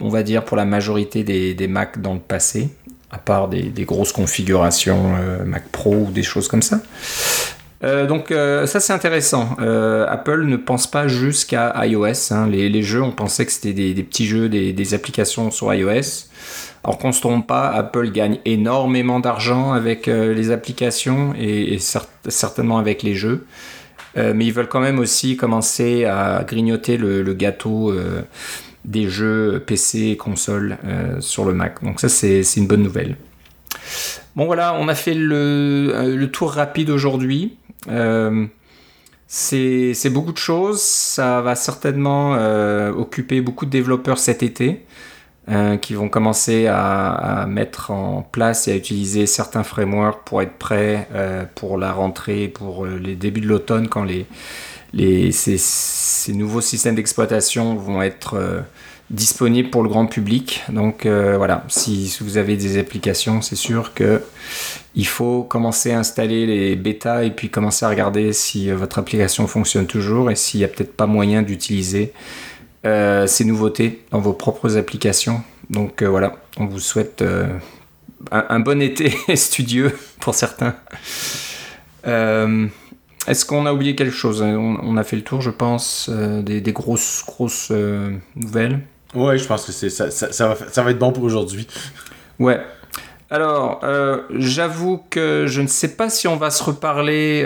on 0.00 0.08
va 0.08 0.22
dire, 0.22 0.44
pour 0.44 0.56
la 0.56 0.64
majorité 0.64 1.22
des, 1.22 1.68
Macs 1.68 2.00
dans 2.00 2.14
le 2.14 2.20
passé 2.20 2.70
à 3.10 3.18
part 3.18 3.48
des, 3.48 3.72
grosses 3.84 4.12
configurations 4.12 5.14
euh, 5.16 5.44
Mac 5.44 5.68
Pro 5.70 5.94
ou 5.94 6.10
des 6.10 6.22
choses 6.22 6.48
comme 6.48 6.62
ça. 6.62 6.80
Euh, 7.82 8.06
donc 8.06 8.30
euh, 8.30 8.66
ça 8.66 8.78
c'est 8.78 8.92
intéressant. 8.92 9.56
Apple 9.58 10.44
ne 10.44 10.56
pense 10.56 10.86
pas 10.86 11.08
jusqu'à 11.08 11.74
iOS. 11.84 12.32
Hein. 12.32 12.48
Les, 12.48 12.82
jeux, 12.82 13.02
on 13.02 13.12
pensait 13.12 13.46
que 13.46 13.52
c'était 13.52 13.72
des, 13.72 14.02
petits 14.02 14.26
jeux, 14.26 14.48
des, 14.48 14.94
applications 14.94 15.50
sur 15.50 15.72
iOS. 15.74 16.28
Alors 16.82 16.98
qu'on 16.98 17.12
se 17.12 17.20
trompe 17.20 17.46
pas, 17.46 17.68
Apple 17.70 18.10
gagne 18.10 18.38
énormément 18.46 19.20
d'argent 19.20 19.72
avec 19.72 20.06
les 20.06 20.50
applications 20.50 21.34
et, 21.38 21.78
certainement 22.28 22.78
avec 22.78 23.02
les 23.02 23.14
jeux. 23.14 23.46
Mais 24.16 24.44
ils 24.44 24.52
veulent 24.52 24.68
quand 24.68 24.80
même 24.80 24.98
aussi 24.98 25.36
commencer 25.36 26.04
à 26.04 26.44
grignoter 26.46 26.96
le, 26.96 27.32
gâteau 27.34 27.92
des 28.84 29.08
jeux 29.08 29.62
PC 29.64 30.08
et 30.08 30.16
console 30.16 30.78
euh, 30.84 31.20
sur 31.20 31.44
le 31.44 31.52
Mac. 31.52 31.82
Donc 31.82 32.00
ça 32.00 32.08
c'est 32.08 32.42
une 32.56 32.66
bonne 32.66 32.82
nouvelle. 32.82 33.16
Bon 34.36 34.46
voilà, 34.46 34.74
on 34.74 34.88
a 34.88 34.94
fait 34.94 35.14
le, 35.14 35.92
euh, 35.94 36.26
tour 36.26 36.52
rapide 36.52 36.90
aujourd'hui. 36.90 37.56
Euh, 37.88 38.46
c'est 39.26 40.10
beaucoup 40.10 40.32
de 40.32 40.38
choses. 40.38 40.80
Ça 40.82 41.40
va 41.40 41.54
certainement 41.54 42.32
occuper 42.90 43.40
beaucoup 43.40 43.64
de 43.64 43.70
développeurs 43.70 44.18
cet 44.18 44.42
été. 44.42 44.84
Qui 45.80 45.94
vont 45.94 46.08
commencer 46.08 46.68
à, 46.68 47.46
mettre 47.48 47.90
en 47.90 48.22
place 48.22 48.68
et 48.68 48.72
à 48.72 48.76
utiliser 48.76 49.26
certains 49.26 49.64
frameworks 49.64 50.24
pour 50.24 50.42
être 50.42 50.58
prêts 50.58 51.08
pour 51.56 51.76
la 51.76 51.92
rentrée, 51.92 52.46
pour 52.46 52.86
les 52.86 53.16
débuts 53.16 53.40
de 53.40 53.48
l'automne, 53.48 53.88
quand 53.88 54.04
les, 54.04 55.32
ces 55.32 56.32
nouveaux 56.32 56.60
systèmes 56.60 56.94
d'exploitation 56.94 57.74
vont 57.74 58.00
être 58.00 58.62
disponibles 59.10 59.70
pour 59.70 59.82
le 59.82 59.88
grand 59.88 60.06
public. 60.06 60.62
Donc 60.68 61.06
voilà, 61.06 61.64
si, 61.68 62.16
vous 62.20 62.36
avez 62.36 62.56
des 62.56 62.78
applications, 62.78 63.42
c'est 63.42 63.56
sûr 63.56 63.92
que 63.92 64.22
il 64.94 65.06
faut 65.06 65.42
commencer 65.44 65.92
à 65.92 65.98
installer 66.00 66.46
les 66.46 66.76
bêtas 66.76 67.24
et 67.24 67.30
puis 67.30 67.48
commencer 67.48 67.86
à 67.86 67.88
regarder 67.88 68.32
si 68.32 68.70
votre 68.70 68.98
application 68.98 69.46
fonctionne 69.46 69.86
toujours 69.86 70.30
et 70.30 70.36
s'il 70.36 70.58
n'y 70.58 70.64
a 70.64 70.68
peut-être 70.68 70.96
pas 70.96 71.06
moyen 71.06 71.42
d'utiliser 71.42 72.12
euh, 72.86 73.26
ces 73.26 73.44
nouveautés 73.44 74.02
dans 74.10 74.20
vos 74.20 74.32
propres 74.32 74.78
applications. 74.78 75.42
Donc 75.68 76.00
euh, 76.00 76.08
voilà, 76.08 76.36
on 76.56 76.64
vous 76.64 76.80
souhaite 76.80 77.20
euh, 77.20 77.46
un, 78.30 78.60
bon 78.60 78.80
été 78.80 79.12
studieux 79.36 79.94
pour 80.18 80.34
certains. 80.34 80.74
Est-ce 83.26 83.44
qu'on 83.44 83.66
a 83.66 83.72
oublié 83.74 83.94
quelque 83.94 84.14
chose? 84.14 84.40
On, 84.40 84.96
a 84.96 85.04
fait 85.04 85.16
le 85.16 85.22
tour, 85.22 85.42
je 85.42 85.50
pense, 85.50 86.08
des, 86.08 86.62
grosses, 86.72 87.22
grosses 87.26 87.70
nouvelles. 88.34 88.80
Ouais, 89.14 89.36
je 89.36 89.44
pense 89.44 89.66
que 89.66 89.72
c'est 89.72 89.90
ça, 89.90 90.10
ça, 90.10 90.48
va, 90.48 90.56
ça 90.72 90.82
va 90.82 90.90
être 90.90 90.98
bon 90.98 91.12
pour 91.12 91.24
aujourd'hui. 91.24 91.66
Ouais, 92.38 92.60
alors, 93.28 93.82
j'avoue 94.30 95.04
que 95.10 95.44
je 95.46 95.60
ne 95.60 95.66
sais 95.66 95.94
pas 95.96 96.08
si 96.08 96.26
on 96.28 96.36
va 96.36 96.50
se 96.50 96.62
reparler 96.62 97.44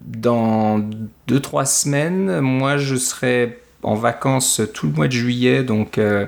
dans 0.00 0.80
2-3 1.28 1.64
semaines. 1.64 2.40
Moi, 2.40 2.78
je 2.78 2.96
serai 2.96 3.61
en 3.82 3.94
vacances 3.94 4.60
tout 4.72 4.86
le 4.86 4.92
mois 4.92 5.08
de 5.08 5.12
juillet, 5.12 5.62
donc 5.62 5.98
euh, 5.98 6.26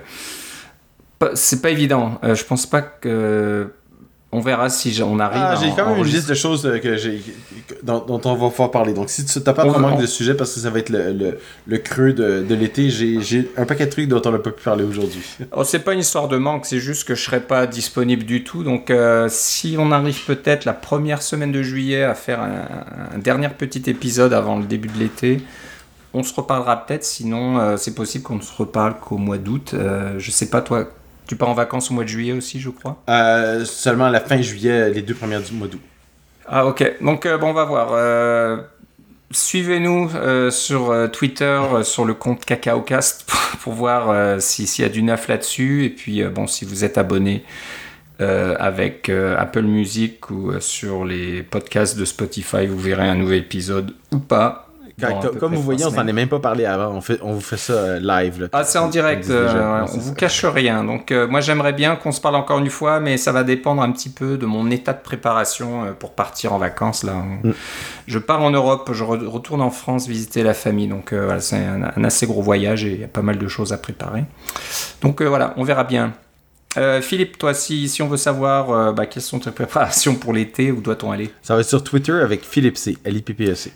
c'est 1.35 1.63
pas 1.63 1.71
évident. 1.71 2.19
Euh, 2.25 2.35
je 2.35 2.45
pense 2.45 2.67
pas 2.67 2.83
que. 2.83 3.71
On 4.37 4.41
verra 4.41 4.69
si 4.69 5.01
on 5.01 5.21
arrive 5.21 5.41
ah, 5.41 5.55
J'ai 5.55 5.71
quand 5.77 5.89
même 5.89 5.99
une 5.99 6.11
liste 6.11 6.29
de 6.29 6.35
choses 6.35 6.67
euh, 6.67 6.81
que 6.81 6.97
j'ai, 6.97 7.23
dont, 7.85 8.05
on 8.09 8.35
va 8.35 8.49
pouvoir 8.49 8.73
parler. 8.73 8.93
Donc, 8.93 9.09
si 9.09 9.25
tu 9.25 9.39
n'as 9.39 9.53
pas 9.53 9.65
vraiment 9.65 9.97
de 9.97 10.07
sujet, 10.07 10.35
parce 10.35 10.53
que 10.53 10.59
ça 10.59 10.71
va 10.71 10.81
être 10.81 10.89
le, 10.89 11.39
le, 11.69 11.79
creux 11.79 12.13
de, 12.13 12.43
de 12.43 12.55
l'été, 12.57 12.91
j'ai, 12.91 13.49
un 13.57 13.65
paquet 13.65 13.87
de 13.87 13.93
trucs 13.93 14.09
dont 14.09 14.21
on 14.25 14.33
n'a 14.33 14.41
pas 14.41 14.51
pu 14.51 14.65
parler 14.65 14.83
aujourd'hui. 14.83 15.23
Oh, 15.57 15.63
c'est 15.63 15.79
pas 15.79 15.93
une 15.93 16.01
histoire 16.01 16.27
de 16.27 16.37
manque, 16.37 16.67
c'est 16.67 16.81
juste 16.81 17.07
que 17.07 17.15
je 17.15 17.23
serai 17.23 17.39
pas 17.39 17.69
disponible 17.69 18.25
du 18.25 18.43
tout. 18.43 18.65
Donc, 18.65 18.93
si 19.29 19.77
on 19.79 19.93
arrive 19.93 20.25
peut-être 20.25 20.65
la 20.65 20.73
première 20.73 21.23
semaine 21.23 21.53
de 21.53 21.63
juillet 21.63 22.03
à 22.03 22.17
faire 22.17 22.41
un, 22.41 23.15
un 23.15 23.19
dernier 23.19 23.51
petit 23.51 23.89
épisode 23.89 24.33
avant 24.33 24.59
le 24.59 24.65
début 24.65 24.89
de 24.89 24.99
l'été, 24.99 25.43
on 26.15 26.23
se 26.23 26.33
reparlera 26.33 26.87
peut-être, 26.87 27.05
sinon 27.05 27.59
euh, 27.59 27.77
c'est 27.77 27.95
possible 27.95 28.25
qu'on 28.25 28.37
ne 28.37 28.43
se 28.43 28.57
reparle 28.57 28.95
qu'au 28.99 29.19
mois 29.19 29.37
d'août. 29.37 29.73
Euh, 29.75 30.15
je 30.19 30.31
sais 30.31 30.49
pas, 30.49 30.63
toi, 30.63 30.89
tu 31.27 31.35
pars 31.37 31.49
en 31.49 31.55
vacances 31.55 31.91
au 31.91 31.95
mois 31.95 32.05
de 32.05 32.09
juillet 32.09 32.33
aussi, 32.33 32.61
je 32.61 32.71
crois? 32.71 33.03
Euh, 33.11 33.65
Seulement 33.65 34.07
à 34.07 34.11
la 34.11 34.21
fin 34.21 34.41
juillet, 34.41 34.91
les 34.91 35.03
deux 35.03 35.15
premières 35.15 35.43
du 35.43 35.53
mois 35.53 35.67
d'août. 35.67 35.81
Ah 36.47 36.67
ok, 36.67 36.99
donc 37.03 37.27
bon, 37.27 37.49
on 37.49 37.53
va 37.53 37.65
voir. 37.65 38.61
Suivez-nous 39.31 40.11
sur 40.51 41.11
Twitter, 41.11 41.61
sur 41.83 42.05
le 42.05 42.15
compte 42.15 42.45
CacaoCast, 42.45 43.25
pour, 43.27 43.41
pour 43.61 43.73
voir 43.73 44.41
s'il 44.41 44.85
y 44.85 44.87
a 44.87 44.91
du 44.91 45.03
neuf 45.03 45.27
là-dessus. 45.27 45.87
Et 45.87 45.91
puis, 45.91 46.23
bon, 46.25 46.47
si 46.47 46.67
vous 46.67 46.85
êtes 46.85 46.99
abonné 46.99 47.45
avec 48.21 49.09
Apple 49.09 49.63
Music 49.63 50.31
ou 50.31 50.53
sur 50.61 51.07
les 51.07 51.43
podcasts 51.43 51.97
de 51.99 52.05
Spotify, 52.05 52.67
vous 52.67 52.79
verrez 52.79 53.09
un 53.09 53.17
nouvel 53.17 53.39
épisode 53.39 53.95
ou 54.13 54.19
pas 54.19 54.64
comme 55.01 55.55
vous 55.55 55.63
voyez, 55.63 55.85
on 55.85 55.91
s'en 55.91 56.07
est 56.07 56.13
même 56.13 56.29
pas 56.29 56.39
parlé 56.39 56.65
avant. 56.65 56.91
On, 56.91 57.01
fait, 57.01 57.19
on 57.23 57.33
vous 57.33 57.41
fait 57.41 57.57
ça 57.57 57.73
euh, 57.73 58.01
live. 58.01 58.49
ah, 58.53 58.65
c'est 58.65 58.79
en 58.79 58.89
direct. 58.89 59.29
Euh, 59.29 59.85
on 59.93 59.99
vous 59.99 60.15
cache 60.15 60.45
rien. 60.45 60.85
Donc, 60.85 61.11
euh, 61.11 61.27
moi, 61.27 61.41
j'aimerais 61.41 61.73
bien 61.73 61.97
qu'on 61.97 62.13
se 62.13 62.21
parle 62.21 62.37
encore 62.37 62.59
une 62.59 62.71
fois, 62.71 63.01
mais 63.01 63.17
ça 63.17 63.33
va 63.33 63.45
dépendre 63.45 63.83
un 63.83 63.91
petit 63.91 64.09
peu 64.09 64.37
de 64.37 64.47
mon 64.47 64.71
état 64.71 64.93
de 64.93 65.03
préparation 65.03 65.95
pour 65.99 66.13
partir 66.13 66.53
en 66.53 66.59
vacances. 66.59 67.03
Là. 67.03 67.15
Mm. 67.15 67.53
Je 68.07 68.19
pars 68.19 68.43
en 68.43 68.51
Europe, 68.51 68.91
je 68.93 69.05
retourne 69.05 69.61
en 69.61 69.71
France 69.71 70.07
visiter 70.07 70.43
la 70.43 70.55
famille. 70.55 70.89
Donc, 70.89 71.13
voilà, 71.13 71.41
c'est 71.41 71.57
un, 71.57 72.05
assez 72.05 72.27
gros 72.27 72.43
voyage 72.43 72.85
et 72.85 72.93
il 72.93 73.01
y 73.01 73.05
a 73.05 73.09
pas 73.09 73.23
mal 73.23 73.39
de 73.39 73.49
choses 73.49 73.73
à 73.73 73.79
préparer. 73.79 74.25
Donc, 75.03 75.23
voilà, 75.23 75.55
on 75.57 75.65
verra 75.65 75.85
bien. 75.85 76.13
Philippe, 77.03 77.39
toi, 77.39 77.55
si, 77.55 77.89
si 77.89 78.03
on 78.03 78.09
veut 78.09 78.17
savoir 78.17 78.93
bah, 78.95 79.07
quelles 79.07 79.23
sont 79.23 79.39
tes 79.39 79.53
préparations 79.53 80.17
pour 80.17 80.33
l'été, 80.33 80.73
où 80.73 80.81
doit-on 80.81 81.13
aller? 81.13 81.31
Ça 81.43 81.55
va 81.55 81.61
être 81.61 81.69
sur 81.69 81.85
Twitter 81.85 82.13
avec 82.13 82.45
Philippe 82.45 82.77
C, 82.77 82.99
L-I-P-P-E-C. 83.05 83.73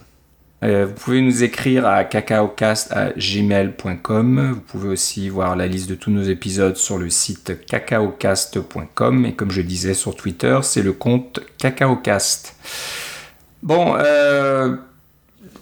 Euh, 0.65 0.87
vous 0.87 0.95
pouvez 0.95 1.21
nous 1.21 1.45
écrire 1.45 1.87
à 1.87 2.03
cacaocast.gmail.com. 2.05 4.51
Vous 4.55 4.61
pouvez 4.61 4.89
aussi 4.89 5.29
voir 5.29 5.55
la 5.55 5.69
liste 5.69 5.89
de 5.89 5.95
tous 5.95 6.11
nos 6.11 6.25
épisodes 6.25 6.77
sur 6.77 6.99
le 6.99 7.11
site 7.11 7.65
cacaocast.com. 7.67 9.27
Et 9.27 9.35
comme 9.35 9.53
je 9.53 9.63
disais 9.63 9.95
sur 9.95 10.17
Twitter, 10.17 10.59
c'est 10.63 10.83
le 10.83 10.93
compte 10.93 11.39
cacaocast. 11.59 12.57
Bon, 13.63 13.95
euh, 13.99 14.75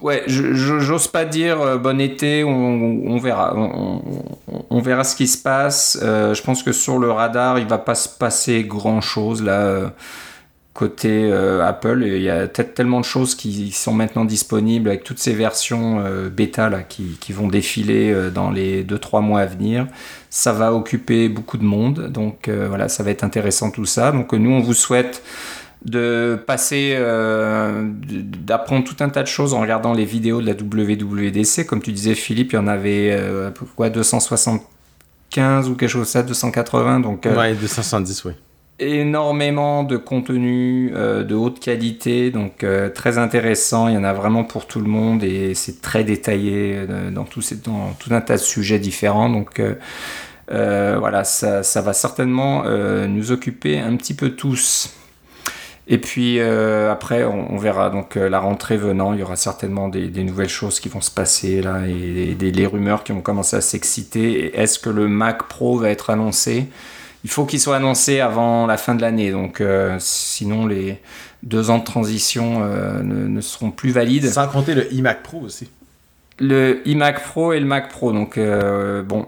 ouais, 0.01 0.23
j'ose 0.27 1.09
pas 1.09 1.27
dire 1.27 1.61
euh, 1.61 1.77
bon 1.77 2.01
été, 2.01 2.43
on, 2.43 3.19
verra. 3.19 3.55
On, 3.55 4.81
verra 4.81 5.05
ce 5.05 5.15
qui 5.15 5.27
se 5.27 5.37
passe. 5.37 5.99
je 6.01 6.43
pense 6.43 6.63
que 6.63 6.73
sur 6.73 6.99
le 6.99 7.11
radar, 7.11 7.59
il 7.59 7.67
va 7.67 7.77
pas 7.77 7.95
se 7.95 8.09
passer 8.09 8.65
grand 8.65 9.03
chose 9.03 9.43
là 9.43 9.93
côté 10.77 11.25
euh, 11.25 11.67
Apple. 11.67 12.05
Il 12.07 12.23
y 12.23 12.31
a 12.31 12.47
tellement 12.47 13.01
de 13.01 13.05
choses 13.05 13.35
qui 13.35 13.73
sont 13.73 13.93
maintenant 13.93 14.25
disponibles 14.25 14.89
avec 14.89 15.03
toutes 15.03 15.19
ces 15.19 15.33
versions 15.33 16.01
euh, 16.05 16.29
bêta 16.29 16.69
là, 16.69 16.83
qui, 16.83 17.17
vont 17.33 17.49
défiler 17.49 18.13
euh, 18.13 18.31
dans 18.31 18.51
les 18.51 18.85
2-3 18.85 19.23
mois 19.23 19.41
à 19.41 19.47
venir. 19.47 19.89
Ça 20.31 20.53
va 20.53 20.73
occuper 20.73 21.29
beaucoup 21.29 21.57
de 21.57 21.65
monde. 21.65 22.09
Donc 22.13 22.49
voilà, 22.49 22.89
ça 22.89 23.03
va 23.03 23.11
être 23.11 23.25
intéressant 23.25 23.71
tout 23.71 23.87
ça. 23.87 24.13
Donc 24.13 24.33
nous, 24.35 24.51
on 24.51 24.61
vous 24.61 24.75
souhaite 24.75 25.23
de 25.83 26.39
passer, 26.47 26.99
d'apprendre 28.45 28.85
tout 28.85 28.97
un 29.01 29.09
tas 29.09 29.23
de 29.23 29.29
choses 29.29 29.55
en 29.55 29.61
regardant 29.61 29.95
les 29.95 30.05
vidéos 30.05 30.43
de 30.43 30.47
la 30.47 30.53
WWDC. 30.53 31.65
Comme 31.65 31.81
tu 31.81 31.93
disais, 31.93 32.15
Philippe, 32.15 32.53
il 32.53 32.57
y 32.57 32.59
en 32.59 32.67
avait 32.67 33.19
quoi, 33.77 33.89
275 33.89 35.71
ou 35.71 35.75
quelque 35.75 35.89
chose 35.89 36.09
ça, 36.09 36.23
280. 36.23 37.01
Donc, 37.01 37.25
ouais, 37.25 37.55
270, 37.55 38.25
oui 38.27 38.33
énormément 38.79 39.85
de 39.85 39.97
contenu 39.97 40.93
euh, 40.95 41.25
de 41.25 41.35
haute 41.35 41.61
qualité, 41.61 42.31
donc 42.31 42.63
euh, 42.63 42.91
très 42.91 43.19
intéressant. 43.19 43.89
Il 43.89 43.95
y 43.95 43.99
en 43.99 44.05
a 44.05 44.13
vraiment 44.13 44.45
pour 44.45 44.67
tout 44.67 44.81
le 44.81 44.89
monde 44.89 45.25
et 45.25 45.55
c'est 45.55 45.81
très 45.81 46.05
détaillé 46.05 46.75
euh, 46.77 47.11
dans, 47.11 47.25
tout, 47.25 47.41
un 48.11 48.21
tas 48.21 48.37
de 48.37 48.43
sujets 48.43 48.79
différents. 48.79 49.31
Donc 49.31 49.61
voilà, 50.49 51.25
ça, 51.25 51.81
va 51.81 51.93
certainement 51.93 52.65
nous 53.09 53.33
occuper 53.33 53.79
un 53.79 53.97
petit 53.97 54.15
peu 54.15 54.31
tous. 54.31 54.95
Et 55.89 55.99
puis 55.99 56.41
après, 56.41 57.25
on, 57.25 57.57
verra. 57.57 57.91
Donc 57.91 58.17
la 58.17 58.39
rentrée 58.39 58.77
venant, 58.77 59.13
il 59.13 59.21
y 59.21 59.23
aura 59.23 59.37
certainement 59.37 59.89
des, 59.89 60.09
des 60.09 60.23
nouvelles 60.23 60.49
choses 60.49 60.81
qui 60.81 60.89
vont 60.89 61.01
se 61.01 61.11
passer 61.11 61.63
là 61.63 61.87
et 61.87 62.35
des, 62.35 62.53
les 62.53 62.67
rumeurs 62.67 63.05
qui 63.05 63.13
vont 63.13 63.23
commencer 63.23 63.57
à 63.57 63.61
s'exciter. 63.61 64.57
Est-ce 64.57 64.79
que 64.79 64.91
le 64.91 65.09
Mac 65.09 65.49
Pro 65.49 65.79
va 65.79 65.91
être 65.91 66.11
annoncé? 66.11 66.69
Il 67.27 67.31
faut 67.31 67.45
qu'il 67.45 67.59
soit 67.59 67.75
annoncé 67.75 68.21
avant 68.21 68.69
la 68.69 68.77
fin 68.77 68.95
de 68.95 69.03
l'année. 69.03 69.33
Donc, 69.33 69.61
euh, 69.61 69.97
sinon, 69.99 70.65
les 70.65 71.01
deux 71.43 71.71
ans 71.71 71.79
de 71.79 71.85
transition 71.85 72.63
euh, 72.63 73.03
ne, 73.03 73.41
seront 73.41 73.73
plus 73.73 73.91
valides. 73.91 74.31
Sans 74.31 74.47
compter 74.47 74.77
le 74.77 74.95
iMac 74.95 75.25
Pro 75.25 75.41
aussi. 75.41 75.69
Le 76.39 76.87
iMac 76.87 77.25
Pro 77.25 77.53
et 77.53 77.59
le 77.59 77.67
Mac 77.67 77.89
Pro. 77.89 78.13
Donc, 78.13 78.39
euh, 78.39 79.03
bon. 79.03 79.27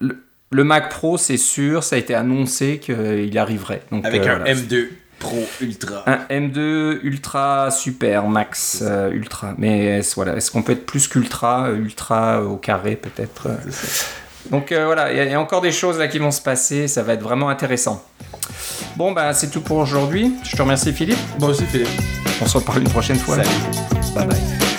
Le, 0.00 0.64
Mac 0.64 0.88
Pro, 0.88 1.18
c'est 1.18 1.36
sûr, 1.36 1.84
ça 1.84 1.96
a 1.96 1.98
été 1.98 2.14
annoncé 2.14 2.78
qu'il 2.78 3.36
arriverait. 3.36 3.82
Donc, 3.92 4.06
Avec 4.06 4.26
un 4.26 4.42
M2 4.44 4.88
Pro 5.18 5.46
Ultra. 5.60 6.04
Un 6.06 6.20
M2 6.30 7.00
Ultra 7.02 7.70
Super 7.70 8.28
Max 8.28 8.82
Ultra. 9.12 9.52
Mais 9.58 10.00
voilà, 10.16 10.36
est-ce 10.36 10.50
qu'on 10.50 10.62
peut 10.62 10.72
être 10.72 10.86
plus 10.86 11.06
qu'Ultra 11.06 11.70
Ultra 11.70 12.42
au 12.42 12.56
carré 12.56 12.96
peut-être 12.96 13.48
donc 14.50 14.72
euh, 14.72 14.84
voilà, 14.84 15.12
il 15.12 15.30
y, 15.30 15.34
a 15.34 15.40
encore 15.40 15.60
des 15.60 15.72
choses 15.72 15.98
là 15.98 16.08
qui 16.08 16.18
vont 16.18 16.30
se 16.30 16.42
passer, 16.42 16.88
ça 16.88 17.02
va 17.02 17.14
être 17.14 17.22
vraiment 17.22 17.48
intéressant. 17.48 18.02
Bon, 18.96 19.12
bah 19.12 19.32
c'est 19.32 19.50
tout 19.50 19.60
pour 19.60 19.78
aujourd'hui. 19.78 20.34
Je 20.44 20.56
te 20.56 20.62
remercie 20.62 20.92
Philippe. 20.92 21.18
Moi 21.38 21.50
aussi 21.50 21.64
Philippe. 21.64 21.88
On 22.42 22.46
se 22.46 22.58
reparle 22.58 22.80
une 22.80 22.90
prochaine 22.90 23.18
fois. 23.18 23.36
Salut. 23.36 23.48
Bye 24.14 24.26
bye. 24.26 24.69